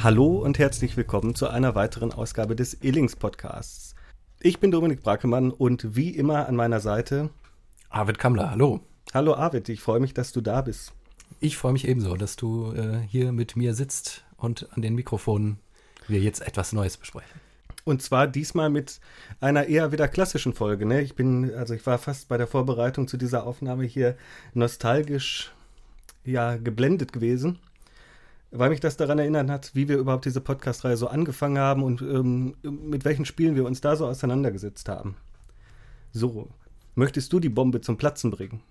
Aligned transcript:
Hallo 0.00 0.36
und 0.36 0.60
herzlich 0.60 0.96
willkommen 0.96 1.34
zu 1.34 1.48
einer 1.48 1.74
weiteren 1.74 2.12
Ausgabe 2.12 2.54
des 2.54 2.74
Illings 2.82 3.16
Podcasts. 3.16 3.96
Ich 4.38 4.60
bin 4.60 4.70
Dominik 4.70 5.02
Brakemann 5.02 5.50
und 5.50 5.96
wie 5.96 6.10
immer 6.10 6.46
an 6.46 6.54
meiner 6.54 6.78
Seite 6.78 7.30
Arvid 7.90 8.16
Kammler, 8.16 8.52
hallo. 8.52 8.78
Hallo 9.12 9.34
Arvid, 9.34 9.68
ich 9.68 9.80
freue 9.80 9.98
mich, 9.98 10.14
dass 10.14 10.30
du 10.30 10.40
da 10.40 10.60
bist. 10.62 10.92
Ich 11.40 11.56
freue 11.56 11.72
mich 11.72 11.88
ebenso, 11.88 12.14
dass 12.14 12.36
du 12.36 12.72
äh, 12.74 13.00
hier 13.08 13.32
mit 13.32 13.56
mir 13.56 13.74
sitzt 13.74 14.24
und 14.36 14.68
an 14.70 14.82
den 14.82 14.94
Mikrofonen 14.94 15.58
wir 16.06 16.20
jetzt 16.20 16.46
etwas 16.46 16.72
Neues 16.72 16.96
besprechen. 16.96 17.40
Und 17.82 18.00
zwar 18.00 18.28
diesmal 18.28 18.70
mit 18.70 19.00
einer 19.40 19.66
eher 19.66 19.90
wieder 19.90 20.06
klassischen 20.06 20.54
Folge. 20.54 20.86
Ne? 20.86 21.00
Ich 21.00 21.16
bin, 21.16 21.52
also 21.56 21.74
ich 21.74 21.84
war 21.86 21.98
fast 21.98 22.28
bei 22.28 22.36
der 22.36 22.46
Vorbereitung 22.46 23.08
zu 23.08 23.16
dieser 23.16 23.44
Aufnahme 23.44 23.82
hier 23.82 24.16
nostalgisch 24.54 25.50
ja 26.24 26.56
geblendet 26.56 27.12
gewesen, 27.12 27.58
weil 28.50 28.70
mich 28.70 28.80
das 28.80 28.96
daran 28.96 29.18
erinnert 29.18 29.50
hat, 29.50 29.74
wie 29.74 29.88
wir 29.88 29.98
überhaupt 29.98 30.24
diese 30.24 30.40
Podcast-Reihe 30.40 30.96
so 30.96 31.08
angefangen 31.08 31.58
haben 31.58 31.82
und 31.82 32.00
ähm, 32.02 32.54
mit 32.62 33.04
welchen 33.04 33.24
Spielen 33.24 33.56
wir 33.56 33.64
uns 33.64 33.80
da 33.80 33.96
so 33.96 34.06
auseinandergesetzt 34.06 34.88
haben. 34.88 35.16
So, 36.12 36.48
möchtest 36.94 37.32
du 37.32 37.40
die 37.40 37.50
Bombe 37.50 37.80
zum 37.80 37.98
Platzen 37.98 38.30
bringen? 38.30 38.62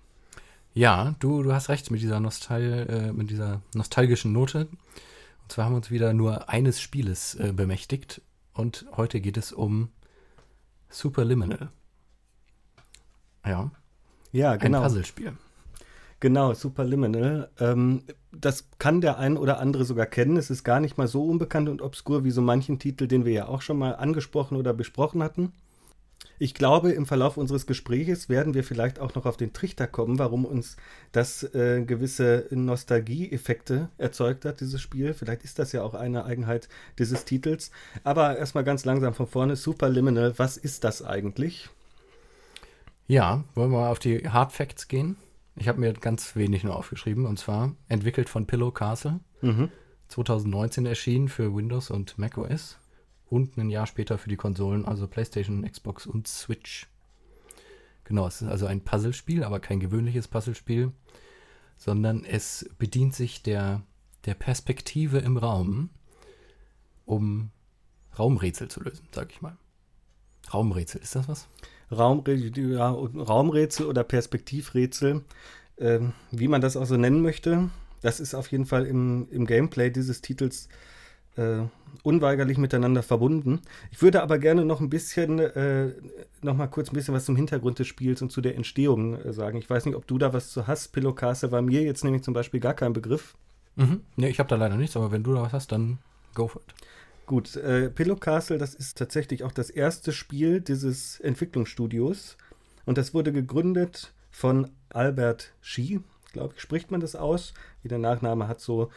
Ja, 0.74 1.14
du, 1.20 1.42
du 1.42 1.52
hast 1.52 1.68
recht 1.68 1.90
mit 1.90 2.02
dieser, 2.02 2.20
Nostal 2.20 2.86
äh, 2.88 3.12
mit 3.12 3.30
dieser 3.30 3.62
nostalgischen 3.74 4.32
Note. 4.32 4.68
Und 5.42 5.52
zwar 5.52 5.64
haben 5.64 5.72
wir 5.72 5.78
uns 5.78 5.90
wieder 5.90 6.12
nur 6.12 6.48
eines 6.48 6.80
Spieles 6.80 7.34
äh, 7.36 7.52
bemächtigt. 7.52 8.20
Und 8.52 8.86
heute 8.96 9.20
geht 9.20 9.36
es 9.36 9.52
um 9.52 9.90
Superliminal. 10.88 11.70
Ja. 13.46 13.70
Ja, 14.32 14.56
genau. 14.56 14.78
Ein 14.78 14.84
Puzzlespiel. 14.84 15.32
Genau, 16.20 16.52
Superliminal. 16.52 17.50
Ähm, 17.60 18.02
das 18.32 18.68
kann 18.78 19.00
der 19.00 19.18
ein 19.18 19.36
oder 19.36 19.60
andere 19.60 19.84
sogar 19.84 20.06
kennen. 20.06 20.36
Es 20.36 20.50
ist 20.50 20.64
gar 20.64 20.80
nicht 20.80 20.98
mal 20.98 21.06
so 21.06 21.24
unbekannt 21.24 21.68
und 21.68 21.80
obskur 21.80 22.24
wie 22.24 22.30
so 22.30 22.42
manchen 22.42 22.78
Titel, 22.78 23.06
den 23.06 23.24
wir 23.24 23.32
ja 23.32 23.48
auch 23.48 23.62
schon 23.62 23.78
mal 23.78 23.94
angesprochen 23.94 24.56
oder 24.56 24.74
besprochen 24.74 25.22
hatten. 25.22 25.52
Ich 26.40 26.54
glaube, 26.54 26.90
im 26.90 27.06
Verlauf 27.06 27.36
unseres 27.36 27.66
Gespräches 27.66 28.28
werden 28.28 28.54
wir 28.54 28.62
vielleicht 28.62 29.00
auch 29.00 29.14
noch 29.14 29.26
auf 29.26 29.36
den 29.36 29.52
Trichter 29.52 29.86
kommen, 29.86 30.18
warum 30.18 30.44
uns 30.44 30.76
das 31.10 31.42
äh, 31.54 31.84
gewisse 31.84 32.46
Nostalgie-Effekte 32.50 33.88
erzeugt 33.98 34.44
hat, 34.44 34.60
dieses 34.60 34.80
Spiel. 34.80 35.14
Vielleicht 35.14 35.42
ist 35.44 35.58
das 35.58 35.72
ja 35.72 35.82
auch 35.82 35.94
eine 35.94 36.24
Eigenheit 36.24 36.68
dieses 36.98 37.24
Titels. 37.24 37.70
Aber 38.04 38.38
erstmal 38.38 38.64
ganz 38.64 38.84
langsam 38.84 39.14
von 39.14 39.26
vorne. 39.26 39.56
Superliminal, 39.56 40.34
was 40.38 40.56
ist 40.56 40.84
das 40.84 41.02
eigentlich? 41.02 41.70
Ja, 43.06 43.44
wollen 43.54 43.70
wir 43.72 43.88
auf 43.88 43.98
die 43.98 44.28
Hard 44.28 44.52
Facts 44.52 44.86
gehen? 44.86 45.16
Ich 45.58 45.68
habe 45.68 45.80
mir 45.80 45.92
ganz 45.92 46.36
wenig 46.36 46.62
nur 46.62 46.76
aufgeschrieben 46.76 47.26
und 47.26 47.38
zwar 47.38 47.74
entwickelt 47.88 48.28
von 48.28 48.46
Pillow 48.46 48.70
Castle. 48.70 49.20
Mhm. 49.40 49.70
2019 50.08 50.86
erschienen 50.86 51.28
für 51.28 51.54
Windows 51.54 51.90
und 51.90 52.16
macOS 52.16 52.78
und 53.28 53.58
ein 53.58 53.68
Jahr 53.68 53.86
später 53.86 54.18
für 54.18 54.28
die 54.28 54.36
Konsolen, 54.36 54.86
also 54.86 55.06
PlayStation, 55.06 55.68
Xbox 55.70 56.06
und 56.06 56.26
Switch. 56.28 56.86
Genau, 58.04 58.26
es 58.26 58.40
ist 58.40 58.48
also 58.48 58.66
ein 58.66 58.82
Puzzlespiel, 58.82 59.44
aber 59.44 59.60
kein 59.60 59.80
gewöhnliches 59.80 60.28
Puzzlespiel, 60.28 60.92
sondern 61.76 62.24
es 62.24 62.70
bedient 62.78 63.14
sich 63.14 63.42
der, 63.42 63.82
der 64.24 64.34
Perspektive 64.34 65.18
im 65.18 65.36
Raum, 65.36 65.90
um 67.04 67.50
Raumrätsel 68.18 68.68
zu 68.68 68.82
lösen, 68.82 69.06
sag 69.12 69.30
ich 69.30 69.42
mal. 69.42 69.58
Raumrätsel, 70.52 71.02
ist 71.02 71.14
das 71.14 71.28
was? 71.28 71.48
Raumrätsel, 71.90 72.72
ja, 72.72 72.90
Raumrätsel 72.90 73.86
oder 73.86 74.04
Perspektivrätsel, 74.04 75.22
äh, 75.76 76.00
wie 76.30 76.48
man 76.48 76.60
das 76.60 76.76
auch 76.76 76.86
so 76.86 76.96
nennen 76.96 77.22
möchte. 77.22 77.70
Das 78.02 78.20
ist 78.20 78.34
auf 78.34 78.50
jeden 78.50 78.66
Fall 78.66 78.86
im, 78.86 79.28
im 79.30 79.46
Gameplay 79.46 79.90
dieses 79.90 80.20
Titels 80.20 80.68
äh, 81.36 81.62
unweigerlich 82.02 82.58
miteinander 82.58 83.02
verbunden. 83.02 83.60
Ich 83.90 84.02
würde 84.02 84.22
aber 84.22 84.38
gerne 84.38 84.64
noch 84.64 84.80
ein 84.80 84.90
bisschen, 84.90 85.38
äh, 85.38 85.92
noch 86.42 86.56
mal 86.56 86.66
kurz 86.68 86.90
ein 86.90 86.94
bisschen 86.94 87.14
was 87.14 87.24
zum 87.24 87.36
Hintergrund 87.36 87.78
des 87.78 87.86
Spiels 87.86 88.22
und 88.22 88.30
zu 88.30 88.40
der 88.40 88.56
Entstehung 88.56 89.14
äh, 89.14 89.32
sagen. 89.32 89.58
Ich 89.58 89.68
weiß 89.68 89.86
nicht, 89.86 89.96
ob 89.96 90.06
du 90.06 90.18
da 90.18 90.32
was 90.32 90.50
zu 90.50 90.66
hast. 90.66 90.88
Pillow 90.92 91.12
Castle 91.12 91.52
war 91.52 91.62
mir 91.62 91.82
jetzt 91.82 92.04
nämlich 92.04 92.22
zum 92.22 92.34
Beispiel 92.34 92.60
gar 92.60 92.74
kein 92.74 92.92
Begriff. 92.92 93.34
Mhm. 93.76 94.00
Nee, 94.16 94.28
ich 94.28 94.38
habe 94.38 94.48
da 94.48 94.56
leider 94.56 94.76
nichts, 94.76 94.96
aber 94.96 95.12
wenn 95.12 95.22
du 95.22 95.34
da 95.34 95.42
was 95.42 95.52
hast, 95.52 95.72
dann 95.72 95.98
go 96.34 96.48
for 96.48 96.62
it. 96.62 96.74
Gut, 97.28 97.56
äh, 97.56 97.90
Pillow 97.90 98.16
Castle, 98.16 98.56
das 98.56 98.74
ist 98.74 98.96
tatsächlich 98.96 99.44
auch 99.44 99.52
das 99.52 99.68
erste 99.68 100.12
Spiel 100.12 100.62
dieses 100.62 101.20
Entwicklungsstudios. 101.20 102.38
Und 102.86 102.96
das 102.96 103.12
wurde 103.12 103.32
gegründet 103.32 104.14
von 104.30 104.70
Albert 104.88 105.52
Shi, 105.60 106.00
glaube 106.32 106.54
ich, 106.56 106.62
spricht 106.62 106.90
man 106.90 107.02
das 107.02 107.14
aus. 107.14 107.52
Wie 107.82 107.88
der 107.88 107.98
Nachname 107.98 108.48
hat 108.48 108.62
so 108.62 108.88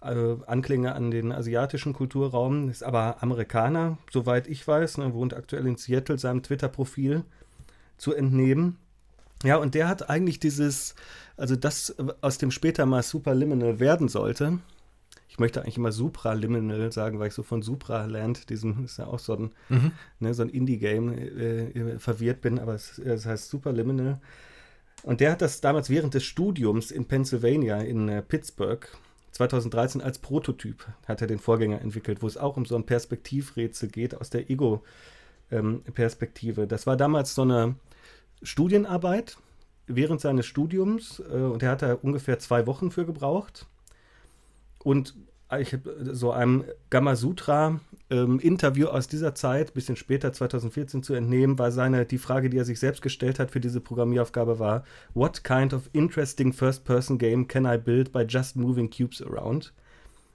äh, 0.00 0.34
Anklänge 0.46 0.94
an 0.94 1.10
den 1.10 1.30
asiatischen 1.30 1.92
Kulturraum, 1.92 2.70
ist 2.70 2.82
aber 2.82 3.22
Amerikaner, 3.22 3.98
soweit 4.10 4.46
ich 4.46 4.66
weiß, 4.66 4.96
ne, 4.96 5.12
wohnt 5.12 5.34
aktuell 5.34 5.66
in 5.66 5.76
Seattle, 5.76 6.16
seinem 6.16 6.42
Twitter-Profil 6.42 7.22
zu 7.98 8.14
entnehmen. 8.14 8.78
Ja, 9.42 9.58
und 9.58 9.74
der 9.74 9.88
hat 9.88 10.08
eigentlich 10.08 10.40
dieses, 10.40 10.94
also 11.36 11.54
das, 11.54 11.94
aus 12.22 12.38
dem 12.38 12.50
später 12.50 12.86
mal 12.86 13.02
Superliminal 13.02 13.78
werden 13.78 14.08
sollte. 14.08 14.60
Ich 15.34 15.40
möchte 15.40 15.62
eigentlich 15.62 15.78
immer 15.78 15.90
Supraliminal 15.90 16.92
sagen, 16.92 17.18
weil 17.18 17.26
ich 17.26 17.34
so 17.34 17.42
von 17.42 17.60
Supraland, 17.60 18.50
diesem 18.50 18.84
ist 18.84 18.98
ja 18.98 19.08
auch 19.08 19.18
so 19.18 19.34
ein, 19.34 19.50
mhm. 19.68 19.90
ne, 20.20 20.32
so 20.32 20.42
ein 20.42 20.48
Indie-Game, 20.48 21.12
äh, 21.12 21.70
äh, 21.70 21.98
verwirrt 21.98 22.40
bin, 22.40 22.60
aber 22.60 22.74
es, 22.74 23.00
es, 23.00 23.26
heißt 23.26 23.50
Superliminal. 23.50 24.20
Und 25.02 25.20
der 25.20 25.32
hat 25.32 25.42
das 25.42 25.60
damals 25.60 25.90
während 25.90 26.14
des 26.14 26.22
Studiums 26.22 26.92
in 26.92 27.06
Pennsylvania, 27.06 27.80
in 27.80 28.08
äh, 28.08 28.22
Pittsburgh, 28.22 28.86
2013 29.32 30.00
als 30.00 30.20
Prototyp 30.20 30.86
hat 31.06 31.20
er 31.20 31.26
den 31.26 31.40
Vorgänger 31.40 31.80
entwickelt, 31.80 32.22
wo 32.22 32.28
es 32.28 32.36
auch 32.36 32.56
um 32.56 32.64
so 32.64 32.76
ein 32.76 32.86
Perspektivrätsel 32.86 33.88
geht 33.88 34.14
aus 34.14 34.30
der 34.30 34.48
Ego-Perspektive. 34.48 36.62
Ähm, 36.62 36.68
das 36.68 36.86
war 36.86 36.96
damals 36.96 37.34
so 37.34 37.42
eine 37.42 37.74
Studienarbeit 38.44 39.36
während 39.88 40.20
seines 40.20 40.46
Studiums 40.46 41.18
äh, 41.18 41.38
und 41.38 41.64
er 41.64 41.72
hat 41.72 41.82
da 41.82 41.94
ungefähr 41.94 42.38
zwei 42.38 42.68
Wochen 42.68 42.92
für 42.92 43.04
gebraucht. 43.04 43.66
Und 44.84 45.16
ich 45.58 45.72
habe 45.72 46.14
so 46.14 46.30
einem 46.30 46.64
Gamasutra-Interview 46.90 48.86
ähm, 48.86 48.92
aus 48.92 49.08
dieser 49.08 49.34
Zeit, 49.34 49.74
bisschen 49.74 49.96
später, 49.96 50.32
2014, 50.32 51.02
zu 51.02 51.14
entnehmen, 51.14 51.58
war 51.58 51.72
seine, 51.72 52.06
die 52.06 52.18
Frage, 52.18 52.50
die 52.50 52.58
er 52.58 52.64
sich 52.64 52.78
selbst 52.78 53.02
gestellt 53.02 53.40
hat 53.40 53.50
für 53.50 53.60
diese 53.60 53.80
Programmieraufgabe 53.80 54.60
war, 54.60 54.84
What 55.14 55.42
kind 55.42 55.74
of 55.74 55.90
interesting 55.92 56.52
first-person 56.52 57.18
game 57.18 57.48
can 57.48 57.64
I 57.66 57.76
build 57.76 58.12
by 58.12 58.22
just 58.22 58.56
moving 58.56 58.90
cubes 58.90 59.20
around? 59.20 59.72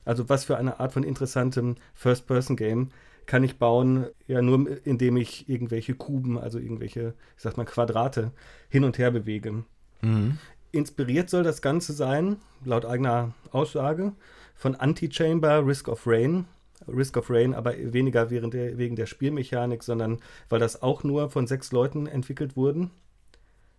Also 0.05 0.27
was 0.27 0.45
für 0.45 0.57
eine 0.57 0.79
Art 0.79 0.93
von 0.93 1.03
interessantem 1.03 1.75
First-Person-Game 1.93 2.89
kann 3.27 3.43
ich 3.43 3.59
bauen, 3.59 4.07
ja 4.25 4.41
nur 4.41 4.83
indem 4.83 5.17
ich 5.17 5.47
irgendwelche 5.47 5.93
Kuben, 5.93 6.39
also 6.39 6.57
irgendwelche, 6.57 7.13
ich 7.37 7.43
sag 7.43 7.57
mal, 7.57 7.65
Quadrate 7.65 8.31
hin 8.69 8.83
und 8.85 8.97
her 8.97 9.11
bewege. 9.11 9.65
Mhm. 10.01 10.39
Inspiriert 10.71 11.29
soll 11.29 11.43
das 11.43 11.61
Ganze 11.61 11.93
sein, 11.93 12.37
laut 12.63 12.85
eigener 12.85 13.33
Aussage, 13.51 14.13
von 14.55 14.75
Anti-Chamber 14.75 15.65
Risk 15.65 15.87
of 15.87 16.05
Rain. 16.05 16.45
Risk 16.87 17.17
of 17.17 17.29
Rain, 17.29 17.53
aber 17.53 17.73
weniger 17.77 18.25
der, 18.25 18.77
wegen 18.77 18.95
der 18.95 19.05
Spielmechanik, 19.05 19.83
sondern 19.83 20.19
weil 20.47 20.59
das 20.59 20.81
auch 20.81 21.03
nur 21.03 21.29
von 21.29 21.47
sechs 21.47 21.71
Leuten 21.71 22.07
entwickelt 22.07 22.55
wurden. 22.55 22.91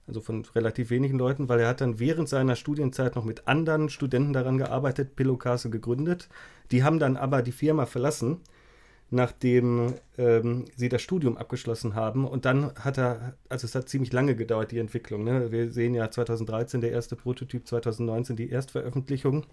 Also 0.06 0.20
von 0.20 0.44
relativ 0.54 0.90
wenigen 0.90 1.18
Leuten, 1.18 1.48
weil 1.48 1.60
er 1.60 1.68
hat 1.68 1.80
dann 1.80 2.00
während 2.00 2.28
seiner 2.28 2.56
Studienzeit 2.56 3.14
noch 3.14 3.24
mit 3.24 3.46
anderen 3.46 3.88
Studenten 3.88 4.32
daran 4.32 4.58
gearbeitet, 4.58 5.14
Pillow 5.14 5.36
Castle 5.36 5.70
gegründet. 5.70 6.28
Die 6.72 6.82
haben 6.82 6.98
dann 6.98 7.16
aber 7.16 7.42
die 7.42 7.52
Firma 7.52 7.86
verlassen, 7.86 8.40
nachdem 9.10 9.94
ähm, 10.18 10.66
sie 10.76 10.88
das 10.88 11.02
Studium 11.02 11.36
abgeschlossen 11.36 11.94
haben. 11.94 12.26
Und 12.26 12.44
dann 12.44 12.72
hat 12.76 12.96
er, 12.96 13.34
also 13.48 13.66
es 13.66 13.74
hat 13.74 13.88
ziemlich 13.88 14.12
lange 14.12 14.36
gedauert, 14.36 14.70
die 14.70 14.78
Entwicklung. 14.78 15.24
Ne? 15.24 15.50
Wir 15.50 15.72
sehen 15.72 15.94
ja 15.94 16.10
2013 16.10 16.80
der 16.80 16.92
erste 16.92 17.16
Prototyp, 17.16 17.66
2019 17.66 18.36
die 18.36 18.50
Erstveröffentlichung. 18.50 19.46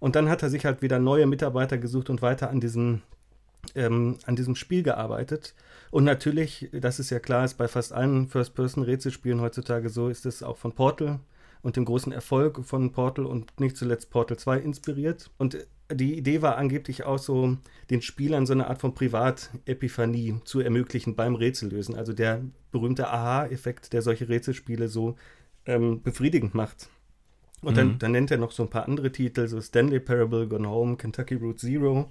Und 0.00 0.16
dann 0.16 0.28
hat 0.28 0.42
er 0.42 0.50
sich 0.50 0.66
halt 0.66 0.82
wieder 0.82 0.98
neue 0.98 1.26
Mitarbeiter 1.26 1.78
gesucht 1.78 2.10
und 2.10 2.22
weiter 2.22 2.50
an 2.50 2.60
diesem, 2.60 3.02
ähm, 3.74 4.18
an 4.26 4.36
diesem 4.36 4.56
Spiel 4.56 4.82
gearbeitet. 4.82 5.54
Und 5.90 6.04
natürlich, 6.04 6.68
das 6.72 6.98
ist 6.98 7.10
ja 7.10 7.20
klar, 7.20 7.44
ist 7.44 7.54
bei 7.54 7.68
fast 7.68 7.92
allen 7.92 8.26
First-Person-Rätselspielen 8.26 9.40
heutzutage 9.40 9.88
so, 9.88 10.08
ist 10.08 10.26
es 10.26 10.42
auch 10.42 10.56
von 10.56 10.72
Portal 10.72 11.20
und 11.62 11.76
dem 11.76 11.84
großen 11.84 12.12
Erfolg 12.12 12.64
von 12.64 12.90
Portal 12.90 13.26
und 13.26 13.58
nicht 13.60 13.76
zuletzt 13.76 14.10
Portal 14.10 14.36
2 14.36 14.58
inspiriert. 14.58 15.30
Und 15.38 15.56
die 15.92 16.16
Idee 16.18 16.42
war 16.42 16.56
angeblich 16.56 17.04
auch 17.04 17.18
so, 17.18 17.56
den 17.90 18.02
Spielern 18.02 18.46
so 18.46 18.52
eine 18.52 18.68
Art 18.68 18.80
von 18.80 18.94
Privat-Epiphanie 18.94 20.40
zu 20.44 20.60
ermöglichen 20.60 21.14
beim 21.14 21.34
Rätsellösen. 21.34 21.94
Also 21.94 22.12
der 22.12 22.42
berühmte 22.72 23.08
Aha-Effekt, 23.08 23.92
der 23.92 24.02
solche 24.02 24.28
Rätselspiele 24.28 24.88
so 24.88 25.16
ähm, 25.64 26.02
befriedigend 26.02 26.54
macht. 26.54 26.88
Und 27.62 27.74
mhm. 27.74 27.76
dann, 27.76 27.98
dann, 27.98 28.12
nennt 28.12 28.30
er 28.30 28.38
noch 28.38 28.52
so 28.52 28.64
ein 28.64 28.70
paar 28.70 28.86
andere 28.86 29.12
Titel, 29.12 29.46
so 29.48 29.60
Stanley 29.60 30.00
Parable, 30.00 30.46
Gone 30.46 30.68
Home, 30.68 30.96
Kentucky 30.96 31.36
Route 31.36 31.58
Zero 31.58 32.10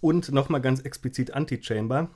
und 0.00 0.32
nochmal 0.32 0.60
ganz 0.60 0.80
explizit 0.80 1.32
Anti-Chamber. 1.32 2.08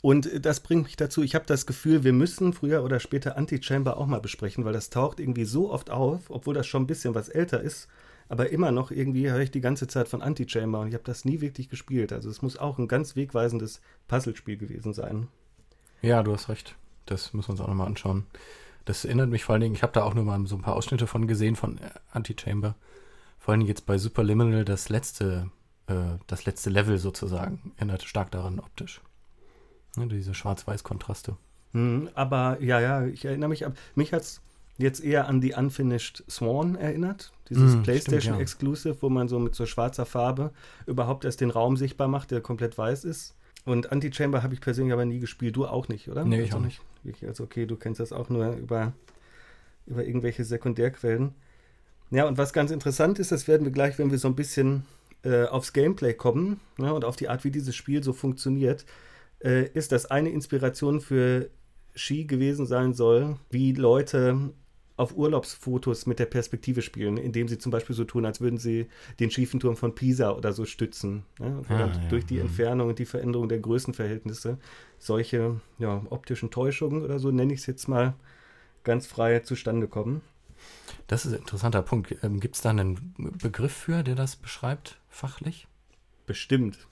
Und 0.00 0.44
das 0.44 0.60
bringt 0.60 0.84
mich 0.84 0.96
dazu, 0.96 1.22
ich 1.22 1.34
habe 1.34 1.44
das 1.46 1.66
Gefühl, 1.66 2.04
wir 2.04 2.12
müssen 2.12 2.52
früher 2.52 2.84
oder 2.84 3.00
später 3.00 3.36
Anti-Chamber 3.36 3.96
auch 3.96 4.06
mal 4.06 4.20
besprechen, 4.20 4.64
weil 4.64 4.72
das 4.72 4.90
taucht 4.90 5.18
irgendwie 5.18 5.44
so 5.44 5.70
oft 5.70 5.90
auf, 5.90 6.30
obwohl 6.30 6.54
das 6.54 6.66
schon 6.66 6.84
ein 6.84 6.86
bisschen 6.86 7.14
was 7.14 7.28
älter 7.28 7.60
ist, 7.60 7.88
Aber 8.28 8.50
immer 8.50 8.70
noch 8.72 8.90
irgendwie 8.90 9.30
höre 9.30 9.40
ich 9.40 9.50
die 9.50 9.60
ganze 9.60 9.86
Zeit 9.86 10.08
von 10.08 10.20
Antichamber 10.20 10.80
und 10.80 10.88
ich 10.88 10.94
habe 10.94 11.04
das 11.04 11.24
nie 11.24 11.40
wirklich 11.40 11.68
gespielt. 11.68 12.12
Also 12.12 12.28
es 12.28 12.42
muss 12.42 12.58
auch 12.58 12.78
ein 12.78 12.88
ganz 12.88 13.16
wegweisendes 13.16 13.80
Puzzlespiel 14.06 14.58
gewesen 14.58 14.92
sein. 14.92 15.28
Ja, 16.02 16.22
du 16.22 16.32
hast 16.32 16.48
recht. 16.48 16.76
Das 17.06 17.32
müssen 17.32 17.48
wir 17.48 17.52
uns 17.52 17.60
auch 17.60 17.68
nochmal 17.68 17.86
anschauen. 17.86 18.26
Das 18.84 19.04
erinnert 19.04 19.30
mich 19.30 19.44
vor 19.44 19.54
allen 19.54 19.62
Dingen, 19.62 19.74
ich 19.74 19.82
habe 19.82 19.92
da 19.92 20.02
auch 20.02 20.14
nur 20.14 20.24
mal 20.24 20.46
so 20.46 20.56
ein 20.56 20.62
paar 20.62 20.76
Ausschnitte 20.76 21.06
von 21.06 21.26
gesehen 21.26 21.56
von 21.56 21.80
Antichamber. 22.10 22.74
Vor 23.38 23.52
allen 23.52 23.60
Dingen 23.60 23.68
jetzt 23.68 23.86
bei 23.86 23.96
Superliminal 23.96 24.64
das 24.64 24.88
letzte, 24.88 25.50
äh, 25.86 26.18
das 26.26 26.44
letzte 26.44 26.70
Level 26.70 26.98
sozusagen 26.98 27.72
erinnert 27.76 28.02
stark 28.02 28.30
daran 28.30 28.60
optisch. 28.60 29.00
Ne, 29.96 30.06
diese 30.06 30.34
Schwarz-Weiß-Kontraste. 30.34 31.36
Hm, 31.72 32.08
aber 32.14 32.60
ja, 32.60 32.80
ja, 32.80 33.06
ich 33.06 33.24
erinnere 33.24 33.48
mich, 33.48 33.64
mich 33.94 34.12
hat 34.12 34.22
es 34.22 34.40
jetzt 34.78 35.02
eher 35.02 35.28
an 35.28 35.40
die 35.40 35.52
Unfinished 35.52 36.24
Swan 36.30 36.76
erinnert. 36.76 37.32
Dieses 37.50 37.76
mm, 37.76 37.82
PlayStation 37.82 38.34
ja. 38.34 38.40
Exclusive, 38.40 38.96
wo 39.00 39.08
man 39.08 39.28
so 39.28 39.38
mit 39.38 39.54
so 39.54 39.66
schwarzer 39.66 40.06
Farbe 40.06 40.52
überhaupt 40.86 41.24
erst 41.24 41.40
den 41.40 41.50
Raum 41.50 41.76
sichtbar 41.76 42.08
macht, 42.08 42.30
der 42.30 42.40
komplett 42.40 42.78
weiß 42.78 43.04
ist. 43.04 43.34
Und 43.64 43.92
Anti-Chamber 43.92 44.42
habe 44.42 44.54
ich 44.54 44.60
persönlich 44.60 44.92
aber 44.92 45.04
nie 45.04 45.18
gespielt. 45.18 45.56
Du 45.56 45.66
auch 45.66 45.88
nicht, 45.88 46.08
oder? 46.08 46.24
Nee, 46.24 46.40
ich 46.40 46.54
also 46.54 46.58
auch 46.58 46.62
nicht. 46.62 46.80
Also 47.26 47.44
okay, 47.44 47.66
du 47.66 47.76
kennst 47.76 48.00
das 48.00 48.12
auch 48.12 48.28
nur 48.28 48.52
über, 48.52 48.92
über 49.86 50.04
irgendwelche 50.04 50.44
Sekundärquellen. 50.44 51.34
Ja, 52.10 52.26
und 52.26 52.38
was 52.38 52.52
ganz 52.52 52.70
interessant 52.70 53.18
ist, 53.18 53.32
das 53.32 53.48
werden 53.48 53.64
wir 53.64 53.72
gleich, 53.72 53.98
wenn 53.98 54.10
wir 54.10 54.18
so 54.18 54.28
ein 54.28 54.36
bisschen 54.36 54.84
äh, 55.24 55.44
aufs 55.44 55.72
Gameplay 55.72 56.14
kommen 56.14 56.60
ja, 56.78 56.92
und 56.92 57.04
auf 57.04 57.16
die 57.16 57.28
Art, 57.28 57.44
wie 57.44 57.50
dieses 57.50 57.74
Spiel 57.74 58.02
so 58.02 58.12
funktioniert, 58.12 58.86
äh, 59.40 59.66
ist, 59.68 59.92
dass 59.92 60.06
eine 60.06 60.30
Inspiration 60.30 61.00
für 61.00 61.50
Ski 61.94 62.24
gewesen 62.24 62.66
sein 62.66 62.94
soll, 62.94 63.36
wie 63.50 63.72
Leute 63.72 64.52
auf 64.98 65.16
Urlaubsfotos 65.16 66.06
mit 66.06 66.18
der 66.18 66.26
Perspektive 66.26 66.82
spielen, 66.82 67.16
indem 67.16 67.48
sie 67.48 67.56
zum 67.56 67.70
Beispiel 67.70 67.94
so 67.94 68.04
tun, 68.04 68.26
als 68.26 68.40
würden 68.40 68.58
sie 68.58 68.88
den 69.20 69.30
schiefen 69.30 69.60
Turm 69.60 69.76
von 69.76 69.94
Pisa 69.94 70.32
oder 70.32 70.52
so 70.52 70.66
stützen. 70.66 71.24
Ne? 71.38 71.62
Ah, 71.68 71.78
ja. 71.78 71.86
Durch 72.10 72.26
die. 72.26 72.38
Entfernung 72.38 72.88
und 72.88 72.98
die 72.98 73.06
Veränderung 73.06 73.48
der 73.48 73.60
Größenverhältnisse 73.60 74.58
solche 74.98 75.60
ja, 75.78 76.02
optischen 76.10 76.50
Täuschungen 76.50 77.02
oder 77.02 77.18
so, 77.18 77.30
nenne 77.30 77.52
ich 77.54 77.60
es 77.60 77.66
jetzt 77.66 77.88
mal, 77.88 78.14
ganz 78.84 79.06
frei 79.06 79.40
zustande 79.40 79.86
kommen. 79.86 80.22
Das 81.06 81.24
ist 81.24 81.32
ein 81.32 81.38
interessanter 81.38 81.82
Punkt. 81.82 82.16
Ähm, 82.22 82.40
Gibt 82.40 82.56
es 82.56 82.62
da 82.62 82.70
einen 82.70 83.14
Begriff 83.16 83.72
für, 83.72 84.02
der 84.02 84.16
das 84.16 84.36
beschreibt, 84.36 84.98
fachlich? 85.08 85.68
Bestimmt. 86.26 86.88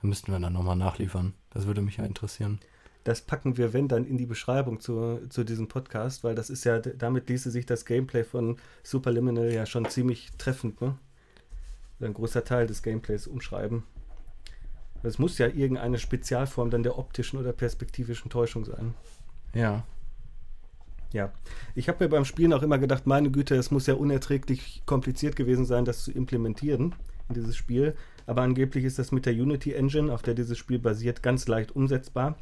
Da 0.00 0.08
müssten 0.08 0.32
wir 0.32 0.38
dann 0.38 0.52
nochmal 0.52 0.76
nachliefern. 0.76 1.32
Das 1.50 1.66
würde 1.66 1.80
mich 1.80 1.96
ja 1.96 2.04
interessieren. 2.04 2.60
Das 3.04 3.22
packen 3.22 3.56
wir, 3.56 3.72
wenn, 3.72 3.88
dann 3.88 4.04
in 4.04 4.16
die 4.16 4.26
Beschreibung 4.26 4.78
zu, 4.78 5.20
zu 5.28 5.44
diesem 5.44 5.68
Podcast, 5.68 6.22
weil 6.22 6.34
das 6.34 6.50
ist 6.50 6.64
ja, 6.64 6.78
damit 6.78 7.28
ließe 7.28 7.50
sich 7.50 7.66
das 7.66 7.84
Gameplay 7.84 8.22
von 8.22 8.56
Superliminal 8.82 9.52
ja 9.52 9.66
schon 9.66 9.88
ziemlich 9.88 10.30
treffend, 10.38 10.80
ne? 10.80 10.96
Ein 12.00 12.14
großer 12.14 12.44
Teil 12.44 12.66
des 12.66 12.82
Gameplays 12.82 13.28
umschreiben. 13.28 13.84
Es 15.04 15.18
muss 15.18 15.38
ja 15.38 15.46
irgendeine 15.46 15.98
Spezialform 15.98 16.70
dann 16.70 16.82
der 16.82 16.98
optischen 16.98 17.38
oder 17.38 17.52
perspektivischen 17.52 18.30
Täuschung 18.30 18.64
sein. 18.64 18.94
Ja. 19.54 19.84
Ja. 21.12 21.32
Ich 21.74 21.88
habe 21.88 22.04
mir 22.04 22.10
beim 22.10 22.24
Spielen 22.24 22.52
auch 22.52 22.62
immer 22.62 22.78
gedacht, 22.78 23.06
meine 23.06 23.30
Güte, 23.30 23.54
es 23.54 23.70
muss 23.70 23.86
ja 23.86 23.94
unerträglich 23.94 24.82
kompliziert 24.86 25.36
gewesen 25.36 25.64
sein, 25.64 25.84
das 25.84 26.04
zu 26.04 26.10
implementieren 26.10 26.94
in 27.28 27.34
dieses 27.34 27.56
Spiel. 27.56 27.94
Aber 28.26 28.42
angeblich 28.42 28.84
ist 28.84 28.98
das 28.98 29.12
mit 29.12 29.26
der 29.26 29.34
Unity 29.34 29.72
Engine, 29.72 30.12
auf 30.12 30.22
der 30.22 30.34
dieses 30.34 30.58
Spiel 30.58 30.78
basiert, 30.78 31.22
ganz 31.22 31.46
leicht 31.48 31.74
umsetzbar 31.74 32.36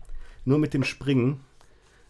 nur 0.45 0.59
mit 0.59 0.75
dem 0.75 0.85
Springen. 0.85 1.41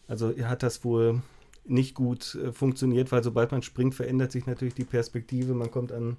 Also 0.09 0.35
hat 0.43 0.62
das 0.62 0.85
wohl 0.85 1.23
nicht 1.65 1.94
gut 1.94 2.35
äh, 2.35 2.53
funktioniert, 2.53 3.12
weil 3.12 3.23
sobald 3.23 3.53
man 3.53 3.62
springt, 3.62 3.94
verändert 3.94 4.32
sich 4.32 4.47
natürlich 4.47 4.75
die 4.75 4.85
Perspektive. 4.85 5.55
Man 5.55 5.71
kommt 5.71 5.93
an, 5.93 6.17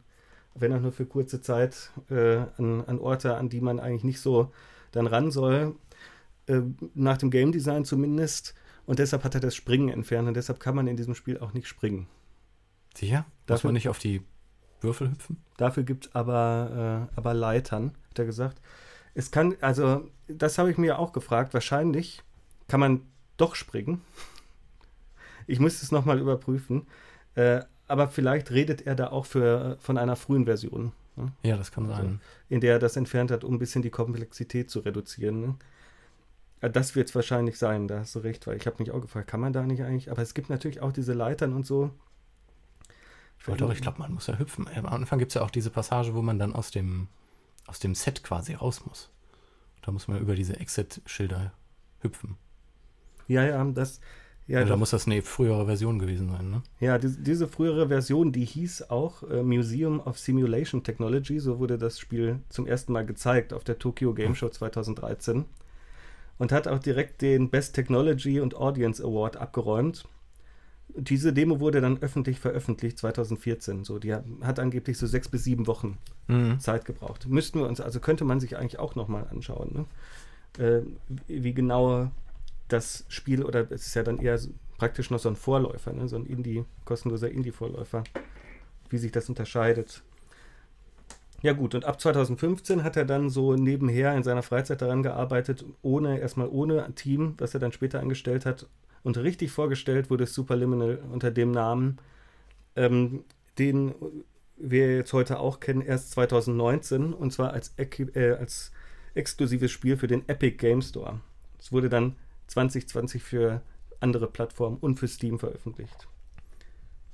wenn 0.56 0.74
auch 0.74 0.82
nur 0.82 0.92
für 0.92 1.06
kurze 1.06 1.42
Zeit, 1.42 1.92
äh, 2.10 2.38
an, 2.58 2.84
an, 2.86 3.00
Orte, 3.00 3.36
an 3.36 3.50
die 3.50 3.62
man 3.62 3.80
eigentlich 3.80 4.04
nicht 4.04 4.22
so 4.22 4.52
dann 4.92 5.08
ran 5.08 5.32
soll. 5.32 5.76
Äh, 6.48 6.62
nach 6.94 7.18
dem 7.18 7.32
Game 7.32 7.52
Design 7.52 7.86
zumindest. 7.86 8.54
Und 8.86 9.00
deshalb 9.00 9.24
hat 9.24 9.36
er 9.36 9.42
das 9.42 9.56
Springen 9.56 9.90
entfernt 9.90 10.28
und 10.28 10.36
deshalb 10.36 10.60
kann 10.60 10.76
man 10.76 10.88
in 10.88 10.98
diesem 10.98 11.16
Spiel 11.16 11.40
auch 11.40 11.54
nicht 11.54 11.68
springen. 11.68 12.08
Sicher? 12.96 13.26
Darf 13.46 13.64
man 13.64 13.74
nicht 13.74 13.90
auf 13.90 14.00
die 14.00 14.22
Würfel 14.82 15.12
hüpfen? 15.12 15.38
Dafür 15.58 15.84
gibt 15.84 16.08
es 16.08 16.16
aber, 16.16 17.08
äh, 17.12 17.18
aber 17.18 17.34
Leitern, 17.34 17.92
hat 18.10 18.20
er 18.20 18.26
gesagt. 18.26 18.62
Es 19.14 19.32
kann, 19.32 19.56
also, 19.62 20.10
das 20.28 20.58
habe 20.58 20.72
ich 20.72 20.78
mir 20.78 21.00
auch 21.00 21.14
gefragt. 21.14 21.54
Wahrscheinlich 21.54 22.24
kann 22.68 22.80
man 22.80 23.02
doch 23.38 23.56
springen. 23.56 24.02
Ich 25.48 25.60
müsste 25.60 25.84
es 25.84 25.92
nochmal 25.92 26.20
überprüfen. 26.20 26.88
Äh, 27.36 27.62
aber 27.88 28.08
vielleicht 28.08 28.52
redet 28.52 28.88
er 28.88 28.96
da 28.96 29.08
auch 29.08 29.26
für, 29.26 29.78
von 29.82 29.98
einer 29.98 30.16
frühen 30.16 30.46
Version. 30.46 30.94
Ne? 31.18 31.32
Ja, 31.44 31.58
das 31.58 31.72
kann 31.72 31.90
also, 31.90 32.02
sein. 32.02 32.22
In 32.48 32.62
der 32.62 32.74
er 32.74 32.80
das 32.80 32.96
entfernt 32.96 33.32
hat, 33.32 33.44
um 33.44 33.56
ein 33.56 33.60
bisschen 33.60 33.82
die 33.82 33.90
Komplexität 33.90 34.70
zu 34.70 34.80
reduzieren. 34.80 35.42
Ne? 35.42 35.56
Ja, 36.62 36.70
das 36.70 36.96
wird 36.96 37.10
es 37.10 37.16
wahrscheinlich 37.16 37.58
sein, 37.58 37.88
da 37.88 38.00
hast 38.00 38.16
du 38.16 38.20
recht, 38.20 38.48
weil 38.48 38.56
ich 38.56 38.66
habe 38.66 38.78
mich 38.80 38.92
auch 38.92 39.02
gefragt, 39.02 39.28
kann 39.28 39.40
man 39.40 39.52
da 39.52 39.64
nicht 39.64 39.84
eigentlich? 39.84 40.12
Aber 40.12 40.22
es 40.22 40.34
gibt 40.34 40.50
natürlich 40.50 40.82
auch 40.82 40.94
diese 40.94 41.14
Leitern 41.14 41.54
und 41.54 41.66
so. 41.66 41.92
Ich 43.40 43.48
wollte 43.48 43.66
doch, 43.66 43.74
ich 43.74 43.82
glaube, 43.82 44.00
man 44.00 44.14
muss 44.14 44.28
ja 44.28 44.38
hüpfen. 44.38 44.70
Am 44.76 44.86
Anfang 44.86 45.18
gibt 45.18 45.32
es 45.32 45.36
ja 45.36 45.42
auch 45.42 45.50
diese 45.50 45.72
Passage, 45.72 46.14
wo 46.14 46.22
man 46.22 46.38
dann 46.38 46.54
aus 46.54 46.70
dem 46.70 47.08
aus 47.68 47.80
dem 47.80 47.96
Set 47.96 48.24
quasi 48.24 48.54
raus 48.54 48.86
muss. 48.86 49.10
Da 49.82 49.92
muss 49.92 50.08
man 50.08 50.20
über 50.20 50.36
diese 50.36 50.60
Exit-Schilder 50.60 51.54
hüpfen. 52.02 52.38
Ja, 53.28 53.46
ja, 53.46 53.64
das. 53.66 54.00
Ja, 54.48 54.66
da 54.66 54.76
muss 54.76 54.90
das 54.90 55.06
eine 55.06 55.22
frühere 55.22 55.66
Version 55.66 55.98
gewesen 55.98 56.30
sein, 56.30 56.50
ne? 56.50 56.64
Ja, 56.80 56.98
die, 56.98 57.16
diese 57.24 57.48
frühere 57.48 57.88
Version, 57.88 58.34
die 58.34 58.44
hieß 58.44 58.90
auch 58.90 59.24
äh, 59.24 59.44
Museum 59.44 60.02
of 60.02 60.20
Simulation 60.20 60.84
Technology. 60.84 61.40
So 61.40 61.60
wurde 61.60 61.78
das 61.78 62.00
Spiel 62.00 62.40
zum 62.50 62.68
ersten 62.68 62.92
Mal 62.92 63.06
gezeigt 63.06 63.54
auf 63.54 63.64
der 63.64 63.80
Tokyo 63.80 64.14
Game 64.14 64.36
Show 64.36 64.50
2013. 64.50 65.46
Und 66.38 66.52
hat 66.52 66.68
auch 66.68 66.80
direkt 66.80 67.22
den 67.22 67.50
Best 67.50 67.76
Technology 67.76 68.42
und 68.42 68.56
Audience 68.56 69.02
Award 69.02 69.38
abgeräumt 69.38 70.06
diese 70.96 71.34
Demo 71.34 71.60
wurde 71.60 71.82
dann 71.82 72.02
öffentlich 72.02 72.40
veröffentlicht 72.40 72.98
2014. 73.00 73.84
So, 73.84 74.00
die 74.00 74.14
hat, 74.14 74.60
angeblich 74.60 74.98
so 74.98 75.08
sechs 75.08 75.30
bis 75.30 75.44
sieben 75.44 75.68
Wochen 75.68 75.98
mhm. 76.28 76.60
Zeit 76.60 76.86
gebraucht. 76.86 77.28
Müssten 77.28 77.60
wir 77.60 77.68
uns, 77.68 77.82
also 77.82 78.00
könnte 78.00 78.26
man 78.26 78.40
sich 78.40 78.58
eigentlich 78.58 78.80
auch 78.80 78.96
nochmal 78.96 79.28
anschauen, 79.30 79.86
ne? 80.58 80.66
äh, 80.66 80.82
wie 81.28 81.54
genau 81.54 82.12
das 82.68 83.06
Spiel, 83.10 83.44
oder 83.44 83.70
es 83.72 83.88
ist 83.88 83.96
ja 83.96 84.04
dann 84.04 84.18
eher 84.18 84.40
praktisch 84.78 85.12
noch 85.12 85.20
so 85.20 85.30
ein 85.30 85.36
Vorläufer, 85.36 85.94
ne? 85.94 86.08
so 86.08 86.16
ein 86.16 86.26
Indie, 86.26 86.66
kostenloser 86.86 87.30
Indie-Vorläufer, 87.30 88.04
wie 88.90 88.98
sich 88.98 89.12
das 89.12 89.30
unterscheidet. 89.30 90.04
Ja 91.42 91.54
gut, 91.54 91.74
und 91.74 91.86
ab 91.86 92.00
2015 92.00 92.84
hat 92.84 92.98
er 92.98 93.06
dann 93.06 93.30
so 93.30 93.56
nebenher 93.56 94.16
in 94.16 94.24
seiner 94.24 94.44
Freizeit 94.44 94.82
daran 94.82 95.02
gearbeitet, 95.02 95.66
ohne, 95.82 96.20
erstmal 96.20 96.48
ohne 96.48 96.94
Team, 96.94 97.34
was 97.40 97.54
er 97.54 97.60
dann 97.60 97.72
später 97.72 98.00
angestellt 98.00 98.46
hat, 98.46 98.68
und 99.04 99.18
richtig 99.18 99.52
vorgestellt 99.52 100.10
wurde 100.10 100.26
Superliminal 100.26 101.02
unter 101.12 101.32
dem 101.32 101.52
Namen, 101.52 101.98
ähm, 102.76 103.24
den 103.58 103.94
wir 104.58 104.96
jetzt 104.96 105.14
heute 105.14 105.40
auch 105.40 105.60
kennen, 105.60 105.82
erst 105.82 106.12
2019 106.12 107.14
und 107.14 107.34
zwar 107.34 107.54
als, 107.54 107.74
äh, 107.78 108.36
als 108.40 108.72
exklusives 109.16 109.72
Spiel 109.72 109.98
für 109.98 110.08
den 110.08 110.28
Epic 110.30 110.58
Game 110.58 110.82
Store. 110.82 111.20
Es 111.60 111.72
wurde 111.72 111.90
dann 111.90 112.16
2020 112.48 113.24
für 113.24 113.62
andere 114.00 114.28
Plattformen 114.28 114.78
und 114.78 115.00
für 115.00 115.08
Steam 115.08 115.40
veröffentlicht. 115.40 116.08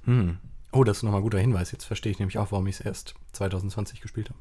Hm. 0.04 0.38
Oh, 0.72 0.84
das 0.84 0.98
ist 0.98 1.04
nochmal 1.04 1.22
ein 1.22 1.24
guter 1.24 1.40
Hinweis. 1.40 1.72
Jetzt 1.72 1.86
verstehe 1.86 2.12
ich 2.12 2.20
nämlich 2.20 2.38
auch, 2.38 2.52
warum 2.52 2.68
ich 2.68 2.80
es 2.80 2.86
erst 2.86 3.16
2020 3.34 4.02
gespielt 4.02 4.30
habe. 4.30 4.40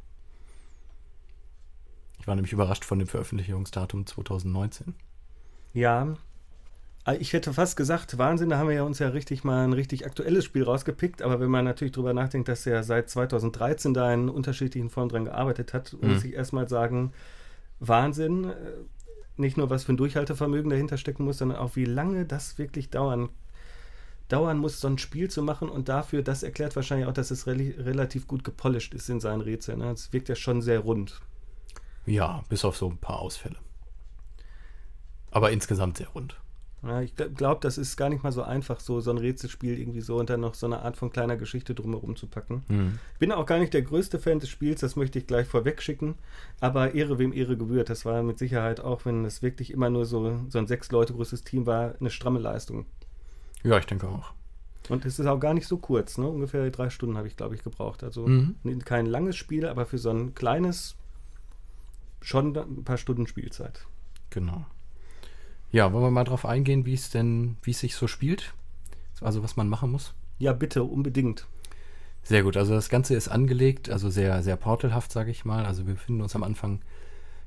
Ich 2.19 2.27
war 2.27 2.35
nämlich 2.35 2.53
überrascht 2.53 2.85
von 2.85 2.99
dem 2.99 3.09
Veröffentlichungsdatum 3.09 4.07
2019. 4.07 4.95
Ja, 5.75 6.17
ich 7.15 7.33
hätte 7.33 7.53
fast 7.53 7.77
gesagt, 7.77 8.19
Wahnsinn, 8.19 8.49
da 8.49 8.59
haben 8.59 8.69
wir 8.69 8.77
ja 8.77 8.83
uns 8.83 8.99
ja 8.99 9.09
richtig 9.09 9.45
mal 9.45 9.65
ein 9.65 9.73
richtig 9.73 10.07
aktuelles 10.07 10.45
Spiel 10.45 10.65
rausgepickt, 10.65 11.23
aber 11.23 11.41
wenn 11.41 11.51
man 11.51 11.65
natürlich 11.65 11.93
darüber 11.93 12.13
nachdenkt, 12.13 12.49
dass 12.49 12.67
er 12.67 12.83
seit 12.83 13.09
2013 13.09 13.95
da 13.95 14.13
in 14.13 14.29
unterschiedlichen 14.29 14.91
Formen 14.91 15.11
dran 15.11 15.25
gearbeitet 15.27 15.73
hat, 15.73 15.95
mhm. 16.01 16.13
muss 16.13 16.25
ich 16.25 16.35
erstmal 16.35 16.69
sagen, 16.69 17.13
Wahnsinn. 17.79 18.45
Äh, 18.45 18.55
nicht 19.39 19.57
nur, 19.57 19.69
was 19.71 19.85
für 19.85 19.93
ein 19.93 19.99
Durchhaltevermögen 19.99 20.71
dahinter 20.71 20.97
stecken 20.97 21.25
muss, 21.25 21.39
sondern 21.39 21.59
auch, 21.59 21.77
wie 21.77 21.85
lange 21.85 22.25
das 22.25 22.59
wirklich 22.59 22.91
dauern, 22.91 23.29
dauern 24.29 24.59
muss, 24.59 24.81
so 24.81 24.89
ein 24.89 24.99
Spiel 24.99 25.31
zu 25.31 25.43
machen 25.43 25.69
und 25.69 25.89
dafür, 25.89 26.23
das 26.23 26.43
erklärt 26.43 26.75
wahrscheinlich 26.75 27.07
auch, 27.07 27.13
dass 27.13 27.31
es 27.31 27.47
re 27.47 27.75
relativ 27.79 28.27
gut 28.27 28.45
gepolished 28.45 28.95
ist 28.95 29.09
in 29.09 29.21
seinen 29.21 29.43
Rätseln. 29.43 29.81
Ne? 29.81 29.91
Es 29.91 30.13
wirkt 30.13 30.29
ja 30.29 30.35
schon 30.35 30.63
sehr 30.63 30.81
rund. 30.81 31.21
Ja, 32.07 32.45
bis 32.49 32.65
auf 32.65 32.77
so 32.77 32.89
ein 32.89 32.99
paar 32.99 33.21
Ausfälle. 33.21 33.57
Aber 35.31 35.51
insgesamt 35.51 35.99
sehr 35.99 36.09
rund. 36.09 36.41
Ja, 36.87 37.01
ich 37.01 37.15
glaube, 37.15 37.61
das 37.61 37.79
ist 37.79 37.97
gar 37.97 38.09
nicht 38.09 38.23
mal 38.23 38.33
so 38.33 38.43
einfach, 38.43 38.81
so, 38.81 39.01
so 39.01 39.11
ein 39.11 39.19
Rätselspiel 39.19 39.79
irgendwie 39.79 40.01
so 40.01 40.17
und 40.17 40.31
dann 40.31 40.41
noch 40.41 40.55
so 40.55 40.67
eine 40.67 40.83
Art 40.83 40.97
von 40.97 41.11
kleiner 41.11 41.37
Geschichte 41.37 41.75
drumherum 41.75 42.17
zu 42.17 42.27
packen. 42.27 42.65
Mhm. 42.69 42.99
Ich 43.15 43.19
bin 43.19 43.33
auch 43.33 43.47
gar 43.47 43.59
nicht 43.59 43.75
der 43.75 43.83
größte 43.83 44.19
Fan 44.19 44.39
des 44.39 44.49
Spiels, 44.49 44.81
das 44.81 44.95
möchte 44.95 45.19
ich 45.19 45.27
gleich 45.27 45.47
vorweg 45.47 45.83
schicken. 45.83 46.15
Aber 46.61 46.95
Ehre 46.95 47.19
wem 47.19 47.33
Ehre 47.33 47.57
gebührt. 47.57 47.91
Das 47.91 48.05
war 48.05 48.23
mit 48.23 48.39
Sicherheit 48.39 48.81
auch, 48.81 49.05
wenn 49.05 49.25
es 49.25 49.43
wirklich 49.43 49.73
immer 49.73 49.91
nur 49.91 50.07
so, 50.07 50.41
so 50.49 50.59
ein 50.59 50.67
sechs 50.67 50.91
Leute 50.93 51.15
großes 51.15 51.43
Team 51.43 51.67
war, 51.67 51.95
eine 51.99 52.11
stramme 52.11 52.39
Leistung. 52.39 52.87
Ja, 53.63 53.79
ich 53.79 53.87
denke 53.87 54.09
auch. 54.09 54.33
Und 54.89 55.05
es 55.05 55.19
ist 55.19 55.27
auch 55.27 55.41
gar 55.41 55.55
nicht 55.55 55.67
so 55.67 55.79
kurz, 55.79 56.17
ne? 56.19 56.29
Ungefähr 56.29 56.71
drei 56.71 56.91
Stunden 56.91 57.17
habe 57.17 57.27
ich, 57.27 57.37
glaube 57.37 57.57
ich, 57.57 57.65
gebraucht. 57.65 58.05
Also 58.05 58.27
mhm. 58.27 58.55
kein 58.85 59.07
langes 59.07 59.37
Spiel, 59.37 59.67
aber 59.67 59.87
für 59.87 59.99
so 59.99 60.11
ein 60.11 60.35
kleines 60.35 60.97
schon 62.21 62.57
ein 62.57 62.85
paar 62.85 62.97
Stunden 62.97 63.27
Spielzeit. 63.27 63.87
Genau. 64.31 64.65
Ja, 65.77 65.93
wollen 65.93 66.05
wir 66.05 66.11
mal 66.11 66.25
drauf 66.25 66.47
eingehen, 66.47 66.87
wie 66.87 66.95
es 66.95 67.11
denn, 67.11 67.59
wie 67.61 67.73
es 67.73 67.81
sich 67.81 67.97
so 67.97 68.07
spielt? 68.07 68.55
Also 69.21 69.43
was 69.43 69.57
man 69.57 69.69
machen 69.69 69.91
muss? 69.91 70.15
Ja, 70.39 70.55
bitte, 70.55 70.83
unbedingt. 70.83 71.47
Sehr 72.23 72.43
gut. 72.43 72.57
Also 72.57 72.73
das 72.73 72.89
Ganze 72.89 73.15
ist 73.15 73.29
angelegt, 73.29 73.91
also 73.91 74.09
sehr, 74.09 74.43
sehr 74.43 74.57
portalhaft, 74.57 75.13
sage 75.13 75.31
ich 75.31 75.45
mal. 75.45 75.67
Also 75.67 75.87
wir 75.87 75.93
befinden 75.93 76.23
uns 76.23 76.35
am 76.35 76.45
Anfang, 76.45 76.81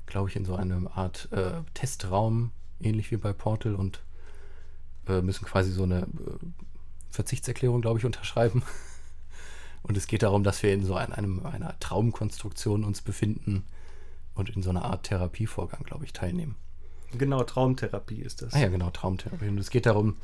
glaube 0.06 0.28
ich, 0.28 0.36
in 0.36 0.44
so 0.44 0.54
einer 0.54 0.96
Art 0.96 1.28
äh, 1.32 1.62
Testraum, 1.74 2.52
ähnlich 2.80 3.10
wie 3.10 3.16
bei 3.16 3.32
Portal 3.32 3.74
und 3.74 4.00
äh, 5.08 5.22
müssen 5.22 5.44
quasi 5.44 5.72
so 5.72 5.82
eine 5.82 6.02
äh, 6.02 6.06
Verzichtserklärung, 7.10 7.80
glaube 7.80 7.98
ich, 7.98 8.04
unterschreiben. 8.04 8.62
Und 9.82 9.96
es 9.96 10.06
geht 10.06 10.22
darum, 10.22 10.44
dass 10.44 10.62
wir 10.62 10.72
in 10.72 10.84
so 10.84 10.94
einem, 10.94 11.44
einer 11.44 11.74
Traumkonstruktion 11.80 12.84
uns 12.84 13.00
befinden 13.00 13.64
und 14.34 14.50
in 14.50 14.62
so 14.62 14.68
einer 14.68 14.84
Art 14.84 15.04
Therapievorgang, 15.04 15.84
glaube 15.84 16.04
ich, 16.04 16.12
teilnehmen. 16.12 16.54
Genau, 17.16 17.42
Traumtherapie 17.42 18.20
ist 18.20 18.42
das. 18.42 18.54
Ah 18.54 18.60
ja, 18.60 18.68
genau, 18.68 18.90
Traumtherapie. 18.90 19.48
Und 19.48 19.58
es 19.58 19.70
geht 19.70 19.86
darum, 19.86 20.16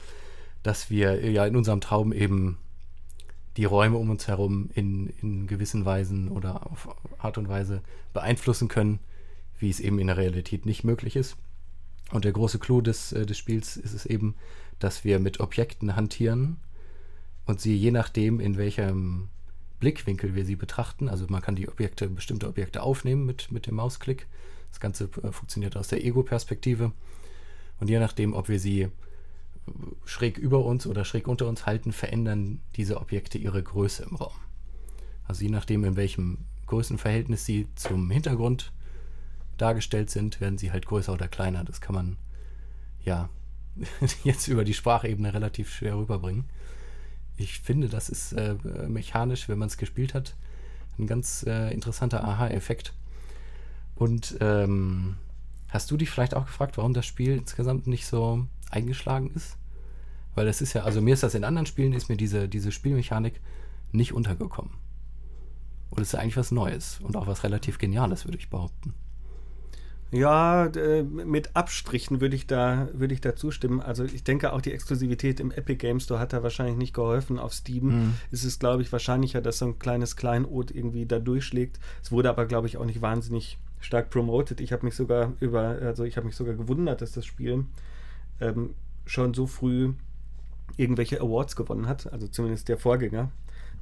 dass 0.63 0.91
wir 0.91 1.31
ja 1.31 1.47
in 1.47 1.57
unserem 1.57 1.81
Traum 1.81 2.13
eben 2.13 2.59
die 3.57 3.65
Räume 3.65 3.97
um 3.97 4.11
uns 4.11 4.29
herum 4.29 4.71
in, 4.75 5.09
in 5.23 5.47
gewissen 5.47 5.85
Weisen 5.85 6.29
oder 6.29 6.67
auf 6.71 6.95
Art 7.19 7.39
und 7.39 7.49
Weise 7.49 7.83
beeinflussen 8.13 8.69
können, 8.69 8.99
wie 9.59 9.71
es 9.71 9.81
eben 9.81 9.99
in 9.99 10.09
der 10.09 10.17
Realität 10.17 10.67
nicht 10.67 10.85
möglich 10.85 11.17
ist. 11.17 11.37
Und 12.13 12.25
der 12.25 12.33
große 12.33 12.59
Clou 12.59 12.81
des, 12.81 13.13
äh, 13.13 13.27
des 13.27 13.39
Spiels 13.39 13.77
ist 13.77 13.95
es 13.95 14.07
eben, 14.07 14.35
dass 14.79 15.05
wir 15.05 15.19
mit 15.19 15.41
Objekten 15.41 15.97
hantieren 15.97 16.59
und 17.47 17.61
sie 17.61 17.77
je 17.77 17.91
nachdem, 17.91 18.41
in 18.41 18.57
welchem 18.59 19.29
Blickwinkel 19.81 20.35
wir 20.35 20.45
sie 20.45 20.57
betrachten, 20.57 21.09
also 21.09 21.27
man 21.29 21.43
kann 21.43 21.57
die 21.57 21.69
Objekte, 21.69 22.09
bestimmte 22.09 22.49
Objekte 22.49 22.83
aufnehmen 22.83 23.25
mit, 23.25 23.51
mit 23.51 23.67
dem 23.67 23.77
Mausklick. 23.77 24.27
Das 24.77 24.81
Ganze 24.81 25.05
äh, 25.23 25.33
funktioniert 25.33 25.75
aus 25.75 25.89
der 25.89 26.05
Ego-Perspektive. 26.05 26.93
Und 27.81 27.89
je 27.89 27.99
nachdem, 27.99 28.35
ob 28.35 28.51
wir 28.51 28.61
sie 28.61 28.89
schräg 30.05 30.37
über 30.37 30.67
uns 30.67 30.87
oder 30.87 31.07
schräg 31.07 31.29
unter 31.29 31.49
uns 31.49 31.65
halten, 31.65 31.93
verändern 31.93 32.61
diese 32.77 33.01
Objekte 33.01 33.39
ihre 33.39 33.63
Größe 33.63 34.03
im 34.03 34.17
Raum. 34.17 34.35
Also 35.25 35.45
je 35.45 35.51
nachdem, 35.51 35.83
in 35.85 35.97
welchem 35.97 36.45
Größenverhältnis 36.67 37.47
sie 37.47 37.69
zum 37.75 38.11
Hintergrund 38.11 38.71
dargestellt 39.57 40.11
sind, 40.11 40.43
werden 40.43 40.59
sie 40.59 40.73
halt 40.73 40.85
größer 40.85 41.15
oder 41.15 41.27
kleiner. 41.27 41.65
Das 41.65 41.81
kann 41.81 41.95
man 41.95 42.19
ja 43.03 43.31
jetzt 44.25 44.47
über 44.47 44.65
die 44.65 44.75
Sprachebene 44.75 45.33
relativ 45.33 45.73
schwer 45.73 45.97
rüberbringen. 45.97 46.45
Ich 47.39 47.61
finde, 47.61 47.89
das 47.89 48.11
ist 48.11 48.35
äh, 48.35 48.57
mechanisch, 48.89 49.49
wenn 49.49 49.59
man 49.59 49.69
es 49.69 49.79
gespielt 49.79 50.13
hat, 50.13 50.37
ein 50.99 51.07
ganz 51.07 51.45
äh, 51.47 51.73
interessanter 51.73 52.23
Aha-Effekt. 52.25 52.93
Und 53.97 54.37
ähm, 54.41 55.17
hast 55.69 55.91
du 55.91 55.97
dich 55.97 56.11
vielleicht 56.11 56.35
auch 56.35 56.47
gefragt, 56.47 56.77
warum 56.77 56.95
das 56.95 57.07
Spiel 57.07 57.33
insgesamt 57.37 57.87
nicht 57.87 58.07
so 58.07 58.47
eingeschlagen 58.71 59.31
ist? 59.35 59.57
Weil 60.35 60.47
es 60.49 60.61
ist 60.61 60.75
ja, 60.75 60.85
also 60.85 61.01
mir 61.01 61.15
ist 61.15 61.23
das 61.23 61.35
in 61.35 61.45
anderen 61.45 61.67
Spielen, 61.67 61.95
ist 61.95 62.09
mir 62.09 62.17
diese, 62.17 62.49
diese 62.49 62.71
Spielmechanik 62.71 63.41
nicht 63.93 64.13
untergekommen. 64.13 64.73
Und 65.91 66.03
es 66.03 66.09
ist 66.09 66.13
ja 66.13 66.21
eigentlich 66.21 66.37
was 66.37 66.53
Neues 66.53 67.01
und 67.03 67.17
auch 67.17 67.27
was 67.27 67.43
relativ 67.43 67.79
Geniales, 67.79 68.27
würde 68.27 68.37
ich 68.37 68.51
behaupten. 68.51 68.95
Ja, 70.13 70.67
äh, 70.67 71.03
mit 71.03 71.57
Abstrichen 71.57 72.21
würde 72.21 72.37
ich 72.37 72.47
da 72.47 72.89
würde 72.93 73.15
ich 73.15 73.21
da 73.21 73.35
zustimmen. 73.35 73.81
Also 73.81 74.05
ich 74.05 74.23
denke 74.23 74.53
auch 74.53 74.61
die 74.61 74.73
Exklusivität 74.73 75.41
im 75.41 75.51
Epic 75.51 75.79
Game 75.79 75.99
Store 76.01 76.21
hat 76.21 76.33
da 76.33 76.43
wahrscheinlich 76.43 76.77
nicht 76.77 76.95
geholfen. 76.95 77.39
Auf 77.39 77.55
Steam 77.55 77.85
mhm. 77.85 78.15
ist 78.31 78.45
es, 78.45 78.59
glaube 78.59 78.83
ich, 78.83 78.93
wahrscheinlicher, 78.93 79.41
dass 79.41 79.59
so 79.59 79.67
ein 79.67 79.79
kleines 79.79 80.17
Kleinod 80.17 80.71
irgendwie 80.71 81.07
da 81.07 81.19
durchschlägt. 81.19 81.81
Es 82.03 82.13
wurde 82.13 82.29
aber, 82.29 82.47
glaube 82.47 82.69
ich, 82.69 82.77
auch 82.77 82.85
nicht 82.85 83.01
wahnsinnig 83.01 83.59
stark 83.81 84.11
promoted. 84.11 84.61
Ich 84.61 84.73
habe 84.73 84.85
mich 84.85 84.95
sogar 84.95 85.33
über, 85.41 85.61
also 85.61 86.05
ich 86.05 86.17
habe 86.17 86.27
mich 86.27 86.37
sogar 86.37 86.55
gewundert, 86.55 87.03
dass 87.03 87.13
das 87.13 87.27
Spiel 87.27 87.65
ähm, 88.41 88.75
schon 89.05 89.35
so 89.35 89.47
früh 89.47 89.93
irgendwelche 90.77 91.21
Awards 91.21 91.57
gewonnen 91.57 91.87
hat, 91.87 92.13
also 92.13 92.27
zumindest 92.29 92.69
der 92.69 92.79
Vorgänger. 92.79 93.31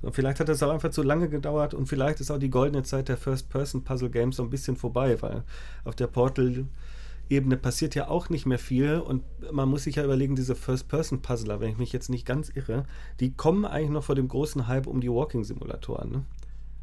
Und 0.03 0.15
vielleicht 0.15 0.39
hat 0.39 0.49
das 0.49 0.63
auch 0.63 0.71
einfach 0.71 0.91
zu 0.91 1.03
lange 1.03 1.29
gedauert 1.29 1.73
und 1.73 1.87
vielleicht 1.87 2.21
ist 2.21 2.31
auch 2.31 2.39
die 2.39 2.51
goldene 2.51 2.83
Zeit 2.83 3.09
der 3.09 3.17
First-Person-Puzzle-Games 3.17 4.37
so 4.37 4.43
ein 4.43 4.51
bisschen 4.51 4.77
vorbei, 4.77 5.21
weil 5.23 5.45
auf 5.85 5.97
der 5.97 6.09
Portal-Ebene 6.09 7.57
passiert 7.57 7.95
ja 7.95 8.09
auch 8.09 8.29
nicht 8.29 8.45
mehr 8.45 8.59
viel 8.59 8.99
und 8.99 9.25
man 9.51 9.69
muss 9.69 9.85
sich 9.85 9.97
ja 9.97 10.05
überlegen, 10.05 10.37
diese 10.37 10.55
First-Person-Puzzler, 10.55 11.61
wenn 11.61 11.71
ich 11.71 11.79
mich 11.79 11.93
jetzt 11.93 12.11
nicht 12.11 12.27
ganz 12.27 12.51
irre, 12.51 12.85
die 13.21 13.33
kommen 13.33 13.65
eigentlich 13.65 13.91
noch 13.91 14.05
vor 14.05 14.15
dem 14.15 14.29
großen 14.29 14.67
Hype 14.67 14.87
um 14.87 15.01
die 15.01 15.11
Walking-Simulatoren. 15.11 16.11
Ne? 16.11 16.25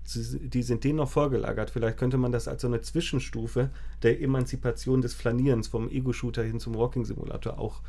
Die 0.05 0.63
sind 0.63 0.84
denen 0.84 0.98
noch 0.98 1.10
vorgelagert. 1.10 1.70
Vielleicht 1.70 1.98
könnte 1.98 2.17
man 2.17 2.31
das 2.31 2.48
als 2.48 2.62
so 2.62 2.67
eine 2.67 2.81
Zwischenstufe 2.81 3.70
der 4.03 4.22
Emanzipation 4.22 5.01
des 5.01 5.13
Flanierens 5.13 5.67
vom 5.67 5.89
Ego-Shooter 5.89 6.43
hin 6.43 6.60
zum 6.60 6.75
Walking-Simulator 6.75 7.60
auch 7.60 7.81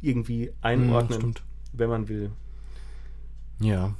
irgendwie 0.00 0.52
einordnen, 0.60 1.34
ja, 1.34 1.42
wenn 1.72 1.90
man 1.90 2.08
will. 2.08 2.30
Ja, 3.60 3.94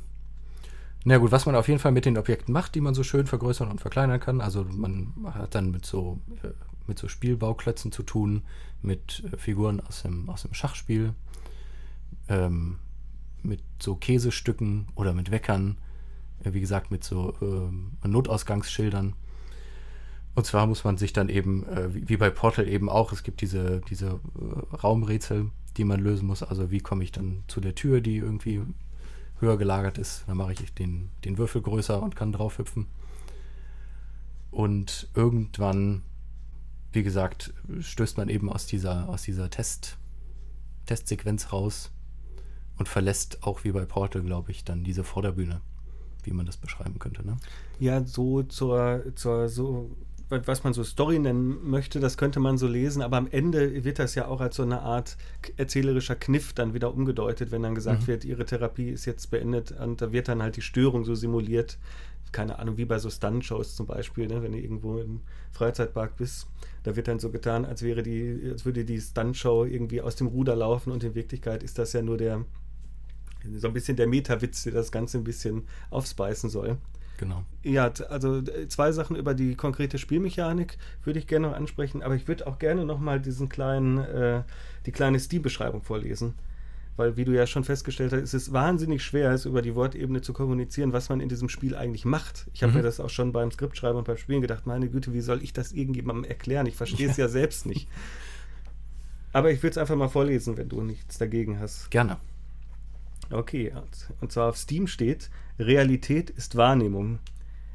na 1.04 1.18
gut, 1.18 1.32
was 1.32 1.46
man 1.46 1.54
auf 1.54 1.68
jeden 1.68 1.80
Fall 1.80 1.92
mit 1.92 2.04
den 2.04 2.18
Objekten 2.18 2.52
macht, 2.52 2.74
die 2.74 2.80
man 2.80 2.94
so 2.94 3.02
schön 3.02 3.26
vergrößern 3.26 3.70
und 3.70 3.80
verkleinern 3.80 4.20
kann. 4.20 4.40
Also 4.40 4.64
man 4.64 5.14
hat 5.24 5.54
dann 5.54 5.70
mit 5.70 5.86
so, 5.86 6.18
äh, 6.42 6.48
mit 6.86 6.98
so 6.98 7.08
Spielbauklötzen 7.08 7.92
zu 7.92 8.02
tun, 8.02 8.42
mit 8.82 9.24
äh, 9.32 9.36
Figuren 9.36 9.80
aus 9.80 10.02
dem, 10.02 10.28
aus 10.28 10.42
dem 10.42 10.54
Schachspiel, 10.54 11.14
ähm, 12.28 12.76
mit 13.42 13.62
so 13.80 13.94
Käsestücken 13.94 14.88
oder 14.96 15.14
mit 15.14 15.30
Weckern, 15.30 15.78
wie 16.44 16.60
gesagt, 16.60 16.90
mit 16.90 17.04
so 17.04 17.34
äh, 17.40 18.06
Notausgangsschildern. 18.08 19.14
Und 20.34 20.46
zwar 20.46 20.66
muss 20.66 20.84
man 20.84 20.96
sich 20.96 21.12
dann 21.12 21.28
eben, 21.28 21.66
äh, 21.68 21.94
wie, 21.94 22.08
wie, 22.08 22.16
bei 22.16 22.30
Portal 22.30 22.68
eben 22.68 22.88
auch, 22.88 23.12
es 23.12 23.22
gibt 23.22 23.40
diese, 23.40 23.80
diese 23.88 24.06
äh, 24.36 24.76
Raumrätsel, 24.76 25.50
die 25.76 25.84
man 25.84 26.00
lösen 26.00 26.26
muss. 26.26 26.42
Also 26.42 26.70
wie 26.70 26.80
komme 26.80 27.04
ich 27.04 27.12
dann 27.12 27.42
zu 27.48 27.60
der 27.60 27.74
Tür, 27.74 28.00
die 28.00 28.16
irgendwie 28.18 28.62
höher 29.40 29.56
gelagert 29.56 29.98
ist. 29.98 30.24
Dann 30.26 30.36
mache 30.36 30.52
ich 30.52 30.74
den, 30.74 31.10
den 31.24 31.38
Würfel 31.38 31.62
größer 31.62 32.02
und 32.02 32.16
kann 32.16 32.32
drauf 32.32 32.58
hüpfen. 32.58 32.86
Und 34.50 35.08
irgendwann, 35.14 36.02
wie 36.92 37.02
gesagt, 37.02 37.52
stößt 37.80 38.16
man 38.16 38.28
eben 38.28 38.50
aus 38.50 38.66
dieser, 38.66 39.08
aus 39.08 39.22
dieser 39.22 39.50
Test, 39.50 39.98
Testsequenz 40.86 41.52
raus 41.52 41.90
und 42.76 42.88
verlässt 42.88 43.42
auch 43.42 43.64
wie 43.64 43.72
bei 43.72 43.84
Portal, 43.84 44.22
glaube 44.22 44.50
ich, 44.50 44.64
dann 44.64 44.84
diese 44.84 45.04
Vorderbühne, 45.04 45.60
wie 46.24 46.32
man 46.32 46.46
das 46.46 46.56
beschreiben 46.56 46.98
könnte. 46.98 47.26
Ne? 47.26 47.36
Ja, 47.78 48.04
so 48.04 48.42
zur, 48.42 49.04
zur 49.14 49.48
so 49.48 49.90
was 50.30 50.62
man 50.62 50.74
so 50.74 50.84
Story 50.84 51.18
nennen 51.18 51.70
möchte, 51.70 52.00
das 52.00 52.18
könnte 52.18 52.38
man 52.40 52.58
so 52.58 52.66
lesen, 52.66 53.00
aber 53.02 53.16
am 53.16 53.28
Ende 53.30 53.84
wird 53.84 53.98
das 53.98 54.14
ja 54.14 54.28
auch 54.28 54.40
als 54.40 54.56
so 54.56 54.62
eine 54.62 54.82
Art 54.82 55.16
erzählerischer 55.56 56.16
Kniff 56.16 56.52
dann 56.52 56.74
wieder 56.74 56.92
umgedeutet, 56.92 57.50
wenn 57.50 57.62
dann 57.62 57.74
gesagt 57.74 58.02
mhm. 58.02 58.06
wird, 58.08 58.24
ihre 58.24 58.44
Therapie 58.44 58.90
ist 58.90 59.06
jetzt 59.06 59.30
beendet 59.30 59.72
und 59.72 60.02
da 60.02 60.12
wird 60.12 60.28
dann 60.28 60.42
halt 60.42 60.56
die 60.56 60.62
Störung 60.62 61.04
so 61.04 61.14
simuliert. 61.14 61.78
Keine 62.30 62.58
Ahnung, 62.58 62.76
wie 62.76 62.84
bei 62.84 62.98
so 62.98 63.08
Stunt-Shows 63.08 63.74
zum 63.74 63.86
Beispiel, 63.86 64.26
ne? 64.26 64.42
wenn 64.42 64.52
du 64.52 64.58
irgendwo 64.58 64.98
im 64.98 65.22
Freizeitpark 65.52 66.16
bist, 66.16 66.46
da 66.82 66.94
wird 66.94 67.08
dann 67.08 67.18
so 67.18 67.30
getan, 67.30 67.64
als 67.64 67.82
wäre 67.82 68.02
die, 68.02 68.50
als 68.52 68.66
würde 68.66 68.84
die 68.84 69.00
Stunt-Show 69.00 69.64
irgendwie 69.64 70.02
aus 70.02 70.16
dem 70.16 70.26
Ruder 70.26 70.54
laufen 70.54 70.92
und 70.92 71.02
in 71.04 71.14
Wirklichkeit 71.14 71.62
ist 71.62 71.78
das 71.78 71.94
ja 71.94 72.02
nur 72.02 72.18
der, 72.18 72.44
so 73.56 73.68
ein 73.68 73.74
bisschen 73.74 73.96
der 73.96 74.06
Meta-Witz, 74.06 74.64
der 74.64 74.72
das 74.72 74.92
Ganze 74.92 75.18
ein 75.18 75.24
bisschen 75.24 75.66
aufspeisen 75.90 76.50
soll. 76.50 76.78
Genau. 77.18 77.44
Ja, 77.64 77.90
also 78.08 78.42
zwei 78.68 78.92
Sachen 78.92 79.16
über 79.16 79.34
die 79.34 79.56
konkrete 79.56 79.98
Spielmechanik 79.98 80.78
würde 81.02 81.18
ich 81.18 81.26
gerne 81.26 81.48
noch 81.48 81.56
ansprechen, 81.56 82.02
aber 82.02 82.14
ich 82.14 82.28
würde 82.28 82.46
auch 82.46 82.58
gerne 82.58 82.84
noch 82.84 83.00
mal 83.00 83.20
diesen 83.20 83.48
kleinen, 83.48 83.98
äh, 83.98 84.42
die 84.86 84.92
kleine 84.92 85.18
Steam-Beschreibung 85.18 85.82
vorlesen. 85.82 86.34
Weil, 86.96 87.16
wie 87.16 87.24
du 87.24 87.32
ja 87.32 87.46
schon 87.46 87.62
festgestellt 87.62 88.12
hast, 88.12 88.22
ist 88.22 88.34
es 88.34 88.52
wahnsinnig 88.52 89.04
schwer, 89.04 89.30
es 89.30 89.44
über 89.44 89.62
die 89.62 89.76
Wortebene 89.76 90.20
zu 90.20 90.32
kommunizieren, 90.32 90.92
was 90.92 91.08
man 91.08 91.20
in 91.20 91.28
diesem 91.28 91.48
Spiel 91.48 91.76
eigentlich 91.76 92.04
macht. 92.04 92.48
Ich 92.54 92.62
habe 92.62 92.72
mhm. 92.72 92.78
mir 92.78 92.82
das 92.82 92.98
auch 92.98 93.10
schon 93.10 93.32
beim 93.32 93.52
Skriptschreiben 93.52 93.98
und 93.98 94.04
beim 94.04 94.16
Spielen 94.16 94.40
gedacht, 94.40 94.66
meine 94.66 94.88
Güte, 94.88 95.12
wie 95.12 95.20
soll 95.20 95.42
ich 95.42 95.52
das 95.52 95.70
irgendjemandem 95.72 96.24
erklären? 96.24 96.66
Ich 96.66 96.74
verstehe 96.74 97.08
es 97.08 97.16
ja. 97.16 97.26
ja 97.26 97.28
selbst 97.28 97.66
nicht. 97.66 97.88
Aber 99.32 99.52
ich 99.52 99.62
würde 99.62 99.72
es 99.72 99.78
einfach 99.78 99.94
mal 99.94 100.08
vorlesen, 100.08 100.56
wenn 100.56 100.68
du 100.68 100.80
nichts 100.80 101.18
dagegen 101.18 101.60
hast. 101.60 101.90
Gerne. 101.90 102.16
Okay, 103.30 103.72
und 104.20 104.32
zwar 104.32 104.48
auf 104.48 104.56
Steam 104.56 104.86
steht, 104.86 105.30
Realität 105.58 106.30
ist 106.30 106.56
Wahrnehmung. 106.56 107.18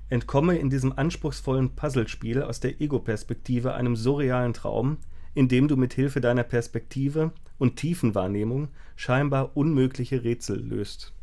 Entkomme 0.09 0.57
in 0.57 0.69
diesem 0.69 0.97
anspruchsvollen 0.97 1.75
Puzzlespiel 1.75 2.43
aus 2.43 2.59
der 2.59 2.81
Ego-Perspektive 2.81 3.73
einem 3.73 3.95
surrealen 3.95 4.53
Traum, 4.53 4.97
in 5.33 5.47
dem 5.47 5.67
du 5.67 5.77
mit 5.77 5.93
Hilfe 5.93 6.21
deiner 6.21 6.43
Perspektive 6.43 7.31
und 7.57 7.77
Tiefenwahrnehmung 7.77 8.69
scheinbar 8.95 9.55
unmögliche 9.55 10.23
Rätsel 10.23 10.59
löst. 10.59 11.13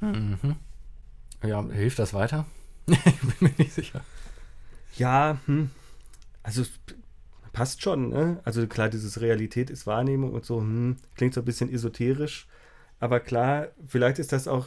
Mhm. 0.00 0.56
Ja, 1.42 1.64
hilft 1.70 1.98
das 1.98 2.14
weiter? 2.14 2.46
ich 2.86 3.20
bin 3.20 3.34
mir 3.40 3.54
nicht 3.58 3.72
sicher. 3.72 4.02
Ja, 4.96 5.38
hm. 5.46 5.70
also 6.42 6.64
passt 7.52 7.82
schon, 7.82 8.10
ne? 8.10 8.40
Also 8.44 8.66
klar, 8.66 8.88
dieses 8.88 9.20
Realität 9.20 9.70
ist 9.70 9.86
Wahrnehmung 9.86 10.32
und 10.32 10.44
so, 10.44 10.60
hm, 10.60 10.96
klingt 11.16 11.34
so 11.34 11.40
ein 11.40 11.44
bisschen 11.44 11.72
esoterisch 11.72 12.46
Aber 13.00 13.20
klar, 13.20 13.68
vielleicht 13.86 14.18
ist 14.18 14.32
das 14.32 14.48
auch, 14.48 14.66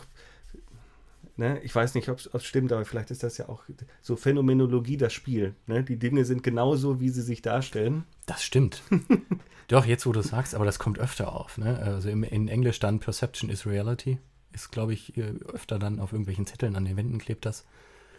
ne, 1.35 1.59
ich 1.63 1.73
weiß 1.73 1.95
nicht, 1.95 2.09
ob 2.09 2.19
es 2.19 2.45
stimmt, 2.45 2.71
aber 2.71 2.85
vielleicht 2.85 3.11
ist 3.11 3.23
das 3.23 3.37
ja 3.37 3.49
auch 3.49 3.63
so 4.01 4.15
Phänomenologie 4.15 4.97
das 4.97 5.13
Spiel. 5.13 5.55
Ne? 5.67 5.83
Die 5.83 5.97
Dinge 5.97 6.25
sind 6.25 6.43
genauso, 6.43 6.99
wie 6.99 7.09
sie 7.09 7.21
sich 7.21 7.41
darstellen. 7.41 8.05
Das 8.25 8.43
stimmt. 8.43 8.83
Doch, 9.67 9.85
jetzt 9.85 10.05
wo 10.05 10.11
du 10.11 10.21
sagst, 10.21 10.55
aber 10.55 10.65
das 10.65 10.79
kommt 10.79 10.99
öfter 10.99 11.33
auf. 11.33 11.57
Ne? 11.57 11.79
Also 11.79 12.09
im, 12.09 12.23
in 12.23 12.47
Englisch 12.47 12.79
dann 12.79 12.99
Perception 12.99 13.49
is 13.49 13.65
Reality. 13.65 14.17
Ist, 14.53 14.71
glaube 14.71 14.91
ich, 14.93 15.17
öfter 15.17 15.79
dann 15.79 16.01
auf 16.01 16.11
irgendwelchen 16.11 16.45
Zetteln 16.45 16.75
an 16.75 16.83
den 16.83 16.97
Wänden 16.97 17.19
klebt 17.19 17.45
das. 17.45 17.65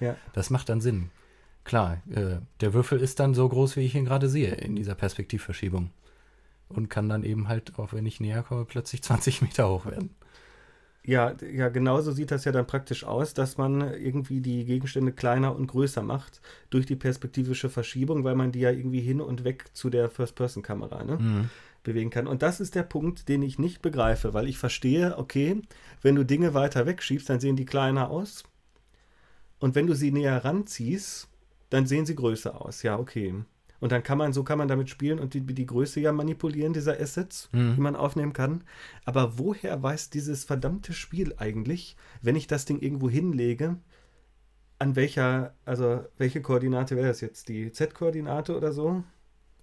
Ja. 0.00 0.16
Das 0.32 0.48
macht 0.48 0.70
dann 0.70 0.80
Sinn. 0.80 1.10
Klar, 1.64 2.02
äh, 2.10 2.38
der 2.60 2.74
Würfel 2.74 3.00
ist 3.00 3.20
dann 3.20 3.34
so 3.34 3.48
groß, 3.48 3.76
wie 3.76 3.82
ich 3.82 3.94
ihn 3.94 4.06
gerade 4.06 4.28
sehe, 4.28 4.54
in 4.54 4.74
dieser 4.74 4.94
Perspektivverschiebung. 4.94 5.90
Und 6.74 6.88
kann 6.88 7.08
dann 7.08 7.24
eben 7.24 7.48
halt, 7.48 7.78
auch 7.78 7.92
wenn 7.92 8.06
ich 8.06 8.20
näher 8.20 8.42
komme, 8.42 8.64
plötzlich 8.64 9.02
20 9.02 9.42
Meter 9.42 9.68
hoch 9.68 9.86
werden. 9.86 10.10
Ja, 11.04 11.34
ja, 11.52 11.68
genauso 11.68 12.12
sieht 12.12 12.30
das 12.30 12.44
ja 12.44 12.52
dann 12.52 12.66
praktisch 12.66 13.02
aus, 13.02 13.34
dass 13.34 13.58
man 13.58 13.80
irgendwie 13.80 14.40
die 14.40 14.64
Gegenstände 14.64 15.10
kleiner 15.12 15.54
und 15.54 15.66
größer 15.66 16.02
macht 16.02 16.40
durch 16.70 16.86
die 16.86 16.94
perspektivische 16.94 17.68
Verschiebung, 17.68 18.22
weil 18.22 18.36
man 18.36 18.52
die 18.52 18.60
ja 18.60 18.70
irgendwie 18.70 19.00
hin 19.00 19.20
und 19.20 19.42
weg 19.42 19.64
zu 19.72 19.90
der 19.90 20.10
First-Person-Kamera 20.10 21.02
ne, 21.02 21.16
mhm. 21.16 21.50
bewegen 21.82 22.10
kann. 22.10 22.28
Und 22.28 22.42
das 22.42 22.60
ist 22.60 22.76
der 22.76 22.84
Punkt, 22.84 23.28
den 23.28 23.42
ich 23.42 23.58
nicht 23.58 23.82
begreife, 23.82 24.32
weil 24.32 24.48
ich 24.48 24.58
verstehe, 24.58 25.18
okay, 25.18 25.60
wenn 26.02 26.14
du 26.14 26.24
Dinge 26.24 26.54
weiter 26.54 26.86
wegschiebst, 26.86 27.28
dann 27.28 27.40
sehen 27.40 27.56
die 27.56 27.64
kleiner 27.64 28.08
aus. 28.08 28.44
Und 29.58 29.74
wenn 29.74 29.88
du 29.88 29.94
sie 29.94 30.12
näher 30.12 30.44
ranziehst, 30.44 31.28
dann 31.70 31.86
sehen 31.86 32.06
sie 32.06 32.14
größer 32.14 32.64
aus. 32.64 32.84
Ja, 32.84 32.96
okay. 32.96 33.34
Und 33.82 33.90
dann 33.90 34.04
kann 34.04 34.16
man, 34.16 34.32
so 34.32 34.44
kann 34.44 34.58
man 34.58 34.68
damit 34.68 34.88
spielen 34.90 35.18
und 35.18 35.34
die, 35.34 35.40
die 35.40 35.66
Größe 35.66 35.98
ja 35.98 36.12
manipulieren, 36.12 36.72
dieser 36.72 37.00
Assets, 37.00 37.48
mhm. 37.50 37.74
die 37.74 37.80
man 37.80 37.96
aufnehmen 37.96 38.32
kann. 38.32 38.62
Aber 39.04 39.40
woher 39.40 39.82
weiß 39.82 40.08
dieses 40.10 40.44
verdammte 40.44 40.92
Spiel 40.92 41.34
eigentlich, 41.36 41.96
wenn 42.20 42.36
ich 42.36 42.46
das 42.46 42.64
Ding 42.64 42.78
irgendwo 42.78 43.10
hinlege, 43.10 43.78
an 44.78 44.94
welcher, 44.94 45.54
also 45.64 46.04
welche 46.16 46.42
Koordinate 46.42 46.94
wäre 46.94 47.08
das 47.08 47.20
jetzt? 47.20 47.48
Die 47.48 47.72
Z-Koordinate 47.72 48.56
oder 48.56 48.72
so? 48.72 49.02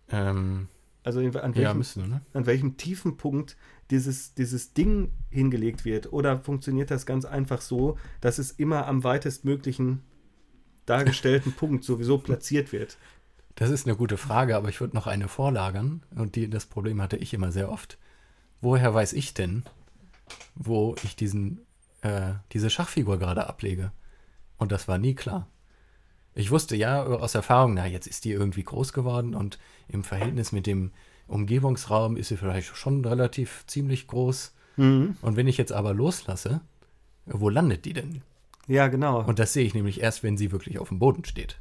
Ähm, 0.09 0.67
also 1.03 1.21
an 1.21 1.33
welchem, 1.33 1.61
ja, 1.61 1.73
müssen, 1.73 2.09
ne? 2.09 2.21
an 2.33 2.45
welchem 2.45 2.75
tiefen 2.75 3.15
Punkt 3.15 3.55
dieses, 3.89 4.33
dieses 4.33 4.73
Ding 4.73 5.13
hingelegt 5.29 5.85
wird? 5.85 6.11
Oder 6.11 6.41
funktioniert 6.41 6.91
das 6.91 7.05
ganz 7.05 7.23
einfach 7.23 7.61
so, 7.61 7.97
dass 8.19 8.37
es 8.37 8.51
immer 8.51 8.85
am 8.85 9.05
weitestmöglichen 9.05 10.01
dargestellten 10.85 11.53
Punkt 11.55 11.85
sowieso 11.85 12.17
platziert 12.17 12.73
wird? 12.73 12.97
Das 13.59 13.71
ist 13.71 13.85
eine 13.85 13.97
gute 13.97 14.15
Frage, 14.15 14.55
aber 14.55 14.69
ich 14.69 14.79
würde 14.79 14.95
noch 14.95 15.05
eine 15.05 15.27
vorlagern. 15.27 16.01
Und 16.15 16.37
die, 16.37 16.49
das 16.49 16.65
Problem 16.65 17.01
hatte 17.01 17.17
ich 17.17 17.33
immer 17.33 17.51
sehr 17.51 17.69
oft. 17.69 17.97
Woher 18.61 18.93
weiß 18.93 19.11
ich 19.11 19.33
denn, 19.33 19.63
wo 20.55 20.95
ich 21.03 21.17
diesen, 21.17 21.59
äh, 22.01 22.35
diese 22.53 22.69
Schachfigur 22.69 23.19
gerade 23.19 23.47
ablege? 23.47 23.91
Und 24.57 24.71
das 24.71 24.87
war 24.87 24.97
nie 24.97 25.13
klar. 25.13 25.45
Ich 26.33 26.51
wusste 26.51 26.77
ja 26.77 27.03
aus 27.03 27.35
Erfahrung, 27.35 27.73
na, 27.73 27.85
jetzt 27.85 28.07
ist 28.07 28.23
die 28.23 28.31
irgendwie 28.31 28.63
groß 28.63 28.93
geworden 28.93 29.35
und 29.35 29.59
im 29.89 30.05
Verhältnis 30.05 30.53
mit 30.53 30.65
dem 30.65 30.93
Umgebungsraum 31.27 32.15
ist 32.15 32.29
sie 32.29 32.37
vielleicht 32.37 32.77
schon 32.77 33.03
relativ 33.03 33.65
ziemlich 33.67 34.07
groß. 34.07 34.53
Mhm. 34.77 35.17
Und 35.21 35.35
wenn 35.35 35.49
ich 35.49 35.57
jetzt 35.57 35.73
aber 35.73 35.93
loslasse, 35.93 36.61
wo 37.25 37.49
landet 37.49 37.83
die 37.83 37.93
denn? 37.93 38.21
Ja, 38.67 38.87
genau. 38.87 39.21
Und 39.21 39.37
das 39.37 39.51
sehe 39.51 39.65
ich 39.65 39.73
nämlich 39.73 39.99
erst, 39.99 40.23
wenn 40.23 40.37
sie 40.37 40.53
wirklich 40.53 40.79
auf 40.79 40.87
dem 40.87 40.99
Boden 40.99 41.25
steht. 41.25 41.59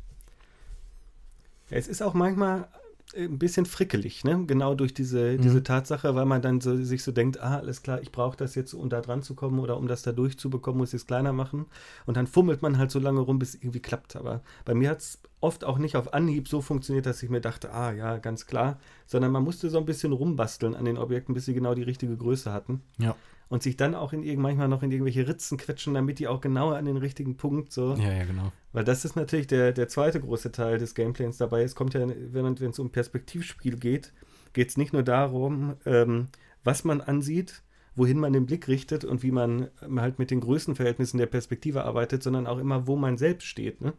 Es 1.70 1.88
ist 1.88 2.02
auch 2.02 2.14
manchmal 2.14 2.68
äh, 3.14 3.24
ein 3.24 3.38
bisschen 3.38 3.66
frickelig, 3.66 4.24
ne? 4.24 4.44
Genau 4.46 4.74
durch 4.74 4.94
diese, 4.94 5.32
mhm. 5.32 5.42
diese 5.42 5.62
Tatsache, 5.62 6.14
weil 6.14 6.26
man 6.26 6.42
dann 6.42 6.60
so, 6.60 6.76
sich 6.76 7.02
so 7.02 7.12
denkt, 7.12 7.40
ah, 7.40 7.56
alles 7.58 7.82
klar, 7.82 8.00
ich 8.02 8.12
brauche 8.12 8.36
das 8.36 8.54
jetzt, 8.54 8.74
um 8.74 8.88
da 8.88 9.00
dran 9.00 9.22
zu 9.22 9.34
kommen 9.34 9.58
oder 9.58 9.76
um 9.76 9.88
das 9.88 10.02
da 10.02 10.12
durchzubekommen, 10.12 10.78
muss 10.78 10.94
ich 10.94 11.02
es 11.02 11.06
kleiner 11.06 11.32
machen. 11.32 11.66
Und 12.06 12.16
dann 12.16 12.26
fummelt 12.26 12.62
man 12.62 12.78
halt 12.78 12.90
so 12.90 12.98
lange 12.98 13.20
rum, 13.20 13.38
bis 13.38 13.50
es 13.50 13.54
irgendwie 13.56 13.80
klappt. 13.80 14.16
Aber 14.16 14.42
bei 14.64 14.74
mir 14.74 14.90
hat 14.90 14.98
es 14.98 15.18
oft 15.40 15.64
auch 15.64 15.78
nicht 15.78 15.96
auf 15.96 16.14
Anhieb 16.14 16.48
so 16.48 16.60
funktioniert, 16.60 17.06
dass 17.06 17.22
ich 17.22 17.30
mir 17.30 17.40
dachte, 17.40 17.72
ah 17.72 17.92
ja, 17.92 18.18
ganz 18.18 18.46
klar, 18.46 18.78
sondern 19.06 19.30
man 19.30 19.44
musste 19.44 19.70
so 19.70 19.78
ein 19.78 19.86
bisschen 19.86 20.12
rumbasteln 20.12 20.74
an 20.74 20.84
den 20.84 20.98
Objekten, 20.98 21.34
bis 21.34 21.44
sie 21.44 21.54
genau 21.54 21.74
die 21.74 21.82
richtige 21.82 22.16
Größe 22.16 22.52
hatten. 22.52 22.82
Ja 22.98 23.14
und 23.48 23.62
sich 23.62 23.76
dann 23.76 23.94
auch 23.94 24.12
in 24.12 24.22
irgend, 24.22 24.42
manchmal 24.42 24.68
noch 24.68 24.82
in 24.82 24.90
irgendwelche 24.90 25.26
Ritzen 25.26 25.58
quetschen, 25.58 25.94
damit 25.94 26.18
die 26.18 26.28
auch 26.28 26.40
genau 26.40 26.70
an 26.70 26.84
den 26.84 26.96
richtigen 26.96 27.36
Punkt 27.36 27.72
so. 27.72 27.94
Ja, 27.94 28.12
ja, 28.12 28.24
genau. 28.24 28.52
Weil 28.72 28.84
das 28.84 29.04
ist 29.04 29.16
natürlich 29.16 29.46
der, 29.46 29.72
der 29.72 29.88
zweite 29.88 30.20
große 30.20 30.52
Teil 30.52 30.78
des 30.78 30.94
Gameplays 30.94 31.38
dabei. 31.38 31.62
Es 31.62 31.74
kommt 31.74 31.94
ja, 31.94 32.06
wenn 32.06 32.46
es 32.46 32.78
um 32.78 32.90
Perspektivspiel 32.90 33.76
geht, 33.76 34.12
geht 34.52 34.68
es 34.68 34.76
nicht 34.76 34.92
nur 34.92 35.02
darum, 35.02 35.76
ähm, 35.86 36.28
was 36.64 36.84
man 36.84 37.00
ansieht, 37.00 37.62
wohin 37.96 38.18
man 38.18 38.32
den 38.32 38.46
Blick 38.46 38.68
richtet 38.68 39.04
und 39.04 39.22
wie 39.22 39.32
man 39.32 39.68
ähm, 39.82 40.00
halt 40.00 40.18
mit 40.18 40.30
den 40.30 40.40
Größenverhältnissen 40.40 41.18
der 41.18 41.26
Perspektive 41.26 41.84
arbeitet, 41.84 42.22
sondern 42.22 42.46
auch 42.46 42.58
immer, 42.58 42.86
wo 42.86 42.96
man 42.96 43.16
selbst 43.16 43.46
steht. 43.46 43.80
Ne? 43.80 43.94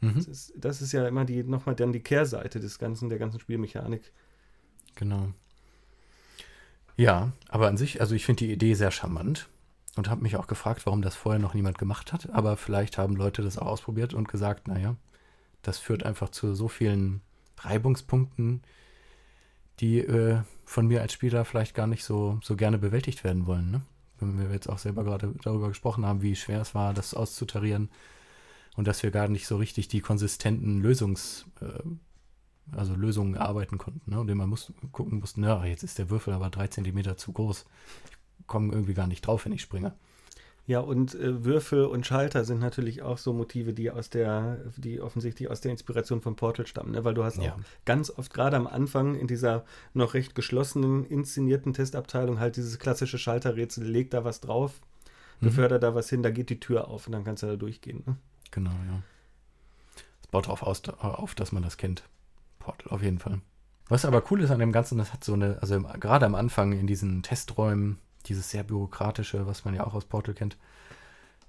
Mhm. 0.00 0.14
Das, 0.14 0.26
ist, 0.26 0.52
das 0.56 0.82
ist 0.82 0.92
ja 0.92 1.06
immer 1.06 1.24
die 1.24 1.42
nochmal 1.42 1.74
dann 1.74 1.92
die 1.92 2.00
Kehrseite 2.00 2.60
des 2.60 2.78
Ganzen, 2.78 3.08
der 3.08 3.18
ganzen 3.18 3.40
Spielmechanik. 3.40 4.12
Genau. 4.94 5.28
Ja, 6.96 7.32
aber 7.48 7.68
an 7.68 7.76
sich, 7.76 8.00
also 8.00 8.14
ich 8.14 8.24
finde 8.24 8.46
die 8.46 8.52
Idee 8.52 8.74
sehr 8.74 8.90
charmant 8.90 9.48
und 9.96 10.08
habe 10.08 10.22
mich 10.22 10.36
auch 10.36 10.46
gefragt, 10.46 10.86
warum 10.86 11.02
das 11.02 11.14
vorher 11.14 11.40
noch 11.40 11.54
niemand 11.54 11.78
gemacht 11.78 12.12
hat. 12.12 12.30
Aber 12.30 12.56
vielleicht 12.56 12.98
haben 12.98 13.16
Leute 13.16 13.42
das 13.42 13.58
auch 13.58 13.66
ausprobiert 13.66 14.14
und 14.14 14.28
gesagt, 14.28 14.68
naja, 14.68 14.96
das 15.62 15.78
führt 15.78 16.04
einfach 16.04 16.30
zu 16.30 16.54
so 16.54 16.68
vielen 16.68 17.20
Reibungspunkten, 17.58 18.62
die 19.80 19.98
äh, 19.98 20.38
von 20.64 20.86
mir 20.86 21.02
als 21.02 21.12
Spieler 21.12 21.44
vielleicht 21.44 21.74
gar 21.74 21.86
nicht 21.86 22.04
so, 22.04 22.38
so 22.42 22.56
gerne 22.56 22.78
bewältigt 22.78 23.24
werden 23.24 23.46
wollen. 23.46 23.70
Ne? 23.70 23.82
Wenn 24.18 24.38
wir 24.38 24.50
jetzt 24.54 24.68
auch 24.68 24.78
selber 24.78 25.04
gerade 25.04 25.34
darüber 25.42 25.68
gesprochen 25.68 26.06
haben, 26.06 26.22
wie 26.22 26.36
schwer 26.36 26.62
es 26.62 26.74
war, 26.74 26.94
das 26.94 27.12
auszutarieren 27.12 27.90
und 28.76 28.86
dass 28.86 29.02
wir 29.02 29.10
gar 29.10 29.28
nicht 29.28 29.46
so 29.46 29.56
richtig 29.56 29.88
die 29.88 30.00
konsistenten 30.00 30.80
Lösungs, 30.80 31.46
äh, 31.60 32.76
also 32.76 32.94
Lösungen 32.94 33.34
erarbeiten 33.34 33.78
konnten. 33.78 34.10
Ne? 34.10 34.20
Und 34.20 34.28
immer 34.28 34.46
muss, 34.46 34.72
gucken 34.92 35.18
mussten, 35.18 35.42
ja, 35.42 35.64
jetzt 35.64 35.82
ist 35.82 35.98
der 35.98 36.10
Würfel 36.10 36.34
aber 36.34 36.50
drei 36.50 36.68
Zentimeter 36.68 37.16
zu 37.16 37.32
groß. 37.32 37.64
Ich 38.40 38.46
komme 38.46 38.72
irgendwie 38.72 38.94
gar 38.94 39.06
nicht 39.06 39.26
drauf, 39.26 39.44
wenn 39.44 39.52
ich 39.52 39.62
springe. 39.62 39.94
Ja, 40.66 40.80
und 40.80 41.14
äh, 41.14 41.44
Würfel 41.44 41.84
und 41.84 42.06
Schalter 42.06 42.44
sind 42.44 42.58
natürlich 42.58 43.00
auch 43.02 43.18
so 43.18 43.32
Motive, 43.32 43.72
die 43.72 43.92
aus 43.92 44.10
der, 44.10 44.58
die 44.76 45.00
offensichtlich 45.00 45.48
aus 45.48 45.60
der 45.60 45.70
Inspiration 45.70 46.20
von 46.20 46.34
Portal 46.34 46.66
stammen, 46.66 46.90
ne? 46.90 47.04
weil 47.04 47.14
du 47.14 47.22
hast 47.22 47.38
ja. 47.38 47.52
auch 47.52 47.58
ganz 47.84 48.10
oft 48.10 48.34
gerade 48.34 48.56
am 48.56 48.66
Anfang 48.66 49.14
in 49.14 49.28
dieser 49.28 49.64
noch 49.94 50.14
recht 50.14 50.34
geschlossenen, 50.34 51.04
inszenierten 51.04 51.72
Testabteilung 51.72 52.40
halt 52.40 52.56
dieses 52.56 52.80
klassische 52.80 53.16
Schalterrätsel, 53.16 53.86
leg 53.86 54.10
da 54.10 54.24
was 54.24 54.40
drauf, 54.40 54.80
mhm. 55.40 55.46
befördert 55.46 55.84
da 55.84 55.94
was 55.94 56.10
hin, 56.10 56.24
da 56.24 56.30
geht 56.30 56.50
die 56.50 56.58
Tür 56.58 56.88
auf 56.88 57.06
und 57.06 57.12
dann 57.12 57.22
kannst 57.22 57.44
du 57.44 57.46
da 57.46 57.54
durchgehen. 57.54 58.02
Ne? 58.04 58.16
Genau, 58.56 58.70
ja. 58.70 59.02
Es 60.22 60.28
baut 60.28 60.46
darauf 60.46 60.62
auf, 60.62 61.34
dass 61.34 61.52
man 61.52 61.62
das 61.62 61.76
kennt. 61.76 62.04
Portal, 62.58 62.90
auf 62.90 63.02
jeden 63.02 63.18
Fall. 63.18 63.42
Was 63.88 64.06
aber 64.06 64.22
cool 64.30 64.40
ist 64.40 64.50
an 64.50 64.60
dem 64.60 64.72
Ganzen, 64.72 64.96
das 64.96 65.12
hat 65.12 65.22
so 65.22 65.34
eine, 65.34 65.58
also 65.60 65.78
gerade 65.82 66.24
am 66.24 66.34
Anfang 66.34 66.72
in 66.72 66.86
diesen 66.86 67.22
Testräumen, 67.22 67.98
dieses 68.24 68.50
sehr 68.50 68.64
bürokratische, 68.64 69.46
was 69.46 69.66
man 69.66 69.74
ja 69.74 69.86
auch 69.86 69.92
aus 69.92 70.06
Portal 70.06 70.32
kennt. 70.32 70.56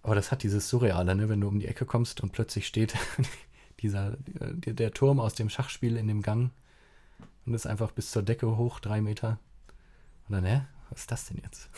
Aber 0.03 0.15
das 0.15 0.33
hat 0.33 0.43
dieses 0.43 0.67
Surreale, 0.67 1.15
ne? 1.15 1.29
wenn 1.29 1.39
du 1.39 1.47
um 1.47 1.59
die 1.59 1.67
Ecke 1.67 1.85
kommst 1.85 2.19
und 2.19 2.33
plötzlich 2.33 2.67
steht 2.67 2.93
dieser, 3.79 4.17
der, 4.27 4.73
der 4.73 4.91
Turm 4.91 5.21
aus 5.21 5.33
dem 5.33 5.49
Schachspiel 5.49 5.95
in 5.95 6.09
dem 6.09 6.21
Gang 6.21 6.51
und 7.45 7.53
ist 7.53 7.67
einfach 7.67 7.91
bis 7.91 8.11
zur 8.11 8.21
Decke 8.21 8.57
hoch, 8.57 8.81
drei 8.81 8.99
Meter. 8.99 9.39
Und 10.27 10.33
dann, 10.35 10.43
hä? 10.43 10.65
Was 10.89 10.99
ist 10.99 11.11
das 11.11 11.25
denn 11.27 11.39
jetzt? 11.41 11.69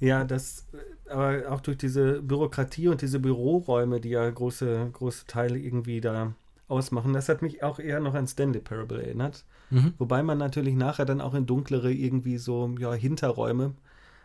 Ja, 0.00 0.24
das, 0.24 0.66
aber 1.08 1.50
auch 1.50 1.60
durch 1.60 1.78
diese 1.78 2.22
Bürokratie 2.22 2.88
und 2.88 3.02
diese 3.02 3.18
Büroräume, 3.18 4.00
die 4.00 4.10
ja 4.10 4.28
große, 4.28 4.90
große 4.92 5.26
Teile 5.26 5.58
irgendwie 5.58 6.00
da 6.00 6.34
ausmachen. 6.68 7.12
Das 7.12 7.28
hat 7.28 7.42
mich 7.42 7.62
auch 7.62 7.78
eher 7.78 8.00
noch 8.00 8.14
an 8.14 8.26
Stanley 8.26 8.60
Parable 8.60 9.02
erinnert. 9.02 9.44
Mhm. 9.70 9.94
Wobei 9.98 10.22
man 10.22 10.38
natürlich 10.38 10.74
nachher 10.74 11.04
dann 11.04 11.20
auch 11.20 11.34
in 11.34 11.46
dunklere 11.46 11.92
irgendwie 11.92 12.38
so 12.38 12.74
ja, 12.78 12.92
Hinterräume 12.92 13.74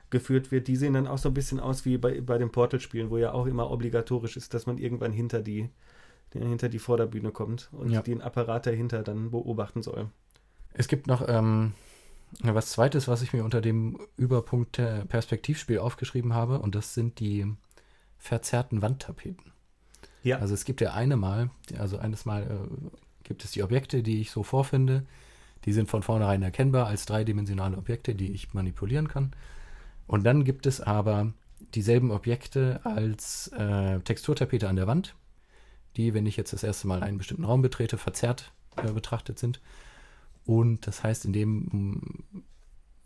geführt 0.10 0.52
wird. 0.52 0.68
Die 0.68 0.76
sehen 0.76 0.94
dann 0.94 1.08
auch 1.08 1.18
so 1.18 1.30
ein 1.30 1.34
bisschen 1.34 1.60
aus 1.60 1.86
wie 1.86 1.98
bei, 1.98 2.22
bei 2.22 2.38
den 2.38 2.52
Portal-Spielen, 2.52 3.10
wo 3.10 3.18
ja 3.18 3.32
auch 3.32 3.46
immer 3.46 3.72
obligatorisch 3.72 4.38
ist, 4.38 4.54
dass 4.54 4.68
man 4.68 4.78
irgendwann 4.78 5.12
hinter 5.12 5.42
die, 5.42 5.70
hinter 6.32 6.70
die 6.70 6.80
Vorderbühne 6.80 7.32
kommt 7.32 7.70
und 7.72 7.90
ja. 7.90 8.02
den 8.02 8.22
Apparat 8.22 8.68
dahinter 8.68 9.04
dann 9.04 9.32
beobachten 9.32 9.82
soll. 9.82 10.10
Es 10.74 10.88
gibt 10.88 11.08
noch 11.08 11.28
ähm, 11.28 11.74
was 12.42 12.72
Zweites, 12.72 13.08
was 13.08 13.22
ich 13.22 13.34
mir 13.34 13.44
unter 13.44 13.62
dem 13.62 14.00
Überpunkt 14.18 14.82
Perspektivspiel 15.08 15.80
aufgeschrieben 15.80 16.34
habe, 16.34 16.60
und 16.60 16.76
das 16.76 16.94
sind 16.94 17.20
die 17.20 17.46
verzerrten 18.18 18.82
Wandtapeten. 18.82 19.52
Ja. 20.24 20.38
Also 20.40 20.54
es 20.54 20.66
gibt 20.66 20.82
ja 20.82 20.94
eine 20.94 21.18
Mal, 21.18 21.50
also 21.78 21.98
eines 21.98 22.26
Mal 22.26 22.44
äh, 22.44 22.98
gibt 23.24 23.44
es 23.44 23.52
die 23.52 23.62
Objekte, 23.62 24.02
die 24.02 24.22
ich 24.22 24.32
so 24.32 24.44
vorfinde. 24.44 25.06
Die 25.66 25.74
sind 25.74 25.90
von 25.90 26.04
vornherein 26.04 26.42
erkennbar 26.42 26.88
als 26.88 27.06
dreidimensionale 27.06 27.78
Objekte, 27.78 28.16
die 28.16 28.32
ich 28.32 28.54
manipulieren 28.54 29.08
kann. 29.08 29.32
Und 30.08 30.26
dann 30.26 30.44
gibt 30.44 30.66
es 30.66 30.82
aber 30.82 31.34
dieselben 31.74 32.12
Objekte 32.12 32.82
als 32.84 33.50
äh, 33.50 34.00
Texturtapete 34.00 34.68
an 34.68 34.76
der 34.76 34.88
Wand, 34.88 35.16
die, 35.96 36.14
wenn 36.14 36.26
ich 36.26 36.38
jetzt 36.38 36.54
das 36.54 36.64
erste 36.64 36.88
Mal 36.88 37.04
einen 37.04 37.18
bestimmten 37.18 37.46
Raum 37.46 37.62
betrete, 37.62 37.98
verzerrt 37.98 38.52
äh, 38.78 38.92
betrachtet 38.92 39.40
sind. 39.40 39.62
Und 40.46 40.88
das 40.88 41.04
heißt, 41.04 41.26
in 41.26 41.34
dem 41.34 42.24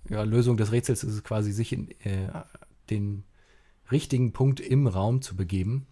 ja, 0.10 0.23
Lösung 0.23 0.58
des 0.58 0.71
Rätsels 0.71 1.04
ist 1.04 1.13
es 1.13 1.23
quasi, 1.23 1.52
sich 1.52 1.73
in, 1.73 1.91
äh, 2.02 2.30
den 2.89 3.23
richtigen 3.91 4.34
Punkt 4.34 4.60
im 4.60 4.88
Raum 4.88 5.21
zu 5.21 5.36
begeben, 5.36 5.86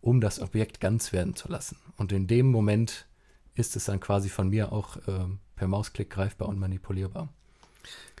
um 0.00 0.20
das 0.20 0.40
Objekt 0.40 0.80
ganz 0.80 1.12
werden 1.12 1.36
zu 1.36 1.48
lassen. 1.48 1.76
Und 1.96 2.12
in 2.12 2.26
dem 2.26 2.50
Moment 2.50 3.06
ist 3.54 3.76
es 3.76 3.84
dann 3.84 4.00
quasi 4.00 4.28
von 4.28 4.48
mir 4.48 4.72
auch 4.72 4.96
äh, 5.08 5.26
per 5.56 5.68
Mausklick 5.68 6.10
greifbar 6.10 6.48
und 6.48 6.58
manipulierbar. 6.58 7.28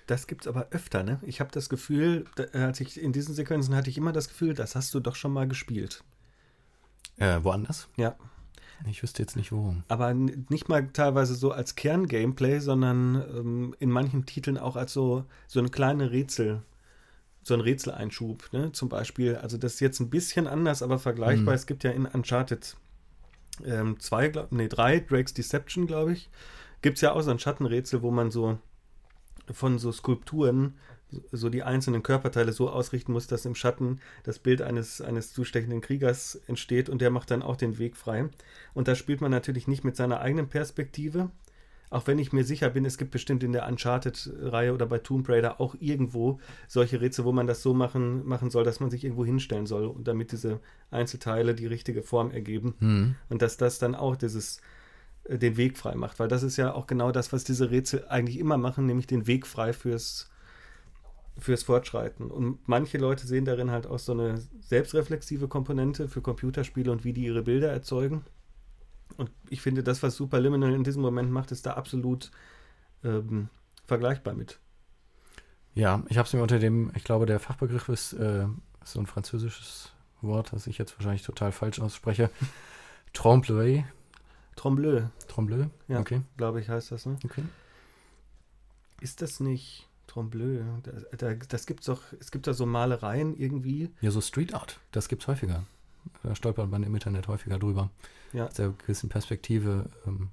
Das 0.06 0.26
gibt 0.26 0.42
es 0.42 0.48
aber 0.48 0.68
öfter, 0.70 1.04
ne? 1.04 1.20
Ich 1.22 1.40
habe 1.40 1.50
das 1.52 1.68
Gefühl, 1.68 2.24
da, 2.34 2.44
als 2.66 2.80
ich 2.80 3.00
in 3.00 3.12
diesen 3.12 3.34
Sequenzen 3.34 3.74
hatte 3.76 3.90
ich 3.90 3.96
immer 3.96 4.12
das 4.12 4.28
Gefühl, 4.28 4.54
das 4.54 4.74
hast 4.74 4.92
du 4.92 5.00
doch 5.00 5.14
schon 5.14 5.32
mal 5.32 5.46
gespielt. 5.46 6.02
Äh, 7.16 7.38
woanders? 7.42 7.88
Ja. 7.96 8.16
Ich 8.88 9.02
wüsste 9.02 9.22
jetzt 9.22 9.36
nicht 9.36 9.52
wo. 9.52 9.74
Aber 9.88 10.14
nicht 10.14 10.68
mal 10.68 10.88
teilweise 10.92 11.34
so 11.34 11.52
als 11.52 11.74
Kern-Gameplay, 11.74 12.60
sondern 12.60 13.14
ähm, 13.14 13.74
in 13.78 13.90
manchen 13.90 14.26
Titeln 14.26 14.58
auch 14.58 14.76
als 14.76 14.92
so, 14.92 15.24
so 15.46 15.60
eine 15.60 15.68
kleine 15.68 16.10
Rätsel, 16.10 16.62
so 17.42 17.54
ein 17.54 17.60
Rätseleinschub, 17.60 18.52
ne? 18.52 18.72
Zum 18.72 18.88
Beispiel, 18.88 19.36
also 19.36 19.58
das 19.58 19.74
ist 19.74 19.80
jetzt 19.80 20.00
ein 20.00 20.10
bisschen 20.10 20.46
anders, 20.46 20.82
aber 20.82 20.98
vergleichbar. 20.98 21.52
Mhm. 21.52 21.56
Es 21.56 21.66
gibt 21.66 21.84
ja 21.84 21.90
in 21.90 22.06
Uncharted 22.06 22.76
2, 23.62 24.26
ähm, 24.26 24.46
nee, 24.50 24.68
3, 24.68 25.00
Drake's 25.00 25.34
Deception, 25.34 25.86
glaube 25.86 26.12
ich, 26.12 26.30
gibt 26.82 26.96
es 26.96 27.02
ja 27.02 27.12
auch 27.12 27.20
so 27.20 27.30
ein 27.30 27.38
Schattenrätsel, 27.38 28.02
wo 28.02 28.10
man 28.10 28.30
so 28.30 28.58
von 29.52 29.78
so 29.78 29.92
Skulpturen 29.92 30.74
so 31.32 31.48
die 31.48 31.62
einzelnen 31.62 32.02
Körperteile 32.02 32.52
so 32.52 32.70
ausrichten 32.70 33.12
muss, 33.12 33.26
dass 33.26 33.44
im 33.44 33.54
Schatten 33.54 34.00
das 34.22 34.38
Bild 34.38 34.62
eines, 34.62 35.00
eines 35.00 35.32
zustechenden 35.32 35.80
Kriegers 35.80 36.40
entsteht 36.46 36.88
und 36.88 37.00
der 37.00 37.10
macht 37.10 37.30
dann 37.30 37.42
auch 37.42 37.56
den 37.56 37.78
Weg 37.78 37.96
frei. 37.96 38.28
Und 38.74 38.88
da 38.88 38.94
spielt 38.94 39.20
man 39.20 39.30
natürlich 39.30 39.68
nicht 39.68 39.84
mit 39.84 39.96
seiner 39.96 40.20
eigenen 40.20 40.48
Perspektive, 40.48 41.30
auch 41.90 42.06
wenn 42.06 42.20
ich 42.20 42.32
mir 42.32 42.44
sicher 42.44 42.70
bin, 42.70 42.84
es 42.84 42.98
gibt 42.98 43.10
bestimmt 43.10 43.42
in 43.42 43.52
der 43.52 43.66
Uncharted-Reihe 43.66 44.72
oder 44.72 44.86
bei 44.86 44.98
Tomb 44.98 45.28
Raider 45.28 45.60
auch 45.60 45.74
irgendwo 45.80 46.38
solche 46.68 47.00
Rätsel, 47.00 47.24
wo 47.24 47.32
man 47.32 47.48
das 47.48 47.62
so 47.62 47.74
machen, 47.74 48.24
machen 48.26 48.48
soll, 48.48 48.62
dass 48.62 48.78
man 48.78 48.90
sich 48.90 49.02
irgendwo 49.02 49.24
hinstellen 49.24 49.66
soll, 49.66 49.86
und 49.86 50.06
damit 50.06 50.30
diese 50.30 50.60
Einzelteile 50.92 51.54
die 51.54 51.66
richtige 51.66 52.02
Form 52.02 52.30
ergeben. 52.30 52.74
Mhm. 52.78 53.14
Und 53.28 53.42
dass 53.42 53.56
das 53.56 53.80
dann 53.80 53.96
auch 53.96 54.14
dieses 54.14 54.60
äh, 55.24 55.36
den 55.36 55.56
Weg 55.56 55.76
frei 55.76 55.96
macht, 55.96 56.20
weil 56.20 56.28
das 56.28 56.44
ist 56.44 56.56
ja 56.56 56.72
auch 56.72 56.86
genau 56.86 57.10
das, 57.10 57.32
was 57.32 57.42
diese 57.42 57.72
Rätsel 57.72 58.06
eigentlich 58.08 58.38
immer 58.38 58.56
machen, 58.56 58.86
nämlich 58.86 59.08
den 59.08 59.26
Weg 59.26 59.44
frei 59.44 59.72
fürs, 59.72 60.29
fürs 61.38 61.62
Fortschreiten. 61.62 62.30
Und 62.30 62.66
manche 62.68 62.98
Leute 62.98 63.26
sehen 63.26 63.44
darin 63.44 63.70
halt 63.70 63.86
auch 63.86 63.98
so 63.98 64.12
eine 64.12 64.42
selbstreflexive 64.60 65.48
Komponente 65.48 66.08
für 66.08 66.20
Computerspiele 66.20 66.90
und 66.90 67.04
wie 67.04 67.12
die 67.12 67.24
ihre 67.24 67.42
Bilder 67.42 67.70
erzeugen. 67.70 68.24
Und 69.16 69.30
ich 69.48 69.62
finde, 69.62 69.82
das, 69.82 70.02
was 70.02 70.16
Superliminal 70.16 70.74
in 70.74 70.84
diesem 70.84 71.02
Moment 71.02 71.30
macht, 71.30 71.50
ist 71.50 71.66
da 71.66 71.74
absolut 71.74 72.30
ähm, 73.04 73.48
vergleichbar 73.86 74.34
mit. 74.34 74.58
Ja, 75.74 76.02
ich 76.08 76.18
habe 76.18 76.26
es 76.26 76.32
mir 76.32 76.42
unter 76.42 76.58
dem, 76.58 76.90
ich 76.94 77.04
glaube, 77.04 77.26
der 77.26 77.40
Fachbegriff 77.40 77.88
ist, 77.88 78.12
äh, 78.14 78.46
so 78.84 78.98
ein 78.98 79.06
französisches 79.06 79.92
Wort, 80.20 80.52
das 80.52 80.66
ich 80.66 80.78
jetzt 80.78 80.96
wahrscheinlich 80.98 81.22
total 81.22 81.52
falsch 81.52 81.80
ausspreche. 81.80 82.30
Trompe-l'œil. 83.14 83.84
Trombleu. 84.56 85.04
Trombleu? 85.26 85.66
Ja, 85.88 86.00
okay. 86.00 86.22
glaube 86.36 86.60
ich, 86.60 86.68
heißt 86.68 86.92
das, 86.92 87.06
ne? 87.06 87.16
Okay. 87.24 87.42
Ist 89.00 89.22
das 89.22 89.40
nicht 89.40 89.88
Trombleu? 90.10 90.60
Da, 90.82 91.16
da, 91.16 91.34
das 91.34 91.66
gibt's 91.66 91.86
doch, 91.86 92.02
es 92.18 92.30
gibt 92.30 92.46
da 92.46 92.54
so 92.54 92.66
Malereien 92.66 93.36
irgendwie. 93.36 93.90
Ja, 94.00 94.10
so 94.10 94.20
Street 94.20 94.54
Art, 94.54 94.80
das 94.90 95.08
gibt's 95.08 95.26
häufiger. 95.26 95.64
Da 96.22 96.34
stolpert 96.34 96.70
man 96.70 96.82
im 96.82 96.94
Internet 96.94 97.28
häufiger 97.28 97.58
drüber. 97.58 97.90
Ja. 98.32 98.46
Aus 98.46 98.54
der 98.54 98.70
gewissen 98.70 99.08
Perspektive, 99.08 99.90
ähm, 100.06 100.30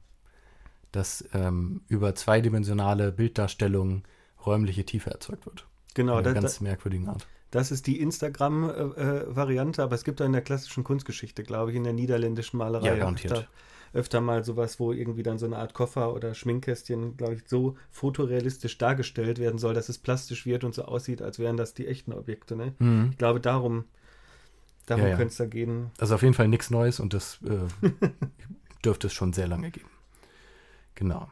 dass 0.91 1.23
ähm, 1.33 1.81
über 1.87 2.15
zweidimensionale 2.15 3.11
Bilddarstellungen 3.11 4.03
räumliche 4.45 4.85
Tiefe 4.85 5.11
erzeugt 5.11 5.45
wird. 5.45 5.65
Genau. 5.93 6.19
In 6.19 6.25
einer 6.25 6.33
ganz 6.33 6.57
da, 6.57 6.63
merkwürdigen 6.63 7.09
Art. 7.09 7.27
Das 7.51 7.71
ist 7.71 7.87
die 7.87 7.99
Instagram-Variante, 8.01 9.81
äh, 9.81 9.83
aber 9.83 9.95
es 9.95 10.03
gibt 10.03 10.19
da 10.19 10.25
in 10.25 10.33
der 10.33 10.41
klassischen 10.41 10.83
Kunstgeschichte, 10.83 11.43
glaube 11.43 11.71
ich, 11.71 11.77
in 11.77 11.83
der 11.83 11.93
niederländischen 11.93 12.57
Malerei. 12.57 12.87
Ja, 12.87 12.95
garantiert. 12.95 13.33
Öfter, 13.33 13.47
öfter 13.93 14.21
mal 14.21 14.43
sowas, 14.43 14.80
wo 14.80 14.91
irgendwie 14.91 15.23
dann 15.23 15.38
so 15.38 15.45
eine 15.45 15.58
Art 15.58 15.73
Koffer 15.73 16.13
oder 16.13 16.34
Schminkkästchen, 16.34 17.17
glaube 17.17 17.36
ich, 17.36 17.47
so 17.47 17.76
fotorealistisch 17.91 18.78
dargestellt 18.78 19.39
werden 19.39 19.60
soll, 19.60 19.73
dass 19.73 19.89
es 19.89 19.97
plastisch 19.97 20.45
wird 20.45 20.63
und 20.63 20.73
so 20.73 20.84
aussieht, 20.84 21.21
als 21.21 21.39
wären 21.39 21.58
das 21.58 21.73
die 21.73 21.88
echten 21.88 22.13
Objekte. 22.13 22.56
Ne? 22.56 22.73
Mhm. 22.80 23.10
Ich 23.12 23.17
glaube, 23.17 23.39
darum 23.39 23.86
Darum 24.88 25.04
ja, 25.04 25.10
ja. 25.12 25.17
könnte 25.17 25.32
es 25.32 25.38
da 25.38 25.45
gehen. 25.45 25.91
Also 26.00 26.15
auf 26.15 26.21
jeden 26.23 26.34
Fall 26.34 26.47
nichts 26.47 26.71
Neues 26.71 27.00
und 27.00 27.13
das 27.13 27.39
äh, 27.43 27.88
dürfte 28.86 29.08
es 29.08 29.13
schon 29.13 29.34
sehr 29.34 29.47
lange 29.47 29.69
geben. 29.69 29.89
Genau. 30.95 31.30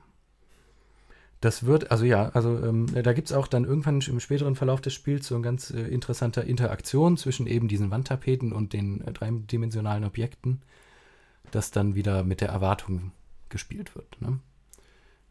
Das 1.40 1.66
wird, 1.66 1.90
also 1.90 2.06
ja, 2.06 2.30
also 2.30 2.62
ähm, 2.62 2.88
da 2.88 3.14
gibt 3.14 3.30
es 3.30 3.34
auch 3.34 3.48
dann 3.48 3.64
irgendwann 3.64 4.02
im 4.02 4.20
späteren 4.20 4.56
Verlauf 4.56 4.82
des 4.82 4.94
Spiels 4.94 5.28
so 5.28 5.36
eine 5.36 5.44
ganz 5.44 5.72
äh, 5.72 5.80
interessante 5.80 6.42
Interaktion 6.42 7.18
zwischen 7.18 7.48
eben 7.48 7.68
diesen 7.68 7.92
Wandtapeten 7.92 8.52
und 8.52 8.74
den 8.74 9.02
äh, 9.02 9.14
dreidimensionalen 9.14 10.04
Objekten, 10.04 10.62
das 11.56 11.72
dann 11.72 11.96
wieder 11.96 12.24
mit 12.24 12.42
der 12.42 12.50
Erwartung 12.50 13.12
gespielt 13.50 13.96
wird. 13.96 14.22
Ne? 14.22 14.40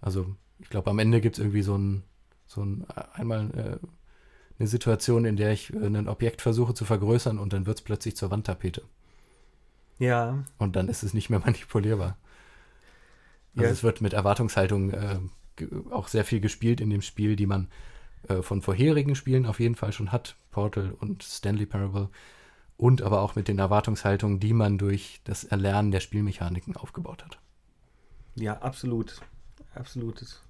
Also 0.01 0.35
ich 0.59 0.71
glaube, 0.71 0.91
am 0.91 0.99
Ende 0.99 1.21
gibt 1.21 1.37
es 1.37 1.41
irgendwie 1.41 1.63
so 1.63 1.77
ein, 1.77 2.03
so 2.47 2.63
ein 2.63 2.85
äh, 2.97 3.03
einmal 3.13 3.51
äh, 3.83 3.87
eine 4.59 4.69
Situation, 4.69 5.25
in 5.25 5.37
der 5.37 5.53
ich 5.53 5.73
äh, 5.73 5.87
ein 5.87 6.09
Objekt 6.09 6.41
versuche 6.43 6.75
zu 6.75 6.85
vergrößern 6.85 7.39
und 7.39 7.53
dann 7.53 7.67
wird 7.67 7.79
es 7.79 7.85
plötzlich 7.85 8.17
zur 8.17 8.31
Wandtapete. 8.31 8.83
Ja. 9.99 10.45
Und 10.59 10.77
dann 10.77 10.89
ist 10.89 11.03
es 11.03 11.15
nicht 11.15 11.31
mehr 11.31 11.41
manipulierbar. 11.45 12.17
Also 13.55 13.67
ja. 13.67 13.71
es 13.71 13.83
wird 13.83 14.01
mit 14.01 14.15
Erwartungshaltung 14.15 14.91
äh, 14.91 15.19
auch 15.91 16.09
sehr 16.09 16.25
viel 16.25 16.41
gespielt 16.41 16.81
in 16.81 16.91
dem 16.91 17.03
Spiel, 17.03 17.37
die 17.37 17.47
man 17.47 17.69
äh, 18.29 18.43
von 18.43 18.63
vorherigen 18.63 19.15
Spielen 19.15 19.47
auf 19.47 19.61
jeden 19.61 19.77
Fall 19.77 19.93
schon 19.93 20.11
hat, 20.11 20.37
Portal 20.51 20.93
und 20.99 21.23
Stanley 21.23 21.67
Parable, 21.67 22.09
und 22.77 23.03
aber 23.03 23.21
auch 23.23 23.37
mit 23.37 23.49
den 23.49 23.59
Erwartungshaltungen, 23.59 24.41
die 24.41 24.53
man 24.53 24.79
durch 24.79 25.21
das 25.25 25.45
Erlernen 25.45 25.91
der 25.91 26.01
Spielmechaniken 26.01 26.77
aufgebaut 26.77 27.25
hat. 27.25 27.39
Ja, 28.35 28.59
absolut. 28.59 29.21
Absolut. 29.75 30.21
Das 30.21 30.41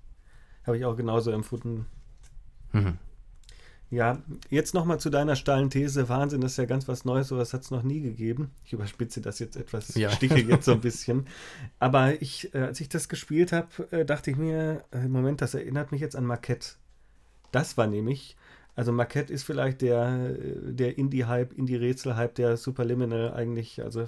habe 0.67 0.79
ich 0.79 0.85
auch 0.85 0.97
genauso 0.97 1.31
empfunden. 1.31 1.87
Mhm. 2.73 2.99
Ja, 3.91 4.19
jetzt 4.51 4.75
nochmal 4.75 4.99
zu 4.99 5.09
deiner 5.09 5.37
steilen 5.37 5.71
These. 5.71 6.09
Wahnsinn, 6.09 6.41
das 6.41 6.53
ist 6.53 6.57
ja 6.57 6.65
ganz 6.65 6.89
was 6.89 7.05
Neues, 7.05 7.29
sowas 7.29 7.53
hat 7.53 7.63
es 7.63 7.71
noch 7.71 7.83
nie 7.83 8.01
gegeben. 8.01 8.51
Ich 8.65 8.73
überspitze 8.73 9.21
das 9.21 9.39
jetzt 9.39 9.57
etwas, 9.57 9.95
ja. 9.95 10.11
sticke 10.11 10.41
jetzt 10.41 10.65
so 10.65 10.73
ein 10.73 10.81
bisschen. 10.81 11.27
Aber 11.79 12.21
ich, 12.21 12.53
äh, 12.55 12.59
als 12.59 12.81
ich 12.81 12.89
das 12.89 13.09
gespielt 13.09 13.53
habe, 13.53 13.69
äh, 13.93 14.05
dachte 14.05 14.31
ich 14.31 14.37
mir, 14.37 14.83
äh, 14.91 15.07
Moment, 15.07 15.43
das 15.43 15.55
erinnert 15.55 15.93
mich 15.93 16.01
jetzt 16.01 16.17
an 16.17 16.25
Marquette. 16.25 16.71
Das 17.53 17.77
war 17.77 17.87
nämlich, 17.87 18.37
also 18.77 18.93
Marquette 18.93 19.33
ist 19.33 19.45
vielleicht 19.45 19.83
der, 19.83 20.37
äh, 20.37 20.73
der 20.73 20.99
Indie-Hype, 20.99 21.53
Indie-Rätsel-Hype, 21.53 22.35
der 22.35 22.57
Superliminal 22.57 23.33
eigentlich, 23.35 23.83
also 23.83 24.05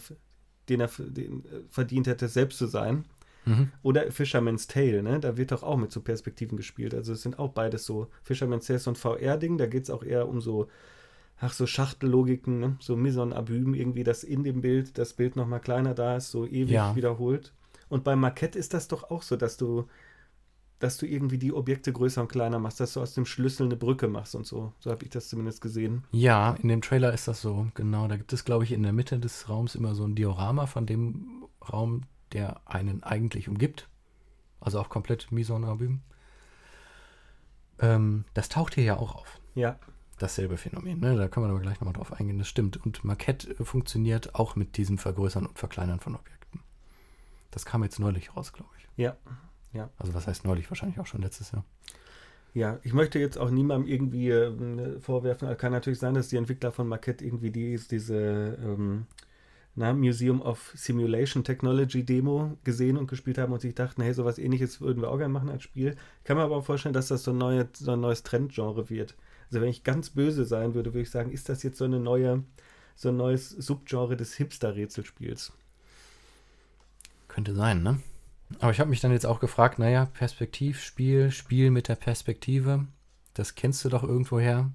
den 0.69 0.81
er 0.81 0.91
den 0.99 1.45
äh, 1.45 1.61
verdient 1.69 2.07
hätte, 2.07 2.29
selbst 2.29 2.59
zu 2.59 2.67
sein. 2.67 3.05
Mhm. 3.45 3.71
Oder 3.83 4.11
Fisherman's 4.11 4.67
Tale, 4.67 5.03
ne? 5.03 5.21
Da 5.21 5.37
wird 5.37 5.53
doch 5.53 5.63
auch 5.63 5.77
mit 5.77 5.93
so 5.93 6.01
Perspektiven 6.01 6.57
gespielt. 6.57 6.95
Also 6.95 7.13
es 7.13 7.23
sind 7.23 7.39
auch 7.39 7.51
beides 7.51 7.87
so. 7.87 8.09
Fisherman's 8.25 8.67
Tale 8.67 8.79
ist 8.79 8.85
so 8.85 8.91
ein 8.91 8.97
VR-Ding, 8.97 9.57
da 9.57 9.67
geht 9.67 9.85
es 9.85 9.91
auch 9.91 10.03
eher 10.03 10.29
um 10.29 10.41
so, 10.41 10.69
ach, 11.39 11.53
so 11.53 11.67
Schachtellogiken, 11.67 12.59
ne? 12.59 12.77
so 12.81 12.97
Mison 12.97 13.33
Abüben, 13.33 13.75
irgendwie, 13.75 14.03
dass 14.03 14.25
in 14.25 14.43
dem 14.43 14.63
Bild 14.63 14.99
das 14.99 15.13
Bild 15.13 15.37
nochmal 15.37 15.61
kleiner 15.61 15.95
da 15.95 16.17
ist, 16.17 16.33
so 16.33 16.45
ewig 16.45 16.71
ja. 16.71 16.97
wiederholt. 16.97 17.53
Und 17.89 18.03
bei 18.03 18.17
Marquette 18.17 18.59
ist 18.59 18.75
das 18.75 18.89
doch 18.89 19.11
auch 19.11 19.23
so, 19.23 19.37
dass 19.37 19.57
du, 19.57 19.87
dass 20.79 20.99
du 20.99 21.07
irgendwie 21.07 21.39
die 21.39 21.53
Objekte 21.53 21.93
größer 21.93 22.21
und 22.21 22.29
kleiner 22.29 22.59
machst, 22.59 22.81
dass 22.81 22.93
du 22.93 23.01
aus 23.01 23.15
dem 23.15 23.25
Schlüssel 23.25 23.67
eine 23.67 23.77
Brücke 23.77 24.09
machst 24.09 24.35
und 24.35 24.47
so. 24.47 24.73
So 24.79 24.91
habe 24.91 25.05
ich 25.05 25.11
das 25.11 25.29
zumindest 25.29 25.61
gesehen. 25.61 26.05
Ja, 26.13 26.55
in 26.55 26.69
dem 26.69 26.83
Trailer 26.83 27.13
ist 27.13 27.29
das 27.29 27.41
so, 27.41 27.69
genau. 27.75 28.09
Da 28.09 28.17
gibt 28.17 28.33
es, 28.33 28.45
glaube 28.45 28.65
ich, 28.65 28.73
in 28.73 28.83
der 28.83 28.93
Mitte 28.93 29.19
des 29.19 29.49
Raums 29.49 29.75
immer 29.75 29.95
so 29.95 30.05
ein 30.05 30.15
Diorama 30.15 30.67
von 30.67 30.87
dem 30.87 31.47
Raum, 31.73 32.03
der 32.33 32.61
einen 32.67 33.03
eigentlich 33.03 33.49
umgibt. 33.49 33.89
Also 34.61 34.81
auch 34.81 34.89
komplett 34.89 35.33
Mison 35.33 35.65
Abüm. 35.65 36.01
Ähm, 37.79 38.25
das 38.35 38.49
taucht 38.49 38.75
hier 38.75 38.85
ja 38.85 38.97
auch 38.97 39.15
auf. 39.15 39.41
Ja. 39.55 39.79
Dasselbe 40.19 40.57
Phänomen. 40.57 41.01
Ne? 41.01 41.17
Da 41.17 41.29
können 41.29 41.47
wir 41.47 41.51
aber 41.51 41.61
gleich 41.61 41.81
nochmal 41.81 41.93
drauf 41.93 42.13
eingehen. 42.13 42.39
Das 42.39 42.49
stimmt. 42.49 42.77
Und 42.85 43.05
Marquette 43.05 43.55
funktioniert 43.65 44.35
auch 44.35 44.57
mit 44.57 44.77
diesem 44.77 44.99
Vergrößern 44.99 45.47
und 45.47 45.59
Verkleinern 45.59 46.01
von 46.01 46.15
Objekten. 46.15 46.61
Das 47.51 47.65
kam 47.65 47.83
jetzt 47.83 47.99
neulich 47.99 48.35
raus, 48.37 48.53
glaube 48.53 48.71
ich. 48.79 48.89
Ja. 48.97 49.17
Ja. 49.77 49.91
Also 49.99 50.15
was 50.15 50.27
heißt 50.27 50.45
neulich? 50.45 50.71
Wahrscheinlich 50.71 50.99
auch 50.99 51.07
schon 51.07 51.23
letztes 51.23 51.53
Jahr. 51.53 51.65
Ja, 52.55 52.79
ich 52.83 52.95
möchte 52.95 53.19
jetzt 53.19 53.37
auch 53.37 53.51
niemandem 53.51 53.87
irgendwie 53.93 54.31
äh, 54.31 54.99
vorwerfen. 54.99 55.55
Kann 55.59 55.73
natürlich 55.73 55.99
sein, 55.99 56.15
dass 56.15 56.29
die 56.29 56.37
Entwickler 56.37 56.73
von 56.73 56.89
Marquette 56.89 57.25
irgendwie 57.25 57.51
die, 57.51 57.79
diese 57.91 58.59
ähm, 58.63 59.07
na, 59.75 59.93
Museum 59.93 60.41
of 60.41 60.73
Simulation 60.75 61.45
Technology 61.45 62.03
Demo 62.03 62.57
gesehen 62.65 62.97
und 62.97 63.09
gespielt 63.09 63.37
haben 63.37 63.53
und 63.53 63.61
sich 63.61 63.75
dachten, 63.75 64.01
hey, 64.01 64.15
sowas 64.15 64.39
ähnliches 64.39 64.81
würden 64.81 65.03
wir 65.03 65.11
auch 65.11 65.19
gerne 65.19 65.35
machen 65.35 65.51
als 65.51 65.65
Spiel. 65.65 65.97
Ich 66.21 66.25
kann 66.25 66.39
mir 66.39 66.45
aber 66.45 66.57
auch 66.57 66.65
vorstellen, 66.65 66.95
dass 66.95 67.09
das 67.09 67.25
so 67.25 67.33
ein, 67.33 67.39
neue, 67.39 67.69
so 67.75 67.93
ein 67.93 68.01
neues 68.01 68.23
Trendgenre 68.23 68.89
wird. 68.89 69.15
Also 69.51 69.61
wenn 69.61 69.69
ich 69.69 69.85
ganz 69.85 70.11
böse 70.11 70.47
sein 70.47 70.75
würde, 70.75 70.95
würde 70.95 71.03
ich 71.03 71.11
sagen, 71.11 71.31
ist 71.31 71.51
das 71.51 71.63
jetzt 71.63 71.77
so 71.77 71.85
eine 71.85 72.01
neue, 72.01 72.43
so 72.97 73.11
ein 73.11 73.19
neues 73.19 73.51
Subgenre 73.51 74.17
des 74.17 74.35
Hipster-Rätselspiels? 74.35 75.53
Könnte 77.29 77.55
sein, 77.55 77.83
ne? 77.83 78.01
Aber 78.61 78.71
ich 78.71 78.81
habe 78.81 78.91
mich 78.91 79.01
dann 79.01 79.13
jetzt 79.13 79.27
auch 79.27 79.41
gefragt, 79.41 79.79
naja, 79.79 80.07
Perspektivspiel, 80.07 81.31
Spiel 81.31 81.71
mit 81.71 81.89
der 81.89 81.97
Perspektive, 81.97 82.87
das 83.35 83.55
kennst 83.55 83.85
du 83.85 83.89
doch 83.89 84.03
irgendwoher. 84.03 84.71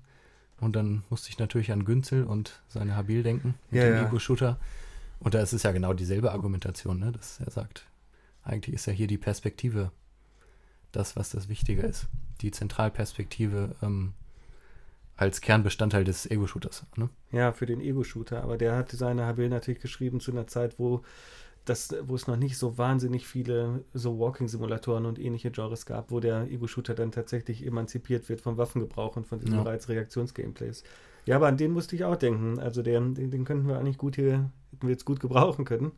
Und 0.60 0.76
dann 0.76 1.04
musste 1.10 1.30
ich 1.30 1.40
natürlich 1.40 1.72
an 1.72 1.86
Günzel 1.86 2.24
und 2.24 2.62
seine 2.68 2.96
Habil 2.96 3.24
denken, 3.24 3.56
mit 3.72 3.82
Ja, 3.82 3.88
dem 3.88 3.96
ja. 3.96 4.08
Ego-Shooter. 4.08 4.60
Und 5.20 5.34
da 5.34 5.42
ist 5.42 5.54
es 5.54 5.64
ja 5.64 5.72
genau 5.72 5.94
dieselbe 5.94 6.32
Argumentation, 6.32 7.00
ne? 7.00 7.12
dass 7.12 7.40
er 7.40 7.52
sagt, 7.52 7.86
eigentlich 8.44 8.76
ist 8.76 8.86
ja 8.86 8.94
hier 8.94 9.08
die 9.08 9.18
Perspektive 9.18 9.92
das, 10.92 11.16
was 11.16 11.30
das 11.30 11.48
Wichtige 11.50 11.82
ist. 11.82 12.08
Die 12.42 12.52
Zentralperspektive 12.52 13.76
ähm, 13.82 14.14
als 15.16 15.42
Kernbestandteil 15.42 16.04
des 16.04 16.30
Ego-Shooters. 16.30 16.86
Ne? 16.96 17.10
Ja, 17.32 17.54
für 17.54 17.66
den 17.66 17.82
Ego-Shooter. 17.82 18.44
Aber 18.44 18.58
der 18.58 18.76
hat 18.76 18.92
seine 18.92 19.26
Habil 19.26 19.50
natürlich 19.50 19.80
geschrieben 19.80 20.20
zu 20.20 20.32
einer 20.32 20.48
Zeit, 20.48 20.78
wo, 20.80 21.04
das, 21.66 21.96
wo 22.04 22.16
es 22.16 22.28
noch 22.28 22.38
nicht 22.38 22.58
so 22.58 22.78
wahnsinnig 22.78 23.28
viele 23.28 23.84
so 23.94 24.20
Walking-Simulatoren 24.20 25.06
und 25.06 25.20
ähnliche 25.20 25.52
Genres 25.52 25.86
gab, 25.86 26.12
wo 26.12 26.20
der 26.20 26.50
Ego-Shooter 26.50 26.96
dann 26.96 27.12
tatsächlich 27.12 27.66
emanzipiert 27.66 28.30
wird 28.30 28.42
vom 28.42 28.58
Waffengebrauch 28.58 29.16
und 29.16 29.28
von 29.28 29.40
diesen 29.40 29.56
Ja. 29.56 29.64
Reizreaktions-Gameplays. 29.64 30.84
Ja, 31.26 31.36
aber 31.36 31.48
an 31.48 31.58
den 31.58 31.72
musste 31.72 31.96
ich 31.96 32.04
auch 32.04 32.16
denken. 32.16 32.60
Also 32.60 32.82
den, 32.82 33.14
den, 33.14 33.30
den 33.30 33.46
könnten 33.46 33.68
wir 33.68 33.78
eigentlich 33.78 34.00
gut 34.00 34.16
hier, 34.16 34.52
hätten 34.72 34.88
wir 34.88 34.90
jetzt 34.90 35.06
gut 35.06 35.20
gebrauchen 35.20 35.66
können. 35.66 35.92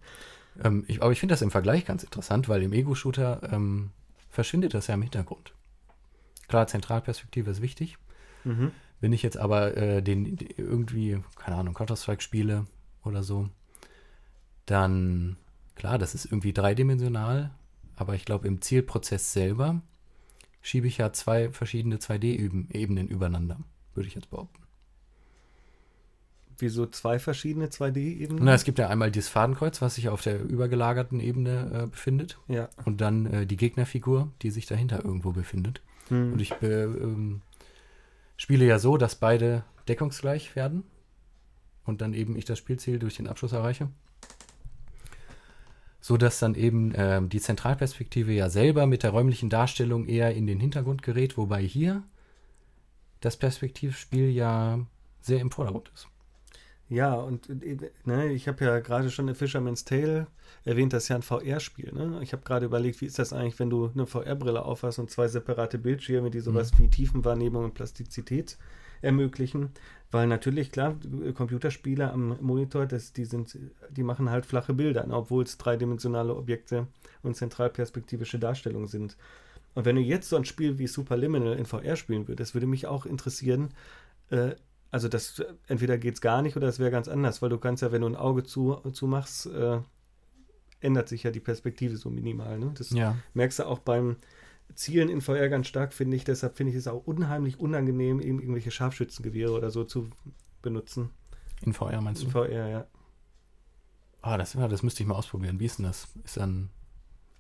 Ähm, 0.62 0.84
ich, 0.88 1.02
aber 1.02 1.12
ich 1.12 1.20
finde 1.20 1.34
das 1.34 1.42
im 1.42 1.52
Vergleich 1.52 1.86
ganz 1.86 2.04
interessant, 2.04 2.50
weil 2.50 2.62
im 2.62 2.74
Ego-Shooter 2.74 3.50
ähm, 3.52 3.92
verschwindet 4.30 4.74
das 4.74 4.88
ja 4.88 4.96
im 4.96 5.02
Hintergrund. 5.02 5.54
Klar, 6.50 6.68
Zentralperspektive 6.68 7.50
ist 7.50 7.62
wichtig. 7.62 7.98
Mhm. 8.44 8.72
Wenn 9.00 9.14
ich 9.14 9.24
jetzt 9.24 9.38
aber 9.38 9.76
äh, 9.78 10.02
den 10.02 10.36
die 10.36 10.54
irgendwie, 10.58 11.22
keine 11.36 11.58
Ahnung, 11.58 11.74
Counter-Strike 11.74 12.22
spiele 12.22 12.66
oder 13.04 13.24
so, 13.24 13.50
dann, 14.66 15.38
klar, 15.76 15.98
das 15.98 16.16
ist 16.16 16.26
irgendwie 16.26 16.54
dreidimensional, 16.54 17.52
aber 17.96 18.16
ich 18.16 18.26
glaube, 18.26 18.48
im 18.48 18.62
Zielprozess 18.62 19.34
selber 19.34 19.82
schiebe 20.62 20.88
ich 20.88 20.98
ja 20.98 21.12
zwei 21.14 21.50
verschiedene 21.52 21.98
2D-Ebenen 21.98 23.08
übereinander, 23.08 23.60
würde 23.94 24.08
ich 24.08 24.16
jetzt 24.16 24.30
behaupten. 24.30 24.62
Wieso 26.60 26.86
zwei 26.86 27.20
verschiedene 27.20 27.68
2D-Ebenen? 27.68 28.44
Na, 28.44 28.54
es 28.54 28.64
gibt 28.64 28.80
ja 28.80 28.88
einmal 28.88 29.12
dieses 29.12 29.30
Fadenkreuz, 29.30 29.82
was 29.82 29.96
sich 29.96 30.10
auf 30.10 30.22
der 30.22 30.42
übergelagerten 30.42 31.20
Ebene 31.20 31.84
äh, 31.84 31.88
befindet, 31.88 32.38
Ja. 32.48 32.70
und 32.86 33.02
dann 33.02 33.26
äh, 33.26 33.46
die 33.48 33.58
Gegnerfigur, 33.58 34.32
die 34.42 34.52
sich 34.52 34.66
dahinter 34.66 35.04
irgendwo 35.04 35.32
befindet. 35.32 35.82
Hm. 36.10 36.34
Und 36.34 36.42
ich 36.42 36.54
be, 36.56 36.84
ähm, 36.84 37.42
spiele 38.38 38.66
ja 38.66 38.78
so, 38.80 38.98
dass 38.98 39.16
beide 39.16 39.64
deckungsgleich 39.88 40.56
werden 40.56 40.84
und 41.86 42.02
dann 42.02 42.14
eben 42.14 42.38
ich 42.38 42.46
das 42.46 42.60
Spielziel 42.60 43.00
durch 43.00 43.16
den 43.16 43.28
Abschluss 43.28 43.52
erreiche. 43.52 43.90
So 46.04 46.18
dass 46.18 46.40
dann 46.40 46.54
eben 46.56 46.92
ähm, 46.98 47.30
die 47.30 47.40
Zentralperspektive 47.40 48.34
ja 48.34 48.50
selber 48.50 48.88
mit 48.88 49.04
der 49.04 49.12
räumlichen 49.12 49.50
Darstellung 49.50 50.06
eher 50.06 50.36
in 50.36 50.48
den 50.48 50.60
Hintergrund 50.60 51.02
gerät, 51.02 51.38
wobei 51.38 51.62
hier 51.62 52.04
das 53.22 53.38
Perspektivspiel 53.38 54.30
ja 54.30 54.86
sehr 55.22 55.40
im 55.40 55.50
Vordergrund 55.50 55.90
ist. 55.96 56.10
Ja, 56.94 57.16
und 57.16 57.50
äh, 57.50 57.78
ne, 58.06 58.32
ich 58.32 58.48
habe 58.48 58.64
ja 58.64 58.80
gerade 58.80 59.10
schon 59.10 59.28
in 59.28 59.34
Fisherman's 59.34 59.84
Tale 59.84 60.28
erwähnt, 60.64 60.94
das 60.94 61.04
ist 61.04 61.10
ja 61.10 61.16
ein 61.16 61.24
VR-Spiel. 61.24 61.92
Ne? 61.92 62.20
Ich 62.22 62.34
habe 62.34 62.44
gerade 62.44 62.68
überlegt, 62.68 63.02
wie 63.02 63.08
ist 63.08 63.18
das 63.18 63.34
eigentlich, 63.34 63.58
wenn 63.58 63.72
du 63.72 63.90
eine 63.92 64.06
VR-Brille 64.06 64.64
aufhast 64.64 65.00
und 65.00 65.10
zwei 65.10 65.28
separate 65.28 65.80
Bildschirme, 65.80 66.30
die 66.30 66.40
sowas 66.40 66.72
wie 66.78 66.88
Tiefenwahrnehmung 66.88 67.64
und 67.64 67.74
Plastizität 67.74 68.60
ermöglichen. 69.02 69.72
Weil 70.12 70.28
natürlich, 70.28 70.72
klar, 70.72 70.96
Computerspiele 71.34 72.12
am 72.12 72.38
Monitor, 72.40 72.86
das, 72.86 73.12
die, 73.12 73.26
sind, 73.26 73.58
die 73.90 74.04
machen 74.04 74.30
halt 74.30 74.46
flache 74.46 74.76
Bilder, 74.76 75.08
ne? 75.08 75.16
obwohl 75.16 75.46
es 75.46 75.58
dreidimensionale 75.58 76.36
Objekte 76.36 76.86
und 77.24 77.36
zentralperspektivische 77.36 78.38
Darstellungen 78.38 78.88
sind. 78.88 79.18
Und 79.74 79.86
wenn 79.86 79.96
du 79.96 80.02
jetzt 80.04 80.30
so 80.30 80.36
ein 80.36 80.46
Spiel 80.46 80.78
wie 80.78 80.86
Superliminal 80.86 81.58
in 81.58 81.66
VR 81.66 81.96
spielen 81.96 82.28
würdest, 82.28 82.54
würde 82.54 82.68
mich 82.68 82.86
auch 82.86 83.08
interessieren, 83.08 83.70
äh, 84.30 84.52
also 84.94 85.08
das 85.10 85.42
entweder 85.66 85.98
geht 85.98 86.14
es 86.14 86.22
gar 86.22 86.44
nicht 86.44 86.56
oder 86.56 86.68
es 86.68 86.78
wäre 86.78 86.92
ganz 86.92 87.08
anders, 87.08 87.42
weil 87.42 87.50
du 87.50 87.58
kannst 87.58 87.82
ja, 87.82 87.92
wenn 87.92 88.02
du 88.02 88.08
ein 88.08 88.16
Auge 88.16 88.44
zu, 88.44 88.76
zumachst, 88.94 89.48
äh, 89.48 89.80
ändert 90.82 91.10
sich 91.10 91.24
ja 91.24 91.32
die 91.32 91.40
Perspektive 91.40 91.98
so 91.98 92.12
minimal. 92.12 92.60
Ne? 92.60 92.72
Das 92.78 92.92
Ja. 92.92 93.18
merkst 93.34 93.58
du 93.58 93.64
auch 93.66 93.80
beim 93.80 94.18
Zielen 94.76 95.10
in 95.10 95.22
VR 95.22 95.50
ganz 95.50 95.66
stark, 95.66 95.94
finde 95.94 96.16
ich. 96.16 96.26
Deshalb 96.26 96.58
finde 96.58 96.74
ich 96.74 96.78
es 96.78 96.88
auch 96.88 97.08
unheimlich 97.08 97.60
unangenehm, 97.60 98.20
irgendwelche 98.20 98.70
Scharfschützengewehre 98.70 99.52
oder 99.54 99.72
so 99.72 99.84
zu 99.84 100.10
benutzen. 100.62 101.10
In 101.64 101.74
VR 101.74 102.00
meinst 102.00 102.22
In 102.22 102.28
du? 102.28 102.32
VR, 102.46 102.68
ja. 102.70 102.86
Ah, 104.22 104.38
das, 104.38 104.54
ja, 104.54 104.68
das 104.68 104.84
müsste 104.84 105.02
ich 105.02 105.10
mal 105.10 105.16
ausprobieren. 105.16 105.60
Wie 105.60 105.66
ist 105.66 105.80
denn 105.80 105.86
das? 105.86 106.08
Ist 106.24 106.38
dann. 106.38 106.70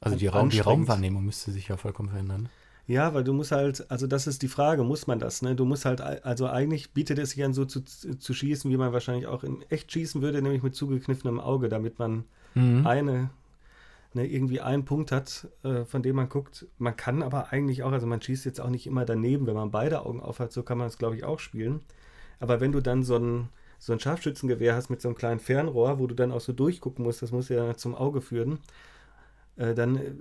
Also 0.02 0.18
die, 0.18 0.26
Raum, 0.28 0.50
die. 0.50 0.60
Raumwahrnehmung 0.60 1.24
müsste 1.24 1.52
sich 1.52 1.68
ja 1.68 1.78
vollkommen 1.78 2.10
verändern. 2.10 2.50
Ja, 2.86 3.14
weil 3.14 3.24
du 3.24 3.32
musst 3.32 3.52
halt, 3.54 3.90
also 3.90 4.08
das 4.08 4.28
ist 4.28 4.42
die 4.42 4.50
Frage, 4.50 4.84
muss 4.84 5.08
man 5.08 5.18
das, 5.18 5.42
ne? 5.42 5.56
Du 5.56 5.64
musst 5.64 5.86
halt, 5.86 6.02
also 6.02 6.48
eigentlich 6.48 6.92
bietet 6.92 7.18
es 7.18 7.30
sich 7.32 7.44
an, 7.44 7.54
so 7.54 7.64
zu, 7.64 7.82
zu 7.82 8.34
schießen, 8.34 8.70
wie 8.70 8.76
man 8.78 8.92
wahrscheinlich 8.92 9.28
auch 9.28 9.44
in 9.44 9.62
echt 9.70 9.92
schießen 9.92 10.22
würde, 10.22 10.42
nämlich 10.42 10.64
mit 10.64 10.76
zugekniffenem 10.76 11.40
Auge, 11.40 11.70
damit 11.70 11.98
man 12.00 12.26
Mhm. 12.56 12.86
eine, 12.86 13.30
ne, 14.14 14.28
irgendwie 14.28 14.62
einen 14.62 14.86
Punkt 14.86 15.12
hat, 15.12 15.48
äh, 15.64 15.86
von 15.86 16.04
dem 16.04 16.18
man 16.18 16.30
guckt. 16.30 16.68
Man 16.78 16.96
kann 16.96 17.24
aber 17.24 17.52
eigentlich 17.52 17.84
auch, 17.84 17.92
also 17.92 18.06
man 18.06 18.22
schießt 18.22 18.46
jetzt 18.46 18.60
auch 18.62 18.70
nicht 18.70 18.86
immer 18.86 19.06
daneben, 19.06 19.48
wenn 19.48 19.56
man 19.56 19.72
beide 19.72 20.06
Augen 20.06 20.20
auf 20.22 20.40
hat, 20.40 20.52
so 20.52 20.62
kann 20.62 20.78
man 20.78 20.88
es, 20.88 20.98
glaube 20.98 21.16
ich, 21.16 21.24
auch 21.24 21.40
spielen. 21.40 21.82
Aber 22.40 22.60
wenn 22.60 22.72
du 22.74 22.82
dann 22.82 23.04
so 23.04 23.16
ein, 23.18 23.50
so 23.80 23.94
ein 23.94 24.00
Scharfschützengewehr 24.00 24.76
hast 24.76 24.90
mit 24.90 25.02
so 25.02 25.08
einem 25.08 25.16
kleinen 25.16 25.40
Fernrohr, 25.40 26.00
wo 26.00 26.08
du 26.08 26.16
dann 26.16 26.32
auch 26.32 26.42
so 26.42 26.54
durchgucken 26.54 27.04
musst, 27.04 27.22
das 27.22 27.32
muss 27.32 27.50
ja 27.50 27.76
zum 27.76 27.96
Auge 27.96 28.22
führen, 28.22 28.60
äh, 29.56 29.74
dann 29.74 29.96
äh, 29.98 30.12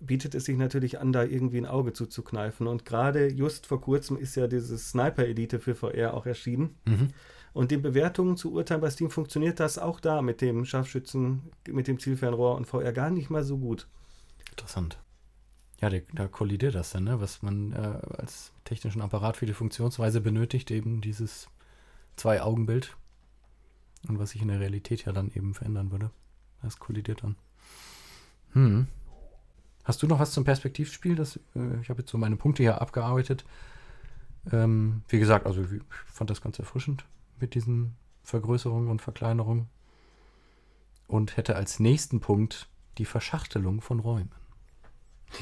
bietet 0.00 0.34
es 0.34 0.46
sich 0.46 0.56
natürlich 0.56 0.98
an, 0.98 1.12
da 1.12 1.22
irgendwie 1.22 1.58
ein 1.58 1.66
Auge 1.66 1.92
zuzukneifen. 1.92 2.66
Und 2.66 2.84
gerade 2.84 3.28
just 3.28 3.66
vor 3.66 3.80
kurzem 3.80 4.16
ist 4.16 4.34
ja 4.34 4.46
dieses 4.46 4.90
Sniper-Elite 4.90 5.60
für 5.60 5.74
VR 5.74 6.14
auch 6.14 6.26
erschienen. 6.26 6.76
Mhm. 6.86 7.08
Und 7.52 7.70
den 7.70 7.82
Bewertungen 7.82 8.36
zu 8.36 8.52
urteilen 8.52 8.80
bei 8.80 8.90
Steam 8.90 9.10
funktioniert 9.10 9.60
das 9.60 9.78
auch 9.78 10.00
da 10.00 10.22
mit 10.22 10.40
dem 10.40 10.64
Scharfschützen, 10.64 11.42
mit 11.68 11.88
dem 11.88 11.98
Zielfernrohr 11.98 12.56
und 12.56 12.66
VR 12.66 12.92
gar 12.92 13.10
nicht 13.10 13.28
mal 13.28 13.44
so 13.44 13.58
gut. 13.58 13.88
Interessant. 14.50 14.98
Ja, 15.80 15.88
der, 15.90 16.02
da 16.12 16.28
kollidiert 16.28 16.74
das 16.74 16.90
dann, 16.90 17.04
ne? 17.04 17.20
was 17.20 17.42
man 17.42 17.72
äh, 17.72 17.98
als 18.18 18.52
technischen 18.64 19.02
Apparat 19.02 19.36
für 19.36 19.46
die 19.46 19.54
Funktionsweise 19.54 20.20
benötigt, 20.20 20.70
eben 20.70 21.00
dieses 21.00 21.48
Zwei-Augen-Bild. 22.16 22.96
Und 24.08 24.18
was 24.18 24.30
sich 24.30 24.40
in 24.40 24.48
der 24.48 24.60
Realität 24.60 25.04
ja 25.04 25.12
dann 25.12 25.30
eben 25.34 25.52
verändern 25.52 25.90
würde. 25.90 26.10
Das 26.62 26.78
kollidiert 26.78 27.22
dann. 27.22 27.36
Hm. 28.52 28.86
Hast 29.90 30.04
du 30.04 30.06
noch 30.06 30.20
was 30.20 30.30
zum 30.30 30.44
Perspektivspiel? 30.44 31.16
Das, 31.16 31.34
äh, 31.56 31.80
ich 31.82 31.88
habe 31.88 32.02
jetzt 32.02 32.12
so 32.12 32.16
meine 32.16 32.36
Punkte 32.36 32.62
hier 32.62 32.80
abgearbeitet. 32.80 33.44
Ähm, 34.52 35.02
wie 35.08 35.18
gesagt, 35.18 35.46
also 35.46 35.62
ich 35.62 35.82
fand 36.06 36.30
das 36.30 36.40
ganz 36.40 36.60
erfrischend 36.60 37.04
mit 37.40 37.56
diesen 37.56 37.96
Vergrößerungen 38.22 38.88
und 38.88 39.02
Verkleinerungen. 39.02 39.66
Und 41.08 41.36
hätte 41.36 41.56
als 41.56 41.80
nächsten 41.80 42.20
Punkt 42.20 42.68
die 42.98 43.04
Verschachtelung 43.04 43.80
von 43.80 43.98
Räumen. 43.98 44.30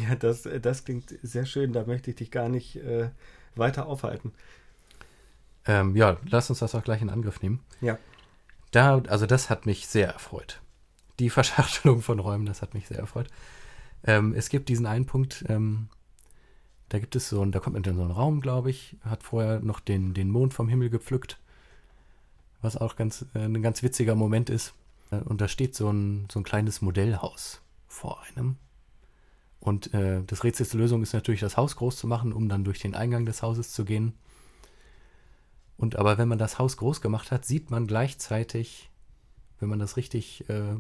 Ja, 0.09 0.15
das, 0.15 0.47
äh, 0.47 0.61
das 0.61 0.87
klingt 0.87 1.15
sehr 1.21 1.45
schön. 1.45 1.75
Da 1.75 1.85
möchte 1.85 2.09
ich 2.09 2.17
dich 2.17 2.31
gar 2.31 2.49
nicht 2.49 2.77
äh, 2.77 3.11
weiter 3.55 3.85
aufhalten. 3.85 4.33
Ähm, 5.67 5.95
ja, 5.95 6.17
lass 6.25 6.49
uns 6.49 6.61
das 6.61 6.75
auch 6.75 6.85
gleich 6.85 7.03
in 7.03 7.11
Angriff 7.11 7.43
nehmen. 7.43 7.61
Ja. 7.83 7.99
Da, 8.71 8.97
also 9.09 9.27
das 9.27 9.51
hat 9.51 9.67
mich 9.67 9.89
sehr 9.89 10.09
erfreut. 10.09 10.63
Die 11.19 11.29
Verschachtelung 11.29 12.01
von 12.01 12.19
Räumen, 12.19 12.47
das 12.47 12.63
hat 12.63 12.73
mich 12.73 12.89
sehr 12.89 12.99
erfreut. 12.99 13.29
Ähm, 14.05 14.35
es 14.35 14.49
gibt 14.49 14.69
diesen 14.69 14.87
einen 14.87 15.07
Punkt, 15.07 15.45
ähm, 15.49 15.89
da 16.89 16.99
gibt 16.99 17.17
es 17.17 17.29
so, 17.29 17.43
ein, 17.43 17.53
da 17.53 17.61
kommt 17.61 17.75
man 17.75 17.85
in 17.85 17.97
so 17.97 18.03
einen 18.03 18.11
Raum, 18.11 18.41
glaube 18.41 18.71
ich, 18.71 18.97
hat 19.03 19.23
vorher 19.23 19.61
noch 19.61 19.81
den, 19.81 20.15
den 20.15 20.31
Mond 20.31 20.55
vom 20.55 20.69
Himmel 20.69 20.89
gepflückt, 20.91 21.39
was 22.63 22.77
auch 22.77 22.97
ganz, 22.97 23.27
äh, 23.35 23.41
ein 23.41 23.63
ganz 23.63 23.83
witziger 23.83 24.15
Moment 24.15 24.51
ist. 24.51 24.75
Äh, 25.11 25.17
Und 25.17 25.41
da 25.41 25.49
steht 25.49 25.75
so 25.75 25.91
ein, 25.91 26.27
so 26.31 26.41
ein 26.41 26.45
kleines 26.45 26.81
Modellhaus 26.81 27.61
vor 27.87 28.23
einem. 28.23 28.57
Und 29.61 29.93
äh, 29.93 30.23
das 30.27 30.45
Rätsels 30.45 30.73
Lösung 30.73 31.03
ist 31.03 31.13
natürlich, 31.13 31.41
das 31.41 31.57
Haus 31.57 31.77
groß 31.77 31.97
zu 31.97 32.07
machen, 32.07 32.33
um 32.33 32.49
dann 32.49 32.65
durch 32.65 32.79
den 32.79 32.95
Eingang 32.95 33.27
des 33.27 33.43
Hauses 33.43 33.73
zu 33.73 33.85
gehen. 33.85 34.15
Und 35.77 35.97
aber 35.97 36.19
wenn 36.19 36.29
man 36.29 36.39
das 36.39 36.59
Haus 36.59 36.77
groß 36.77 37.01
gemacht 37.01 37.31
hat, 37.31 37.45
sieht 37.45 37.71
man 37.71 37.87
gleichzeitig, 37.87 38.91
wenn 39.61 39.69
man 39.69 39.79
das 39.79 39.97
richtig 39.97 40.49
äh, 40.49 40.77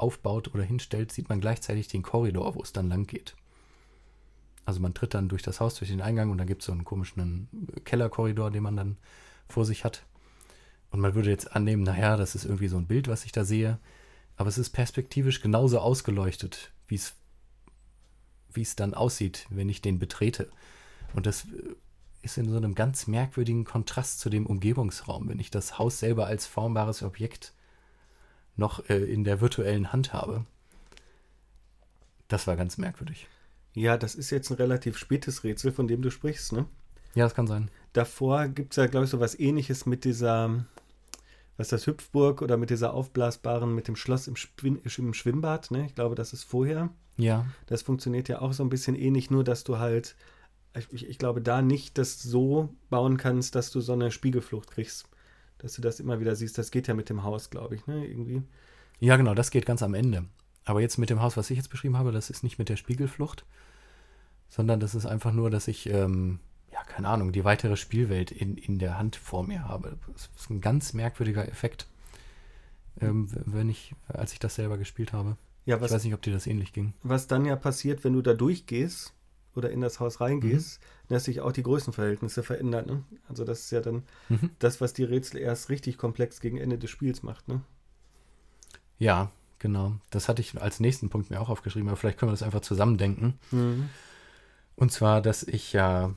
aufbaut 0.00 0.54
oder 0.54 0.62
hinstellt, 0.62 1.12
sieht 1.12 1.28
man 1.28 1.40
gleichzeitig 1.40 1.88
den 1.88 2.02
Korridor, 2.02 2.54
wo 2.54 2.62
es 2.62 2.72
dann 2.72 2.88
lang 2.88 3.06
geht. 3.06 3.36
Also 4.64 4.80
man 4.80 4.94
tritt 4.94 5.14
dann 5.14 5.28
durch 5.28 5.42
das 5.42 5.60
Haus, 5.60 5.74
durch 5.76 5.90
den 5.90 6.00
Eingang 6.00 6.30
und 6.30 6.38
dann 6.38 6.46
gibt 6.46 6.62
es 6.62 6.66
so 6.66 6.72
einen 6.72 6.84
komischen 6.84 7.48
Kellerkorridor, 7.84 8.50
den 8.50 8.62
man 8.62 8.76
dann 8.76 8.96
vor 9.48 9.64
sich 9.64 9.84
hat. 9.84 10.04
Und 10.90 11.00
man 11.00 11.14
würde 11.14 11.30
jetzt 11.30 11.54
annehmen, 11.54 11.82
naja, 11.82 12.16
das 12.16 12.34
ist 12.34 12.44
irgendwie 12.44 12.68
so 12.68 12.76
ein 12.76 12.86
Bild, 12.86 13.08
was 13.08 13.24
ich 13.24 13.32
da 13.32 13.44
sehe. 13.44 13.78
Aber 14.36 14.48
es 14.48 14.58
ist 14.58 14.70
perspektivisch 14.70 15.40
genauso 15.40 15.78
ausgeleuchtet, 15.80 16.72
wie 16.88 16.96
es 16.96 18.76
dann 18.76 18.94
aussieht, 18.94 19.46
wenn 19.50 19.68
ich 19.68 19.82
den 19.82 19.98
betrete. 19.98 20.50
Und 21.14 21.26
das 21.26 21.44
äh, 21.44 21.74
ist 22.22 22.38
in 22.38 22.50
so 22.50 22.56
einem 22.56 22.74
ganz 22.74 23.06
merkwürdigen 23.06 23.64
Kontrast 23.64 24.20
zu 24.20 24.30
dem 24.30 24.46
Umgebungsraum, 24.46 25.28
wenn 25.28 25.40
ich 25.40 25.50
das 25.50 25.78
Haus 25.78 25.98
selber 25.98 26.26
als 26.26 26.46
formbares 26.46 27.02
Objekt 27.02 27.54
noch 28.60 28.88
äh, 28.88 28.98
in 28.98 29.24
der 29.24 29.40
virtuellen 29.40 29.92
Hand 29.92 30.12
habe. 30.12 30.44
Das 32.28 32.46
war 32.46 32.54
ganz 32.54 32.78
merkwürdig. 32.78 33.26
Ja, 33.74 33.96
das 33.96 34.14
ist 34.14 34.30
jetzt 34.30 34.50
ein 34.50 34.56
relativ 34.56 34.96
spätes 34.96 35.42
Rätsel, 35.42 35.72
von 35.72 35.88
dem 35.88 36.02
du 36.02 36.10
sprichst, 36.10 36.52
ne? 36.52 36.66
Ja, 37.14 37.24
das 37.24 37.34
kann 37.34 37.48
sein. 37.48 37.70
davor 37.92 38.46
gibt 38.46 38.72
es 38.72 38.76
ja, 38.76 38.86
glaube 38.86 39.04
ich, 39.04 39.10
so 39.10 39.18
was 39.18 39.38
ähnliches 39.38 39.84
mit 39.84 40.04
dieser, 40.04 40.64
was 41.56 41.66
ist 41.66 41.72
das, 41.72 41.86
Hüpfburg 41.88 42.40
oder 42.40 42.56
mit 42.56 42.70
dieser 42.70 42.94
aufblasbaren, 42.94 43.74
mit 43.74 43.88
dem 43.88 43.96
Schloss 43.96 44.28
im, 44.28 44.36
Schwim 44.36 44.80
im 44.84 45.14
Schwimmbad. 45.14 45.72
Ne? 45.72 45.86
Ich 45.86 45.96
glaube, 45.96 46.14
das 46.14 46.32
ist 46.32 46.44
vorher. 46.44 46.90
Ja. 47.16 47.46
Das 47.66 47.82
funktioniert 47.82 48.28
ja 48.28 48.40
auch 48.40 48.52
so 48.52 48.62
ein 48.62 48.70
bisschen 48.70 48.94
ähnlich, 48.94 49.30
nur 49.30 49.42
dass 49.42 49.64
du 49.64 49.78
halt, 49.78 50.14
ich, 50.92 51.04
ich 51.08 51.18
glaube, 51.18 51.40
da 51.40 51.62
nicht 51.62 51.98
das 51.98 52.22
so 52.22 52.68
bauen 52.90 53.16
kannst, 53.16 53.56
dass 53.56 53.72
du 53.72 53.80
so 53.80 53.92
eine 53.92 54.12
Spiegelflucht 54.12 54.70
kriegst. 54.70 55.09
Dass 55.60 55.74
du 55.74 55.82
das 55.82 56.00
immer 56.00 56.20
wieder 56.20 56.34
siehst. 56.34 56.58
Das 56.58 56.70
geht 56.70 56.88
ja 56.88 56.94
mit 56.94 57.08
dem 57.08 57.22
Haus, 57.22 57.50
glaube 57.50 57.74
ich, 57.74 57.86
ne? 57.86 58.04
Irgendwie. 58.06 58.42
Ja, 58.98 59.16
genau, 59.16 59.34
das 59.34 59.50
geht 59.50 59.66
ganz 59.66 59.82
am 59.82 59.94
Ende. 59.94 60.24
Aber 60.64 60.80
jetzt 60.80 60.98
mit 60.98 61.10
dem 61.10 61.22
Haus, 61.22 61.36
was 61.36 61.50
ich 61.50 61.56
jetzt 61.56 61.70
beschrieben 61.70 61.96
habe, 61.96 62.12
das 62.12 62.30
ist 62.30 62.42
nicht 62.42 62.58
mit 62.58 62.68
der 62.68 62.76
Spiegelflucht, 62.76 63.44
sondern 64.48 64.80
das 64.80 64.94
ist 64.94 65.06
einfach 65.06 65.32
nur, 65.32 65.50
dass 65.50 65.68
ich, 65.68 65.88
ähm, 65.88 66.38
ja, 66.72 66.82
keine 66.84 67.08
Ahnung, 67.08 67.32
die 67.32 67.44
weitere 67.44 67.76
Spielwelt 67.76 68.30
in, 68.30 68.56
in 68.56 68.78
der 68.78 68.98
Hand 68.98 69.16
vor 69.16 69.46
mir 69.46 69.66
habe. 69.66 69.96
Das 70.12 70.30
ist 70.36 70.50
ein 70.50 70.60
ganz 70.60 70.92
merkwürdiger 70.92 71.48
Effekt, 71.48 71.86
ähm, 73.00 73.28
wenn 73.46 73.70
ich, 73.70 73.94
als 74.08 74.32
ich 74.32 74.38
das 74.38 74.54
selber 74.54 74.78
gespielt 74.78 75.12
habe. 75.12 75.36
Ja, 75.66 75.80
was, 75.80 75.90
ich 75.90 75.96
weiß 75.96 76.04
nicht, 76.04 76.14
ob 76.14 76.22
dir 76.22 76.32
das 76.32 76.46
ähnlich 76.46 76.72
ging. 76.72 76.94
was 77.02 77.26
dann 77.26 77.44
ja 77.44 77.56
passiert, 77.56 78.04
wenn 78.04 78.12
du 78.12 78.22
da 78.22 78.34
durchgehst 78.34 79.14
oder 79.56 79.70
in 79.70 79.80
das 79.80 79.98
Haus 80.00 80.20
reingehst, 80.20 80.80
dass 81.08 81.24
sich 81.24 81.40
auch 81.40 81.52
die 81.52 81.62
Größenverhältnisse 81.62 82.42
verändern. 82.42 82.86
Ne? 82.86 83.04
Also 83.28 83.44
das 83.44 83.60
ist 83.60 83.70
ja 83.72 83.80
dann 83.80 84.04
Mhm. 84.28 84.50
das, 84.58 84.80
was 84.80 84.92
die 84.92 85.04
Rätsel 85.04 85.38
erst 85.40 85.68
richtig 85.70 85.98
komplex 85.98 86.40
gegen 86.40 86.56
Ende 86.58 86.78
des 86.78 86.90
Spiels 86.90 87.22
macht. 87.22 87.48
Ne? 87.48 87.60
Ja, 88.98 89.30
genau. 89.58 89.94
Das 90.10 90.28
hatte 90.28 90.40
ich 90.42 90.60
als 90.60 90.80
nächsten 90.80 91.08
Punkt 91.10 91.30
mir 91.30 91.40
auch 91.40 91.48
aufgeschrieben, 91.48 91.88
aber 91.88 91.96
vielleicht 91.96 92.18
können 92.18 92.30
wir 92.30 92.34
das 92.34 92.42
einfach 92.42 92.60
zusammendenken. 92.60 93.38
Und 94.76 94.92
zwar, 94.92 95.20
dass 95.20 95.42
ich 95.42 95.72
ja, 95.72 96.14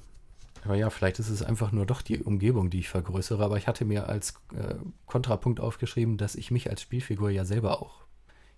aber 0.64 0.76
ja, 0.76 0.90
vielleicht 0.90 1.20
ist 1.20 1.30
es 1.30 1.42
einfach 1.44 1.72
nur 1.72 1.86
doch 1.86 2.02
die 2.02 2.20
Umgebung, 2.20 2.70
die 2.70 2.80
ich 2.80 2.90
vergrößere, 2.90 3.44
aber 3.44 3.58
ich 3.58 3.68
hatte 3.68 3.84
mir 3.86 4.08
als 4.08 4.36
äh, 4.56 4.76
Kontrapunkt 5.08 5.60
aufgeschrieben, 5.60 6.18
dass 6.18 6.36
ich 6.36 6.52
mich 6.52 6.70
als 6.70 6.82
Spielfigur 6.82 7.30
ja 7.30 7.46
selber 7.46 7.82
auch 7.82 8.04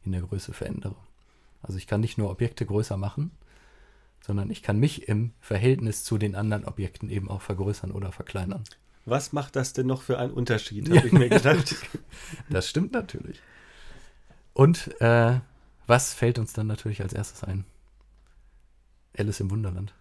in 0.03 0.11
der 0.11 0.21
Größe 0.21 0.53
verändere. 0.53 0.95
Also 1.63 1.77
ich 1.77 1.87
kann 1.87 2.01
nicht 2.01 2.17
nur 2.19 2.29
Objekte 2.29 2.65
größer 2.65 2.97
machen, 2.97 3.31
sondern 4.25 4.49
ich 4.49 4.63
kann 4.63 4.79
mich 4.79 5.07
im 5.07 5.33
Verhältnis 5.39 6.03
zu 6.03 6.17
den 6.17 6.33
anderen 6.33 6.65
Objekten 6.65 7.11
eben 7.11 7.29
auch 7.29 7.43
vergrößern 7.43 7.91
oder 7.91 8.11
verkleinern. 8.11 8.63
Was 9.05 9.33
macht 9.33 9.55
das 9.55 9.73
denn 9.73 9.85
noch 9.85 10.01
für 10.01 10.17
einen 10.17 10.33
Unterschied, 10.33 10.89
habe 10.89 11.05
ich 11.07 11.13
mir 11.13 11.29
gedacht. 11.29 11.75
Das 12.49 12.67
stimmt 12.67 12.93
natürlich. 12.93 13.39
Und 14.53 14.99
äh, 14.99 15.39
was 15.85 16.15
fällt 16.15 16.39
uns 16.39 16.53
dann 16.53 16.65
natürlich 16.65 17.03
als 17.03 17.13
erstes 17.13 17.43
ein? 17.43 17.65
Alice 19.15 19.41
im 19.41 19.51
Wunderland. 19.51 19.93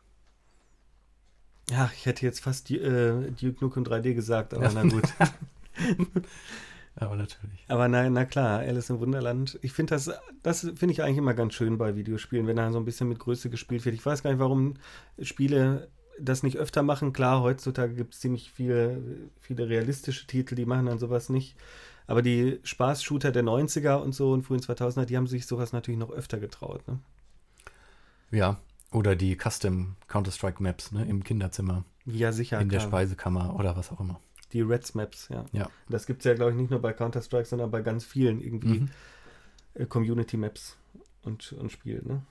Ja, 1.69 1.91
ich 1.95 2.07
hätte 2.07 2.25
jetzt 2.25 2.41
fast 2.41 2.71
die, 2.71 2.79
äh, 2.79 3.31
Duke 3.31 3.63
Nukem 3.63 3.85
3D 3.85 4.15
gesagt, 4.15 4.55
aber 4.55 4.65
Ja. 4.65 4.71
na 4.75 4.83
gut. 4.85 5.05
Aber 6.97 7.17
natürlich. 7.17 7.65
Aber 7.69 7.89
na, 7.89 8.09
na 8.09 8.25
klar, 8.25 8.61
Alice 8.61 8.91
im 8.91 9.01
Wunderland. 9.01 9.59
Ich 9.63 9.73
finde 9.73 9.95
das, 9.95 10.11
das 10.43 10.61
finde 10.61 10.93
ich 10.93 11.03
eigentlich 11.03 11.19
immer 11.19 11.35
ganz 11.35 11.55
schön 11.55 11.77
bei 11.77 11.97
Videospielen, 11.97 12.47
wenn 12.47 12.57
da 12.57 12.71
so 12.71 12.79
ein 12.79 12.85
bisschen 12.85 13.09
mit 13.09 13.19
Größe 13.19 13.51
gespielt 13.51 13.85
wird. 13.85 13.97
Ich 13.97 14.07
weiß 14.07 14.23
gar 14.23 14.31
nicht, 14.31 14.39
warum 14.39 14.75
Spiele 15.21 15.89
das 16.21 16.45
nicht 16.45 16.57
öfter 16.57 16.85
machen. 16.85 17.13
Klar, 17.13 17.43
heutzutage 17.43 17.95
gibt 17.95 18.15
es 18.15 18.21
ziemlich 18.21 18.53
viele, 18.53 19.03
viele 19.41 19.69
realistische 19.69 20.27
Titel, 20.29 20.55
die 20.55 20.67
machen 20.67 20.87
dann 20.87 21.01
sowas 21.01 21.29
nicht. 21.29 21.57
Aber 22.07 22.23
die 22.23 22.61
Spaß-Shooter 22.63 23.33
der 23.33 23.43
90er 23.43 23.97
und 23.97 24.15
so 24.15 24.33
und 24.33 24.43
frühen 24.43 24.61
2000er, 24.61 25.07
die 25.07 25.17
haben 25.17 25.27
sich 25.27 25.47
sowas 25.47 25.73
natürlich 25.73 25.99
noch 25.99 26.11
öfter 26.13 26.39
getraut. 26.39 26.87
Ne? 26.87 27.01
Ja. 28.31 28.59
Oder 28.93 29.17
die 29.17 29.37
Custom 29.37 29.97
Counter-Strike 30.07 30.63
Maps 30.63 30.93
ne, 30.93 31.05
im 31.05 31.25
Kinderzimmer, 31.25 31.85
Ja, 32.05 32.31
sicher. 32.31 32.61
in 32.61 32.69
der 32.69 32.79
klar. 32.79 32.91
Speisekammer 32.91 33.57
oder 33.59 33.77
was 33.77 33.91
auch 33.91 33.99
immer. 33.99 34.21
Die 34.55 34.63
Reds 34.63 34.95
Maps, 34.95 35.29
ja. 35.29 35.45
Ja. 35.53 35.69
Das 35.91 36.07
gibt 36.07 36.21
es 36.21 36.25
ja, 36.25 36.33
glaube 36.35 36.53
ich, 36.53 36.57
nicht 36.57 36.71
nur 36.71 36.81
bei 36.81 36.93
Counter-Strike, 36.95 37.45
sondern 37.47 37.71
bei 37.71 37.83
ganz 37.83 38.05
vielen 38.05 38.41
irgendwie 38.41 38.81
Mhm. 38.81 38.89
äh, 39.75 39.85
Community-Maps 39.87 40.77
und, 41.25 41.53
und 41.53 41.71
Spielen. 41.71 42.07
Ne? 42.07 42.23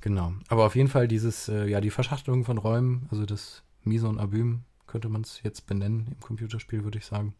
Genau. 0.00 0.32
Aber 0.48 0.64
auf 0.66 0.76
jeden 0.76 0.88
Fall 0.88 1.08
dieses, 1.08 1.48
äh, 1.48 1.66
ja, 1.66 1.80
die 1.80 1.90
Verschachtelung 1.90 2.44
von 2.44 2.58
Räumen, 2.58 3.06
also 3.10 3.26
das 3.26 3.62
Mise 3.82 4.08
und 4.08 4.18
Abüm, 4.18 4.60
könnte 4.86 5.08
man 5.08 5.22
es 5.22 5.42
jetzt 5.42 5.66
benennen 5.66 6.06
im 6.12 6.20
Computerspiel, 6.20 6.84
würde 6.84 6.98
ich 6.98 7.06
sagen, 7.06 7.34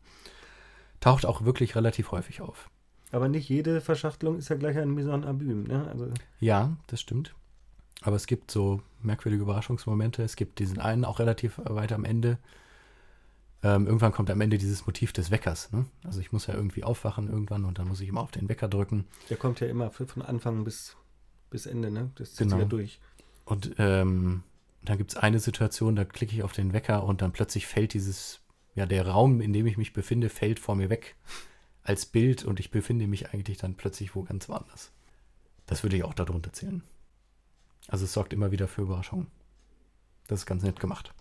taucht 1.00 1.24
auch 1.26 1.44
wirklich 1.44 1.76
relativ 1.76 2.10
häufig 2.10 2.40
auf. 2.40 2.68
Aber 3.12 3.28
nicht 3.28 3.48
jede 3.48 3.80
Verschachtelung 3.80 4.36
ist 4.36 4.48
ja 4.48 4.56
gleich 4.56 4.76
ein 4.78 4.90
Mise 4.92 5.12
en 5.12 5.24
Abîme, 5.24 5.68
ne? 5.68 5.86
Also, 5.88 6.08
Ja, 6.40 6.76
das 6.88 7.00
stimmt. 7.00 7.34
Aber 8.02 8.16
es 8.16 8.26
gibt 8.26 8.50
so 8.50 8.82
merkwürdige 9.00 9.42
Überraschungsmomente. 9.44 10.22
Es 10.22 10.34
gibt 10.36 10.58
diesen 10.58 10.80
einen 10.80 11.04
auch 11.04 11.18
relativ 11.20 11.60
weit 11.64 11.92
am 11.92 12.04
Ende. 12.04 12.38
Ähm, 13.62 13.86
irgendwann 13.86 14.12
kommt 14.12 14.30
am 14.30 14.40
Ende 14.40 14.58
dieses 14.58 14.86
Motiv 14.86 15.12
des 15.12 15.30
Weckers. 15.30 15.72
Ne? 15.72 15.86
Also 16.04 16.20
ich 16.20 16.30
muss 16.32 16.46
ja 16.46 16.54
irgendwie 16.54 16.84
aufwachen 16.84 17.28
irgendwann 17.28 17.64
und 17.64 17.78
dann 17.78 17.88
muss 17.88 18.00
ich 18.00 18.08
immer 18.08 18.20
auf 18.20 18.30
den 18.30 18.48
Wecker 18.48 18.68
drücken. 18.68 19.06
der 19.30 19.36
kommt 19.38 19.60
ja 19.60 19.66
immer 19.66 19.90
von 19.90 20.22
Anfang 20.22 20.62
bis, 20.64 20.96
bis 21.50 21.66
Ende, 21.66 21.90
ne? 21.90 22.10
Das 22.16 22.30
zieht 22.34 22.38
Genau. 22.46 22.56
sich 22.56 22.62
ja 22.62 22.68
durch. 22.68 23.00
Und 23.44 23.74
ähm, 23.78 24.42
dann 24.84 24.98
gibt 24.98 25.12
es 25.12 25.16
eine 25.16 25.38
Situation, 25.40 25.96
da 25.96 26.04
klicke 26.04 26.34
ich 26.34 26.42
auf 26.42 26.52
den 26.52 26.72
Wecker 26.72 27.04
und 27.04 27.22
dann 27.22 27.32
plötzlich 27.32 27.66
fällt 27.66 27.94
dieses, 27.94 28.40
ja, 28.74 28.86
der 28.86 29.08
Raum, 29.08 29.40
in 29.40 29.52
dem 29.52 29.66
ich 29.66 29.76
mich 29.78 29.92
befinde, 29.92 30.28
fällt 30.28 30.60
vor 30.60 30.76
mir 30.76 30.90
weg 30.90 31.16
als 31.82 32.06
Bild 32.06 32.44
und 32.44 32.60
ich 32.60 32.70
befinde 32.70 33.06
mich 33.06 33.30
eigentlich 33.32 33.58
dann 33.58 33.74
plötzlich 33.74 34.14
wo 34.14 34.22
ganz 34.24 34.48
woanders. 34.48 34.92
Das 35.66 35.82
würde 35.82 35.96
ich 35.96 36.04
auch 36.04 36.14
darunter 36.14 36.52
zählen. 36.52 36.82
Also 37.88 38.04
es 38.04 38.12
sorgt 38.12 38.32
immer 38.32 38.50
wieder 38.50 38.68
für 38.68 38.82
Überraschungen. 38.82 39.28
Das 40.26 40.40
ist 40.40 40.46
ganz 40.46 40.62
nett 40.62 40.80
gemacht. 40.80 41.14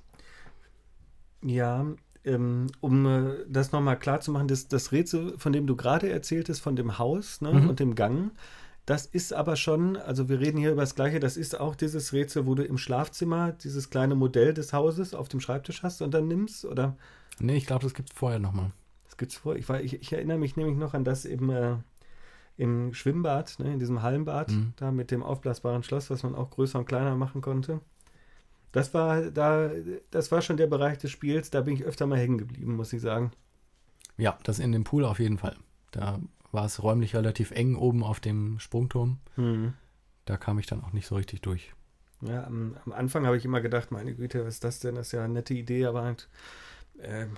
Ja, 1.44 1.86
ähm, 2.26 2.68
um 2.82 3.06
äh, 3.06 3.34
das 3.48 3.72
nochmal 3.72 3.98
klar 4.00 4.20
zu 4.20 4.32
machen, 4.32 4.48
das, 4.48 4.68
das 4.68 4.92
Rätsel, 4.92 5.38
von 5.38 5.54
dem 5.54 5.68
du 5.68 5.76
gerade 5.76 6.10
erzähltest, 6.10 6.62
von 6.62 6.76
dem 6.76 6.98
Haus 7.00 7.42
ne, 7.42 7.54
Mhm. 7.54 7.70
und 7.70 7.80
dem 7.80 7.96
Gang, 7.96 8.32
das 8.86 9.06
ist 9.08 9.34
aber 9.34 9.56
schon, 9.56 9.98
also 9.98 10.30
wir 10.30 10.40
reden 10.40 10.58
hier 10.60 10.72
über 10.72 10.82
das 10.82 10.94
Gleiche, 10.96 11.20
das 11.20 11.38
ist 11.38 11.60
auch 11.60 11.76
dieses 11.76 12.14
Rätsel, 12.14 12.46
wo 12.46 12.54
du 12.56 12.64
im 12.64 12.78
Schlafzimmer 12.78 13.52
dieses 13.54 13.90
kleine 13.90 14.14
Modell 14.16 14.54
des 14.54 14.74
Hauses 14.74 15.14
auf 15.16 15.28
dem 15.28 15.40
Schreibtisch 15.40 15.82
hast 15.84 16.02
und 16.02 16.14
dann 16.14 16.28
nimmst, 16.28 16.66
oder? 16.66 16.96
Nee, 17.40 17.56
ich 17.58 17.66
glaube, 17.66 17.84
das 17.84 17.94
gibt 17.96 18.12
es 18.12 18.16
vorher 18.18 18.40
nochmal. 18.40 18.72
Das 19.06 19.18
gibt's 19.18 19.38
vor. 19.38 19.56
Ich, 19.56 19.68
war, 19.70 19.82
ich, 19.82 19.94
ich 20.02 20.14
erinnere 20.14 20.38
mich 20.38 20.56
nämlich 20.56 20.78
noch 20.78 20.94
an 20.94 21.04
das 21.04 21.26
im, 21.26 21.50
äh, 21.50 21.78
im 22.58 22.94
Schwimmbad, 22.94 23.58
ne, 23.60 23.74
in 23.74 23.80
diesem 23.80 24.02
Hallenbad, 24.02 24.52
Mhm. 24.52 24.74
da 24.78 24.92
mit 24.92 25.10
dem 25.12 25.24
aufblasbaren 25.24 25.84
Schloss, 25.84 26.10
was 26.10 26.24
man 26.24 26.36
auch 26.36 26.52
größer 26.52 26.80
und 26.80 26.86
kleiner 26.86 27.16
machen 27.16 27.42
konnte. 27.42 27.82
Das 28.76 28.94
war 28.94 29.32
da, 29.32 29.72
das 30.12 30.32
war 30.32 30.42
schon 30.42 30.58
der 30.58 30.68
Bereich 30.68 30.98
des 30.98 31.10
Spiels, 31.10 31.50
da 31.50 31.62
bin 31.62 31.76
ich 31.76 31.84
öfter 31.86 32.08
mal 32.08 32.20
hängen 32.20 32.38
geblieben, 32.38 32.76
muss 32.76 32.92
ich 32.92 33.02
sagen. 33.02 33.32
Ja, 34.18 34.38
das 34.44 34.60
in 34.60 34.72
dem 34.74 34.84
Pool 34.84 35.06
auf 35.06 35.20
jeden 35.20 35.38
Fall. 35.38 35.56
Da 35.92 36.20
war 36.52 36.66
es 36.66 36.84
räumlich 36.84 37.16
relativ 37.16 37.52
eng 37.52 37.76
oben 37.76 38.04
auf 38.04 38.20
dem 38.20 38.60
Sprungturm. 38.60 39.20
Da 40.26 40.38
kam 40.38 40.60
ich 40.60 40.66
dann 40.68 40.84
auch 40.84 40.92
nicht 40.92 41.08
so 41.08 41.16
richtig 41.16 41.42
durch. 41.42 41.74
Ja, 42.22 42.44
am, 42.46 42.76
am 42.86 42.92
Anfang 42.92 43.26
habe 43.26 43.38
ich 43.38 43.46
immer 43.46 43.62
gedacht, 43.62 43.92
meine 43.92 44.14
Güte, 44.14 44.46
was 44.46 44.56
ist 44.56 44.64
das 44.64 44.80
denn? 44.80 44.96
Das 44.96 45.08
ist 45.08 45.12
ja 45.14 45.24
eine 45.24 45.34
nette 45.34 45.54
Idee, 45.54 45.86
aber 45.86 46.04
halt, 46.04 46.28
ähm, 47.02 47.38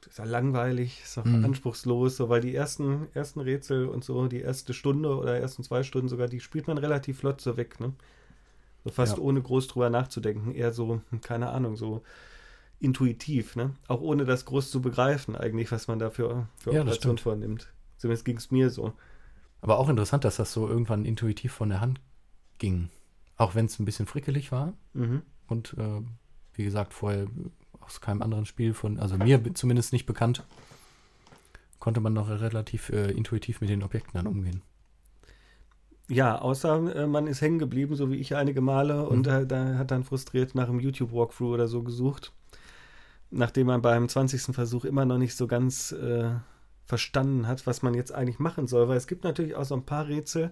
das 0.00 0.12
ist 0.12 0.18
ja 0.18 0.24
langweilig, 0.24 1.00
ist 1.02 1.18
auch 1.18 1.24
Mhm. 1.24 1.44
anspruchslos, 1.44 2.16
so, 2.16 2.28
weil 2.28 2.40
die 2.40 2.54
ersten, 2.54 3.06
ersten 3.14 3.40
Rätsel 3.40 3.86
und 3.86 4.04
so, 4.04 4.26
die 4.28 4.40
erste 4.40 4.74
Stunde 4.74 5.16
oder 5.16 5.38
ersten 5.38 5.62
zwei 5.62 5.82
Stunden 5.82 6.08
sogar, 6.08 6.28
die 6.28 6.40
spielt 6.40 6.66
man 6.68 6.76
relativ 6.78 7.18
flott 7.20 7.40
so 7.40 7.56
weg, 7.56 7.80
ne? 7.80 7.94
So 8.84 8.90
fast 8.90 9.16
Ja. 9.16 9.22
ohne 9.22 9.40
groß 9.40 9.68
drüber 9.68 9.90
nachzudenken, 9.90 10.54
eher 10.54 10.72
so, 10.72 11.00
hm, 11.10 11.20
keine 11.20 11.50
Ahnung, 11.50 11.76
so 11.76 12.02
intuitiv, 12.80 13.56
ne? 13.56 13.74
Auch 13.88 14.00
ohne 14.00 14.24
das 14.24 14.44
groß 14.44 14.70
zu 14.70 14.82
begreifen, 14.82 15.36
eigentlich, 15.36 15.72
was 15.72 15.88
man 15.88 15.98
da 15.98 16.10
für, 16.10 16.48
für 16.58 16.72
Ja, 16.72 16.82
Operationen 16.82 17.18
vornimmt. 17.18 17.72
Zumindest 17.96 18.24
ging 18.24 18.36
es 18.36 18.50
mir 18.50 18.68
so. 18.68 18.92
Aber 19.62 19.78
auch 19.78 19.88
interessant, 19.88 20.24
dass 20.24 20.36
das 20.36 20.52
so 20.52 20.68
irgendwann 20.68 21.06
intuitiv 21.06 21.52
von 21.52 21.70
der 21.70 21.80
Hand 21.80 22.00
ging. 22.58 22.90
Auch 23.36 23.54
wenn 23.54 23.66
es 23.66 23.78
ein 23.78 23.86
bisschen 23.86 24.06
frickelig 24.06 24.52
war. 24.52 24.74
Mhm. 24.92 25.22
Und 25.46 25.74
äh, 25.78 26.02
wie 26.52 26.64
gesagt, 26.64 26.92
vorher 26.92 27.26
aus 27.80 28.00
keinem 28.02 28.20
anderen 28.20 28.44
Spiel 28.44 28.74
von, 28.74 28.98
also 28.98 29.16
mir 29.16 29.54
zumindest 29.54 29.92
nicht 29.92 30.04
bekannt, 30.06 30.44
konnte 31.78 32.00
man 32.00 32.12
noch 32.12 32.28
relativ 32.28 32.90
äh, 32.90 33.10
intuitiv 33.10 33.60
mit 33.60 33.70
den 33.70 33.82
Objekten 33.82 34.12
dann 34.14 34.26
umgehen. 34.26 34.62
Ja, 36.08 36.38
außer 36.38 36.94
äh, 36.96 37.06
man 37.06 37.26
ist 37.26 37.40
hängen 37.40 37.58
geblieben, 37.58 37.96
so 37.96 38.10
wie 38.10 38.16
ich 38.16 38.36
einige 38.36 38.60
Male, 38.60 39.06
und 39.08 39.26
Mhm. 39.26 39.32
äh, 39.32 39.46
da 39.46 39.78
hat 39.78 39.90
dann 39.90 40.04
frustriert 40.04 40.54
nach 40.54 40.68
einem 40.68 40.80
YouTube-Walkthrough 40.80 41.52
oder 41.54 41.66
so 41.68 41.82
gesucht. 41.82 42.32
Nachdem 43.30 43.66
man 43.68 43.82
beim 43.82 44.08
20. 44.08 44.54
Versuch 44.54 44.84
immer 44.84 45.04
noch 45.06 45.18
nicht 45.18 45.34
so 45.34 45.46
ganz 45.46 45.92
äh, 45.92 46.30
verstanden 46.84 47.48
hat, 47.48 47.66
was 47.66 47.82
man 47.82 47.94
jetzt 47.94 48.12
eigentlich 48.14 48.38
machen 48.38 48.66
soll. 48.66 48.88
Weil 48.88 48.98
es 48.98 49.06
gibt 49.06 49.24
natürlich 49.24 49.54
auch 49.56 49.64
so 49.64 49.74
ein 49.74 49.86
paar 49.86 50.06
Rätsel, 50.06 50.50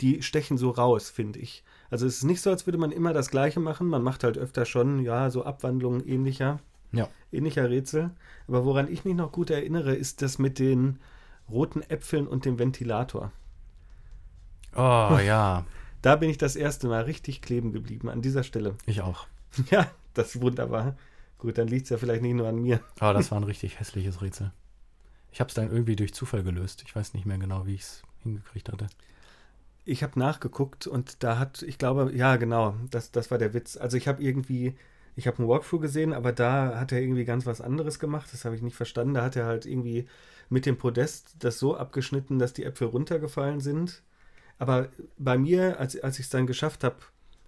die 0.00 0.22
stechen 0.22 0.56
so 0.58 0.70
raus, 0.70 1.10
finde 1.10 1.38
ich. 1.38 1.62
Also 1.90 2.06
es 2.06 2.16
ist 2.18 2.24
nicht 2.24 2.40
so, 2.40 2.50
als 2.50 2.66
würde 2.66 2.78
man 2.78 2.90
immer 2.90 3.12
das 3.12 3.30
Gleiche 3.30 3.60
machen. 3.60 3.86
Man 3.88 4.02
macht 4.02 4.24
halt 4.24 4.38
öfter 4.38 4.64
schon, 4.64 5.00
ja, 5.04 5.30
so 5.30 5.44
Abwandlungen 5.44 6.06
ähnlicher, 6.08 6.58
Ja. 6.92 7.08
ähnlicher 7.32 7.68
Rätsel. 7.70 8.10
Aber 8.48 8.64
woran 8.64 8.90
ich 8.90 9.04
mich 9.04 9.14
noch 9.14 9.30
gut 9.30 9.50
erinnere, 9.50 9.94
ist 9.94 10.22
das 10.22 10.38
mit 10.38 10.58
den 10.58 10.98
roten 11.50 11.82
Äpfeln 11.82 12.26
und 12.26 12.44
dem 12.44 12.58
Ventilator. 12.58 13.30
Oh 14.76 15.18
ja, 15.18 15.64
Da 16.02 16.16
bin 16.16 16.30
ich 16.30 16.38
das 16.38 16.56
erste 16.56 16.88
Mal 16.88 17.02
richtig 17.02 17.42
kleben 17.42 17.72
geblieben, 17.72 18.08
an 18.08 18.22
dieser 18.22 18.42
Stelle. 18.42 18.74
ich 18.86 19.00
auch. 19.02 19.26
Ja, 19.70 19.90
das 20.14 20.34
ist 20.34 20.42
wunderbar. 20.42 20.96
Gut, 21.38 21.58
dann 21.58 21.68
liegt 21.68 21.84
es 21.84 21.90
ja 21.90 21.98
vielleicht 21.98 22.22
nicht 22.22 22.34
nur 22.34 22.48
an 22.48 22.60
mir. 22.60 22.80
Aber 22.98 23.14
das 23.14 23.30
war 23.30 23.38
ein 23.38 23.44
richtig 23.44 23.78
hässliches 23.78 24.20
Rätsel. 24.22 24.52
Ich 25.32 25.40
habe 25.40 25.48
es 25.48 25.54
dann 25.54 25.70
irgendwie 25.70 25.96
durch 25.96 26.14
Zufall 26.14 26.42
gelöst. 26.42 26.82
Ich 26.86 26.94
weiß 26.96 27.14
nicht 27.14 27.26
mehr 27.26 27.38
genau, 27.38 27.66
wie 27.66 27.74
ich 27.74 27.82
es 27.82 28.02
hingekriegt 28.22 28.70
hatte. 28.70 28.86
Ich 29.84 30.02
habe 30.02 30.18
nachgeguckt 30.18 30.86
und 30.86 31.22
da 31.22 31.38
hat, 31.38 31.62
ich 31.62 31.78
glaube, 31.78 32.10
ja, 32.14 32.36
genau, 32.36 32.74
das, 32.90 33.12
das 33.12 33.30
war 33.30 33.38
der 33.38 33.54
Witz. 33.54 33.76
Also 33.76 33.96
ich 33.96 34.08
habe 34.08 34.22
irgendwie, 34.22 34.74
ich 35.14 35.26
habe 35.26 35.38
einen 35.38 35.48
Walkthrough 35.48 35.80
gesehen, 35.80 36.12
aber 36.12 36.32
da 36.32 36.78
hat 36.80 36.90
er 36.92 37.00
irgendwie 37.00 37.24
ganz 37.24 37.46
was 37.46 37.60
anderes 37.60 37.98
gemacht. 37.98 38.28
Das 38.32 38.44
habe 38.44 38.56
ich 38.56 38.62
nicht 38.62 38.76
verstanden. 38.76 39.14
Da 39.14 39.22
hat 39.22 39.36
er 39.36 39.46
halt 39.46 39.64
irgendwie 39.66 40.06
mit 40.48 40.66
dem 40.66 40.76
Podest 40.76 41.36
das 41.38 41.58
so 41.58 41.76
abgeschnitten, 41.76 42.38
dass 42.38 42.52
die 42.52 42.64
Äpfel 42.64 42.88
runtergefallen 42.88 43.60
sind. 43.60 44.02
Aber 44.58 44.88
bei 45.18 45.36
mir, 45.38 45.78
als, 45.78 46.00
als 46.00 46.18
ich 46.18 46.26
es 46.26 46.30
dann 46.30 46.46
geschafft 46.46 46.84
habe, 46.84 46.96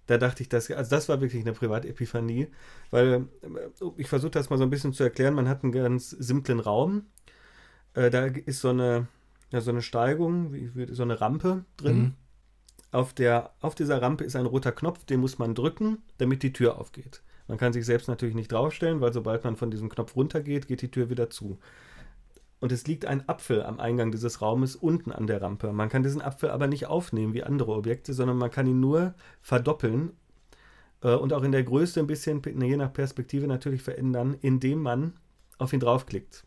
da 0.07 0.17
dachte 0.17 0.43
ich, 0.43 0.49
dass, 0.49 0.71
also 0.71 0.91
das 0.91 1.09
war 1.09 1.21
wirklich 1.21 1.43
eine 1.43 1.53
Privatepiphanie, 1.53 2.49
weil 2.91 3.27
äh, 3.43 3.85
ich 3.97 4.09
versuche 4.09 4.31
das 4.31 4.51
mal 4.51 4.57
so 4.57 4.65
ein 4.65 4.71
bisschen 4.71 4.93
zu 4.93 5.03
erklären. 5.03 5.35
Man 5.35 5.49
hat 5.49 5.63
einen 5.63 5.73
ganz 5.73 6.11
simplen 6.11 6.61
Raum. 6.61 7.07
Äh, 7.95 8.11
da 8.11 8.25
ist 8.25 8.61
so 8.61 8.71
eine, 8.71 9.09
ja, 9.51 9.61
so 9.61 9.71
eine 9.71 9.83
Steigung, 9.83 10.53
wie, 10.53 10.71
so 10.93 11.03
eine 11.03 11.21
Rampe 11.21 11.65
drin. 11.77 11.99
Mhm. 11.99 12.15
Auf, 12.91 13.13
der, 13.13 13.53
auf 13.61 13.75
dieser 13.75 14.01
Rampe 14.01 14.25
ist 14.25 14.35
ein 14.35 14.47
roter 14.47 14.73
Knopf, 14.73 15.05
den 15.05 15.21
muss 15.21 15.39
man 15.39 15.55
drücken, 15.55 15.99
damit 16.17 16.43
die 16.43 16.55
Tür 16.55 16.79
aufgeht. 16.79 17.23
Man 17.47 17.59
kann 17.59 17.75
sich 17.75 17.85
selbst 17.85 18.09
natürlich 18.09 18.35
nicht 18.35 18.53
draufstellen, 18.53 19.01
weil 19.01 19.13
sobald 19.13 19.45
man 19.45 19.57
von 19.57 19.71
diesem 19.71 19.91
Knopf 19.91 20.17
runtergeht, 20.17 20.69
geht 20.69 20.81
die 20.81 20.91
Tür 20.91 21.11
wieder 21.11 21.29
zu. 21.29 21.59
Und 22.61 22.73
es 22.73 22.87
liegt 22.87 23.07
ein 23.07 23.29
Apfel 23.29 23.63
am 23.63 23.79
Eingang 23.79 24.11
dieses 24.11 24.43
Raumes 24.43 24.75
unten 24.75 25.13
an 25.13 25.27
der 25.27 25.41
Rampe. 25.41 25.73
Man 25.73 25.89
kann 25.89 26.03
diesen 26.03 26.23
Apfel 26.23 26.51
aber 26.51 26.67
nicht 26.67 26.87
aufnehmen 26.87 27.35
wie 27.35 27.45
andere 27.45 27.73
Objekte, 27.73 28.13
sondern 28.13 28.37
man 28.37 28.51
kann 28.51 28.67
ihn 28.67 28.81
nur 28.81 29.15
verdoppeln 29.41 30.13
äh, 31.03 31.15
und 31.15 31.33
auch 31.33 31.45
in 31.45 31.53
der 31.53 31.63
Größe 31.63 32.01
ein 32.01 32.07
bisschen, 32.07 32.43
je 32.45 32.77
nach 32.77 32.93
Perspektive 32.93 33.47
natürlich 33.47 33.83
verändern, 33.83 34.37
indem 34.41 34.83
man 34.83 35.13
auf 35.59 35.73
ihn 35.73 35.81
draufklickt. 35.81 36.45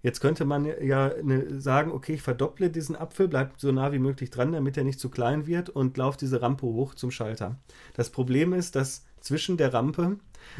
Jetzt 0.00 0.20
könnte 0.20 0.44
man 0.44 0.64
ja 0.64 1.12
ne, 1.22 1.60
sagen, 1.60 1.90
okay, 1.90 2.14
ich 2.14 2.22
verdopple 2.22 2.70
diesen 2.70 2.94
Apfel, 2.94 3.26
bleibt 3.26 3.60
so 3.60 3.72
nah 3.72 3.90
wie 3.92 3.98
möglich 3.98 4.30
dran, 4.30 4.52
damit 4.52 4.76
er 4.76 4.84
nicht 4.84 5.00
zu 5.00 5.10
klein 5.10 5.46
wird 5.46 5.70
und 5.70 5.96
laufe 5.96 6.18
diese 6.18 6.40
Rampe 6.40 6.66
hoch 6.66 6.94
zum 6.94 7.10
Schalter. 7.10 7.56
Das 7.94 8.10
Problem 8.10 8.52
ist, 8.52 8.76
dass 8.76 9.04
zwischen 9.20 9.56
der 9.56 9.74
Rampe 9.74 10.18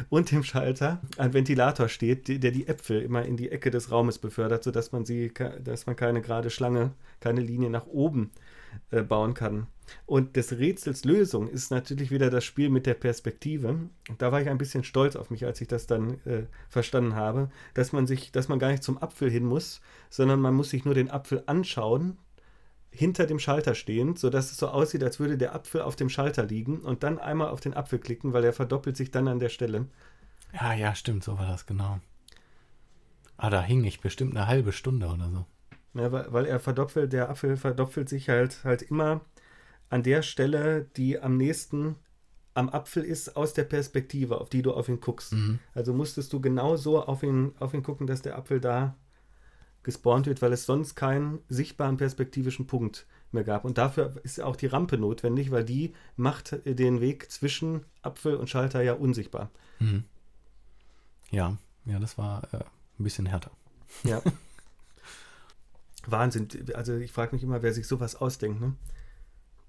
und 0.09 0.31
dem 0.31 0.43
Schalter 0.43 1.01
ein 1.17 1.33
Ventilator 1.33 1.89
steht, 1.89 2.27
der 2.43 2.51
die 2.51 2.67
Äpfel 2.67 3.01
immer 3.01 3.25
in 3.25 3.37
die 3.37 3.51
Ecke 3.51 3.71
des 3.71 3.91
Raumes 3.91 4.17
befördert, 4.17 4.63
sodass 4.63 4.91
man 4.91 5.05
sie, 5.05 5.31
dass 5.63 5.85
man 5.85 5.95
keine 5.95 6.21
gerade 6.21 6.49
Schlange, 6.49 6.91
keine 7.19 7.41
Linie 7.41 7.69
nach 7.69 7.87
oben 7.87 8.31
äh, 8.91 9.01
bauen 9.01 9.33
kann. 9.33 9.67
Und 10.05 10.35
des 10.35 10.57
Rätsels 10.57 11.03
Lösung 11.03 11.47
ist 11.47 11.71
natürlich 11.71 12.11
wieder 12.11 12.29
das 12.29 12.43
Spiel 12.43 12.69
mit 12.69 12.85
der 12.85 12.93
Perspektive. 12.93 13.77
Da 14.17 14.31
war 14.31 14.41
ich 14.41 14.49
ein 14.49 14.57
bisschen 14.57 14.83
stolz 14.83 15.15
auf 15.15 15.29
mich, 15.31 15.45
als 15.45 15.61
ich 15.61 15.67
das 15.67 15.87
dann 15.87 16.15
äh, 16.25 16.43
verstanden 16.69 17.15
habe, 17.15 17.49
dass 17.73 17.91
man 17.91 18.05
sich, 18.05 18.31
dass 18.31 18.47
man 18.47 18.59
gar 18.59 18.69
nicht 18.69 18.83
zum 18.83 19.01
Apfel 19.01 19.29
hin 19.31 19.45
muss, 19.45 19.81
sondern 20.09 20.39
man 20.41 20.53
muss 20.53 20.69
sich 20.69 20.85
nur 20.85 20.93
den 20.93 21.09
Apfel 21.09 21.43
anschauen, 21.47 22.17
hinter 22.91 23.25
dem 23.25 23.39
Schalter 23.39 23.75
stehend, 23.75 24.19
sodass 24.19 24.51
es 24.51 24.57
so 24.57 24.67
aussieht, 24.67 25.03
als 25.03 25.19
würde 25.19 25.37
der 25.37 25.55
Apfel 25.55 25.81
auf 25.81 25.95
dem 25.95 26.09
Schalter 26.09 26.43
liegen 26.43 26.79
und 26.79 27.03
dann 27.03 27.19
einmal 27.19 27.49
auf 27.49 27.61
den 27.61 27.73
Apfel 27.73 27.99
klicken, 27.99 28.33
weil 28.33 28.43
er 28.43 28.53
verdoppelt 28.53 28.97
sich 28.97 29.11
dann 29.11 29.27
an 29.27 29.39
der 29.39 29.49
Stelle. 29.49 29.87
Ja, 30.53 30.73
ja, 30.73 30.95
stimmt, 30.95 31.23
so 31.23 31.37
war 31.37 31.47
das 31.47 31.65
genau. 31.65 31.99
Ah, 33.37 33.49
da 33.49 33.61
hing 33.61 33.83
ich 33.83 34.01
bestimmt 34.01 34.35
eine 34.35 34.47
halbe 34.47 34.71
Stunde 34.71 35.07
oder 35.07 35.29
so. 35.29 35.45
Ja, 35.93 36.11
weil, 36.11 36.31
weil 36.33 36.45
er 36.45 36.59
verdoppelt, 36.59 37.13
der 37.13 37.29
Apfel 37.29 37.57
verdoppelt 37.57 38.09
sich 38.09 38.29
halt 38.29 38.63
halt 38.63 38.81
immer 38.81 39.21
an 39.89 40.03
der 40.03 40.21
Stelle, 40.21 40.87
die 40.97 41.19
am 41.19 41.37
nächsten 41.37 41.95
am 42.53 42.69
Apfel 42.69 43.03
ist, 43.03 43.37
aus 43.37 43.53
der 43.53 43.63
Perspektive, 43.63 44.41
auf 44.41 44.49
die 44.49 44.61
du 44.61 44.73
auf 44.73 44.89
ihn 44.89 44.99
guckst. 44.99 45.33
Mhm. 45.33 45.59
Also 45.73 45.93
musstest 45.93 46.33
du 46.33 46.41
genau 46.41 46.75
so 46.75 47.01
auf 47.01 47.23
ihn, 47.23 47.53
auf 47.59 47.73
ihn 47.73 47.83
gucken, 47.83 48.07
dass 48.07 48.21
der 48.21 48.37
Apfel 48.37 48.59
da 48.59 48.95
gespawnt 49.83 50.27
wird, 50.27 50.41
weil 50.41 50.53
es 50.53 50.65
sonst 50.65 50.95
keinen 50.95 51.39
sichtbaren 51.49 51.97
perspektivischen 51.97 52.67
Punkt 52.67 53.05
mehr 53.31 53.43
gab. 53.43 53.65
Und 53.65 53.77
dafür 53.77 54.15
ist 54.23 54.41
auch 54.41 54.55
die 54.55 54.67
Rampe 54.67 54.97
notwendig, 54.97 55.51
weil 55.51 55.63
die 55.63 55.93
macht 56.15 56.59
den 56.65 57.01
Weg 57.01 57.31
zwischen 57.31 57.85
Apfel 58.01 58.35
und 58.35 58.49
Schalter 58.49 58.81
ja 58.81 58.93
unsichtbar. 58.93 59.49
Mhm. 59.79 60.03
Ja, 61.31 61.57
ja, 61.85 61.99
das 61.99 62.17
war 62.17 62.43
äh, 62.53 62.57
ein 62.57 63.03
bisschen 63.03 63.25
härter. 63.25 63.51
Ja. 64.03 64.21
Wahnsinn. 66.05 66.47
Also 66.73 66.95
ich 66.95 67.11
frage 67.11 67.35
mich 67.35 67.43
immer, 67.43 67.61
wer 67.61 67.73
sich 67.73 67.87
sowas 67.87 68.15
ausdenkt, 68.15 68.61
ne? 68.61 68.75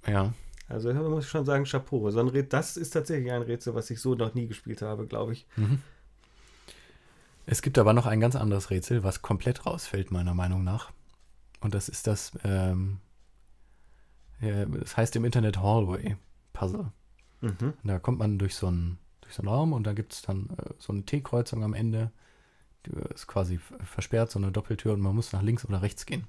Ja. 0.07 0.33
Also 0.69 0.93
da 0.93 1.01
muss 1.01 1.25
ich 1.25 1.31
schon 1.31 1.45
sagen, 1.45 1.65
Chapeau. 1.65 2.11
So 2.11 2.21
ein 2.21 2.49
das 2.49 2.77
ist 2.77 2.91
tatsächlich 2.91 3.33
ein 3.33 3.43
Rätsel, 3.43 3.75
was 3.75 3.91
ich 3.91 4.01
so 4.01 4.15
noch 4.15 4.35
nie 4.35 4.47
gespielt 4.47 4.83
habe, 4.83 5.07
glaube 5.07 5.33
ich. 5.33 5.47
Mhm. 5.57 5.83
Es 7.47 7.63
gibt 7.63 7.79
aber 7.79 7.93
noch 7.93 8.07
ein 8.07 8.21
ganz 8.21 8.37
anderes 8.37 8.71
Rätsel, 8.71 9.03
was 9.03 9.23
komplett 9.23 9.67
rausfällt, 9.67 10.11
meiner 10.11 10.35
Meinung 10.35 10.63
nach. 10.63 10.93
Und 11.61 11.75
das 11.75 11.89
ist 11.89 12.07
das, 12.07 12.33
ähm, 12.45 12.99
ja, 14.41 14.65
das 14.65 14.97
heißt 14.97 15.17
im 15.17 15.25
Internet 15.25 15.59
Hallway 15.59 16.17
Puzzle. 16.53 16.93
Mhm. 17.41 17.75
Da 17.85 17.99
kommt 17.99 18.19
man 18.19 18.39
durch 18.39 18.55
so 18.55 18.67
einen, 18.67 18.99
durch 19.21 19.35
so 19.35 19.43
einen 19.43 19.49
Raum 19.49 19.73
und 19.73 19.85
da 19.87 19.93
gibt 19.93 20.13
es 20.13 20.23
dann 20.23 20.51
äh, 20.59 20.71
so 20.79 20.93
eine 20.93 21.05
T-Kreuzung 21.05 21.65
am 21.65 21.75
Ende. 21.75 22.11
Die 22.87 22.93
ist 23.15 23.27
quasi 23.27 23.59
versperrt, 23.85 24.31
so 24.31 24.39
eine 24.39 24.53
Doppeltür 24.53 24.95
und 24.95 25.01
man 25.01 25.15
muss 25.15 25.33
nach 25.33 25.43
links 25.43 25.65
oder 25.65 25.83
rechts 25.83 26.07
gehen. 26.07 26.27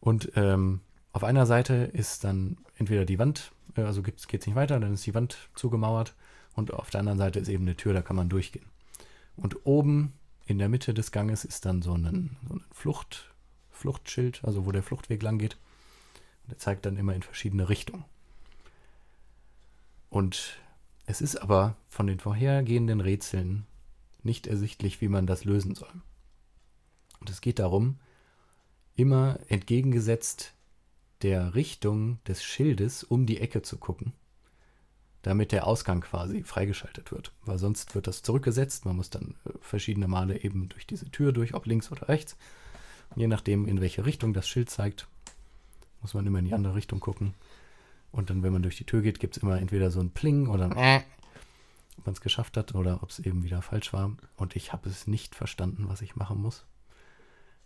Und 0.00 0.32
ähm, 0.36 0.80
auf 1.12 1.24
einer 1.24 1.44
Seite 1.44 1.74
ist 1.74 2.24
dann 2.24 2.56
entweder 2.76 3.04
die 3.04 3.18
Wand, 3.18 3.52
äh, 3.76 3.82
also 3.82 4.02
geht 4.02 4.18
es 4.18 4.30
nicht 4.32 4.54
weiter, 4.54 4.80
dann 4.80 4.94
ist 4.94 5.06
die 5.06 5.14
Wand 5.14 5.50
zugemauert 5.54 6.14
und 6.54 6.72
auf 6.72 6.90
der 6.90 7.00
anderen 7.00 7.18
Seite 7.18 7.38
ist 7.38 7.48
eben 7.48 7.64
eine 7.64 7.76
Tür, 7.76 7.92
da 7.92 8.02
kann 8.02 8.16
man 8.16 8.28
durchgehen. 8.28 8.64
Und 9.36 9.66
oben 9.66 10.12
in 10.46 10.58
der 10.58 10.68
Mitte 10.68 10.94
des 10.94 11.12
Ganges 11.12 11.44
ist 11.44 11.64
dann 11.64 11.82
so 11.82 11.94
ein, 11.94 12.36
so 12.48 12.54
ein 12.54 12.64
Flucht, 12.72 13.32
Fluchtschild, 13.70 14.44
also 14.44 14.66
wo 14.66 14.72
der 14.72 14.82
Fluchtweg 14.82 15.22
lang 15.22 15.38
geht. 15.38 15.56
Und 16.42 16.52
der 16.52 16.58
zeigt 16.58 16.86
dann 16.86 16.96
immer 16.96 17.14
in 17.14 17.22
verschiedene 17.22 17.68
Richtungen. 17.68 18.04
Und 20.08 20.58
es 21.06 21.20
ist 21.20 21.36
aber 21.36 21.76
von 21.88 22.06
den 22.06 22.18
vorhergehenden 22.18 23.00
Rätseln 23.00 23.66
nicht 24.22 24.46
ersichtlich, 24.46 25.00
wie 25.00 25.08
man 25.08 25.26
das 25.26 25.44
lösen 25.44 25.74
soll. 25.74 26.02
Und 27.20 27.30
es 27.30 27.40
geht 27.40 27.58
darum, 27.58 27.98
immer 28.96 29.38
entgegengesetzt 29.48 30.52
der 31.22 31.54
Richtung 31.54 32.22
des 32.24 32.42
Schildes 32.42 33.04
um 33.04 33.26
die 33.26 33.40
Ecke 33.40 33.62
zu 33.62 33.78
gucken 33.78 34.12
damit 35.22 35.52
der 35.52 35.66
Ausgang 35.66 36.00
quasi 36.00 36.42
freigeschaltet 36.42 37.12
wird. 37.12 37.32
Weil 37.44 37.58
sonst 37.58 37.94
wird 37.94 38.06
das 38.06 38.22
zurückgesetzt. 38.22 38.86
Man 38.86 38.96
muss 38.96 39.10
dann 39.10 39.34
äh, 39.44 39.50
verschiedene 39.60 40.08
Male 40.08 40.42
eben 40.42 40.68
durch 40.68 40.86
diese 40.86 41.10
Tür 41.10 41.32
durch, 41.32 41.54
ob 41.54 41.66
links 41.66 41.92
oder 41.92 42.08
rechts. 42.08 42.36
Und 43.10 43.20
je 43.20 43.26
nachdem, 43.26 43.66
in 43.66 43.80
welche 43.80 44.06
Richtung 44.06 44.32
das 44.32 44.48
Schild 44.48 44.70
zeigt, 44.70 45.08
muss 46.00 46.14
man 46.14 46.26
immer 46.26 46.38
in 46.38 46.46
die 46.46 46.54
andere 46.54 46.74
Richtung 46.74 47.00
gucken. 47.00 47.34
Und 48.12 48.30
dann, 48.30 48.42
wenn 48.42 48.52
man 48.52 48.62
durch 48.62 48.76
die 48.76 48.84
Tür 48.84 49.02
geht, 49.02 49.20
gibt 49.20 49.36
es 49.36 49.42
immer 49.42 49.58
entweder 49.60 49.90
so 49.90 50.00
ein 50.00 50.10
Pling 50.10 50.48
oder 50.48 50.64
ein 50.64 50.76
äh, 50.76 51.02
ob 51.98 52.06
man 52.06 52.14
es 52.14 52.22
geschafft 52.22 52.56
hat 52.56 52.74
oder 52.74 53.02
ob 53.02 53.10
es 53.10 53.18
eben 53.18 53.44
wieder 53.44 53.60
falsch 53.60 53.92
war. 53.92 54.16
Und 54.36 54.56
ich 54.56 54.72
habe 54.72 54.88
es 54.88 55.06
nicht 55.06 55.34
verstanden, 55.34 55.84
was 55.88 56.00
ich 56.00 56.16
machen 56.16 56.40
muss. 56.40 56.64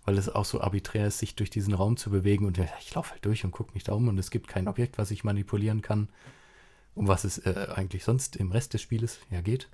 Weil 0.04 0.18
es 0.18 0.28
auch 0.28 0.44
so 0.44 0.60
arbiträr 0.60 1.06
ist, 1.06 1.18
sich 1.18 1.36
durch 1.36 1.50
diesen 1.50 1.72
Raum 1.72 1.96
zu 1.96 2.10
bewegen. 2.10 2.44
Und 2.44 2.58
ich 2.58 2.94
laufe 2.94 3.12
halt 3.12 3.24
durch 3.24 3.44
und 3.44 3.52
gucke 3.52 3.72
mich 3.74 3.84
da 3.84 3.92
um 3.92 4.08
und 4.08 4.18
es 4.18 4.32
gibt 4.32 4.48
kein 4.48 4.66
Objekt, 4.66 4.98
was 4.98 5.12
ich 5.12 5.22
manipulieren 5.22 5.82
kann 5.82 6.08
um 6.94 7.08
was 7.08 7.24
es 7.24 7.38
äh, 7.38 7.68
eigentlich 7.74 8.04
sonst 8.04 8.36
im 8.36 8.52
Rest 8.52 8.74
des 8.74 8.82
Spieles 8.82 9.18
ja 9.30 9.40
geht. 9.40 9.68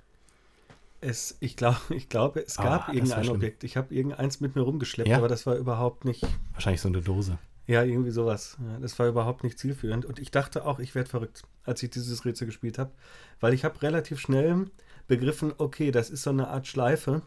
Es, 0.99 1.37
ich, 1.39 1.55
glaub, 1.55 1.77
ich 1.89 2.09
glaube, 2.09 2.43
es 2.45 2.57
gab 2.57 2.89
ah, 2.89 2.93
irgendein 2.93 3.29
Objekt. 3.29 3.63
Ich 3.63 3.77
habe 3.77 3.93
irgendeins 3.93 4.39
mit 4.39 4.55
mir 4.55 4.61
rumgeschleppt, 4.61 5.09
ja? 5.09 5.17
aber 5.17 5.27
das 5.27 5.45
war 5.45 5.55
überhaupt 5.55 6.05
nicht. 6.05 6.25
Wahrscheinlich 6.53 6.81
so 6.81 6.89
eine 6.89 7.01
Dose. 7.01 7.37
Ja, 7.67 7.83
irgendwie 7.83 8.11
sowas. 8.11 8.57
Das 8.81 8.97
war 8.99 9.07
überhaupt 9.07 9.43
nicht 9.43 9.57
zielführend. 9.57 10.05
Und 10.05 10.19
ich 10.19 10.31
dachte 10.31 10.65
auch, 10.65 10.79
ich 10.79 10.93
werde 10.95 11.09
verrückt, 11.09 11.43
als 11.63 11.81
ich 11.83 11.91
dieses 11.91 12.25
Rätsel 12.25 12.47
gespielt 12.47 12.77
habe. 12.77 12.91
Weil 13.39 13.53
ich 13.53 13.63
habe 13.63 13.81
relativ 13.81 14.19
schnell 14.19 14.65
begriffen, 15.07 15.53
okay, 15.57 15.91
das 15.91 16.09
ist 16.09 16.23
so 16.23 16.31
eine 16.31 16.49
Art 16.49 16.67
Schleife. 16.67 17.21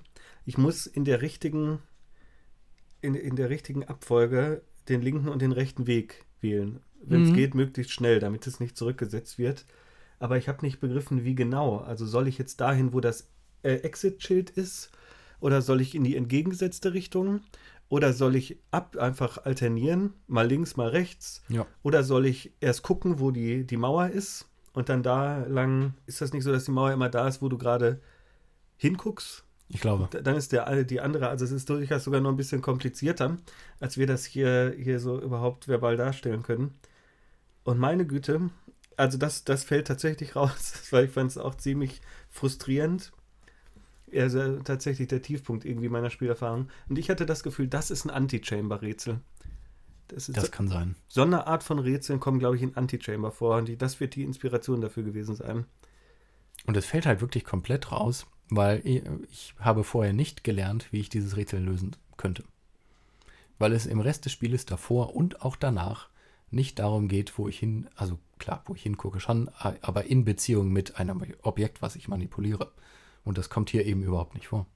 Ich 0.44 0.58
muss 0.58 0.86
in 0.86 1.04
der 1.04 1.22
richtigen, 1.22 1.78
in, 3.00 3.14
in 3.14 3.36
der 3.36 3.48
richtigen 3.48 3.84
Abfolge 3.84 4.62
den 4.88 5.00
linken 5.00 5.28
und 5.28 5.40
den 5.40 5.52
rechten 5.52 5.86
Weg 5.86 6.24
wählen. 6.40 6.80
Wenn 7.00 7.24
es 7.24 7.30
mhm. 7.30 7.34
geht, 7.34 7.54
möglichst 7.54 7.92
schnell, 7.92 8.18
damit 8.18 8.46
es 8.46 8.60
nicht 8.60 8.76
zurückgesetzt 8.76 9.38
wird 9.38 9.64
aber 10.18 10.36
ich 10.36 10.48
habe 10.48 10.64
nicht 10.64 10.80
begriffen, 10.80 11.24
wie 11.24 11.34
genau. 11.34 11.78
Also 11.78 12.06
soll 12.06 12.28
ich 12.28 12.38
jetzt 12.38 12.60
dahin, 12.60 12.92
wo 12.92 13.00
das 13.00 13.28
äh, 13.62 13.74
Exit-Schild 13.76 14.50
ist, 14.50 14.90
oder 15.40 15.60
soll 15.60 15.80
ich 15.80 15.94
in 15.94 16.04
die 16.04 16.16
entgegengesetzte 16.16 16.94
Richtung? 16.94 17.40
Oder 17.88 18.12
soll 18.12 18.34
ich 18.34 18.58
ab 18.70 18.96
einfach 18.96 19.44
alternieren, 19.44 20.14
mal 20.26 20.46
links, 20.46 20.76
mal 20.76 20.88
rechts? 20.88 21.42
Ja. 21.48 21.66
Oder 21.82 22.02
soll 22.02 22.26
ich 22.26 22.52
erst 22.60 22.82
gucken, 22.82 23.20
wo 23.20 23.30
die, 23.30 23.66
die 23.66 23.76
Mauer 23.76 24.08
ist 24.08 24.48
und 24.72 24.88
dann 24.88 25.02
da 25.02 25.44
lang, 25.44 25.94
ist 26.06 26.20
das 26.20 26.32
nicht 26.32 26.44
so, 26.44 26.52
dass 26.52 26.64
die 26.64 26.70
Mauer 26.70 26.92
immer 26.92 27.10
da 27.10 27.28
ist, 27.28 27.42
wo 27.42 27.48
du 27.48 27.58
gerade 27.58 28.00
hinguckst? 28.78 29.44
Ich 29.68 29.80
glaube. 29.80 30.08
Dann 30.22 30.36
ist 30.36 30.52
der 30.52 30.84
die 30.84 31.00
andere, 31.00 31.28
also 31.28 31.44
es 31.44 31.50
ist 31.50 31.68
durchaus 31.68 32.04
sogar 32.04 32.20
noch 32.20 32.30
ein 32.30 32.36
bisschen 32.36 32.62
komplizierter, 32.62 33.36
als 33.80 33.96
wir 33.98 34.06
das 34.06 34.24
hier, 34.24 34.74
hier 34.78 34.98
so 34.98 35.20
überhaupt 35.20 35.68
verbal 35.68 35.96
darstellen 35.96 36.42
können. 36.42 36.74
Und 37.64 37.78
meine 37.78 38.06
Güte, 38.06 38.50
also 38.96 39.18
das, 39.18 39.44
das 39.44 39.64
fällt 39.64 39.86
tatsächlich 39.86 40.36
raus, 40.36 40.84
weil 40.90 41.06
ich 41.06 41.10
fand 41.10 41.30
es 41.30 41.38
auch 41.38 41.54
ziemlich 41.54 42.00
frustrierend. 42.30 43.12
sehr, 44.10 44.62
tatsächlich 44.64 45.08
der 45.08 45.22
Tiefpunkt 45.22 45.64
irgendwie 45.64 45.88
meiner 45.88 46.10
Spielerfahrung. 46.10 46.68
Und 46.88 46.98
ich 46.98 47.10
hatte 47.10 47.26
das 47.26 47.42
Gefühl, 47.42 47.68
das 47.68 47.90
ist 47.90 48.04
ein 48.04 48.10
Anti-Chamber-Rätsel. 48.10 49.20
Das, 50.08 50.26
das, 50.26 50.50
kann 50.50 50.68
sein. 50.68 50.96
So 51.08 51.22
eine 51.22 51.46
Art 51.46 51.62
von 51.62 51.78
Rätseln 51.78 52.20
kommen, 52.20 52.38
glaube 52.38 52.56
ich, 52.56 52.62
in 52.62 52.76
Anti-Chamber 52.76 53.30
vor. 53.30 53.56
Und 53.56 53.68
die, 53.68 53.76
das 53.76 54.00
wird 54.00 54.14
die 54.14 54.22
Inspiration 54.22 54.80
dafür 54.80 55.02
gewesen 55.02 55.34
sein. 55.34 55.64
Und 56.66 56.76
es 56.76 56.86
fällt 56.86 57.06
halt 57.06 57.20
wirklich 57.20 57.44
komplett 57.44 57.90
raus, 57.90 58.26
weil 58.50 58.80
ich, 58.84 59.02
ich 59.30 59.54
habe 59.58 59.84
vorher 59.84 60.12
nicht 60.12 60.44
gelernt, 60.44 60.88
wie 60.92 61.00
ich 61.00 61.08
dieses 61.08 61.36
Rätsel 61.36 61.62
lösen 61.62 61.96
könnte. 62.16 62.44
Weil 63.58 63.72
es 63.72 63.86
im 63.86 64.00
Rest 64.00 64.24
des 64.26 64.32
Spieles 64.32 64.66
davor 64.66 65.14
und 65.16 65.42
auch 65.42 65.56
danach 65.56 66.08
nicht 66.50 66.78
darum 66.78 67.08
geht, 67.08 67.36
wo 67.38 67.48
ich 67.48 67.58
hin, 67.58 67.88
also 67.96 68.18
klar, 68.44 68.62
wo 68.66 68.74
ich 68.74 68.82
hingucke 68.82 69.20
schon, 69.20 69.50
aber 69.58 70.04
in 70.04 70.24
Beziehung 70.24 70.70
mit 70.70 70.96
einem 70.96 71.24
Objekt, 71.42 71.82
was 71.82 71.96
ich 71.96 72.08
manipuliere. 72.08 72.70
Und 73.24 73.38
das 73.38 73.48
kommt 73.48 73.70
hier 73.70 73.86
eben 73.86 74.02
überhaupt 74.02 74.34
nicht 74.34 74.48
vor. 74.48 74.66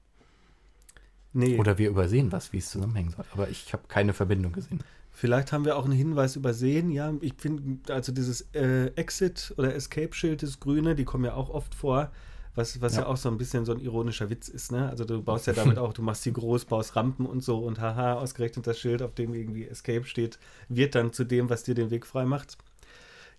Nee. 1.33 1.57
Oder 1.59 1.77
wir 1.77 1.89
übersehen 1.89 2.31
was, 2.31 2.51
wie 2.51 2.57
es 2.57 2.71
zusammenhängen 2.71 3.11
soll. 3.11 3.25
Aber 3.33 3.49
ich 3.49 3.71
habe 3.71 3.83
keine 3.87 4.13
Verbindung 4.13 4.53
gesehen. 4.53 4.79
Vielleicht 5.11 5.51
haben 5.51 5.65
wir 5.65 5.77
auch 5.77 5.85
einen 5.85 5.93
Hinweis 5.93 6.35
übersehen. 6.35 6.89
Ja, 6.89 7.13
ich 7.21 7.35
finde, 7.37 7.93
also 7.93 8.11
dieses 8.11 8.41
äh, 8.53 8.87
Exit- 8.95 9.53
oder 9.57 9.75
Escape-Schild, 9.75 10.41
das 10.41 10.59
Grüne, 10.59 10.95
die 10.95 11.05
kommen 11.05 11.25
ja 11.25 11.35
auch 11.35 11.49
oft 11.49 11.75
vor. 11.75 12.11
Was, 12.55 12.81
was 12.81 12.95
ja. 12.95 13.01
ja. 13.01 13.07
auch 13.07 13.17
so 13.17 13.29
ein 13.29 13.37
bisschen 13.37 13.65
so 13.65 13.71
ein 13.71 13.79
ironischer 13.79 14.31
Witz 14.31 14.47
ist, 14.49 14.71
ne? 14.71 14.89
Also 14.89 15.05
du 15.05 15.21
baust 15.21 15.45
ja 15.45 15.53
damit 15.53 15.77
auch, 15.77 15.93
du 15.93 16.01
machst 16.01 16.23
sie 16.23 16.33
groß, 16.33 16.65
baust 16.65 16.95
Rampen 16.95 17.27
und 17.27 17.43
so 17.43 17.59
und 17.59 17.79
haha, 17.79 18.15
ausgerechnet 18.15 18.65
das 18.65 18.79
Schild, 18.79 19.03
auf 19.03 19.13
dem 19.13 19.35
irgendwie 19.35 19.65
Escape 19.65 20.03
steht, 20.05 20.39
wird 20.67 20.95
dann 20.95 21.13
zu 21.13 21.25
dem, 21.25 21.49
was 21.49 21.63
dir 21.63 21.75
den 21.75 21.91
Weg 21.91 22.07
frei 22.07 22.25
macht. 22.25 22.57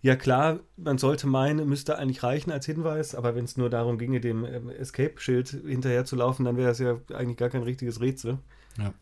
Ja 0.03 0.17
klar, 0.17 0.61
man 0.77 0.97
sollte 0.97 1.27
meinen, 1.27 1.69
müsste 1.69 1.99
eigentlich 1.99 2.23
reichen 2.23 2.51
als 2.51 2.65
Hinweis, 2.65 3.15
aber 3.15 3.35
wenn 3.35 3.45
es 3.45 3.59
nur 3.59 3.69
darum 3.69 3.99
ginge, 3.99 4.21
dem 4.21 4.45
ähm, 4.47 4.71
Escape-Schild 4.71 5.49
hinterher 5.49 6.07
zu 6.07 6.17
laufen, 6.17 6.45
dann 6.45 6.57
wäre 6.57 6.69
das 6.69 6.79
ja 6.79 6.99
eigentlich 7.13 7.37
gar 7.37 7.51
kein 7.51 7.63
richtiges 7.63 8.01
Rätsel. 8.01 8.39
Ja. 8.79 8.95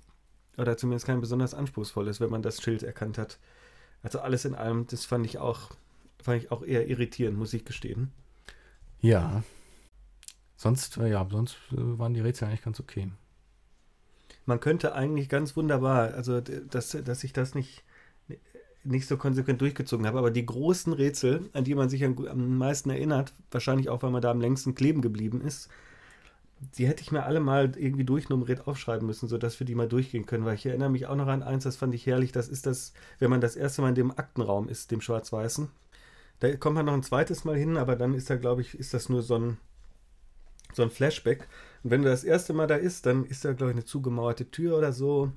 Oder 0.56 0.76
zumindest 0.76 1.06
kein 1.06 1.20
besonders 1.20 1.54
anspruchsvolles, 1.54 2.20
wenn 2.20 2.30
man 2.30 2.42
das 2.42 2.60
Schild 2.60 2.82
erkannt 2.82 3.16
hat. 3.16 3.38
Also 4.02 4.18
alles 4.18 4.44
in 4.44 4.56
allem, 4.56 4.88
das 4.88 5.04
fand 5.04 5.24
ich 5.24 5.38
auch, 5.38 5.70
fand 6.20 6.42
ich 6.42 6.50
auch 6.50 6.64
eher 6.64 6.88
irritierend, 6.88 7.38
muss 7.38 7.54
ich 7.54 7.64
gestehen. 7.64 8.10
Ja. 9.00 9.44
Sonst, 10.56 10.96
äh, 10.96 11.08
ja, 11.08 11.24
sonst 11.30 11.56
äh, 11.70 11.76
waren 11.76 12.14
die 12.14 12.20
Rätsel 12.20 12.48
eigentlich 12.48 12.62
ganz 12.62 12.80
okay. 12.80 13.08
Man 14.46 14.58
könnte 14.58 14.94
eigentlich 14.94 15.28
ganz 15.28 15.56
wunderbar, 15.56 16.14
also 16.14 16.40
dass, 16.40 16.90
dass 16.90 17.22
ich 17.22 17.32
das 17.32 17.54
nicht 17.54 17.84
nicht 18.88 19.06
so 19.06 19.16
konsequent 19.16 19.60
durchgezogen 19.60 20.06
habe. 20.06 20.18
Aber 20.18 20.30
die 20.30 20.46
großen 20.46 20.92
Rätsel, 20.92 21.48
an 21.52 21.64
die 21.64 21.74
man 21.74 21.88
sich 21.88 22.04
am, 22.04 22.58
meisten 22.58 22.90
erinnert, 22.90 23.32
wahrscheinlich 23.50 23.88
auch, 23.88 24.02
weil 24.02 24.10
man 24.10 24.22
da 24.22 24.30
am 24.30 24.40
längsten 24.40 24.74
kleben 24.74 25.02
geblieben 25.02 25.40
ist, 25.40 25.68
die 26.76 26.88
hätte 26.88 27.02
ich 27.02 27.12
mir 27.12 27.24
alle 27.24 27.40
mal 27.40 27.72
irgendwie 27.76 28.04
durchnummeriert 28.04 28.66
aufschreiben 28.66 29.06
müssen, 29.06 29.28
sodass 29.28 29.60
wir 29.60 29.66
die 29.66 29.76
mal 29.76 29.88
durchgehen 29.88 30.26
können. 30.26 30.44
Weil 30.44 30.56
ich 30.56 30.66
erinnere 30.66 30.90
mich 30.90 31.06
auch 31.06 31.14
noch 31.14 31.28
an 31.28 31.42
eins, 31.42 31.64
das 31.64 31.76
fand 31.76 31.94
ich 31.94 32.06
herrlich. 32.06 32.32
Das 32.32 32.48
ist 32.48 32.66
das, 32.66 32.92
wenn 33.18 33.30
man 33.30 33.40
das 33.40 33.56
erste 33.56 33.82
Mal 33.82 33.90
in 33.90 33.94
dem 33.94 34.10
Aktenraum 34.10 34.68
ist, 34.68 34.90
dem 34.90 35.00
Schwarz-Weißen. 35.00 35.68
Da 36.40 36.56
kommt 36.56 36.76
man 36.76 36.86
noch 36.86 36.94
ein 36.94 37.02
zweites 37.02 37.44
Mal 37.44 37.56
hin, 37.56 37.76
aber 37.76 37.96
dann 37.96 38.14
ist 38.14 38.30
da, 38.30 38.36
glaube 38.36 38.62
ich, 38.62 38.78
ist 38.78 38.94
das 38.94 39.08
nur 39.08 39.22
so 39.22 39.36
ein, 39.36 39.58
so 40.72 40.82
ein 40.82 40.90
Flashback. 40.90 41.48
Und 41.82 41.90
wenn 41.90 42.02
du 42.02 42.08
das 42.08 42.24
erste 42.24 42.52
Mal 42.52 42.66
da 42.66 42.76
ist, 42.76 43.06
dann 43.06 43.24
ist 43.24 43.44
da, 43.44 43.52
glaube 43.52 43.72
ich, 43.72 43.76
eine 43.76 43.84
zugemauerte 43.84 44.50
Tür 44.50 44.78
oder 44.78 44.92
so 44.92 45.32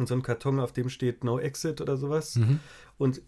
und 0.00 0.06
so 0.06 0.14
ein 0.14 0.22
Karton, 0.22 0.58
auf 0.58 0.72
dem 0.72 0.88
steht 0.88 1.22
No 1.22 1.38
Exit 1.38 1.80
oder 1.80 1.96
sowas. 1.96 2.36
Mhm. 2.36 2.60
Und 2.98 3.22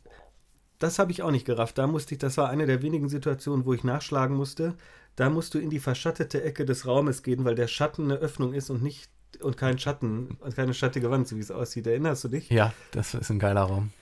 das 0.79 0.99
habe 0.99 1.13
ich 1.13 1.23
auch 1.23 1.31
nicht 1.31 1.47
gerafft. 1.47 1.79
Da 1.79 1.87
musste 1.87 2.15
ich, 2.15 2.19
das 2.19 2.37
war 2.37 2.49
eine 2.49 2.67
der 2.67 2.83
wenigen 2.83 3.09
Situationen, 3.09 3.65
wo 3.65 3.73
ich 3.73 3.85
nachschlagen 3.85 4.37
musste. 4.37 4.75
Da 5.15 5.31
musst 5.31 5.55
du 5.55 5.59
in 5.59 5.71
die 5.71 5.79
verschattete 5.79 6.43
Ecke 6.43 6.65
des 6.65 6.87
Raumes 6.87 7.23
gehen, 7.23 7.45
weil 7.45 7.55
der 7.55 7.69
Schatten 7.69 8.05
eine 8.05 8.17
Öffnung 8.17 8.55
ist 8.55 8.71
und 8.71 8.83
nicht 8.83 9.09
und 9.41 9.57
kein 9.57 9.79
Schatten, 9.79 10.37
keine 10.55 10.75
schattige 10.75 11.11
Wand, 11.11 11.29
so 11.29 11.37
wie 11.37 11.41
es 11.41 11.51
aussieht. 11.51 11.87
Erinnerst 11.87 12.25
du 12.25 12.29
dich? 12.29 12.51
Ja, 12.51 12.73
das 12.91 13.15
ist 13.15 13.31
ein 13.31 13.39
geiler 13.39 13.63
Raum. 13.63 13.93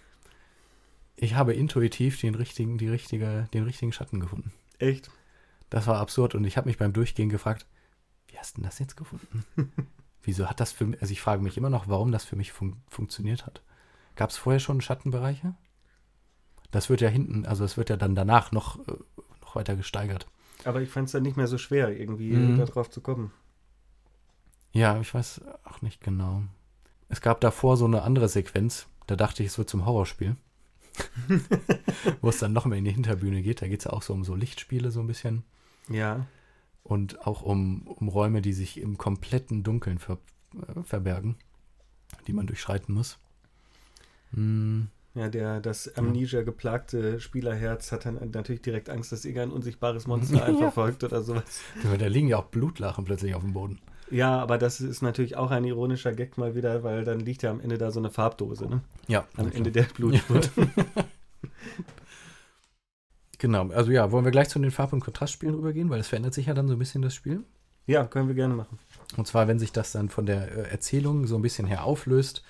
Ich 1.16 1.34
habe 1.34 1.52
intuitiv 1.52 2.20
den 2.20 2.34
richtigen, 2.34 2.78
die 2.78 2.88
richtige, 2.88 3.48
den 3.52 3.64
richtigen 3.64 3.92
Schatten 3.92 4.20
gefunden. 4.20 4.52
Echt? 4.78 5.10
Das 5.68 5.86
war 5.86 5.98
absurd 5.98 6.34
und 6.34 6.44
ich 6.44 6.56
habe 6.56 6.68
mich 6.68 6.78
beim 6.78 6.92
Durchgehen 6.92 7.28
gefragt, 7.28 7.66
wie 8.28 8.38
hast 8.38 8.56
du 8.56 8.60
denn 8.60 8.68
das 8.68 8.78
jetzt 8.78 8.96
gefunden? 8.96 9.44
Wieso 10.22 10.48
hat 10.48 10.60
das 10.60 10.72
für 10.72 10.86
mich, 10.86 11.00
also 11.00 11.12
ich 11.12 11.20
frage 11.20 11.42
mich 11.42 11.56
immer 11.56 11.70
noch, 11.70 11.88
warum 11.88 12.12
das 12.12 12.24
für 12.24 12.36
mich 12.36 12.52
fun 12.52 12.76
funktioniert 12.88 13.46
hat. 13.46 13.62
Gab 14.16 14.30
es 14.30 14.36
vorher 14.36 14.60
schon 14.60 14.80
Schattenbereiche? 14.80 15.54
Das 16.70 16.90
wird 16.90 17.00
ja 17.00 17.08
hinten, 17.08 17.46
also 17.46 17.64
es 17.64 17.76
wird 17.76 17.90
ja 17.90 17.96
dann 17.96 18.14
danach 18.14 18.52
noch, 18.52 18.78
äh, 18.86 18.92
noch 19.40 19.56
weiter 19.56 19.76
gesteigert. 19.76 20.26
Aber 20.64 20.82
ich 20.82 20.90
fand 20.90 21.06
es 21.06 21.12
dann 21.12 21.22
nicht 21.22 21.36
mehr 21.36 21.46
so 21.46 21.56
schwer, 21.56 21.98
irgendwie 21.98 22.32
mhm. 22.32 22.58
darauf 22.58 22.90
zu 22.90 23.00
kommen. 23.00 23.32
Ja, 24.72 25.00
ich 25.00 25.12
weiß 25.12 25.40
auch 25.64 25.80
nicht 25.82 26.00
genau. 26.02 26.42
Es 27.08 27.20
gab 27.20 27.40
davor 27.40 27.76
so 27.76 27.86
eine 27.86 28.02
andere 28.02 28.28
Sequenz, 28.28 28.86
da 29.06 29.16
dachte 29.16 29.42
ich, 29.42 29.48
es 29.48 29.58
wird 29.58 29.70
zum 29.70 29.86
Horrorspiel. 29.86 30.36
Wo 32.20 32.28
es 32.28 32.38
dann 32.38 32.52
noch 32.52 32.66
mehr 32.66 32.78
in 32.78 32.84
die 32.84 32.92
Hinterbühne 32.92 33.42
geht. 33.42 33.62
Da 33.62 33.68
geht 33.68 33.80
es 33.80 33.84
ja 33.86 33.92
auch 33.92 34.02
so 34.02 34.12
um 34.12 34.22
so 34.22 34.34
Lichtspiele, 34.34 34.90
so 34.90 35.00
ein 35.00 35.06
bisschen. 35.06 35.44
Ja 35.88 36.26
und 36.82 37.26
auch 37.26 37.42
um, 37.42 37.82
um 37.86 38.08
Räume, 38.08 38.42
die 38.42 38.52
sich 38.52 38.80
im 38.80 38.98
kompletten 38.98 39.62
Dunkeln 39.62 39.98
ver, 39.98 40.18
äh, 40.54 40.82
verbergen, 40.82 41.36
die 42.26 42.32
man 42.32 42.46
durchschreiten 42.46 42.94
muss. 42.94 43.18
Hm. 44.32 44.88
Ja, 45.14 45.28
der, 45.28 45.60
das 45.60 45.92
Amnesia 45.96 46.42
geplagte 46.42 47.18
Spielerherz 47.18 47.90
hat 47.90 48.06
dann 48.06 48.30
natürlich 48.32 48.62
direkt 48.62 48.88
Angst, 48.88 49.10
dass 49.10 49.24
irgendein 49.24 49.50
unsichtbares 49.50 50.06
Monster 50.06 50.44
einen 50.44 50.58
verfolgt 50.58 51.02
oder 51.02 51.22
sowas. 51.22 51.62
da 51.98 52.06
liegen 52.06 52.28
ja 52.28 52.38
auch 52.38 52.44
Blutlachen 52.44 53.04
plötzlich 53.04 53.34
auf 53.34 53.42
dem 53.42 53.52
Boden. 53.52 53.80
Ja, 54.10 54.40
aber 54.40 54.58
das 54.58 54.80
ist 54.80 55.02
natürlich 55.02 55.36
auch 55.36 55.50
ein 55.50 55.64
ironischer 55.64 56.12
Gag 56.12 56.36
mal 56.36 56.54
wieder, 56.54 56.82
weil 56.82 57.04
dann 57.04 57.20
liegt 57.20 57.42
ja 57.42 57.50
am 57.50 57.60
Ende 57.60 57.78
da 57.78 57.90
so 57.90 58.00
eine 58.00 58.10
Farbdose, 58.10 58.68
ne? 58.68 58.82
Ja. 59.06 59.26
Am 59.36 59.52
Ende 59.52 59.70
der 59.70 59.84
Blutspurt. 59.84 60.50
Genau, 63.40 63.70
also 63.70 63.90
ja, 63.90 64.12
wollen 64.12 64.26
wir 64.26 64.32
gleich 64.32 64.50
zu 64.50 64.58
den 64.58 64.70
Farb- 64.70 64.92
und 64.92 65.00
Kontrastspielen 65.00 65.54
rübergehen, 65.54 65.88
weil 65.88 65.98
es 65.98 66.08
verändert 66.08 66.34
sich 66.34 66.46
ja 66.46 66.54
dann 66.54 66.68
so 66.68 66.74
ein 66.74 66.78
bisschen 66.78 67.00
das 67.00 67.14
Spiel. 67.14 67.42
Ja, 67.86 68.04
können 68.04 68.28
wir 68.28 68.34
gerne 68.34 68.54
machen. 68.54 68.78
Und 69.16 69.26
zwar, 69.26 69.48
wenn 69.48 69.58
sich 69.58 69.72
das 69.72 69.92
dann 69.92 70.10
von 70.10 70.26
der 70.26 70.52
äh, 70.52 70.70
Erzählung 70.70 71.26
so 71.26 71.36
ein 71.36 71.42
bisschen 71.42 71.66
her 71.66 71.84
auflöst. 71.84 72.44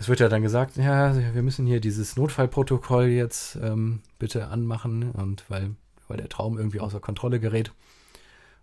Es 0.00 0.08
wird 0.08 0.18
ja 0.18 0.28
dann 0.28 0.42
gesagt, 0.42 0.76
ja, 0.78 1.14
wir 1.32 1.42
müssen 1.42 1.64
hier 1.64 1.78
dieses 1.78 2.16
Notfallprotokoll 2.16 3.06
jetzt 3.06 3.56
ähm, 3.62 4.00
bitte 4.18 4.48
anmachen 4.48 5.12
und 5.12 5.48
weil, 5.48 5.76
weil 6.08 6.16
der 6.16 6.28
Traum 6.28 6.58
irgendwie 6.58 6.80
außer 6.80 6.98
Kontrolle 6.98 7.38
gerät. 7.38 7.72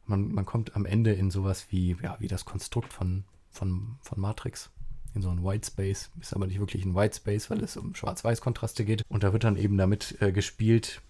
Man, 0.06 0.34
man 0.34 0.46
kommt 0.46 0.76
am 0.76 0.86
Ende 0.86 1.14
in 1.14 1.32
sowas 1.32 1.68
wie, 1.70 1.96
ja, 2.04 2.18
wie 2.20 2.28
das 2.28 2.44
Konstrukt 2.44 2.92
von, 2.92 3.24
von, 3.52 3.96
von 4.02 4.20
Matrix 4.20 4.70
in 5.16 5.22
so 5.22 5.30
einen 5.30 5.44
White 5.44 5.68
Space. 5.68 6.10
Ist 6.20 6.34
aber 6.34 6.48
nicht 6.48 6.60
wirklich 6.60 6.86
ein 6.86 6.96
White 6.96 7.18
Space, 7.18 7.50
weil 7.50 7.64
es 7.64 7.78
um 7.78 7.96
Schwarz-Weiß-Kontraste 7.96 8.86
geht. 8.86 9.04
Und 9.10 9.24
da 9.24 9.34
wird 9.34 9.44
dann 9.44 9.58
eben 9.58 9.78
damit 9.78 10.22
äh, 10.22 10.32
gespielt, 10.32 11.02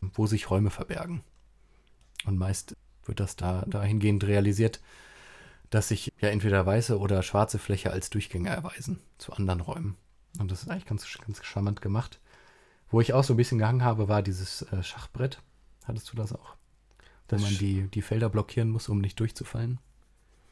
wo 0.00 0.26
sich 0.26 0.50
Räume 0.50 0.70
verbergen. 0.70 1.22
Und 2.24 2.38
meist 2.38 2.76
wird 3.04 3.20
das 3.20 3.36
da 3.36 3.64
dahingehend 3.66 4.24
realisiert, 4.24 4.80
dass 5.70 5.88
sich 5.88 6.12
ja 6.20 6.28
entweder 6.28 6.64
weiße 6.64 6.98
oder 6.98 7.22
schwarze 7.22 7.58
Fläche 7.58 7.90
als 7.90 8.10
Durchgänge 8.10 8.50
erweisen 8.50 9.00
zu 9.18 9.32
anderen 9.32 9.60
Räumen. 9.60 9.96
Und 10.38 10.50
das 10.50 10.62
ist 10.62 10.70
eigentlich 10.70 10.86
ganz, 10.86 11.06
ganz 11.18 11.44
charmant 11.44 11.80
gemacht. 11.80 12.20
Wo 12.90 13.00
ich 13.00 13.12
auch 13.12 13.24
so 13.24 13.34
ein 13.34 13.36
bisschen 13.36 13.58
gehangen 13.58 13.84
habe, 13.84 14.08
war 14.08 14.22
dieses 14.22 14.62
äh, 14.62 14.82
Schachbrett. 14.82 15.42
Hattest 15.84 16.10
du 16.12 16.16
das 16.16 16.32
auch? 16.32 16.54
Wo 17.28 17.36
das 17.36 17.42
man 17.42 17.58
die, 17.58 17.88
die 17.88 18.02
Felder 18.02 18.28
blockieren 18.28 18.70
muss, 18.70 18.88
um 18.88 19.00
nicht 19.00 19.20
durchzufallen. 19.20 19.78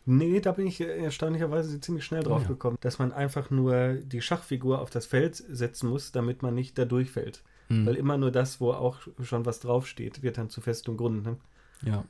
Nee, 0.09 0.41
da 0.41 0.53
bin 0.53 0.69
ich 0.69 0.81
erstaunlicherweise 0.81 1.81
ziemlich 1.81 2.05
schnell 2.05 2.23
drauf 2.23 2.43
ja. 2.43 2.49
gekommen, 2.49 2.79
dass 2.81 3.01
man 3.01 3.13
einfach 3.13 3.51
nur 3.51 3.95
die 3.95 4.21
Schachfigur 4.21 4.81
auf 4.81 4.89
das 4.89 5.05
Feld 5.05 5.35
setzen 5.35 5.91
muss, 5.91 6.13
damit 6.13 6.43
man 6.43 6.55
nicht 6.55 6.79
da 6.79 6.85
durchfällt. 6.85 7.43
Hm. 7.69 7.87
Weil 7.87 7.97
immer 7.97 8.17
nur 8.17 8.31
das, 8.31 8.61
wo 8.61 8.71
auch 8.71 9.01
schon 9.23 9.45
was 9.45 9.59
draufsteht, 9.59 10.23
wird 10.23 10.39
dann 10.39 10.49
zu 10.49 10.61
festem 10.61 10.97
Grund. 10.97 11.25
Ne? 11.25 11.37
Ja. 11.83 12.05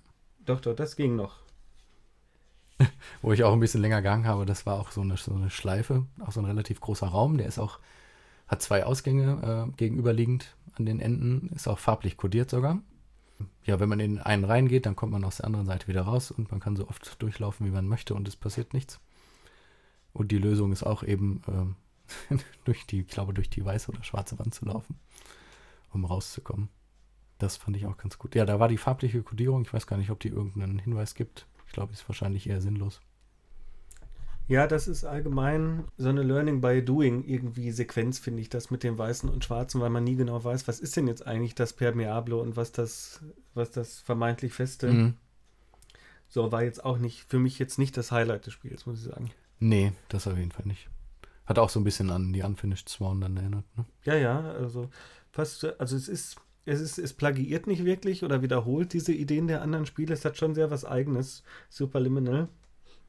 Doch, 0.45 0.61
doch, 0.61 0.77
das 0.77 0.95
ging 0.95 1.17
noch. 1.17 1.39
wo 3.23 3.33
ich 3.33 3.43
auch 3.45 3.55
ein 3.55 3.61
bisschen 3.61 3.81
länger 3.81 4.03
gegangen 4.03 4.27
habe, 4.27 4.45
das 4.45 4.67
war 4.67 4.79
auch 4.79 4.91
so 4.91 5.01
eine, 5.01 5.17
so 5.17 5.35
eine 5.35 5.49
Schleife, 5.49 6.05
auch 6.21 6.33
so 6.33 6.41
ein 6.41 6.47
relativ 6.47 6.81
großer 6.81 7.07
Raum, 7.07 7.39
der 7.39 7.47
ist 7.47 7.59
auch, 7.59 7.79
hat 8.47 8.61
zwei 8.61 8.85
Ausgänge 8.85 9.71
äh, 9.71 9.77
gegenüberliegend 9.79 10.55
an 10.75 10.85
den 10.85 11.01
Enden, 11.01 11.51
ist 11.55 11.67
auch 11.67 11.79
farblich 11.79 12.19
kodiert 12.19 12.51
sogar 12.51 12.83
ja, 13.65 13.81
wenn 13.81 13.89
man 13.89 14.01
in 14.01 14.19
einen 14.21 14.45
reingeht, 14.45 14.87
dann 14.87 14.97
kommt 14.97 15.13
man 15.13 15.25
aus 15.25 15.39
der 15.39 15.47
anderen 15.47 15.67
Seite 15.67 15.89
wieder 15.89 16.03
raus 16.03 16.31
und 16.31 16.51
man 16.51 16.61
kann 16.61 16.77
so 16.77 16.89
oft 16.89 17.21
durchlaufen, 17.21 17.67
wie 17.67 17.71
man 17.71 17.89
möchte 17.89 18.15
und 18.15 18.29
es 18.29 18.37
passiert 18.37 18.73
nichts. 18.75 19.01
Und 20.13 20.33
die 20.33 20.39
Lösung 20.39 20.73
ist 20.73 20.83
auch 20.83 21.03
eben 21.03 21.43
ähm, 21.49 21.77
durch 22.65 22.87
die, 22.87 23.01
ich 23.01 23.09
glaube, 23.09 23.35
durch 23.35 23.51
die 23.51 23.65
weiße 23.65 23.91
oder 23.91 24.03
schwarze 24.03 24.39
Wand 24.39 24.55
zu 24.55 24.65
laufen, 24.65 24.99
um 25.93 26.05
rauszukommen. 26.05 26.69
Das 27.39 27.57
fand 27.57 27.77
ich 27.77 27.87
auch 27.87 27.99
ganz 27.99 28.19
gut. 28.19 28.35
Ja, 28.35 28.47
da 28.47 28.59
war 28.61 28.69
die 28.69 28.79
farbliche 28.79 29.23
Kodierung. 29.23 29.63
Ich 29.63 29.73
weiß 29.73 29.87
gar 29.87 29.99
nicht, 29.99 30.11
ob 30.11 30.21
die 30.21 30.29
irgendeinen 30.29 30.79
Hinweis 30.79 31.15
gibt. 31.15 31.47
Ich 31.67 31.73
glaube, 31.73 31.93
ist 31.93 32.09
wahrscheinlich 32.09 32.49
eher 32.49 32.63
sinnlos. 32.63 33.01
Ja, 34.49 34.69
das 34.69 34.87
ist 34.87 35.05
allgemein 35.05 35.85
so 35.97 36.09
eine 36.09 36.23
Learning 36.23 36.61
by 36.61 36.85
Doing 36.85 37.25
irgendwie 37.25 37.73
Sequenz, 37.73 38.19
finde 38.19 38.43
ich, 38.43 38.49
das 38.49 38.71
mit 38.71 38.85
dem 38.85 38.97
Weißen 38.97 39.29
und 39.29 39.45
Schwarzen, 39.45 39.81
weil 39.81 39.91
man 39.91 40.05
nie 40.05 40.15
genau 40.15 40.43
weiß, 40.43 40.69
was 40.69 40.79
ist 40.79 40.97
denn 40.97 41.09
jetzt 41.09 41.27
eigentlich 41.27 41.57
das 41.57 41.73
Permeable 41.73 42.37
und 42.37 42.57
was 42.57 42.71
das, 42.71 43.21
was 43.55 43.73
das 43.73 43.99
vermeintlich 43.99 44.53
Feste. 44.53 44.93
Mhm. 44.93 45.15
So 46.29 46.53
war 46.53 46.63
jetzt 46.63 46.85
auch 46.85 46.99
nicht, 46.99 47.25
für 47.29 47.39
mich 47.39 47.59
jetzt 47.59 47.79
nicht 47.79 47.97
das 47.97 48.13
Highlight 48.13 48.47
des 48.47 48.53
Spiels, 48.53 48.87
muss 48.87 48.99
ich 48.99 49.11
sagen. 49.11 49.31
Nee, 49.59 49.93
das 50.09 50.27
auf 50.29 50.37
jeden 50.37 50.53
Fall 50.53 50.67
nicht. 50.67 50.89
Hat 51.45 51.59
auch 51.59 51.71
so 51.71 51.81
ein 51.81 51.85
bisschen 51.85 52.11
an 52.11 52.33
die 52.33 52.43
Unfinished 52.43 52.89
Swan 52.89 53.21
dann 53.21 53.37
erinnert, 53.37 53.65
ne? 53.77 53.85
Ja, 54.05 54.15
ja, 54.15 54.41
also 54.53 54.91
fast, 55.33 55.65
also 55.81 55.97
es 55.97 56.09
ist, 56.09 56.37
es 56.65 56.81
ist, 56.81 56.99
es 56.99 57.13
plagiiert 57.13 57.67
nicht 57.67 57.85
wirklich 57.85 58.25
oder 58.25 58.43
wiederholt 58.43 58.93
diese 58.93 59.13
Ideen 59.13 59.47
der 59.47 59.63
anderen 59.63 59.87
Spiele. 59.87 60.15
Es 60.15 60.25
hat 60.25 60.37
schon 60.37 60.55
sehr 60.55 60.71
was 60.71 60.85
eigenes, 60.85 61.45
Superliminal. 61.69 62.49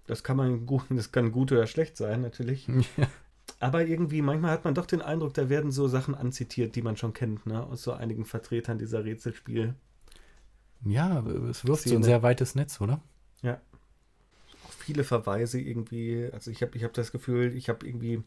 Das 0.07 0.23
kann 0.23 0.37
man 0.37 0.65
gut, 0.65 0.85
das 0.89 1.11
kann 1.11 1.31
gut 1.31 1.51
oder 1.51 1.67
schlecht 1.67 1.97
sein, 1.97 2.21
natürlich. 2.21 2.67
Ja. 2.97 3.07
Aber 3.59 3.87
irgendwie, 3.87 4.21
manchmal 4.21 4.51
hat 4.51 4.65
man 4.65 4.75
doch 4.75 4.85
den 4.85 5.01
Eindruck, 5.01 5.33
da 5.33 5.49
werden 5.49 5.71
so 5.71 5.87
Sachen 5.87 6.13
anzitiert, 6.13 6.75
die 6.75 6.81
man 6.81 6.97
schon 6.97 7.13
kennt, 7.13 7.45
ne? 7.45 7.63
Aus 7.63 7.81
so 7.81 7.93
einigen 7.93 8.25
Vertretern 8.25 8.77
dieser 8.77 9.05
Rätselspiel. 9.05 9.73
Ja, 10.83 11.25
es 11.49 11.65
wirft 11.65 11.81
Szene. 11.81 11.93
so 11.93 11.99
ein 11.99 12.03
sehr 12.03 12.21
weites 12.21 12.55
Netz, 12.55 12.79
oder? 12.81 13.01
Ja. 13.41 13.59
Auch 14.65 14.71
viele 14.73 15.03
Verweise 15.03 15.59
irgendwie. 15.59 16.29
Also 16.33 16.51
ich 16.51 16.61
habe 16.61 16.77
ich 16.77 16.83
hab 16.83 16.93
das 16.93 17.11
Gefühl, 17.11 17.55
ich 17.55 17.69
habe 17.69 17.87
irgendwie 17.87 18.21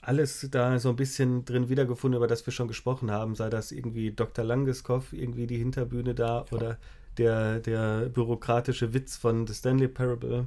alles 0.00 0.46
da 0.52 0.78
so 0.78 0.90
ein 0.90 0.96
bisschen 0.96 1.44
drin 1.44 1.68
wiedergefunden, 1.68 2.16
über 2.16 2.28
das 2.28 2.46
wir 2.46 2.52
schon 2.52 2.68
gesprochen 2.68 3.10
haben. 3.10 3.34
Sei 3.34 3.50
das 3.50 3.72
irgendwie 3.72 4.12
Dr. 4.12 4.44
Langeskov, 4.44 5.12
irgendwie 5.12 5.48
die 5.48 5.58
Hinterbühne 5.58 6.14
da 6.14 6.44
ja. 6.48 6.56
oder 6.56 6.78
der, 7.18 7.60
der 7.60 8.08
bürokratische 8.08 8.94
Witz 8.94 9.16
von 9.16 9.46
The 9.46 9.54
Stanley 9.54 9.88
Parable. 9.88 10.46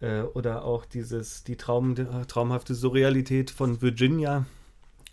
Äh, 0.00 0.22
oder 0.22 0.64
auch 0.64 0.84
dieses, 0.84 1.44
die 1.44 1.56
Traum, 1.56 1.94
traumhafte 2.26 2.74
Surrealität 2.74 3.50
von 3.50 3.80
Virginia. 3.80 4.46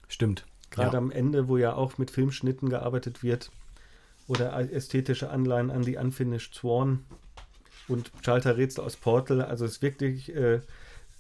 Stimmt. 0.07 0.45
Gerade 0.69 0.93
ja. 0.93 0.97
am 0.97 1.11
Ende, 1.11 1.47
wo 1.47 1.57
ja 1.57 1.73
auch 1.73 1.97
mit 1.97 2.11
Filmschnitten 2.11 2.69
gearbeitet 2.69 3.23
wird. 3.23 3.51
Oder 4.27 4.53
ästhetische 4.71 5.29
Anleihen 5.29 5.71
an 5.71 5.81
die 5.81 5.97
Unfinished 5.97 6.55
Swan 6.55 7.03
und 7.87 8.11
Schalterrätsel 8.23 8.83
aus 8.83 8.95
Portal. 8.95 9.41
Also 9.41 9.65
es 9.65 9.73
ist 9.73 9.81
wirklich, 9.81 10.33
äh, 10.33 10.61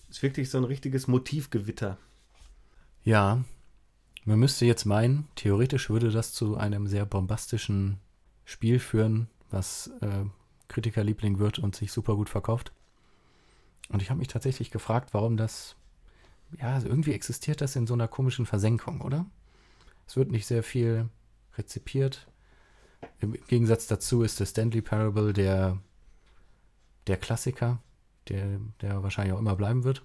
ist 0.09 0.23
wirklich 0.23 0.49
so 0.49 0.57
ein 0.57 0.63
richtiges 0.63 1.07
Motivgewitter. 1.07 1.97
Ja, 3.03 3.43
man 4.23 4.39
müsste 4.39 4.65
jetzt 4.65 4.85
meinen, 4.85 5.27
theoretisch 5.35 5.89
würde 5.89 6.11
das 6.11 6.33
zu 6.33 6.55
einem 6.55 6.87
sehr 6.87 7.05
bombastischen 7.05 7.97
Spiel 8.51 8.79
führen, 8.79 9.27
was 9.49 9.91
äh, 10.01 10.25
Kritikerliebling 10.67 11.39
wird 11.39 11.59
und 11.59 11.75
sich 11.75 11.91
super 11.91 12.15
gut 12.15 12.29
verkauft. 12.29 12.73
Und 13.89 14.01
ich 14.01 14.09
habe 14.09 14.19
mich 14.19 14.27
tatsächlich 14.27 14.71
gefragt, 14.71 15.13
warum 15.13 15.37
das, 15.37 15.75
ja, 16.59 16.73
also 16.73 16.87
irgendwie 16.87 17.13
existiert 17.13 17.61
das 17.61 17.75
in 17.75 17.87
so 17.87 17.93
einer 17.93 18.07
komischen 18.07 18.45
Versenkung, 18.45 19.01
oder? 19.01 19.25
Es 20.07 20.15
wird 20.15 20.31
nicht 20.31 20.45
sehr 20.45 20.63
viel 20.63 21.09
rezipiert. 21.57 22.27
Im 23.19 23.33
Gegensatz 23.47 23.87
dazu 23.87 24.21
ist 24.23 24.39
der 24.39 24.45
Stanley 24.45 24.81
Parable 24.81 25.33
der, 25.33 25.77
der 27.07 27.17
Klassiker, 27.17 27.81
der, 28.27 28.59
der 28.81 29.01
wahrscheinlich 29.01 29.33
auch 29.33 29.39
immer 29.39 29.55
bleiben 29.55 29.83
wird. 29.83 30.03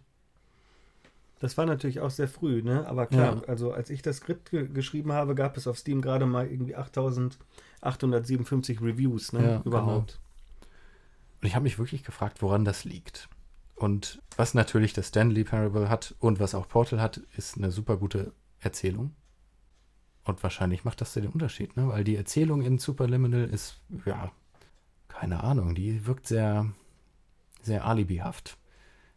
Das 1.39 1.59
war 1.59 1.67
natürlich 1.67 2.01
auch 2.01 2.11
sehr 2.11 2.29
früh, 2.29 2.63
ne? 2.63 2.87
Aber 2.87 3.07
klar, 3.07 3.37
ja. 3.37 3.43
also 3.47 3.73
als 3.73 3.91
ich 3.91 4.01
das 4.01 4.19
Skript 4.19 4.51
ge 4.51 4.69
geschrieben 4.69 5.13
habe, 5.13 5.35
gab 5.35 5.57
es 5.57 5.67
auf 5.67 5.79
Steam 5.79 6.01
gerade 6.01 6.25
mal 6.25 6.47
irgendwie 6.51 6.75
8857 7.81 8.81
Reviews, 8.81 9.33
ne? 9.33 9.43
Ja, 9.43 9.63
Überhaupt. 9.65 10.13
Genau. 10.13 10.27
Und 11.41 11.49
ich 11.49 11.55
habe 11.55 11.65
mich 11.65 11.79
wirklich 11.79 12.05
gefragt, 12.05 12.43
woran 12.43 12.65
das 12.65 12.85
liegt. 12.85 13.29
Und 13.75 14.23
was 14.37 14.55
natürlich 14.55 14.95
das 14.95 15.09
Stanley 15.09 15.45
Parable 15.45 15.89
hat 15.89 16.15
und 16.19 16.41
was 16.41 16.55
auch 16.55 16.67
Portal 16.67 17.01
hat, 17.01 17.19
ist 17.37 17.57
eine 17.57 17.71
super 17.71 17.99
gute 17.99 18.33
Erzählung. 18.59 19.15
Und 20.25 20.43
wahrscheinlich 20.43 20.85
macht 20.85 21.01
das 21.01 21.13
den 21.13 21.29
Unterschied, 21.29 21.77
ne? 21.77 21.89
Weil 21.89 22.03
die 22.03 22.17
Erzählung 22.17 22.63
in 22.63 22.79
Superliminal 22.79 23.45
ist, 23.45 23.81
ja, 24.07 24.33
keine 25.09 25.45
Ahnung, 25.45 25.75
die 25.75 26.07
wirkt 26.07 26.27
sehr, 26.27 26.73
sehr 27.63 27.85
alibihaft. 27.85 28.59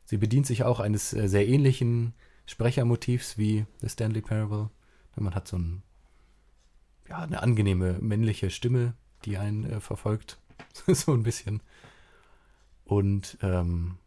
Sie 0.05 0.17
bedient 0.17 0.45
sich 0.45 0.63
auch 0.63 0.79
eines 0.79 1.13
äh, 1.13 1.27
sehr 1.27 1.47
ähnlichen 1.47 2.13
Sprechermotivs 2.45 3.37
wie 3.37 3.65
The 3.81 3.89
Stanley 3.89 4.21
Parable. 4.21 4.69
Man 5.15 5.35
hat 5.35 5.47
so 5.47 5.57
ein, 5.57 5.83
ja, 7.09 7.19
eine 7.19 7.41
angenehme 7.41 7.97
männliche 7.99 8.49
Stimme, 8.49 8.93
die 9.25 9.37
einen 9.37 9.65
äh, 9.65 9.79
verfolgt. 9.79 10.37
so 10.87 11.13
ein 11.13 11.23
bisschen. 11.23 11.61
Und 12.85 13.37
ähm, 13.41 13.97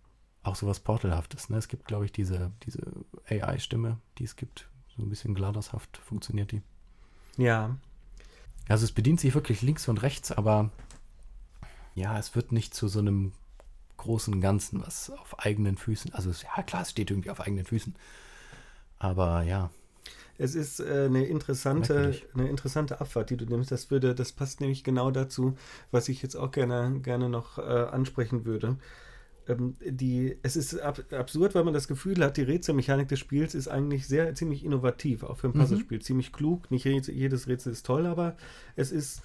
auch 0.42 0.56
sowas 0.56 0.80
Portalhaftes. 0.80 1.50
Ne? 1.50 1.58
Es 1.58 1.68
gibt, 1.68 1.86
glaube 1.86 2.04
ich, 2.04 2.12
diese, 2.12 2.52
diese 2.64 2.82
AI-Stimme, 3.28 3.98
die 4.18 4.24
es 4.24 4.36
gibt. 4.36 4.68
So 4.96 5.02
ein 5.02 5.08
bisschen 5.08 5.34
gladashaft 5.34 5.98
funktioniert 5.98 6.52
die. 6.52 6.62
Ja. 7.36 7.76
Also 8.68 8.84
es 8.84 8.92
bedient 8.92 9.20
sich 9.20 9.34
wirklich 9.34 9.62
links 9.62 9.88
und 9.88 10.02
rechts, 10.02 10.32
aber 10.32 10.70
ja, 11.94 12.18
es 12.18 12.34
wird 12.34 12.52
nicht 12.52 12.74
zu 12.74 12.88
so 12.88 12.98
einem 12.98 13.32
großen 13.96 14.40
Ganzen, 14.40 14.82
was 14.82 15.10
auf 15.10 15.38
eigenen 15.38 15.76
Füßen, 15.76 16.12
also 16.14 16.30
ja 16.30 16.62
klar, 16.62 16.82
es 16.82 16.90
steht 16.90 17.10
irgendwie 17.10 17.30
auf 17.30 17.40
eigenen 17.40 17.64
Füßen, 17.64 17.94
aber 18.98 19.42
ja. 19.42 19.70
Es 20.38 20.54
ist 20.54 20.80
äh, 20.80 21.04
eine 21.06 21.24
interessante, 21.26 22.14
eine 22.34 22.48
interessante 22.48 23.00
Abfahrt, 23.00 23.30
die 23.30 23.36
du 23.36 23.44
nimmst. 23.44 23.70
Das 23.70 23.90
würde, 23.90 24.14
das 24.14 24.32
passt 24.32 24.60
nämlich 24.60 24.82
genau 24.82 25.10
dazu, 25.10 25.56
was 25.90 26.08
ich 26.08 26.22
jetzt 26.22 26.36
auch 26.36 26.50
gerne, 26.50 27.00
gerne 27.00 27.28
noch 27.28 27.58
äh, 27.58 27.62
ansprechen 27.62 28.44
würde 28.44 28.76
ähm, 29.48 29.76
die, 29.80 30.36
es 30.42 30.56
ist 30.56 30.78
ab, 30.78 31.00
absurd, 31.12 31.54
weil 31.54 31.64
man 31.64 31.74
das 31.74 31.88
Gefühl 31.88 32.22
hat, 32.22 32.36
die 32.36 32.42
Rätselmechanik 32.42 33.08
des 33.08 33.18
Spiels 33.18 33.54
ist 33.54 33.68
eigentlich 33.68 34.06
sehr 34.06 34.34
ziemlich 34.34 34.64
innovativ, 34.64 35.24
auch 35.24 35.36
für 35.36 35.48
ein 35.48 35.52
Puzzlespiel. 35.52 35.98
Mhm. 35.98 36.02
Ziemlich 36.02 36.32
klug. 36.32 36.70
Nicht 36.70 36.84
jedes 36.84 37.48
Rätsel 37.48 37.72
ist 37.72 37.86
toll, 37.86 38.06
aber 38.06 38.36
es 38.76 38.92
ist 38.92 39.22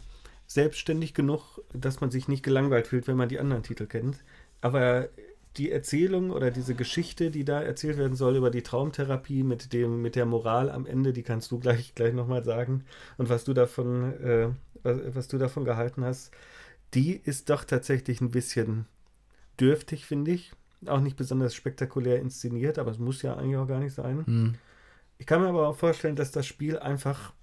selbstständig 0.47 1.13
genug, 1.13 1.61
dass 1.73 2.01
man 2.01 2.09
sich 2.09 2.27
nicht 2.27 2.43
gelangweilt 2.43 2.87
fühlt, 2.87 3.07
wenn 3.07 3.17
man 3.17 3.29
die 3.29 3.39
anderen 3.39 3.63
Titel 3.63 3.85
kennt. 3.85 4.23
Aber 4.61 5.09
die 5.57 5.71
Erzählung 5.71 6.31
oder 6.31 6.51
diese 6.51 6.75
Geschichte, 6.75 7.31
die 7.31 7.43
da 7.43 7.61
erzählt 7.61 7.97
werden 7.97 8.15
soll 8.15 8.35
über 8.35 8.51
die 8.51 8.61
Traumtherapie 8.61 9.43
mit 9.43 9.73
dem, 9.73 10.01
mit 10.01 10.15
der 10.15 10.25
Moral 10.25 10.69
am 10.69 10.85
Ende, 10.85 11.13
die 11.13 11.23
kannst 11.23 11.51
du 11.51 11.59
gleich, 11.59 11.95
gleich 11.95 12.13
nochmal 12.13 12.43
sagen. 12.43 12.83
Und 13.17 13.29
was 13.29 13.43
du 13.43 13.53
davon, 13.53 14.13
äh, 14.21 14.49
was, 14.83 14.97
was 15.15 15.27
du 15.27 15.37
davon 15.37 15.65
gehalten 15.65 16.03
hast, 16.03 16.31
die 16.93 17.15
ist 17.15 17.49
doch 17.49 17.63
tatsächlich 17.63 18.21
ein 18.21 18.31
bisschen 18.31 18.85
dürftig, 19.59 20.05
finde 20.05 20.31
ich. 20.31 20.51
Auch 20.85 20.99
nicht 20.99 21.17
besonders 21.17 21.55
spektakulär 21.55 22.19
inszeniert, 22.19 22.77
aber 22.77 22.91
es 22.91 22.99
muss 22.99 23.21
ja 23.23 23.35
eigentlich 23.35 23.57
auch 23.57 23.67
gar 23.67 23.79
nicht 23.79 23.95
sein. 23.95 24.23
Mhm. 24.25 24.55
Ich 25.17 25.25
kann 25.25 25.41
mir 25.41 25.49
aber 25.49 25.67
auch 25.67 25.75
vorstellen, 25.75 26.15
dass 26.15 26.31
das 26.31 26.45
Spiel 26.45 26.77
einfach 26.77 27.33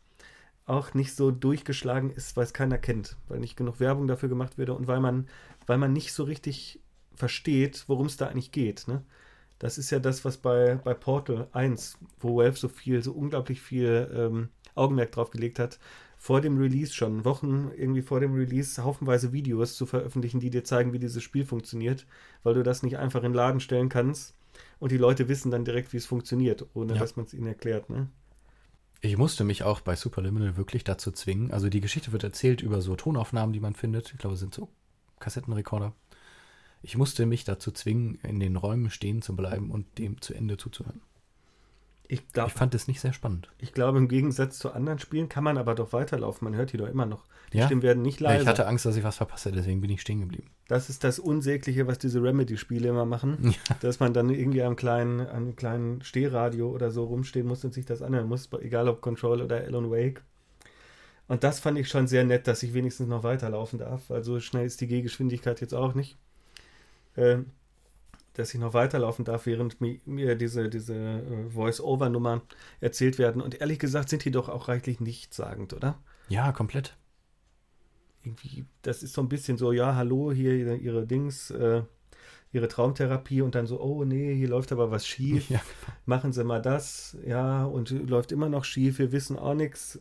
auch 0.66 0.94
nicht 0.94 1.14
so 1.14 1.30
durchgeschlagen 1.30 2.10
ist, 2.10 2.36
weil 2.36 2.44
es 2.44 2.54
keiner 2.54 2.78
kennt, 2.78 3.16
weil 3.28 3.40
nicht 3.40 3.56
genug 3.56 3.80
Werbung 3.80 4.06
dafür 4.06 4.28
gemacht 4.28 4.56
wird 4.56 4.70
und 4.70 4.86
weil 4.86 5.00
man, 5.00 5.28
weil 5.66 5.78
man 5.78 5.92
nicht 5.92 6.12
so 6.12 6.24
richtig 6.24 6.80
versteht, 7.16 7.84
worum 7.86 8.06
es 8.06 8.16
da 8.16 8.26
eigentlich 8.26 8.52
geht. 8.52 8.88
Ne? 8.88 9.02
Das 9.58 9.78
ist 9.78 9.90
ja 9.90 9.98
das, 9.98 10.24
was 10.24 10.36
bei, 10.36 10.76
bei 10.82 10.94
Portal 10.94 11.48
1, 11.52 11.98
wo 12.18 12.36
Valve 12.36 12.56
so 12.56 12.68
viel, 12.68 13.02
so 13.02 13.12
unglaublich 13.12 13.60
viel 13.60 14.10
ähm, 14.14 14.48
Augenmerk 14.74 15.12
drauf 15.12 15.30
gelegt 15.30 15.58
hat, 15.58 15.78
vor 16.18 16.40
dem 16.40 16.58
Release 16.58 16.92
schon, 16.92 17.24
Wochen 17.24 17.70
irgendwie 17.76 18.02
vor 18.02 18.20
dem 18.20 18.34
Release, 18.34 18.82
haufenweise 18.82 19.32
Videos 19.32 19.76
zu 19.76 19.86
veröffentlichen, 19.86 20.40
die 20.40 20.50
dir 20.50 20.64
zeigen, 20.64 20.92
wie 20.92 20.98
dieses 20.98 21.22
Spiel 21.22 21.44
funktioniert, 21.44 22.06
weil 22.42 22.54
du 22.54 22.62
das 22.62 22.82
nicht 22.82 22.98
einfach 22.98 23.20
in 23.20 23.32
den 23.32 23.34
Laden 23.34 23.60
stellen 23.60 23.88
kannst 23.88 24.34
und 24.78 24.90
die 24.90 24.96
Leute 24.96 25.28
wissen 25.28 25.50
dann 25.50 25.64
direkt, 25.64 25.92
wie 25.92 25.98
es 25.98 26.06
funktioniert, 26.06 26.66
ohne 26.74 26.94
ja. 26.94 26.98
dass 26.98 27.16
man 27.16 27.26
es 27.26 27.34
ihnen 27.34 27.46
erklärt. 27.46 27.90
Ne? 27.90 28.08
Ich 29.00 29.18
musste 29.18 29.44
mich 29.44 29.64
auch 29.64 29.80
bei 29.80 29.96
Superliminal 29.96 30.56
wirklich 30.56 30.82
dazu 30.82 31.12
zwingen. 31.12 31.50
Also 31.50 31.68
die 31.68 31.82
Geschichte 31.82 32.12
wird 32.12 32.24
erzählt 32.24 32.62
über 32.62 32.80
so 32.80 32.96
Tonaufnahmen, 32.96 33.52
die 33.52 33.60
man 33.60 33.74
findet. 33.74 34.12
Ich 34.12 34.18
glaube, 34.18 34.34
es 34.34 34.40
sind 34.40 34.54
so 34.54 34.68
Kassettenrekorder. 35.20 35.92
Ich 36.84 36.98
musste 36.98 37.24
mich 37.24 37.44
dazu 37.44 37.70
zwingen, 37.70 38.18
in 38.22 38.40
den 38.40 38.56
Räumen 38.56 38.90
stehen 38.90 39.22
zu 39.22 39.34
bleiben 39.34 39.70
und 39.70 39.86
dem 39.98 40.20
zu 40.20 40.34
Ende 40.34 40.58
zuzuhören. 40.58 41.00
Ich, 42.06 42.30
glaub, 42.32 42.48
ich 42.48 42.52
fand 42.52 42.74
es 42.74 42.86
nicht 42.86 43.00
sehr 43.00 43.14
spannend. 43.14 43.48
Ich 43.58 43.72
glaube, 43.72 43.96
im 43.96 44.08
Gegensatz 44.08 44.58
zu 44.58 44.70
anderen 44.72 44.98
Spielen 44.98 45.30
kann 45.30 45.42
man 45.42 45.56
aber 45.56 45.74
doch 45.74 45.94
weiterlaufen. 45.94 46.44
Man 46.44 46.54
hört 46.54 46.74
die 46.74 46.76
doch 46.76 46.86
immer 46.86 47.06
noch. 47.06 47.24
Die 47.54 47.58
ja? 47.58 47.64
Stimmen 47.64 47.82
werden 47.82 48.02
nicht 48.02 48.20
leiser. 48.20 48.42
Ich 48.42 48.46
hatte 48.46 48.66
Angst, 48.66 48.84
dass 48.84 48.96
ich 48.96 49.04
was 49.04 49.16
verpasse, 49.16 49.50
deswegen 49.50 49.80
bin 49.80 49.88
ich 49.88 50.02
stehen 50.02 50.20
geblieben. 50.20 50.50
Das 50.68 50.90
ist 50.90 51.04
das 51.04 51.18
Unsägliche, 51.18 51.86
was 51.86 51.98
diese 51.98 52.22
Remedy-Spiele 52.22 52.88
immer 52.88 53.06
machen. 53.06 53.54
Ja. 53.70 53.76
Dass 53.80 54.00
man 54.00 54.12
dann 54.12 54.28
irgendwie 54.28 54.62
am 54.62 54.76
kleinen, 54.76 55.26
am 55.26 55.56
kleinen 55.56 56.02
Stehradio 56.02 56.68
oder 56.68 56.90
so 56.90 57.04
rumstehen 57.04 57.46
muss 57.46 57.64
und 57.64 57.72
sich 57.72 57.86
das 57.86 58.02
anhören 58.02 58.28
muss, 58.28 58.50
egal 58.60 58.88
ob 58.88 59.00
Control 59.00 59.40
oder 59.40 59.56
Alan 59.56 59.90
Wake. 59.90 60.22
Und 61.28 61.44
das 61.44 61.60
fand 61.60 61.78
ich 61.78 61.88
schon 61.88 62.06
sehr 62.06 62.24
nett, 62.24 62.46
dass 62.46 62.62
ich 62.62 62.74
wenigstens 62.74 63.08
noch 63.08 63.22
weiterlaufen 63.22 63.78
darf. 63.78 64.10
Also 64.10 64.40
schnell 64.40 64.66
ist 64.66 64.82
die 64.82 64.86
Gehgeschwindigkeit 64.86 65.60
jetzt 65.62 65.74
auch 65.74 65.94
nicht. 65.94 66.18
Ähm, 67.16 67.50
dass 68.34 68.52
ich 68.52 68.60
noch 68.60 68.74
weiterlaufen 68.74 69.24
darf, 69.24 69.46
während 69.46 69.80
mir 69.80 70.34
diese, 70.34 70.68
diese 70.68 70.94
äh, 70.94 71.50
Voice-Over-Nummern 71.50 72.42
erzählt 72.80 73.18
werden. 73.18 73.40
Und 73.40 73.60
ehrlich 73.60 73.78
gesagt 73.78 74.08
sind 74.08 74.24
die 74.24 74.32
doch 74.32 74.48
auch 74.48 74.68
reichlich 74.68 75.00
nichtssagend, 75.00 75.72
oder? 75.72 76.02
Ja, 76.28 76.50
komplett. 76.52 76.96
Irgendwie, 78.24 78.64
das 78.82 79.02
ist 79.02 79.12
so 79.12 79.22
ein 79.22 79.28
bisschen 79.28 79.56
so, 79.56 79.70
ja, 79.70 79.94
hallo, 79.94 80.32
hier 80.32 80.54
ihre, 80.54 80.76
ihre 80.76 81.06
Dings, 81.06 81.50
äh, 81.50 81.82
ihre 82.52 82.68
Traumtherapie 82.68 83.42
und 83.42 83.54
dann 83.54 83.66
so, 83.66 83.80
oh 83.80 84.04
nee, 84.04 84.34
hier 84.34 84.48
läuft 84.48 84.72
aber 84.72 84.90
was 84.90 85.06
schief. 85.06 85.48
Ja. 85.50 85.60
Machen 86.06 86.32
Sie 86.32 86.42
mal 86.42 86.62
das, 86.62 87.16
ja, 87.24 87.64
und 87.64 87.90
läuft 87.90 88.32
immer 88.32 88.48
noch 88.48 88.64
schief, 88.64 88.98
wir 88.98 89.12
wissen 89.12 89.38
auch 89.38 89.54
nichts. 89.54 90.00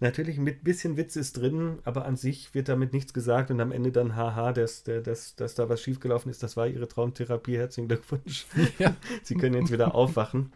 Natürlich 0.00 0.38
mit 0.38 0.64
bisschen 0.64 0.96
Witz 0.96 1.16
ist 1.16 1.36
drin, 1.36 1.78
aber 1.84 2.04
an 2.04 2.16
sich 2.16 2.54
wird 2.54 2.68
damit 2.68 2.92
nichts 2.92 3.14
gesagt 3.14 3.50
und 3.50 3.60
am 3.60 3.72
Ende 3.72 3.92
dann, 3.92 4.16
haha, 4.16 4.52
dass, 4.52 4.82
dass, 4.84 5.36
dass 5.36 5.54
da 5.54 5.68
was 5.68 5.80
schiefgelaufen 5.80 6.30
ist, 6.30 6.42
das 6.42 6.56
war 6.56 6.66
ihre 6.66 6.88
Traumtherapie, 6.88 7.56
herzlichen 7.56 7.88
Glückwunsch. 7.88 8.46
Ja. 8.78 8.94
Sie 9.22 9.34
können 9.36 9.54
jetzt 9.54 9.72
wieder 9.72 9.94
aufwachen. 9.94 10.50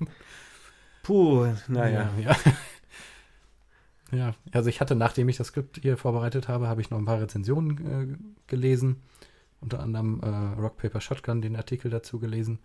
Puh, 1.02 1.46
naja. 1.68 2.10
Ja, 2.18 2.32
ja. 2.32 2.36
ja, 4.18 4.34
also 4.52 4.68
ich 4.68 4.80
hatte, 4.80 4.94
nachdem 4.94 5.28
ich 5.28 5.36
das 5.36 5.48
Skript 5.48 5.78
hier 5.80 5.96
vorbereitet 5.96 6.48
habe, 6.48 6.68
habe 6.68 6.80
ich 6.80 6.90
noch 6.90 6.98
ein 6.98 7.04
paar 7.04 7.20
Rezensionen 7.20 7.86
äh, 7.86 8.16
gelesen. 8.46 9.02
Unter 9.60 9.80
anderem 9.80 10.20
äh, 10.22 10.60
Rock 10.60 10.78
Paper 10.78 11.00
Shotgun, 11.00 11.42
den 11.42 11.56
Artikel 11.56 11.90
dazu 11.90 12.18
gelesen. 12.18 12.58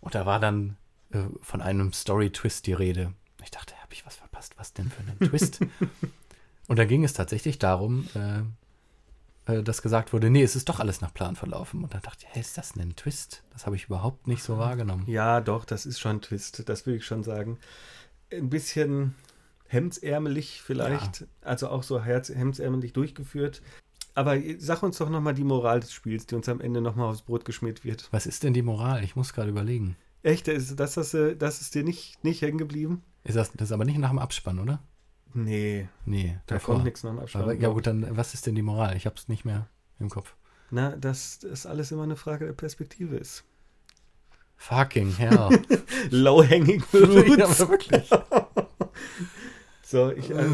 Und 0.00 0.14
da 0.14 0.26
war 0.26 0.40
dann 0.40 0.76
äh, 1.10 1.24
von 1.40 1.60
einem 1.60 1.92
Story-Twist 1.92 2.66
die 2.66 2.72
Rede. 2.72 3.12
Ich 3.42 3.50
dachte, 3.50 3.74
habe 3.76 3.92
ich 3.92 4.04
was 4.04 4.16
verpasst? 4.16 4.25
Was 4.56 4.72
denn 4.72 4.90
für 4.90 5.00
einen 5.00 5.30
Twist? 5.30 5.60
Und 6.68 6.78
da 6.78 6.84
ging 6.84 7.04
es 7.04 7.12
tatsächlich 7.12 7.58
darum, 7.58 8.08
äh, 8.14 8.42
äh, 9.46 9.62
dass 9.62 9.82
gesagt 9.82 10.12
wurde, 10.12 10.30
nee, 10.30 10.42
es 10.42 10.56
ist 10.56 10.68
doch 10.68 10.80
alles 10.80 11.00
nach 11.00 11.14
Plan 11.14 11.36
verlaufen. 11.36 11.82
Und 11.82 11.94
dann 11.94 12.02
dachte 12.02 12.26
ich, 12.26 12.34
hey, 12.34 12.40
ist 12.40 12.58
das 12.58 12.72
denn 12.72 12.88
ein 12.88 12.96
Twist? 12.96 13.44
Das 13.52 13.66
habe 13.66 13.76
ich 13.76 13.84
überhaupt 13.84 14.26
nicht 14.26 14.42
so 14.42 14.58
wahrgenommen. 14.58 15.04
Ja, 15.06 15.40
doch, 15.40 15.64
das 15.64 15.86
ist 15.86 16.00
schon 16.00 16.16
ein 16.16 16.22
Twist, 16.22 16.68
das 16.68 16.86
will 16.86 16.96
ich 16.96 17.06
schon 17.06 17.22
sagen. 17.22 17.58
Ein 18.32 18.50
bisschen 18.50 19.14
hemdsärmelig 19.68 20.62
vielleicht, 20.62 21.20
ja. 21.20 21.26
also 21.42 21.68
auch 21.68 21.82
so 21.82 22.02
hemdsärmelig 22.02 22.92
durchgeführt. 22.92 23.62
Aber 24.14 24.36
sag 24.58 24.82
uns 24.82 24.98
doch 24.98 25.10
nochmal 25.10 25.34
die 25.34 25.44
Moral 25.44 25.80
des 25.80 25.92
Spiels, 25.92 26.26
die 26.26 26.34
uns 26.34 26.48
am 26.48 26.60
Ende 26.60 26.80
nochmal 26.80 27.10
aufs 27.10 27.22
Brot 27.22 27.44
geschmiert 27.44 27.84
wird. 27.84 28.08
Was 28.12 28.26
ist 28.26 28.44
denn 28.44 28.54
die 28.54 28.62
Moral? 28.62 29.04
Ich 29.04 29.14
muss 29.14 29.34
gerade 29.34 29.50
überlegen. 29.50 29.96
Echt? 30.22 30.48
Ist 30.48 30.80
das, 30.80 30.94
das, 30.94 31.16
das 31.38 31.60
ist 31.60 31.74
dir 31.74 31.84
nicht, 31.84 32.24
nicht 32.24 32.42
hängen 32.42 32.58
geblieben? 32.58 33.02
Ist 33.26 33.36
das, 33.36 33.52
das 33.52 33.68
ist 33.68 33.72
aber 33.72 33.84
nicht 33.84 33.98
nach 33.98 34.10
dem 34.10 34.18
Abspann, 34.18 34.58
oder? 34.58 34.80
Nee. 35.34 35.88
Nee. 36.04 36.38
Da 36.46 36.54
davor. 36.54 36.74
kommt 36.74 36.84
nichts 36.84 37.02
nach 37.02 37.10
dem 37.10 37.18
Abspann. 37.18 37.42
Aber, 37.42 37.54
ja 37.54 37.68
gut, 37.68 37.86
dann 37.86 38.16
was 38.16 38.34
ist 38.34 38.46
denn 38.46 38.54
die 38.54 38.62
Moral? 38.62 38.96
Ich 38.96 39.06
habe 39.06 39.16
es 39.16 39.28
nicht 39.28 39.44
mehr 39.44 39.68
im 39.98 40.08
Kopf. 40.08 40.34
Na, 40.70 40.96
dass 40.96 41.40
das 41.40 41.66
alles 41.66 41.92
immer 41.92 42.04
eine 42.04 42.16
Frage 42.16 42.46
der 42.46 42.52
Perspektive 42.52 43.16
ist. 43.16 43.44
Fucking 44.56 45.14
hell. 45.16 45.60
Low-hanging 46.10 46.80
fruits. 46.90 47.36
ja, 47.36 47.68
wirklich. 47.68 48.08
so, 49.82 50.10
ich, 50.12 50.30
äh, 50.30 50.46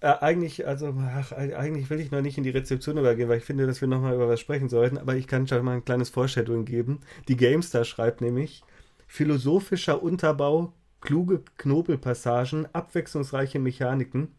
äh, 0.00 0.06
eigentlich, 0.20 0.66
also, 0.66 0.94
ach, 0.96 1.32
eigentlich 1.32 1.90
will 1.90 2.00
ich 2.00 2.10
noch 2.10 2.22
nicht 2.22 2.38
in 2.38 2.44
die 2.44 2.50
Rezeption 2.50 2.98
übergehen, 2.98 3.28
weil 3.28 3.38
ich 3.38 3.44
finde, 3.44 3.66
dass 3.66 3.80
wir 3.80 3.88
nochmal 3.88 4.14
über 4.14 4.28
was 4.28 4.38
sprechen 4.38 4.68
sollten, 4.68 4.96
aber 4.96 5.16
ich 5.16 5.26
kann 5.26 5.48
schon 5.48 5.64
mal 5.64 5.76
ein 5.76 5.84
kleines 5.84 6.10
Foreshadowing 6.10 6.64
geben. 6.64 7.00
Die 7.26 7.36
GameStar 7.36 7.84
schreibt 7.84 8.20
nämlich, 8.20 8.62
philosophischer 9.06 10.02
Unterbau, 10.02 10.72
kluge 11.00 11.42
Knobelpassagen, 11.56 12.66
abwechslungsreiche 12.74 13.58
Mechaniken. 13.58 14.34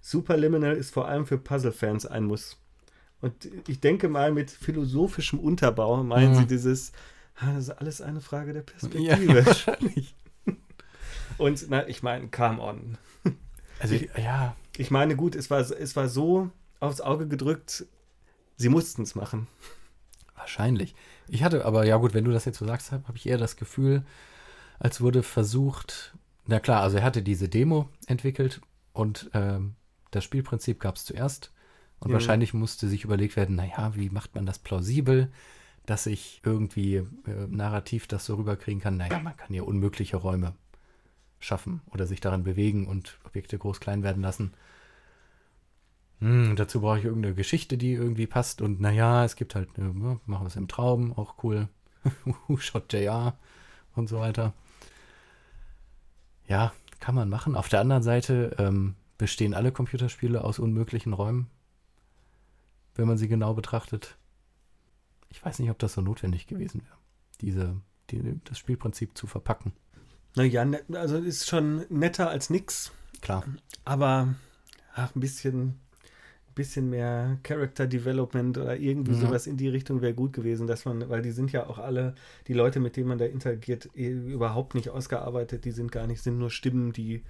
Superliminal 0.00 0.76
ist 0.76 0.92
vor 0.92 1.08
allem 1.08 1.26
für 1.26 1.38
Puzzle-Fans 1.38 2.06
ein 2.06 2.24
Muss. 2.24 2.58
Und 3.20 3.48
ich 3.66 3.80
denke 3.80 4.08
mal, 4.08 4.32
mit 4.32 4.50
philosophischem 4.50 5.38
Unterbau 5.38 6.02
meinen 6.02 6.32
mhm. 6.32 6.36
sie 6.36 6.46
dieses, 6.46 6.92
das 7.40 7.56
ist 7.56 7.70
alles 7.70 8.00
eine 8.00 8.20
Frage 8.20 8.52
der 8.52 8.62
Perspektive. 8.62 9.40
Ja, 9.40 9.46
wahrscheinlich. 9.46 10.14
Und 11.38 11.66
na, 11.68 11.86
ich 11.88 12.02
meine, 12.02 12.28
come 12.28 12.60
on. 12.60 12.98
Also, 13.78 13.94
ich, 13.94 14.08
ja. 14.16 14.56
Ich 14.76 14.90
meine, 14.90 15.16
gut, 15.16 15.34
es 15.34 15.50
war, 15.50 15.60
es 15.60 15.96
war 15.96 16.08
so 16.08 16.50
aufs 16.80 17.00
Auge 17.00 17.26
gedrückt, 17.26 17.86
sie 18.56 18.68
mussten 18.68 19.02
es 19.02 19.14
machen. 19.14 19.48
Wahrscheinlich. 20.34 20.94
Ich 21.28 21.42
hatte 21.42 21.64
aber, 21.64 21.84
ja 21.84 21.96
gut, 21.96 22.14
wenn 22.14 22.24
du 22.24 22.30
das 22.30 22.44
jetzt 22.44 22.58
so 22.58 22.66
sagst, 22.66 22.92
habe 22.92 23.04
ich 23.14 23.26
eher 23.26 23.38
das 23.38 23.56
Gefühl, 23.56 24.04
als 24.78 25.00
wurde 25.00 25.22
versucht, 25.22 26.14
na 26.46 26.60
klar, 26.60 26.82
also 26.82 26.98
er 26.98 27.04
hatte 27.04 27.22
diese 27.22 27.48
Demo 27.48 27.88
entwickelt 28.06 28.60
und 28.92 29.30
ähm, 29.34 29.74
das 30.10 30.24
Spielprinzip 30.24 30.80
gab 30.80 30.96
es 30.96 31.04
zuerst. 31.04 31.52
Und 31.98 32.10
ja. 32.10 32.14
wahrscheinlich 32.14 32.52
musste 32.52 32.88
sich 32.88 33.04
überlegt 33.04 33.36
werden, 33.36 33.56
naja, 33.56 33.92
wie 33.94 34.10
macht 34.10 34.34
man 34.34 34.44
das 34.44 34.58
plausibel, 34.58 35.32
dass 35.86 36.06
ich 36.06 36.42
irgendwie 36.44 36.96
äh, 36.96 37.06
narrativ 37.48 38.06
das 38.06 38.26
so 38.26 38.34
rüberkriegen 38.34 38.80
kann? 38.80 38.96
Naja, 38.96 39.18
man 39.18 39.36
kann 39.36 39.54
ja 39.54 39.62
unmögliche 39.62 40.16
Räume 40.16 40.54
schaffen 41.38 41.80
oder 41.90 42.06
sich 42.06 42.20
daran 42.20 42.44
bewegen 42.44 42.86
und 42.86 43.18
Objekte 43.24 43.58
groß 43.58 43.80
klein 43.80 44.02
werden 44.02 44.22
lassen. 44.22 44.52
Hm, 46.20 46.56
dazu 46.56 46.80
brauche 46.80 46.98
ich 46.98 47.04
irgendeine 47.04 47.34
Geschichte, 47.34 47.76
die 47.76 47.92
irgendwie 47.92 48.26
passt. 48.26 48.62
Und 48.62 48.80
naja, 48.80 49.24
es 49.24 49.36
gibt 49.36 49.54
halt, 49.54 49.68
eine, 49.76 49.92
machen 49.92 50.20
wir 50.26 50.46
es 50.46 50.56
im 50.56 50.68
Traum, 50.68 51.12
auch 51.12 51.42
cool. 51.42 51.68
Shot 52.58 52.92
JR 52.92 53.38
und 53.94 54.08
so 54.08 54.20
weiter. 54.20 54.54
Ja, 56.48 56.72
kann 57.00 57.14
man 57.14 57.28
machen. 57.28 57.56
Auf 57.56 57.68
der 57.68 57.80
anderen 57.80 58.02
Seite 58.02 58.54
ähm, 58.58 58.94
bestehen 59.18 59.54
alle 59.54 59.72
Computerspiele 59.72 60.42
aus 60.42 60.58
unmöglichen 60.58 61.12
Räumen, 61.12 61.50
wenn 62.94 63.08
man 63.08 63.18
sie 63.18 63.28
genau 63.28 63.54
betrachtet. 63.54 64.16
Ich 65.28 65.44
weiß 65.44 65.58
nicht, 65.58 65.70
ob 65.70 65.78
das 65.78 65.94
so 65.94 66.00
notwendig 66.00 66.46
gewesen 66.46 66.82
wäre, 66.82 66.96
diese, 67.40 67.80
die, 68.10 68.40
das 68.44 68.58
Spielprinzip 68.58 69.16
zu 69.16 69.26
verpacken. 69.26 69.72
Naja, 70.36 70.64
ne, 70.64 70.82
also 70.94 71.16
ist 71.16 71.48
schon 71.48 71.86
netter 71.88 72.28
als 72.28 72.50
nix. 72.50 72.92
Klar. 73.22 73.44
Aber 73.84 74.34
ach, 74.94 75.14
ein 75.14 75.20
bisschen 75.20 75.80
bisschen 76.56 76.90
mehr 76.90 77.38
Character 77.44 77.86
Development 77.86 78.58
oder 78.58 78.76
irgendwie 78.76 79.12
mhm. 79.12 79.20
sowas 79.20 79.46
in 79.46 79.56
die 79.56 79.68
Richtung 79.68 80.02
wäre 80.02 80.14
gut 80.14 80.32
gewesen, 80.32 80.66
dass 80.66 80.84
man, 80.84 81.08
weil 81.08 81.22
die 81.22 81.30
sind 81.30 81.52
ja 81.52 81.68
auch 81.68 81.78
alle, 81.78 82.16
die 82.48 82.54
Leute, 82.54 82.80
mit 82.80 82.96
denen 82.96 83.08
man 83.08 83.18
da 83.18 83.26
interagiert, 83.26 83.88
eh 83.94 84.10
überhaupt 84.10 84.74
nicht 84.74 84.90
ausgearbeitet, 84.90 85.64
die 85.64 85.70
sind 85.70 85.92
gar 85.92 86.08
nicht, 86.08 86.20
sind 86.22 86.38
nur 86.38 86.50
Stimmen, 86.50 86.92
die, 86.92 87.22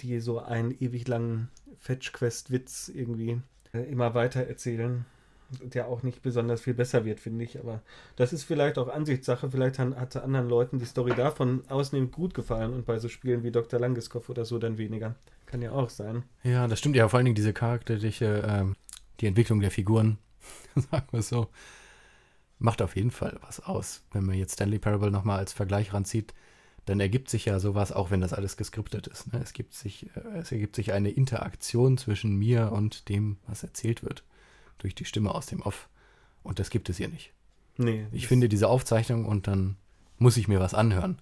die 0.00 0.18
so 0.18 0.40
einen 0.40 0.72
ewig 0.72 1.06
langen 1.06 1.48
Fetch-Quest-Witz 1.78 2.90
irgendwie 2.92 3.40
äh, 3.72 3.82
immer 3.82 4.14
weiter 4.14 4.40
erzählen 4.40 5.04
der 5.62 5.88
auch 5.88 6.02
nicht 6.02 6.22
besonders 6.22 6.60
viel 6.60 6.74
besser 6.74 7.04
wird, 7.04 7.20
finde 7.20 7.44
ich. 7.44 7.58
Aber 7.58 7.82
das 8.16 8.32
ist 8.32 8.44
vielleicht 8.44 8.78
auch 8.78 8.88
Ansichtssache. 8.88 9.50
Vielleicht 9.50 9.78
hat 9.78 10.16
anderen 10.16 10.48
Leuten 10.48 10.78
die 10.78 10.84
Story 10.84 11.12
davon 11.14 11.62
ausnehmend 11.68 12.12
gut 12.12 12.34
gefallen 12.34 12.72
und 12.72 12.86
bei 12.86 12.98
so 12.98 13.08
Spielen 13.08 13.42
wie 13.42 13.50
Dr. 13.50 13.80
Langiskopf 13.80 14.28
oder 14.28 14.44
so 14.44 14.58
dann 14.58 14.78
weniger. 14.78 15.16
Kann 15.46 15.62
ja 15.62 15.72
auch 15.72 15.90
sein. 15.90 16.22
Ja, 16.44 16.68
das 16.68 16.78
stimmt 16.78 16.96
ja. 16.96 17.08
Vor 17.08 17.18
allen 17.18 17.24
Dingen 17.24 17.34
diese 17.34 17.52
charakterliche, 17.52 18.44
ähm, 18.46 18.76
die 19.20 19.26
Entwicklung 19.26 19.60
der 19.60 19.70
Figuren, 19.70 20.18
sagen 20.74 21.08
wir 21.10 21.20
es 21.20 21.28
so, 21.28 21.48
macht 22.58 22.82
auf 22.82 22.94
jeden 22.94 23.10
Fall 23.10 23.38
was 23.42 23.60
aus. 23.60 24.02
Wenn 24.12 24.24
man 24.24 24.36
jetzt 24.36 24.54
Stanley 24.54 24.78
Parable 24.78 25.10
nochmal 25.10 25.38
als 25.38 25.52
Vergleich 25.52 25.92
ranzieht, 25.92 26.34
dann 26.86 27.00
ergibt 27.00 27.28
sich 27.28 27.44
ja 27.44 27.58
sowas, 27.58 27.92
auch 27.92 28.10
wenn 28.10 28.20
das 28.20 28.32
alles 28.32 28.56
geskriptet 28.56 29.06
ist. 29.06 29.32
Ne? 29.32 29.40
Es, 29.42 29.52
gibt 29.52 29.74
sich, 29.74 30.06
äh, 30.16 30.38
es 30.38 30.52
ergibt 30.52 30.76
sich 30.76 30.92
eine 30.92 31.10
Interaktion 31.10 31.98
zwischen 31.98 32.36
mir 32.36 32.72
und 32.72 33.08
dem, 33.08 33.38
was 33.46 33.62
erzählt 33.62 34.02
wird 34.02 34.22
durch 34.82 34.94
die 34.94 35.04
Stimme 35.04 35.34
aus 35.34 35.46
dem 35.46 35.62
Off. 35.62 35.88
Und 36.42 36.58
das 36.58 36.70
gibt 36.70 36.88
es 36.88 36.96
hier 36.96 37.08
nicht. 37.08 37.32
Nee. 37.76 38.06
Ich 38.12 38.26
finde 38.26 38.48
diese 38.48 38.68
Aufzeichnung 38.68 39.24
und 39.24 39.46
dann 39.46 39.76
muss 40.18 40.36
ich 40.36 40.48
mir 40.48 40.60
was 40.60 40.74
anhören. 40.74 41.18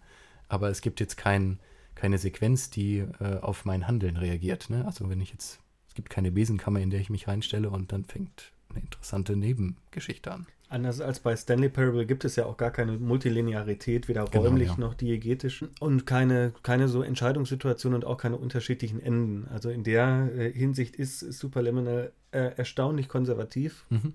Aber 0.49 0.71
es 0.71 0.81
gibt 0.81 1.01
jetzt 1.01 1.17
kein, 1.17 1.61
keine 1.95 2.19
Sequenz, 2.19 2.71
die 2.71 2.99
äh, 3.21 3.39
auf 3.41 3.65
mein 3.65 3.87
Handeln 3.87 4.17
reagiert. 4.17 4.71
Ne? 4.71 4.85
Also 4.87 5.09
wenn 5.11 5.21
ich 5.21 5.31
jetzt, 5.31 5.61
es 5.89 5.95
gibt 5.95 6.11
keine 6.11 6.33
Besenkammer, 6.33 6.81
in 6.81 6.91
der 6.91 7.01
ich 7.01 7.11
mich 7.11 7.29
reinstelle 7.29 7.71
und 7.71 7.93
dann 7.93 8.05
fängt 8.05 8.53
eine 8.71 8.81
interessante 8.81 9.37
Nebengeschichte 9.37 10.33
an. 10.33 10.47
Anders 10.71 11.01
als 11.01 11.21
bei 11.21 11.35
Stanley 11.35 11.71
Parable 11.71 12.05
gibt 12.05 12.27
es 12.27 12.37
ja 12.37 12.45
auch 12.45 12.59
gar 12.59 12.71
keine 12.71 12.93
Multilinearität, 12.93 14.07
weder 14.07 14.27
genau, 14.27 14.45
räumlich 14.45 14.69
ja. 14.69 14.77
noch 14.77 14.93
diegetisch 14.93 15.65
und 15.81 16.05
keine, 16.05 16.53
keine 16.63 16.89
so 16.89 17.03
Entscheidungssituation 17.03 17.95
und 17.95 18.05
auch 18.05 18.19
keine 18.19 18.37
unterschiedlichen 18.37 19.01
Enden. 19.01 19.49
Also 19.49 19.71
in 19.71 19.83
der 19.83 20.31
äh, 20.37 20.53
Hinsicht 20.53 20.97
ist 20.97 21.21
Superliminal 21.21 22.13
äh, 22.31 22.57
erstaunlich 22.57 23.09
konservativ. 23.09 23.85
Mhm. 23.91 24.15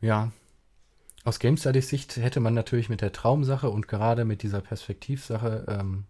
Ja. 0.00 0.32
Aus 1.24 1.38
Game 1.40 1.56
Studies 1.56 1.88
Sicht 1.88 2.16
hätte 2.16 2.40
man 2.40 2.54
natürlich 2.54 2.88
mit 2.88 3.00
der 3.00 3.12
Traumsache 3.12 3.68
und 3.68 3.88
gerade 3.88 4.24
mit 4.24 4.42
dieser 4.42 4.60
Perspektivsache 4.60 5.64
ähm, 5.68 6.04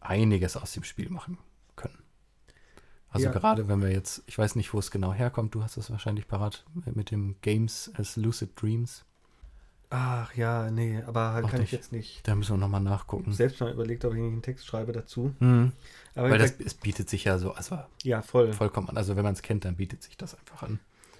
einiges 0.00 0.56
aus 0.56 0.72
dem 0.72 0.84
Spiel 0.84 1.10
machen 1.10 1.38
können. 1.76 1.98
Also 3.10 3.26
ja. 3.26 3.32
gerade 3.32 3.68
wenn 3.68 3.82
wir 3.82 3.90
jetzt, 3.90 4.22
ich 4.26 4.38
weiß 4.38 4.56
nicht, 4.56 4.72
wo 4.72 4.78
es 4.78 4.90
genau 4.90 5.12
herkommt, 5.12 5.54
du 5.54 5.62
hast 5.62 5.76
es 5.76 5.90
wahrscheinlich 5.90 6.28
parat 6.28 6.64
mit 6.94 7.10
dem 7.10 7.36
Games 7.42 7.90
as 7.94 8.16
Lucid 8.16 8.50
Dreams. 8.60 9.04
Ach 9.90 10.34
ja, 10.34 10.70
nee, 10.70 11.02
aber 11.06 11.32
halt 11.32 11.48
kann 11.48 11.60
nicht. 11.60 11.72
ich 11.72 11.78
jetzt 11.78 11.92
nicht. 11.92 12.26
Da 12.28 12.34
müssen 12.34 12.52
wir 12.52 12.58
nochmal 12.58 12.82
nachgucken. 12.82 13.32
Selbst 13.32 13.60
mal 13.60 13.72
überlegt, 13.72 14.04
ob 14.04 14.12
ich 14.12 14.18
nicht 14.18 14.32
einen 14.32 14.42
Text 14.42 14.66
schreibe 14.66 14.92
dazu. 14.92 15.34
Mhm. 15.38 15.72
Aber 16.14 16.30
Weil 16.30 16.38
das 16.38 16.54
es 16.58 16.74
bietet 16.74 17.08
sich 17.08 17.24
ja 17.24 17.38
so, 17.38 17.52
also 17.52 17.78
ja, 18.02 18.20
voll. 18.20 18.52
vollkommen 18.52 18.90
an. 18.90 18.96
Also 18.98 19.16
wenn 19.16 19.24
man 19.24 19.32
es 19.32 19.40
kennt, 19.42 19.64
dann 19.64 19.76
bietet 19.76 20.02
sich 20.02 20.16
das 20.16 20.34
einfach 20.38 20.62
an, 20.62 20.78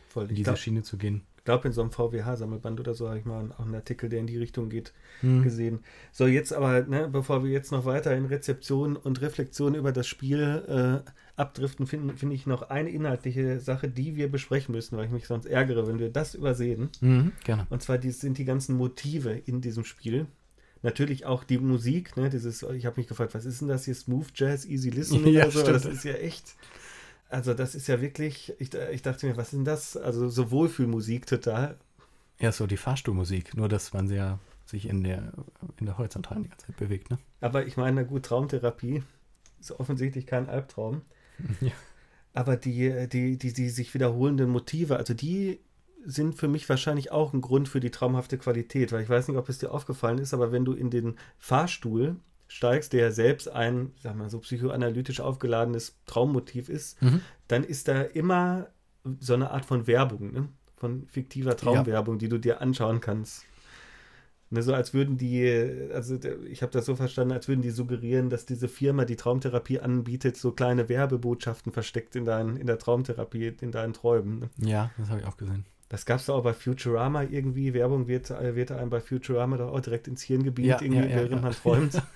voll. 0.09 0.25
in 0.25 0.35
diese 0.35 0.45
glaub, 0.45 0.59
Schiene 0.59 0.83
zu 0.83 0.99
gehen 0.99 1.23
glaube, 1.49 1.67
in 1.67 1.73
so 1.73 1.81
einem 1.81 1.91
VWH-Sammelband 1.91 2.79
oder 2.79 2.93
so 2.93 3.09
habe 3.09 3.19
ich 3.19 3.25
mal 3.25 3.51
auch 3.57 3.65
einen 3.65 3.75
Artikel, 3.75 4.11
der 4.11 4.21
in 4.21 4.27
die 4.27 4.37
Richtung 4.37 4.69
geht, 4.69 4.93
hm. 5.21 5.43
gesehen. 5.43 5.81
So, 6.13 6.27
jetzt 6.27 6.53
aber, 6.53 6.83
ne, 6.83 7.09
bevor 7.11 7.43
wir 7.43 7.51
jetzt 7.51 7.73
noch 7.73 7.87
weiter 7.87 8.15
in 8.15 8.27
Rezeption 8.27 8.97
und 8.97 9.23
Reflexion 9.23 9.75
über 9.75 9.91
das 9.91 10.07
Spiel 10.07 11.03
äh, 11.07 11.11
abdriften, 11.41 11.87
finde 11.87 12.19
find 12.19 12.35
ich 12.35 12.47
noch 12.47 12.69
eine 12.69 12.91
inhaltliche 12.91 13.61
Sache, 13.61 13.89
die 13.89 14.15
wir 14.15 14.31
besprechen 14.31 14.75
müssen, 14.75 14.99
weil 14.99 15.07
ich 15.07 15.11
mich 15.11 15.27
sonst 15.27 15.47
ärgere, 15.47 15.87
wenn 15.87 15.99
wir 15.99 16.11
das 16.11 16.35
übersehen. 16.35 16.91
Mhm, 17.01 17.33
gerne. 17.45 17.67
Und 17.71 17.83
zwar 17.83 17.97
die, 17.97 18.11
sind 18.11 18.37
die 18.37 18.45
ganzen 18.45 18.77
Motive 18.77 19.31
in 19.33 19.63
diesem 19.63 19.85
Spiel. 19.85 20.27
natürlich 20.83 21.25
auch 21.25 21.45
die 21.45 21.57
Musik, 21.57 22.19
ne, 22.19 22.29
dieses, 22.29 22.63
ich 22.63 22.85
habe 22.85 23.01
mich 23.01 23.09
gefragt, 23.09 23.33
was 23.33 23.47
ist 23.47 23.63
denn 23.63 23.69
das 23.69 23.87
hier? 23.87 23.95
Smooth 23.95 24.33
Jazz, 24.35 24.67
Easy 24.67 24.91
Listening 24.91 25.27
Ja, 25.33 25.45
oder 25.45 25.51
so? 25.51 25.63
Das 25.63 25.87
ist 25.87 26.05
ja 26.05 26.13
echt. 26.13 26.57
Also, 27.29 27.55
das 27.55 27.75
ist 27.75 27.89
ja 27.89 28.01
wirklich, 28.01 28.55
ich, 28.59 28.73
ich 28.75 29.03
dachte 29.03 29.27
mir, 29.27 29.37
was 29.37 29.49
ist 29.49 29.55
denn 29.55 29.65
das? 29.65 29.97
Also, 29.97 30.29
so 30.29 30.51
Wohlfühlmusik 30.51 31.27
total. 31.27 31.77
Ja, 32.39 32.53
so 32.53 32.67
die 32.67 32.77
Fahrstuhlmusik, 32.77 33.57
nur 33.57 33.69
dass 33.69 33.93
man 33.93 34.11
ja 34.11 34.39
sich 34.65 34.89
in 34.89 35.03
der, 35.03 35.33
in 35.79 35.87
der 35.87 35.99
Horizontalen 35.99 36.45
die 36.45 36.49
ganze 36.51 36.67
Zeit 36.67 36.77
bewegt, 36.77 37.11
ne? 37.11 37.19
Aber 37.41 37.67
ich 37.67 37.77
meine, 37.77 38.07
gut, 38.07 38.25
Traumtherapie 38.25 39.03
ist 39.61 39.73
offensichtlich 39.73 40.27
kein 40.27 40.49
Albtraum. 40.49 41.03
Ja. 41.61 41.73
Aber 42.35 42.57
die, 42.57 43.09
die, 43.09 43.37
die, 43.37 43.53
die 43.53 43.69
sich 43.71 43.95
wiederholenden 43.95 44.51
Motive, 44.51 44.97
also 44.97 45.15
die 45.15 45.61
sind 46.05 46.35
für 46.35 46.47
mich 46.47 46.69
wahrscheinlich 46.69 47.11
auch 47.11 47.33
ein 47.33 47.41
Grund 47.41 47.69
für 47.69 47.81
die 47.81 47.91
traumhafte 47.91 48.39
Qualität, 48.39 48.93
weil 48.93 49.03
ich 49.03 49.09
weiß 49.09 49.29
nicht, 49.29 49.37
ob 49.37 49.49
es 49.49 49.59
dir 49.59 49.73
aufgefallen 49.73 50.19
ist, 50.19 50.35
aber 50.35 50.53
wenn 50.53 50.65
du 50.65 50.73
in 50.73 50.91
den 50.91 51.17
Fahrstuhl 51.39 52.17
steigst, 52.49 52.93
der 52.93 53.01
ja 53.03 53.11
selbst 53.11 53.49
ein, 53.49 53.93
sag 54.03 54.17
mal, 54.17 54.29
so 54.31 54.39
psychoanalytisch 54.41 55.21
aufgeladenes 55.21 55.97
Traummotiv 56.07 56.69
ist, 56.69 57.01
Mhm. 57.03 57.21
dann 57.47 57.63
ist 57.65 57.89
da 57.89 58.03
immer 58.03 58.69
so 59.21 59.35
eine 59.35 59.51
Art 59.51 59.65
von 59.65 59.87
Werbung, 59.87 60.33
ne? 60.33 60.49
von 60.77 61.07
fiktiver 61.09 61.57
Traumwerbung, 61.57 62.19
die 62.19 62.29
du 62.29 62.39
dir 62.39 62.61
anschauen 62.61 63.01
kannst. 63.01 63.45
Ne, 64.51 64.63
so 64.63 64.73
als 64.73 64.95
würden 64.95 65.19
die, 65.19 65.47
also 65.93 66.19
ich 66.49 66.63
habe 66.63 66.73
das 66.73 66.87
so 66.87 66.97
verstanden, 66.97 67.33
als 67.35 67.49
würden 67.49 67.61
die 67.61 67.69
suggerieren, 67.71 68.31
dass 68.31 68.47
diese 68.47 68.67
Firma, 68.69 69.05
die 69.05 69.17
Traumtherapie 69.17 69.81
anbietet, 69.81 70.39
so 70.39 70.53
kleine 70.53 70.89
Werbebotschaften 70.89 71.71
versteckt 71.71 72.17
in, 72.17 72.25
dein, 72.25 72.57
in 72.57 72.67
der 72.67 72.79
Traumtherapie, 72.79 73.55
in 73.61 73.73
deinen 73.73 73.93
Träumen. 73.93 74.39
Ne? 74.39 74.51
Ja, 74.57 74.91
das 74.97 75.11
habe 75.11 75.21
ich 75.21 75.27
auch 75.27 75.37
gesehen. 75.37 75.67
Das 75.91 76.07
gab 76.07 76.21
es 76.21 76.31
auch 76.31 76.43
bei 76.43 76.55
Futurama 76.55 77.25
irgendwie. 77.25 77.75
Werbung 77.75 78.09
wird, 78.09 78.31
äh, 78.31 78.55
wird 78.55 78.73
einem 78.73 78.89
bei 78.89 79.01
Futurama 79.01 79.57
doch 79.59 79.73
auch 79.73 79.81
direkt 79.81 80.07
ins 80.09 80.23
Hirn 80.23 80.43
gebeamt, 80.45 80.69
Ja, 80.69 80.83
irgendwie, 80.83 81.01
ja, 81.03 81.09
ja, 81.09 81.17
während 81.17 81.33
ja. 81.33 81.41
man 81.41 81.53
träumt. 81.53 82.03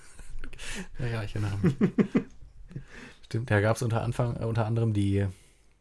Ja, 0.98 1.06
ja, 1.06 1.22
ich 1.22 1.34
erinnere 1.34 1.58
mich. 1.58 1.74
Stimmt, 3.24 3.50
da 3.50 3.60
gab 3.60 3.76
es 3.76 3.82
unter, 3.82 4.02
Anfang, 4.02 4.36
äh, 4.36 4.44
unter 4.44 4.66
anderem 4.66 4.92
die, 4.92 5.26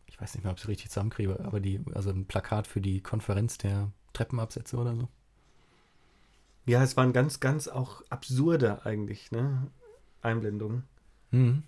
ich 0.07 0.21
weiß 0.21 0.35
nicht 0.35 0.43
mehr, 0.43 0.51
ob 0.51 0.57
ich 0.57 0.63
es 0.63 0.69
richtig 0.69 0.89
zusammenkriege, 0.89 1.39
aber 1.43 1.59
die, 1.59 1.81
also 1.93 2.09
ein 2.09 2.25
Plakat 2.25 2.67
für 2.67 2.81
die 2.81 3.01
Konferenz 3.01 3.57
der 3.57 3.91
Treppenabsätze 4.13 4.77
oder 4.77 4.95
so. 4.95 5.07
ja, 6.65 6.83
es 6.83 6.95
waren 6.97 7.13
ganz, 7.13 7.39
ganz 7.39 7.67
auch 7.67 8.03
absurde 8.09 8.85
eigentlich, 8.85 9.31
ne? 9.31 9.67
Einblendungen. 10.21 10.83
Mhm. 11.31 11.63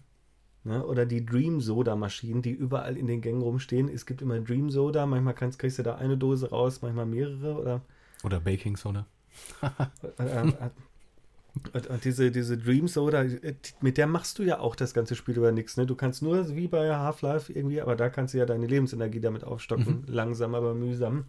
Ne? 0.64 0.86
Oder 0.86 1.06
die 1.06 1.26
Dream 1.26 1.60
Soda 1.60 1.96
Maschinen, 1.96 2.42
die 2.42 2.52
überall 2.52 2.96
in 2.98 3.08
den 3.08 3.22
Gängen 3.22 3.42
rumstehen. 3.42 3.90
Es 3.90 4.06
gibt 4.06 4.22
immer 4.22 4.40
Dream 4.40 4.70
Soda, 4.70 5.06
manchmal 5.06 5.34
kannst, 5.34 5.60
kriegst 5.60 5.80
du 5.80 5.84
da 5.84 5.96
eine 5.96 6.18
Dose 6.18 6.50
raus, 6.50 6.82
manchmal 6.82 7.06
mehrere 7.06 7.60
oder 7.60 7.82
Oder 8.24 8.40
Baking 8.40 8.78
Soda. 8.78 9.06
und, 11.74 11.88
und 11.88 12.04
diese, 12.04 12.32
diese 12.32 12.58
Dream 12.58 12.88
Soda, 12.88 13.26
mit 13.82 13.98
der 13.98 14.08
machst 14.08 14.40
du 14.40 14.44
ja 14.44 14.60
auch 14.60 14.76
das 14.76 14.94
ganze 14.94 15.16
Spiel 15.16 15.38
über 15.38 15.52
nichts. 15.52 15.78
Ne? 15.78 15.86
Du 15.86 15.96
kannst 15.96 16.22
nur 16.22 16.56
wie 16.56 16.68
bei 16.68 16.96
Half-Life 16.96 17.54
irgendwie, 17.54 17.82
aber 17.82 17.96
da 17.96 18.10
kannst 18.10 18.34
du 18.34 18.40
ja 18.40 18.46
deine 18.46 18.66
Lebensenergie 18.66 19.20
damit 19.20 19.44
aufstocken. 19.44 20.04
Langsam, 20.08 20.56
aber 20.56 20.74
mühsam. 20.74 21.26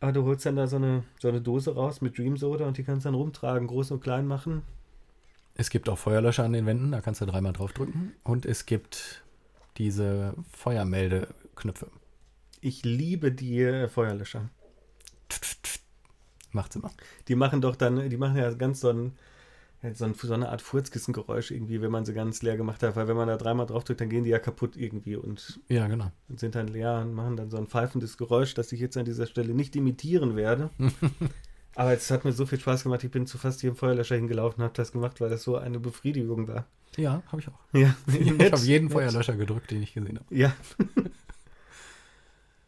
Aber 0.00 0.12
du 0.12 0.24
holst 0.24 0.46
dann 0.46 0.56
da 0.56 0.66
so 0.66 0.76
eine, 0.76 1.04
so 1.20 1.28
eine 1.28 1.40
Dose 1.40 1.74
raus 1.74 2.00
mit 2.00 2.18
Dream 2.18 2.36
Soda 2.36 2.66
und 2.66 2.76
die 2.76 2.84
kannst 2.84 3.06
dann 3.06 3.14
rumtragen, 3.14 3.68
groß 3.68 3.92
und 3.92 4.02
klein 4.02 4.26
machen. 4.26 4.62
Es 5.54 5.68
gibt 5.70 5.88
auch 5.88 5.98
Feuerlöscher 5.98 6.44
an 6.44 6.52
den 6.52 6.66
Wänden, 6.66 6.92
da 6.92 7.00
kannst 7.00 7.20
du 7.20 7.26
dreimal 7.26 7.52
draufdrücken. 7.52 8.12
Und 8.24 8.46
es 8.46 8.66
gibt 8.66 9.22
diese 9.78 10.34
Feuermeldeknöpfe. 10.50 11.88
Ich 12.60 12.84
liebe 12.84 13.32
die 13.32 13.60
äh, 13.60 13.88
Feuerlöscher. 13.88 14.48
Macht's 16.52 16.76
immer. 16.76 16.90
Die 17.28 17.34
machen 17.34 17.60
doch 17.60 17.76
dann, 17.76 18.08
die 18.08 18.16
machen 18.16 18.36
ja 18.36 18.52
ganz 18.52 18.80
so 18.80 18.90
ein, 18.90 19.12
so, 19.94 20.04
ein, 20.04 20.14
so 20.14 20.32
eine 20.32 20.48
Art 20.50 20.62
Furzkissengeräusch 20.62 21.50
irgendwie, 21.50 21.80
wenn 21.80 21.90
man 21.90 22.04
sie 22.04 22.14
ganz 22.14 22.42
leer 22.42 22.56
gemacht 22.56 22.82
hat, 22.82 22.94
weil 22.94 23.08
wenn 23.08 23.16
man 23.16 23.26
da 23.28 23.36
dreimal 23.36 23.66
draufdrückt, 23.66 24.00
dann 24.00 24.08
gehen 24.10 24.24
die 24.24 24.30
ja 24.30 24.38
kaputt 24.38 24.76
irgendwie 24.76 25.16
und, 25.16 25.60
Ja, 25.68 25.86
genau. 25.88 26.12
und 26.28 26.38
sind 26.38 26.54
dann 26.54 26.68
leer 26.68 27.00
und 27.00 27.14
machen 27.14 27.36
dann 27.36 27.50
so 27.50 27.56
ein 27.56 27.66
pfeifendes 27.66 28.16
Geräusch, 28.16 28.54
das 28.54 28.70
ich 28.72 28.80
jetzt 28.80 28.96
an 28.96 29.04
dieser 29.04 29.26
Stelle 29.26 29.54
nicht 29.54 29.74
imitieren 29.74 30.36
werde. 30.36 30.70
Aber 31.74 31.92
es 31.94 32.10
hat 32.10 32.24
mir 32.24 32.32
so 32.32 32.44
viel 32.44 32.60
Spaß 32.60 32.82
gemacht, 32.82 33.02
ich 33.02 33.10
bin 33.10 33.26
zu 33.26 33.38
fast 33.38 33.62
jedem 33.62 33.76
Feuerlöscher 33.76 34.14
hingelaufen 34.14 34.60
und 34.60 34.64
habe 34.64 34.74
das 34.74 34.92
gemacht, 34.92 35.20
weil 35.20 35.30
das 35.30 35.42
so 35.42 35.56
eine 35.56 35.80
Befriedigung 35.80 36.46
war. 36.46 36.66
Ja, 36.98 37.22
habe 37.28 37.40
ich 37.40 37.48
auch. 37.48 37.58
Ja, 37.72 37.94
Ich 38.06 38.52
habe 38.52 38.62
jeden. 38.62 38.90
Feuerlöscher 38.90 39.36
gedrückt, 39.36 39.70
den 39.70 39.82
ich 39.82 39.94
gesehen 39.94 40.18
habe. 40.18 40.34
Ja. 40.34 40.52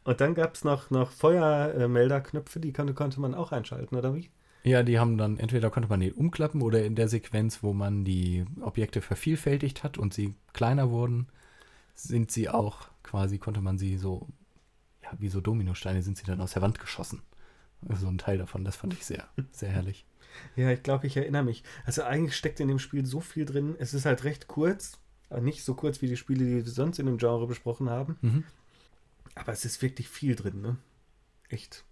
Und 0.05 0.21
dann 0.21 0.35
gab 0.35 0.55
es 0.55 0.65
noch, 0.65 0.91
noch 0.91 1.11
Feuermelderknöpfe, 1.11 2.61
die 2.61 2.73
konnte, 2.73 2.95
konnte 2.95 3.21
man 3.21 3.35
auch 3.35 3.53
einschalten, 3.53 3.97
oder 3.97 4.15
wie? 4.15 4.31
Ja, 4.63 4.83
die 4.83 4.99
haben 4.99 5.19
dann, 5.19 5.39
entweder 5.39 5.71
konnte 5.71 5.89
man 5.89 6.01
die 6.01 6.13
umklappen 6.13 6.63
oder 6.63 6.85
in 6.85 6.95
der 6.95 7.09
Sequenz, 7.09 7.63
wo 7.63 7.73
man 7.73 8.05
die 8.05 8.45
Objekte 8.61 9.03
vervielfältigt 9.03 9.83
hat 9.83 9.99
und 9.99 10.15
sie 10.15 10.35
kleiner 10.53 10.91
wurden, 10.91 11.29
sind 11.95 12.31
sie 12.31 12.49
auch 12.49 12.89
quasi, 13.03 13.39
konnte 13.39 13.61
man 13.61 13.79
sie 13.79 13.99
so, 13.99 14.29
ja, 15.03 15.11
wie 15.19 15.29
so 15.29 15.41
Dominosteine 15.41 16.03
sind 16.03 16.17
sie 16.17 16.25
dann 16.25 16.41
aus 16.41 16.53
der 16.53 16.63
Wand 16.63 16.81
geschossen. 16.81 17.23
So 18.01 18.09
ein 18.09 18.17
Teil 18.19 18.39
davon, 18.39 18.65
das 18.65 18.77
fand 18.77 18.95
ich 18.95 19.05
sehr, 19.05 19.29
sehr 19.53 19.69
herrlich. 19.69 20.07
Ja, 20.57 20.71
ich 20.71 20.83
glaube, 20.83 21.07
ich 21.07 21.17
erinnere 21.17 21.45
mich. 21.45 21.63
Also 21.85 22.03
eigentlich 22.03 22.37
steckt 22.37 22.61
in 22.61 22.69
dem 22.69 22.79
Spiel 22.79 23.07
so 23.07 23.21
viel 23.21 23.45
drin. 23.45 23.77
Es 23.79 23.95
ist 23.95 24.07
halt 24.07 24.25
recht 24.25 24.49
kurz. 24.49 24.99
Aber 25.31 25.43
Nicht 25.43 25.65
so 25.65 25.75
kurz 25.75 26.03
wie 26.03 26.09
die 26.09 26.17
Spiele, 26.17 26.45
die 26.45 26.55
wir 26.57 26.65
sonst 26.65 26.99
in 26.99 27.07
dem 27.07 27.19
Genre 27.19 27.47
besprochen 27.47 27.91
haben. 27.91 28.17
Mhm. 28.21 28.45
Aber 29.35 29.53
es 29.53 29.65
ist 29.65 29.83
wirklich 29.83 30.09
viel 30.09 30.37
drin, 30.37 30.61
ne? 30.61 30.77
Echt. 31.49 31.85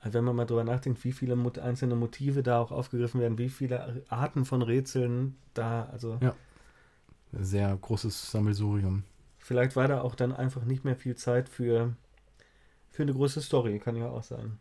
Also 0.00 0.18
wenn 0.18 0.24
man 0.24 0.36
mal 0.36 0.46
drüber 0.46 0.64
nachdenkt, 0.64 1.04
wie 1.04 1.12
viele 1.12 1.36
einzelne 1.62 1.94
Motive 1.94 2.42
da 2.42 2.58
auch 2.58 2.72
aufgegriffen 2.72 3.20
werden, 3.20 3.38
wie 3.38 3.48
viele 3.48 4.04
Arten 4.08 4.44
von 4.44 4.62
Rätseln 4.62 5.36
da, 5.54 5.84
also 5.86 6.18
Ja. 6.20 6.34
Sehr 7.32 7.74
großes 7.74 8.30
Sammelsurium. 8.30 9.04
vielleicht 9.38 9.74
war 9.74 9.88
da 9.88 10.02
auch 10.02 10.14
dann 10.14 10.34
einfach 10.34 10.64
nicht 10.64 10.84
mehr 10.84 10.96
viel 10.96 11.16
Zeit 11.16 11.48
für, 11.48 11.96
für 12.90 13.02
eine 13.02 13.14
große 13.14 13.40
Story, 13.40 13.78
kann 13.78 13.96
ja 13.96 14.10
auch 14.10 14.22
sein. 14.22 14.58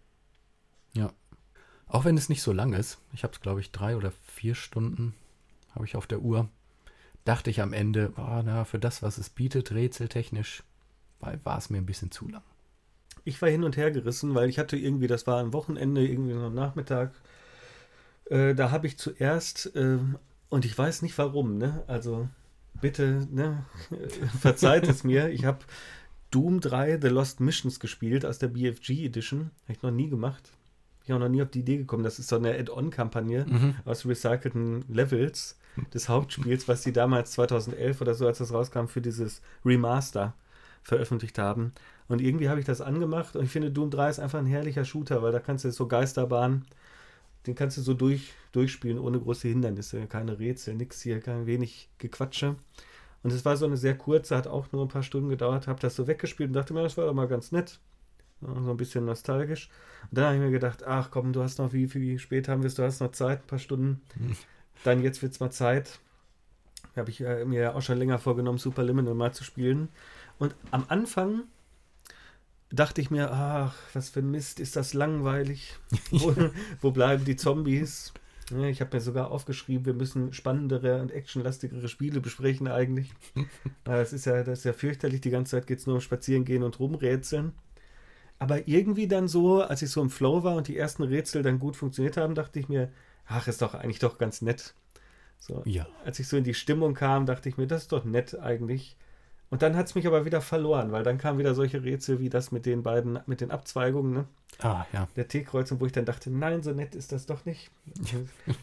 Auch 1.92 2.06
wenn 2.06 2.18
es 2.18 2.30
nicht 2.30 2.42
so 2.42 2.54
lang 2.54 2.72
ist, 2.72 3.00
ich 3.12 3.24
habe 3.24 3.34
es 3.34 3.42
glaube 3.42 3.60
ich 3.60 3.72
drei 3.74 3.98
oder 3.98 4.12
vier 4.26 4.56
Stunden, 4.56 5.14
habe 5.76 5.84
ich 5.84 5.98
auf 5.98 6.08
der 6.08 6.22
Uhr, 6.22 6.48
dachte 7.26 7.50
ich 7.50 7.62
am 7.62 7.74
Ende, 7.74 8.14
oh, 8.16 8.42
na, 8.46 8.64
für 8.64 8.80
das, 8.80 9.04
was 9.04 9.18
es 9.18 9.30
bietet, 9.30 9.74
rätseltechnisch, 9.74 10.64
war, 11.22 11.34
war 11.44 11.58
es 11.58 11.70
mir 11.70 11.78
ein 11.78 11.86
bisschen 11.86 12.12
zu 12.12 12.28
lang. 12.28 12.44
Ich 13.24 13.42
war 13.42 13.50
hin 13.50 13.64
und 13.64 13.78
her 13.78 13.92
gerissen, 13.92 14.34
weil 14.36 14.50
ich 14.50 14.58
hatte 14.60 14.78
irgendwie, 14.78 15.08
das 15.08 15.28
war 15.28 15.40
ein 15.40 15.54
Wochenende, 15.54 16.06
irgendwie 16.06 16.34
am 16.34 16.56
Nachmittag. 16.56 17.12
Äh, 18.30 18.56
da 18.56 18.72
habe 18.72 18.88
ich 18.88 18.98
zuerst, 18.98 19.76
äh, 19.76 20.00
und 20.50 20.66
ich 20.66 20.78
weiß 20.78 21.02
nicht 21.02 21.18
warum, 21.18 21.58
ne? 21.58 21.84
Also 21.88 22.28
bitte, 22.80 23.28
ne? 23.32 23.66
Verzeiht 24.40 24.88
es 24.88 25.04
mir. 25.04 25.30
Ich 25.30 25.46
habe 25.46 25.60
Doom 26.32 26.62
3 26.62 27.00
The 27.02 27.08
Lost 27.10 27.40
Missions 27.42 27.80
gespielt 27.80 28.26
aus 28.26 28.40
der 28.40 28.48
BFG 28.48 29.06
Edition. 29.06 29.52
Habe 29.64 29.74
ich 29.74 29.82
noch 29.84 29.92
nie 29.92 30.10
gemacht. 30.10 30.50
Ich 31.02 31.08
bin 31.08 31.16
auch 31.16 31.20
noch 31.20 31.30
nie 31.30 31.42
auf 31.42 31.50
die 31.52 31.60
Idee 31.60 31.78
gekommen. 31.78 32.04
Das 32.04 32.20
ist 32.20 32.30
so 32.30 32.38
eine 32.38 32.58
Add-on-Kampagne 32.58 33.46
Mhm. 33.48 33.76
aus 33.86 34.06
recycelten 34.06 34.86
Levels 34.88 35.58
des 35.94 36.10
Hauptspiels, 36.10 36.68
was 36.68 36.82
die 36.82 36.92
damals 36.94 37.32
2011 37.32 38.02
oder 38.02 38.14
so, 38.14 38.28
als 38.28 38.38
das 38.40 38.54
rauskam, 38.54 38.86
für 38.88 39.02
dieses 39.02 39.42
Remaster 39.66 40.34
veröffentlicht 40.84 41.38
haben. 41.38 41.74
Und 42.08 42.22
irgendwie 42.22 42.50
habe 42.50 42.60
ich 42.60 42.66
das 42.66 42.82
angemacht 42.82 43.36
und 43.36 43.46
ich 43.46 43.52
finde, 43.52 43.72
Doom 43.72 43.90
3 43.90 44.10
ist 44.10 44.20
einfach 44.20 44.40
ein 44.40 44.46
herrlicher 44.46 44.86
Shooter, 44.86 45.22
weil 45.22 45.32
da 45.32 45.40
kannst 45.40 45.66
du 45.66 45.72
so 45.72 45.88
Geisterbahn, 45.88 46.66
den 47.48 47.56
kannst 47.56 47.78
du 47.78 47.82
so 47.82 47.94
durch, 47.94 48.34
durchspielen 48.52 49.00
ohne 49.00 49.20
große 49.20 49.48
Hindernisse, 49.48 50.06
keine 50.08 50.40
Rätsel, 50.40 50.76
nix 50.76 51.02
hier, 51.02 51.20
kein 51.20 51.46
wenig 51.46 51.90
Gequatsche. 51.98 52.56
Und 53.24 53.32
es 53.32 53.46
war 53.46 53.56
so 53.56 53.66
eine 53.66 53.78
sehr 53.78 53.98
kurze, 53.98 54.36
hat 54.36 54.48
auch 54.48 54.72
nur 54.72 54.84
ein 54.84 54.90
paar 54.90 55.04
Stunden 55.04 55.30
gedauert, 55.30 55.68
habe 55.68 55.80
das 55.80 55.96
so 55.96 56.08
weggespielt 56.08 56.50
und 56.50 56.54
dachte 56.54 56.74
mir, 56.74 56.84
das 56.84 56.98
war 56.98 57.06
doch 57.06 57.14
mal 57.14 57.28
ganz 57.28 57.52
nett. 57.52 57.80
So 58.42 58.72
ein 58.72 58.78
bisschen 58.78 59.06
nostalgisch. 59.06 59.70
Und 60.10 60.18
dann 60.18 60.26
habe 60.26 60.36
ich 60.36 60.42
mir 60.42 60.52
gedacht, 60.52 60.84
ach 60.84 61.12
komm, 61.12 61.32
du 61.32 61.44
hast 61.44 61.60
noch, 61.60 61.74
wie, 61.74 61.94
wie 61.94 62.18
spät 62.18 62.48
haben 62.48 62.64
wir 62.64 62.68
es, 62.68 62.76
du 62.76 62.84
hast 62.84 63.00
noch 63.00 63.12
Zeit, 63.12 63.44
ein 63.44 63.48
paar 63.48 63.60
Stunden. 63.60 64.02
Dann 64.84 65.04
jetzt 65.04 65.22
wird 65.22 65.34
es 65.34 65.40
mal 65.40 65.52
Zeit. 65.52 66.00
Habe 66.96 67.12
ich 67.12 67.22
äh, 67.22 67.46
mir 67.46 67.62
ja 67.62 67.76
auch 67.76 67.84
schon 67.84 68.00
länger 68.00 68.18
vorgenommen, 68.18 68.58
Superliminal 68.58 69.14
mal 69.14 69.32
zu 69.32 69.44
spielen. 69.44 69.90
Und 70.42 70.56
am 70.72 70.86
Anfang 70.88 71.44
dachte 72.72 73.00
ich 73.00 73.12
mir, 73.12 73.32
ach, 73.32 73.76
was 73.94 74.10
für 74.10 74.22
ein 74.22 74.32
Mist, 74.32 74.60
ist 74.60 74.76
das 74.76 74.96
langweilig. 74.96 75.76
Wo, 76.10 76.36
wo 76.82 76.90
bleiben 76.90 77.26
die 77.26 77.36
Zombies? 77.36 78.12
Ich 78.68 78.82
habe 78.82 78.98
mir 78.98 79.02
sogar 79.02 79.30
aufgeschrieben, 79.30 79.86
wir 79.86 79.94
müssen 79.94 80.34
spannendere 80.34 81.00
und 81.00 81.12
actionlastigere 81.12 81.88
Spiele 81.88 82.22
besprechen 82.22 82.68
eigentlich. 82.68 83.14
Das 83.84 84.14
ist 84.14 84.26
ja, 84.26 84.44
das 84.44 84.60
ist 84.60 84.66
ja 84.66 84.74
fürchterlich, 84.74 85.22
die 85.22 85.30
ganze 85.30 85.52
Zeit 85.52 85.68
geht 85.68 85.78
es 85.78 85.86
nur 85.86 85.96
um 85.96 86.02
Spazierengehen 86.02 86.64
und 86.64 86.80
rumrätseln. 86.80 87.52
Aber 88.40 88.68
irgendwie 88.68 89.08
dann 89.08 89.28
so, 89.28 89.62
als 89.62 89.84
ich 89.84 89.92
so 89.92 90.02
im 90.02 90.10
Flow 90.10 90.44
war 90.44 90.56
und 90.56 90.68
die 90.68 90.76
ersten 90.78 91.04
Rätsel 91.04 91.44
dann 91.44 91.60
gut 91.60 91.76
funktioniert 91.76 92.18
haben, 92.18 92.34
dachte 92.34 92.60
ich 92.60 92.68
mir, 92.68 92.92
ach, 93.28 93.48
ist 93.48 93.62
doch 93.62 93.76
eigentlich 93.76 94.00
doch 94.00 94.18
ganz 94.18 94.42
nett. 94.42 94.74
So, 95.40 95.62
Ja. 95.66 95.86
als 96.04 96.18
ich 96.20 96.28
so 96.28 96.36
in 96.36 96.44
die 96.44 96.56
Stimmung 96.56 96.96
kam, 96.96 97.28
dachte 97.28 97.48
ich 97.48 97.58
mir, 97.58 97.68
das 97.68 97.84
ist 97.84 97.92
doch 97.92 98.06
nett 98.06 98.40
eigentlich. 98.40 98.98
Und 99.52 99.62
dann 99.62 99.76
hat 99.76 99.88
es 99.88 99.96
mich 99.96 100.08
aber 100.08 100.26
wieder 100.26 100.40
verloren, 100.42 100.92
weil 100.94 101.04
dann 101.04 101.18
kamen 101.18 101.38
wieder 101.38 101.54
solche 101.54 101.84
Rätsel 101.84 102.20
wie 102.20 102.30
das 102.30 102.52
mit 102.54 102.66
den 102.66 102.84
beiden, 102.84 103.20
mit 103.26 103.42
den 103.42 103.52
Abzweigungen, 103.52 104.14
ne? 104.14 104.26
Ah, 104.60 104.86
ja. 104.94 105.08
der 105.16 105.28
T-Kreuzung, 105.28 105.80
wo 105.82 105.86
ich 105.86 105.92
dann 105.92 106.06
dachte, 106.06 106.30
nein, 106.32 106.64
so 106.64 106.72
nett 106.72 106.96
ist 106.96 107.12
das 107.12 107.26
doch 107.26 107.46
nicht. 107.46 107.70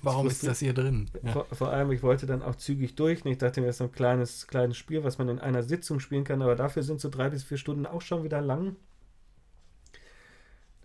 Warum 0.03 0.27
ist 0.29 0.47
das 0.47 0.61
hier 0.61 0.73
drin? 0.73 1.11
Ja. 1.23 1.33
Vor, 1.33 1.47
vor 1.53 1.69
allem, 1.69 1.93
ich 1.93 2.03
wollte 2.03 2.25
dann 2.27 2.43
auch 2.43 2.57
zügig 2.57 2.95
durch. 2.95 3.25
Und 3.25 3.31
ich 3.31 3.39
dachte 3.39 3.61
mir, 3.61 3.67
das 3.67 3.75
ist 3.75 3.79
so 3.79 3.85
ein 3.85 3.93
kleines, 3.93 4.47
kleines 4.47 4.77
Spiel, 4.79 5.05
was 5.05 5.19
man 5.19 5.29
in 5.29 5.39
einer 5.39 5.63
Sitzung 5.63 6.01
spielen 6.01 6.25
kann, 6.25 6.41
aber 6.41 6.57
dafür 6.57 6.83
sind 6.83 7.01
so 7.01 7.11
drei 7.11 7.29
bis 7.29 7.45
vier 7.45 7.59
Stunden 7.59 7.85
auch 7.85 8.01
schon 8.03 8.25
wieder 8.25 8.41
lang. 8.41 8.77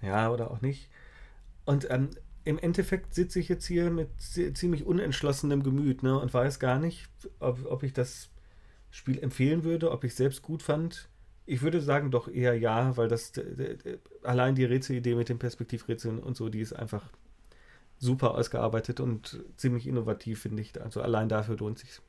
Ja, 0.01 0.29
oder 0.31 0.51
auch 0.51 0.61
nicht. 0.61 0.89
Und 1.63 1.89
ähm, 1.89 2.09
im 2.43 2.59
Endeffekt 2.59 3.15
sitze 3.15 3.39
ich 3.39 3.47
jetzt 3.47 3.65
hier 3.65 3.89
mit 3.89 4.09
zi- 4.19 4.53
ziemlich 4.53 4.85
unentschlossenem 4.85 5.63
Gemüt 5.63 6.03
ne, 6.03 6.19
und 6.19 6.33
weiß 6.33 6.59
gar 6.59 6.77
nicht, 6.77 7.07
ob, 7.39 7.65
ob 7.71 7.83
ich 7.83 7.93
das 7.93 8.29
Spiel 8.93 9.17
empfehlen 9.17 9.63
würde, 9.63 9.89
ob 9.89 10.03
ich 10.03 10.11
es 10.11 10.17
selbst 10.17 10.43
gut 10.43 10.61
fand. 10.61 11.09
Ich 11.47 11.63
würde 11.63 11.81
sagen 11.81 12.11
doch 12.11 12.27
eher 12.27 12.53
ja, 12.53 12.95
weil 12.95 13.07
das 13.07 13.33
allein 14.21 14.53
die 14.53 14.65
Rätselidee 14.65 15.15
mit 15.15 15.29
den 15.29 15.39
Perspektivrätseln 15.39 16.19
und 16.19 16.37
so, 16.37 16.47
die 16.47 16.59
ist 16.59 16.73
einfach 16.73 17.03
super 17.97 18.35
ausgearbeitet 18.35 18.99
und 18.99 19.43
ziemlich 19.57 19.87
innovativ, 19.87 20.43
finde 20.43 20.61
ich. 20.61 20.79
Also 20.79 21.01
allein 21.01 21.27
dafür 21.27 21.57
lohnt 21.57 21.79
sich. 21.79 22.01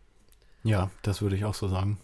ja, 0.62 0.90
das 1.00 1.22
würde 1.22 1.36
ich 1.36 1.46
auch 1.46 1.54
so 1.54 1.68
sagen. 1.68 1.98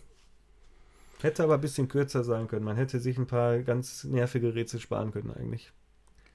Hätte 1.20 1.44
aber 1.44 1.56
ein 1.56 1.60
bisschen 1.60 1.88
kürzer 1.88 2.24
sein 2.24 2.48
können. 2.48 2.64
Man 2.64 2.76
hätte 2.76 3.00
sich 3.00 3.18
ein 3.18 3.26
paar 3.26 3.58
ganz 3.58 4.04
nervige 4.04 4.54
Rätsel 4.54 4.80
sparen 4.80 5.12
können 5.12 5.30
eigentlich. 5.30 5.72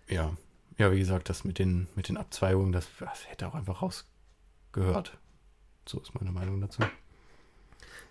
Ja. 0.08 0.38
Ja, 0.78 0.92
wie 0.92 1.00
gesagt, 1.00 1.30
das 1.30 1.46
mit 1.46 1.58
den, 1.58 1.88
mit 1.96 2.10
den 2.10 2.18
Abzweigungen, 2.18 2.72
das, 2.72 2.88
das 3.00 3.28
hätte 3.28 3.48
auch 3.48 3.56
einfach 3.56 3.82
rausgehört. 3.82 5.18
So 5.88 6.00
ist 6.00 6.14
meine 6.14 6.32
Meinung 6.32 6.62
dazu. 6.62 6.84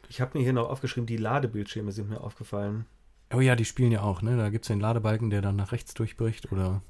Ich 0.09 0.21
habe 0.21 0.37
mir 0.37 0.45
hier 0.45 0.53
noch 0.53 0.69
aufgeschrieben, 0.69 1.07
die 1.07 1.17
Ladebildschirme 1.17 1.93
sind 1.93 2.09
mir 2.09 2.21
aufgefallen. 2.21 2.87
Oh 3.33 3.41
ja, 3.41 3.57
die 3.57 3.65
spielen 3.65 3.93
ja 3.93 4.03
auch, 4.03 4.23
ne? 4.23 4.37
Da 4.37 4.51
gibt 4.51 4.65
es 4.65 4.69
den 4.69 4.81
Ladebalken, 4.81 5.31
der 5.31 5.43
dann 5.43 5.57
nach 5.57 5.73
rechts 5.73 5.95
durchbricht 5.95 6.53
oder 6.53 6.83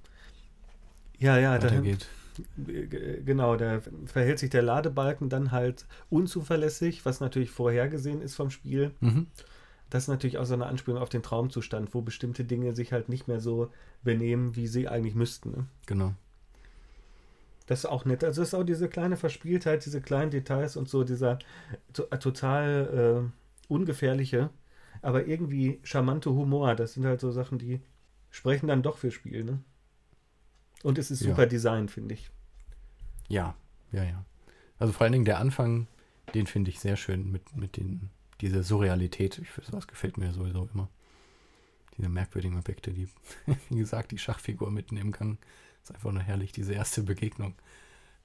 Ja, 1.18 1.38
ja, 1.38 1.58
da, 1.58 1.70
Genau, 2.56 3.56
da 3.56 3.80
verhält 4.06 4.38
sich 4.40 4.50
der 4.50 4.62
Ladebalken 4.62 5.28
dann 5.28 5.52
halt 5.52 5.86
unzuverlässig, 6.10 7.04
was 7.04 7.20
natürlich 7.20 7.50
vorhergesehen 7.50 8.20
ist 8.20 8.34
vom 8.34 8.50
Spiel. 8.50 8.90
Mhm. 9.00 9.28
Das 9.90 10.04
ist 10.04 10.08
natürlich 10.08 10.38
auch 10.38 10.44
so 10.44 10.54
eine 10.54 10.66
Anspielung 10.66 11.00
auf 11.00 11.08
den 11.08 11.22
Traumzustand, 11.22 11.94
wo 11.94 12.02
bestimmte 12.02 12.44
Dinge 12.44 12.74
sich 12.74 12.92
halt 12.92 13.08
nicht 13.08 13.28
mehr 13.28 13.40
so 13.40 13.70
benehmen, 14.02 14.56
wie 14.56 14.66
sie 14.66 14.88
eigentlich 14.88 15.14
müssten. 15.14 15.50
Ne? 15.52 15.66
Genau. 15.86 16.14
Das 17.66 17.80
ist 17.80 17.86
auch 17.86 18.04
nett. 18.04 18.22
Also 18.24 18.42
das 18.42 18.48
ist 18.48 18.54
auch 18.54 18.64
diese 18.64 18.88
kleine 18.88 19.16
Verspieltheit, 19.16 19.84
diese 19.86 20.00
kleinen 20.02 20.30
Details 20.30 20.76
und 20.76 20.88
so, 20.88 21.02
dieser 21.04 21.38
to 21.92 22.04
äh, 22.10 22.18
total 22.18 23.30
äh, 23.32 23.72
ungefährliche, 23.72 24.50
aber 25.00 25.26
irgendwie 25.26 25.80
charmante 25.82 26.30
Humor. 26.30 26.74
Das 26.74 26.92
sind 26.94 27.06
halt 27.06 27.20
so 27.20 27.30
Sachen, 27.30 27.58
die 27.58 27.80
sprechen 28.30 28.66
dann 28.68 28.82
doch 28.82 28.98
für 28.98 29.10
Spiel. 29.10 29.44
Ne? 29.44 29.60
Und 30.82 30.98
es 30.98 31.10
ist 31.10 31.22
Ja. 31.22 31.28
super 31.30 31.46
Design, 31.46 31.88
finde 31.88 32.14
ich. 32.14 32.30
Ja, 33.28 33.54
ja, 33.92 34.04
ja. 34.04 34.24
Also 34.78 34.92
vor 34.92 35.04
allen 35.04 35.12
Dingen 35.12 35.24
der 35.24 35.38
Anfang, 35.38 35.86
den 36.34 36.46
finde 36.46 36.70
ich 36.70 36.80
sehr 36.80 36.96
schön 36.96 37.30
mit, 37.32 37.56
mit 37.56 37.76
den, 37.78 38.10
diese 38.42 38.62
Surrealität. 38.62 39.38
Ich 39.38 39.48
sowas 39.64 39.86
gefällt 39.86 40.18
mir 40.18 40.32
sowieso 40.32 40.68
immer. 40.74 40.88
Diese 41.96 42.08
merkwürdigen 42.08 42.58
Objekte, 42.58 42.92
die, 42.92 43.08
wie 43.70 43.78
gesagt, 43.78 44.10
die 44.10 44.18
Schachfigur 44.18 44.70
mitten 44.70 44.96
im 44.98 45.12
Gang. 45.12 45.38
Ist 45.84 45.92
einfach 45.94 46.10
nur 46.12 46.22
herrlich, 46.22 46.50
diese 46.52 46.72
erste 46.72 47.02
Begegnung 47.02 47.54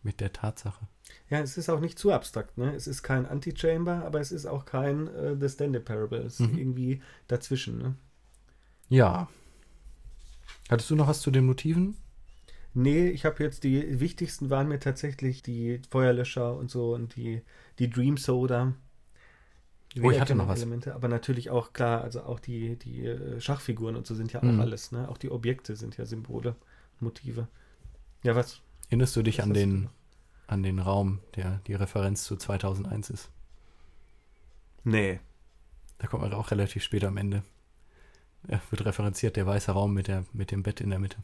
mit 0.04 0.20
der 0.22 0.34
Tatsache. 0.34 0.88
Ja, 1.30 1.40
es 1.40 1.58
ist 1.58 1.70
auch 1.70 1.80
nicht 1.80 1.98
zu 1.98 2.12
abstrakt, 2.12 2.58
ne? 2.58 2.74
Es 2.76 2.86
ist 2.88 3.04
kein 3.04 3.26
Anti-Chamber, 3.26 4.04
aber 4.06 4.20
es 4.20 4.32
ist 4.34 4.46
auch 4.46 4.66
kein 4.66 5.08
äh, 5.08 5.36
The 5.40 5.48
Standard 5.50 5.86
Parable. 5.86 6.20
Es 6.20 6.40
ist 6.42 6.52
Mhm. 6.52 6.58
irgendwie 6.58 7.02
dazwischen, 7.28 7.78
ne? 7.78 7.96
Ja. 8.90 9.30
Hattest 10.70 10.90
du 10.90 10.96
noch 10.96 11.08
was 11.10 11.20
zu 11.22 11.32
den 11.32 11.46
Motiven? 11.46 11.98
Nee, 12.74 13.10
ich 13.10 13.26
habe 13.26 13.44
jetzt 13.44 13.64
die 13.64 14.00
wichtigsten 14.00 14.50
waren 14.50 14.68
mir 14.68 14.80
tatsächlich 14.80 15.42
die 15.42 15.82
Feuerlöscher 15.90 16.56
und 16.56 16.70
so 16.72 16.94
und 16.94 17.16
die, 17.16 17.42
die 17.80 17.90
Dream 17.90 18.18
Soda. 18.18 18.74
Oh, 20.02 20.12
ich 20.12 20.20
hatte 20.20 20.36
noch 20.36 20.48
was. 20.48 20.60
Elemente, 20.62 20.94
aber 20.94 21.08
natürlich 21.08 21.50
auch 21.50 21.74
klar, 21.74 22.02
also 22.04 22.22
auch 22.24 22.40
die, 22.40 22.78
die 22.78 23.06
äh, 23.06 23.42
Schachfiguren 23.42 23.96
und 23.96 24.06
so 24.06 24.14
sind 24.16 24.32
ja 24.34 24.42
auch 24.42 24.46
Mhm. 24.46 24.60
alles, 24.62 24.92
ne? 24.92 25.10
Auch 25.10 25.18
die 25.18 25.32
Objekte 25.32 25.76
sind 25.76 25.98
ja 25.98 26.06
Symbole, 26.06 26.56
Motive. 27.02 27.48
Ja, 28.24 28.36
was? 28.36 28.62
Erinnerst 28.90 29.16
du 29.16 29.22
dich 29.22 29.38
Was 29.38 29.44
an 29.44 29.50
du 29.50 29.60
den, 29.60 29.90
an 30.48 30.64
den 30.64 30.80
Raum, 30.80 31.20
der 31.36 31.62
die 31.68 31.76
Referenz 31.76 32.24
zu 32.24 32.36
2001 32.36 33.10
ist? 33.10 33.30
Nee. 34.84 35.20
Da 36.00 36.08
kommt 36.08 36.24
man 36.24 36.34
auch 36.34 36.52
relativ 36.52 36.84
spät 36.84 37.04
am 37.04 37.18
Ende. 37.18 37.44
Ja, 38.48 38.62
wird 38.70 38.86
referenziert, 38.86 39.36
der 39.36 39.46
weiße 39.46 39.72
Raum 39.72 39.94
mit, 39.94 40.08
der, 40.08 40.26
mit 40.34 40.52
dem 40.52 40.64
Bett 40.64 40.80
in 40.82 40.90
der 40.90 41.00
Mitte. 41.00 41.18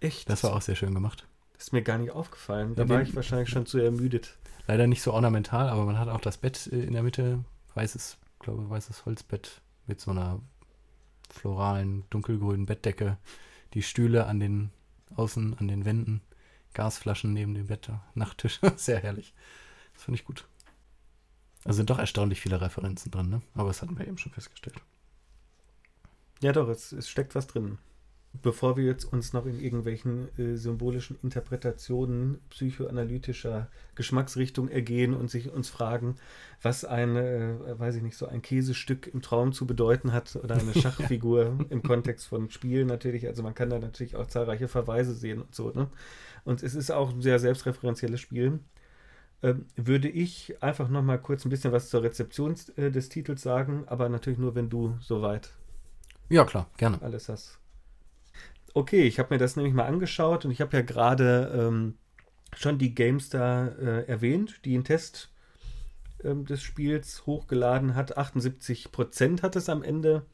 Echt? 0.00 0.30
Das 0.30 0.44
war 0.44 0.54
auch 0.54 0.62
sehr 0.62 0.76
schön 0.76 0.94
gemacht. 0.94 1.26
Das 1.54 1.64
ist 1.64 1.72
mir 1.72 1.82
gar 1.82 1.98
nicht 1.98 2.12
aufgefallen. 2.12 2.74
Da 2.74 2.84
Ja, 2.84 2.88
war 2.88 3.02
ich 3.02 3.14
wahrscheinlich 3.14 3.50
schon 3.50 3.66
zu 3.66 3.78
ermüdet. 3.78 4.38
Leider 4.66 4.86
nicht 4.86 5.02
so 5.02 5.12
ornamental, 5.12 5.68
aber 5.68 5.84
man 5.84 5.98
hat 5.98 6.08
auch 6.08 6.20
das 6.20 6.38
Bett 6.38 6.68
äh, 6.72 6.82
in 6.84 6.92
der 6.92 7.02
Mitte, 7.02 7.44
weißes, 7.74 8.18
glaube 8.38 8.70
weißes 8.70 9.04
Holzbett 9.04 9.60
mit 9.86 10.00
so 10.00 10.12
einer 10.12 10.40
floralen, 11.28 12.04
dunkelgrünen 12.10 12.66
Bettdecke, 12.66 13.18
die 13.74 13.82
Stühle 13.82 14.26
an 14.26 14.40
den 14.40 14.70
außen 15.14 15.58
an 15.58 15.68
den 15.68 15.84
Wänden, 15.84 16.20
Gasflaschen 16.74 17.32
neben 17.32 17.54
dem 17.54 17.66
Bett, 17.66 17.90
Nachttisch, 18.14 18.60
sehr 18.76 19.00
herrlich. 19.00 19.34
Das 19.94 20.04
finde 20.04 20.18
ich 20.20 20.24
gut. 20.24 20.46
Also 21.64 21.78
sind 21.78 21.90
doch 21.90 21.98
erstaunlich 21.98 22.40
viele 22.40 22.60
Referenzen 22.60 23.10
drin, 23.10 23.28
ne? 23.28 23.42
Aber 23.54 23.68
das 23.68 23.82
hatten 23.82 23.98
wir 23.98 24.06
eben 24.06 24.18
schon 24.18 24.32
festgestellt. 24.32 24.76
Ja, 26.40 26.52
doch, 26.52 26.68
es, 26.68 26.92
es 26.92 27.08
steckt 27.10 27.34
was 27.34 27.46
drin. 27.48 27.78
Bevor 28.32 28.76
wir 28.76 28.84
jetzt 28.84 29.04
uns 29.04 29.32
noch 29.32 29.44
in 29.44 29.58
irgendwelchen 29.58 30.28
äh, 30.38 30.56
symbolischen 30.56 31.18
Interpretationen 31.20 32.38
psychoanalytischer 32.50 33.68
Geschmacksrichtung 33.96 34.68
ergehen 34.68 35.14
und 35.14 35.28
sich 35.30 35.50
uns 35.50 35.68
fragen, 35.68 36.14
was 36.62 36.84
ein, 36.84 37.16
äh, 37.16 37.56
weiß 37.76 37.96
ich 37.96 38.02
nicht, 38.02 38.16
so 38.16 38.26
ein 38.26 38.40
Käsestück 38.40 39.08
im 39.12 39.20
Traum 39.20 39.52
zu 39.52 39.66
bedeuten 39.66 40.12
hat 40.12 40.36
oder 40.36 40.54
eine 40.54 40.74
Schachfigur 40.80 41.58
im 41.70 41.82
Kontext 41.82 42.28
von 42.28 42.50
Spielen 42.50 42.86
natürlich. 42.86 43.26
Also 43.26 43.42
man 43.42 43.54
kann 43.54 43.68
da 43.68 43.80
natürlich 43.80 44.14
auch 44.14 44.26
zahlreiche 44.26 44.68
Verweise 44.68 45.12
sehen 45.12 45.42
und 45.42 45.54
so. 45.54 45.70
Ne? 45.72 45.88
Und 46.44 46.62
es 46.62 46.76
ist 46.76 46.92
auch 46.92 47.12
ein 47.12 47.22
sehr 47.22 47.40
selbstreferenzielles 47.40 48.20
Spiel. 48.20 48.60
Ähm, 49.42 49.66
würde 49.76 50.08
ich 50.08 50.62
einfach 50.62 50.88
noch 50.88 51.02
mal 51.02 51.18
kurz 51.18 51.44
ein 51.44 51.50
bisschen 51.50 51.72
was 51.72 51.88
zur 51.88 52.02
Rezeption 52.02 52.54
äh, 52.76 52.90
des 52.90 53.08
Titels 53.08 53.42
sagen, 53.42 53.84
aber 53.86 54.08
natürlich 54.08 54.38
nur, 54.38 54.54
wenn 54.54 54.68
du 54.68 54.96
soweit 55.00 55.50
Ja, 56.28 56.44
klar, 56.44 56.68
gerne. 56.76 57.00
alles 57.02 57.28
hast. 57.28 57.59
Okay, 58.74 59.02
ich 59.02 59.18
habe 59.18 59.34
mir 59.34 59.38
das 59.38 59.56
nämlich 59.56 59.74
mal 59.74 59.86
angeschaut 59.86 60.44
und 60.44 60.50
ich 60.50 60.60
habe 60.60 60.76
ja 60.76 60.82
gerade 60.82 61.52
ähm, 61.54 61.94
schon 62.56 62.78
die 62.78 62.94
GameStar 62.94 63.78
äh, 63.78 64.06
erwähnt, 64.06 64.64
die 64.64 64.74
einen 64.74 64.84
Test 64.84 65.32
ähm, 66.22 66.44
des 66.46 66.62
Spiels 66.62 67.26
hochgeladen 67.26 67.94
hat. 67.94 68.16
78% 68.16 69.42
hat 69.42 69.56
es 69.56 69.68
am 69.68 69.82
Ende 69.82 70.24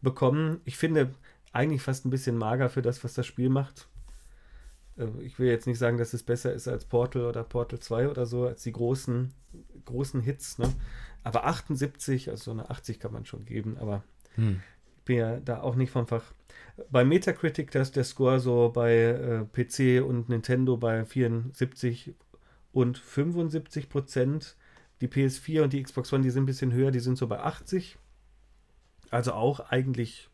bekommen. 0.00 0.60
Ich 0.64 0.76
finde 0.76 1.14
eigentlich 1.52 1.82
fast 1.82 2.06
ein 2.06 2.10
bisschen 2.10 2.36
mager 2.36 2.70
für 2.70 2.82
das, 2.82 3.04
was 3.04 3.14
das 3.14 3.26
Spiel 3.26 3.50
macht. 3.50 3.88
Äh, 4.96 5.08
ich 5.20 5.38
will 5.38 5.48
jetzt 5.48 5.66
nicht 5.66 5.78
sagen, 5.78 5.98
dass 5.98 6.14
es 6.14 6.22
besser 6.22 6.52
ist 6.54 6.68
als 6.68 6.86
Portal 6.86 7.26
oder 7.26 7.44
Portal 7.44 7.80
2 7.80 8.08
oder 8.08 8.24
so, 8.24 8.46
als 8.46 8.62
die 8.62 8.72
großen, 8.72 9.32
großen 9.84 10.20
Hits. 10.20 10.58
Ne? 10.58 10.72
Aber 11.22 11.44
78, 11.44 12.30
also 12.30 12.44
so 12.44 12.50
eine 12.50 12.70
80 12.70 12.98
kann 12.98 13.12
man 13.12 13.26
schon 13.26 13.44
geben, 13.44 13.76
aber 13.78 14.04
Hm. 14.36 14.60
Bin 15.04 15.18
ja 15.18 15.40
da 15.40 15.60
auch 15.60 15.74
nicht 15.74 15.90
vom 15.90 16.06
Fach. 16.06 16.32
Bei 16.90 17.04
Metacritic, 17.04 17.70
da 17.70 17.80
ist 17.80 17.96
der 17.96 18.04
Score 18.04 18.40
so 18.40 18.70
bei 18.70 18.94
äh, 18.94 19.44
PC 19.44 20.04
und 20.04 20.28
Nintendo 20.28 20.76
bei 20.76 21.04
74 21.04 22.14
und 22.72 22.98
75 22.98 23.88
Prozent. 23.88 24.56
Die 25.00 25.08
PS4 25.08 25.62
und 25.62 25.72
die 25.72 25.82
Xbox 25.82 26.12
One, 26.12 26.22
die 26.22 26.30
sind 26.30 26.44
ein 26.44 26.46
bisschen 26.46 26.72
höher, 26.72 26.90
die 26.90 27.00
sind 27.00 27.16
so 27.16 27.26
bei 27.26 27.40
80. 27.40 27.98
Also 29.10 29.32
auch 29.32 29.60
eigentlich 29.60 30.28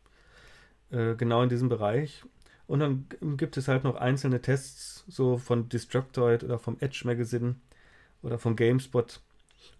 äh, 0.91 1.15
genau 1.15 1.43
in 1.43 1.49
diesem 1.49 1.69
Bereich. 1.69 2.23
Und 2.67 2.79
dann 2.79 3.05
gibt 3.37 3.57
es 3.57 3.67
halt 3.67 3.83
noch 3.83 3.95
einzelne 3.95 4.41
Tests, 4.41 5.03
so 5.07 5.37
von 5.37 5.67
Destructoid 5.67 6.43
oder 6.43 6.57
vom 6.57 6.77
Edge 6.79 7.01
Magazine 7.05 7.55
oder 8.23 8.39
vom 8.39 8.55
GameSpot 8.55 9.21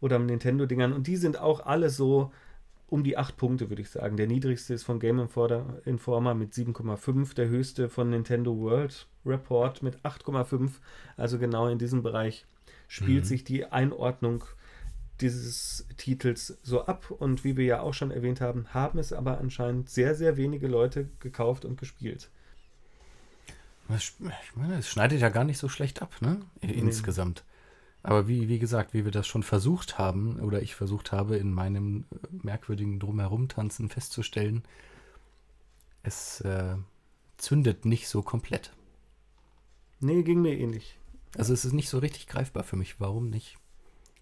oder 0.02 0.20
Nintendo-Dingern. 0.20 0.94
Und 0.94 1.08
die 1.08 1.16
sind 1.16 1.40
auch 1.40 1.66
alle 1.66 1.90
so 1.90 2.32
um 2.92 3.06
die 3.06 3.18
8 3.18 3.38
Punkte, 3.38 3.70
würde 3.70 3.82
ich 3.82 3.90
sagen. 3.90 4.18
Der 4.18 4.28
niedrigste 4.28 4.74
ist 4.74 4.84
von 4.84 5.00
Game 5.00 5.18
Informer 5.86 6.34
mit 6.34 6.54
7,5, 6.54 7.34
der 7.34 7.48
höchste 7.48 7.90
von 7.90 8.10
Nintendo 8.10 8.56
World 8.60 9.08
Report 9.26 9.82
mit 9.82 9.98
8,5. 10.04 10.72
Also 11.16 11.40
genau 11.40 11.70
in 11.70 11.80
diesem 11.80 12.04
Bereich 12.04 12.46
spielt 12.90 13.24
Mhm. 13.24 13.28
sich 13.28 13.44
die 13.46 13.66
Einordnung 13.66 14.44
dieses 15.22 15.88
Titels 15.96 16.58
so 16.64 16.86
ab. 16.86 17.10
Und 17.12 17.46
wie 17.46 17.56
wir 17.56 17.64
ja 17.64 17.80
auch 17.80 17.94
schon 17.94 18.12
erwähnt 18.12 18.42
haben, 18.42 18.68
haben 18.74 19.00
es 19.00 19.14
aber 19.14 19.38
anscheinend 19.40 19.90
sehr, 19.90 20.14
sehr 20.14 20.36
wenige 20.36 20.68
Leute 20.68 21.08
gekauft 21.22 21.64
und 21.64 21.80
gespielt. 21.80 22.30
Ich 23.98 24.14
meine, 24.56 24.76
es 24.80 24.90
schneidet 24.90 25.22
ja 25.22 25.30
gar 25.30 25.46
nicht 25.46 25.58
so 25.58 25.70
schlecht 25.70 26.02
ab, 26.02 26.14
ne? 26.22 26.42
Insgesamt. 26.62 27.44
Aber 28.04 28.28
wie, 28.28 28.48
wie 28.48 28.60
gesagt, 28.60 28.94
wie 28.94 29.06
wir 29.06 29.12
das 29.12 29.28
schon 29.28 29.44
versucht 29.44 29.98
haben, 29.98 30.40
oder 30.40 30.62
ich 30.62 30.76
versucht 30.76 31.12
habe, 31.12 31.38
in 31.38 31.54
meinem 31.54 32.06
äh, 32.12 32.28
merkwürdigen 32.32 33.00
Drumherum-Tanzen 33.00 33.90
festzustellen, 33.90 34.64
es 36.04 36.42
äh, 36.42 36.76
zündet 37.38 37.86
nicht 37.86 38.08
so 38.08 38.24
komplett. 38.24 38.74
Nee, 40.00 40.24
ging 40.24 40.42
mir 40.42 40.58
ähnlich. 40.58 40.98
Also 41.38 41.54
es 41.54 41.64
ist 41.64 41.74
nicht 41.74 41.90
so 41.90 42.00
richtig 42.00 42.28
greifbar 42.28 42.64
für 42.64 42.76
mich. 42.76 43.00
Warum 43.00 43.30
nicht? 43.30 43.58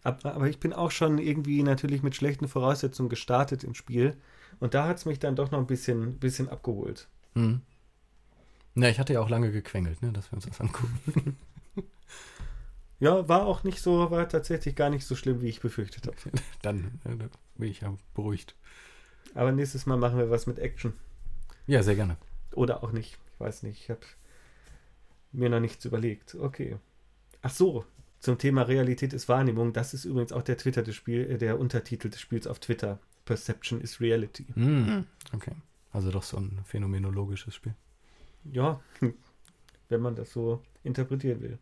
Aber, 0.04 0.36
aber 0.36 0.48
ich 0.48 0.60
bin 0.60 0.74
auch 0.74 0.92
schon 0.92 1.18
irgendwie 1.18 1.64
natürlich 1.64 2.04
mit 2.04 2.16
schlechten 2.16 2.48
Voraussetzungen 2.48 3.10
gestartet 3.10 3.64
im 3.64 3.76
Spiel. 3.76 4.18
Und 4.60 4.74
da 4.74 4.88
hat 4.88 4.98
es 4.98 5.06
mich 5.06 5.20
dann 5.20 5.36
doch 5.36 5.52
noch 5.52 5.60
ein 5.60 5.68
bisschen, 5.68 6.20
bisschen 6.20 6.50
abgeholt. 6.50 7.08
Hm. 7.34 7.62
Na, 8.76 8.90
ich 8.90 9.00
hatte 9.00 9.14
ja 9.14 9.22
auch 9.22 9.30
lange 9.30 9.52
gequengelt, 9.52 10.02
ne, 10.02 10.12
dass 10.12 10.32
wir 10.32 10.36
uns 10.36 10.46
das 10.46 10.60
angucken. 10.62 11.38
ja, 13.00 13.28
war 13.28 13.46
auch 13.46 13.64
nicht 13.64 13.82
so, 13.82 14.12
war 14.12 14.28
tatsächlich 14.28 14.76
gar 14.76 14.90
nicht 14.90 15.06
so 15.06 15.16
schlimm, 15.16 15.42
wie 15.42 15.50
ich 15.50 15.62
befürchtet 15.62 16.08
habe. 16.08 16.18
Dann 16.62 17.00
äh, 17.06 17.16
bin 17.56 17.70
ich 17.70 17.82
ja 17.82 17.96
beruhigt. 18.14 18.56
Aber 19.36 19.52
nächstes 19.52 19.86
Mal 19.86 19.98
machen 19.98 20.18
wir 20.18 20.30
was 20.30 20.48
mit 20.48 20.60
Action. 20.60 20.94
Ja, 21.68 21.84
sehr 21.84 21.96
gerne. 21.96 22.18
Oder 22.54 22.84
auch 22.84 22.92
nicht. 22.92 23.18
Ich 23.34 23.40
weiß 23.40 23.64
nicht. 23.64 23.82
Ich 23.82 23.90
habe 23.90 24.02
mir 25.32 25.50
noch 25.50 25.60
nichts 25.60 25.86
überlegt. 25.86 26.36
Okay. 26.36 26.78
Ach 27.42 27.52
so, 27.52 27.86
zum 28.20 28.38
Thema 28.38 28.64
Realität 28.64 29.14
ist 29.14 29.30
Wahrnehmung. 29.30 29.72
Das 29.72 29.94
ist 29.94 30.06
übrigens 30.06 30.34
auch 30.34 30.42
der 30.42 30.58
Twitter 30.58 30.84
des 30.84 30.96
Spiel, 30.96 31.30
äh, 31.32 31.38
der 31.38 31.60
Untertitel 31.60 32.10
des 32.10 32.20
Spiels 32.20 32.48
auf 32.48 32.60
Twitter. 32.60 33.00
Perception 33.26 33.80
is 33.80 34.02
Reality. 34.02 34.46
Mm, 34.56 35.06
okay. 35.34 35.52
Also 35.92 36.12
doch 36.12 36.24
so 36.24 36.38
ein 36.38 36.60
phänomenologisches 36.66 37.54
Spiel. 37.56 37.76
Ja, 38.52 38.82
wenn 39.90 40.02
man 40.02 40.16
das 40.16 40.34
so 40.34 40.64
interpretieren 40.84 41.42
will. 41.42 41.60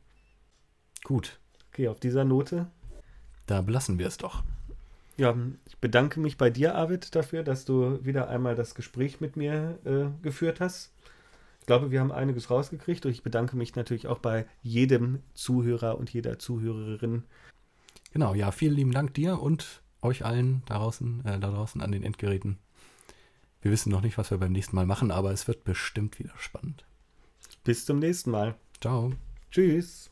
Gut. 1.04 1.40
Okay, 1.72 1.88
auf 1.88 2.00
dieser 2.00 2.26
Note. 2.26 2.68
Da 3.46 3.62
belassen 3.62 4.00
wir 4.00 4.08
es 4.08 4.18
doch. 4.18 4.44
Ja, 5.18 5.36
ich 5.66 5.78
bedanke 5.78 6.20
mich 6.20 6.38
bei 6.38 6.50
dir, 6.50 6.76
Arvid, 6.76 7.16
dafür, 7.16 7.44
dass 7.44 7.66
du 7.66 8.06
wieder 8.06 8.30
einmal 8.30 8.56
das 8.56 8.76
Gespräch 8.76 9.20
mit 9.20 9.36
mir 9.36 9.80
äh, 9.84 10.24
geführt 10.24 10.60
hast. 10.60 10.92
Ich 11.60 11.66
glaube, 11.66 11.92
wir 11.92 12.00
haben 12.00 12.12
einiges 12.12 12.50
rausgekriegt 12.50 13.06
und 13.06 13.12
ich 13.12 13.24
bedanke 13.24 13.58
mich 13.58 13.76
natürlich 13.76 14.08
auch 14.08 14.20
bei 14.20 14.46
jedem 14.62 15.20
Zuhörer 15.34 15.98
und 15.98 16.14
jeder 16.14 16.40
Zuhörerin. 16.40 17.24
Genau, 18.14 18.36
ja, 18.36 18.52
vielen 18.52 18.76
lieben 18.76 18.92
Dank 18.92 19.14
dir 19.16 19.42
und 19.42 19.82
euch 20.02 20.24
allen 20.24 20.62
da 20.68 20.78
draußen, 20.78 21.26
äh, 21.26 21.40
da 21.40 21.50
draußen 21.50 21.82
an 21.82 21.92
den 21.92 22.04
Endgeräten. 22.04 22.58
Wir 23.62 23.72
wissen 23.72 23.92
noch 23.92 24.02
nicht, 24.02 24.18
was 24.18 24.32
wir 24.32 24.38
beim 24.38 24.52
nächsten 24.52 24.76
Mal 24.76 24.86
machen, 24.86 25.12
aber 25.12 25.32
es 25.32 25.48
wird 25.48 25.64
bestimmt 25.64 26.20
wieder 26.20 26.34
spannend. 26.38 26.86
Bis 27.64 27.86
zum 27.86 28.00
nächsten 28.00 28.32
Mal. 28.32 28.56
Ciao. 28.80 29.14
Tschüss. 29.52 30.10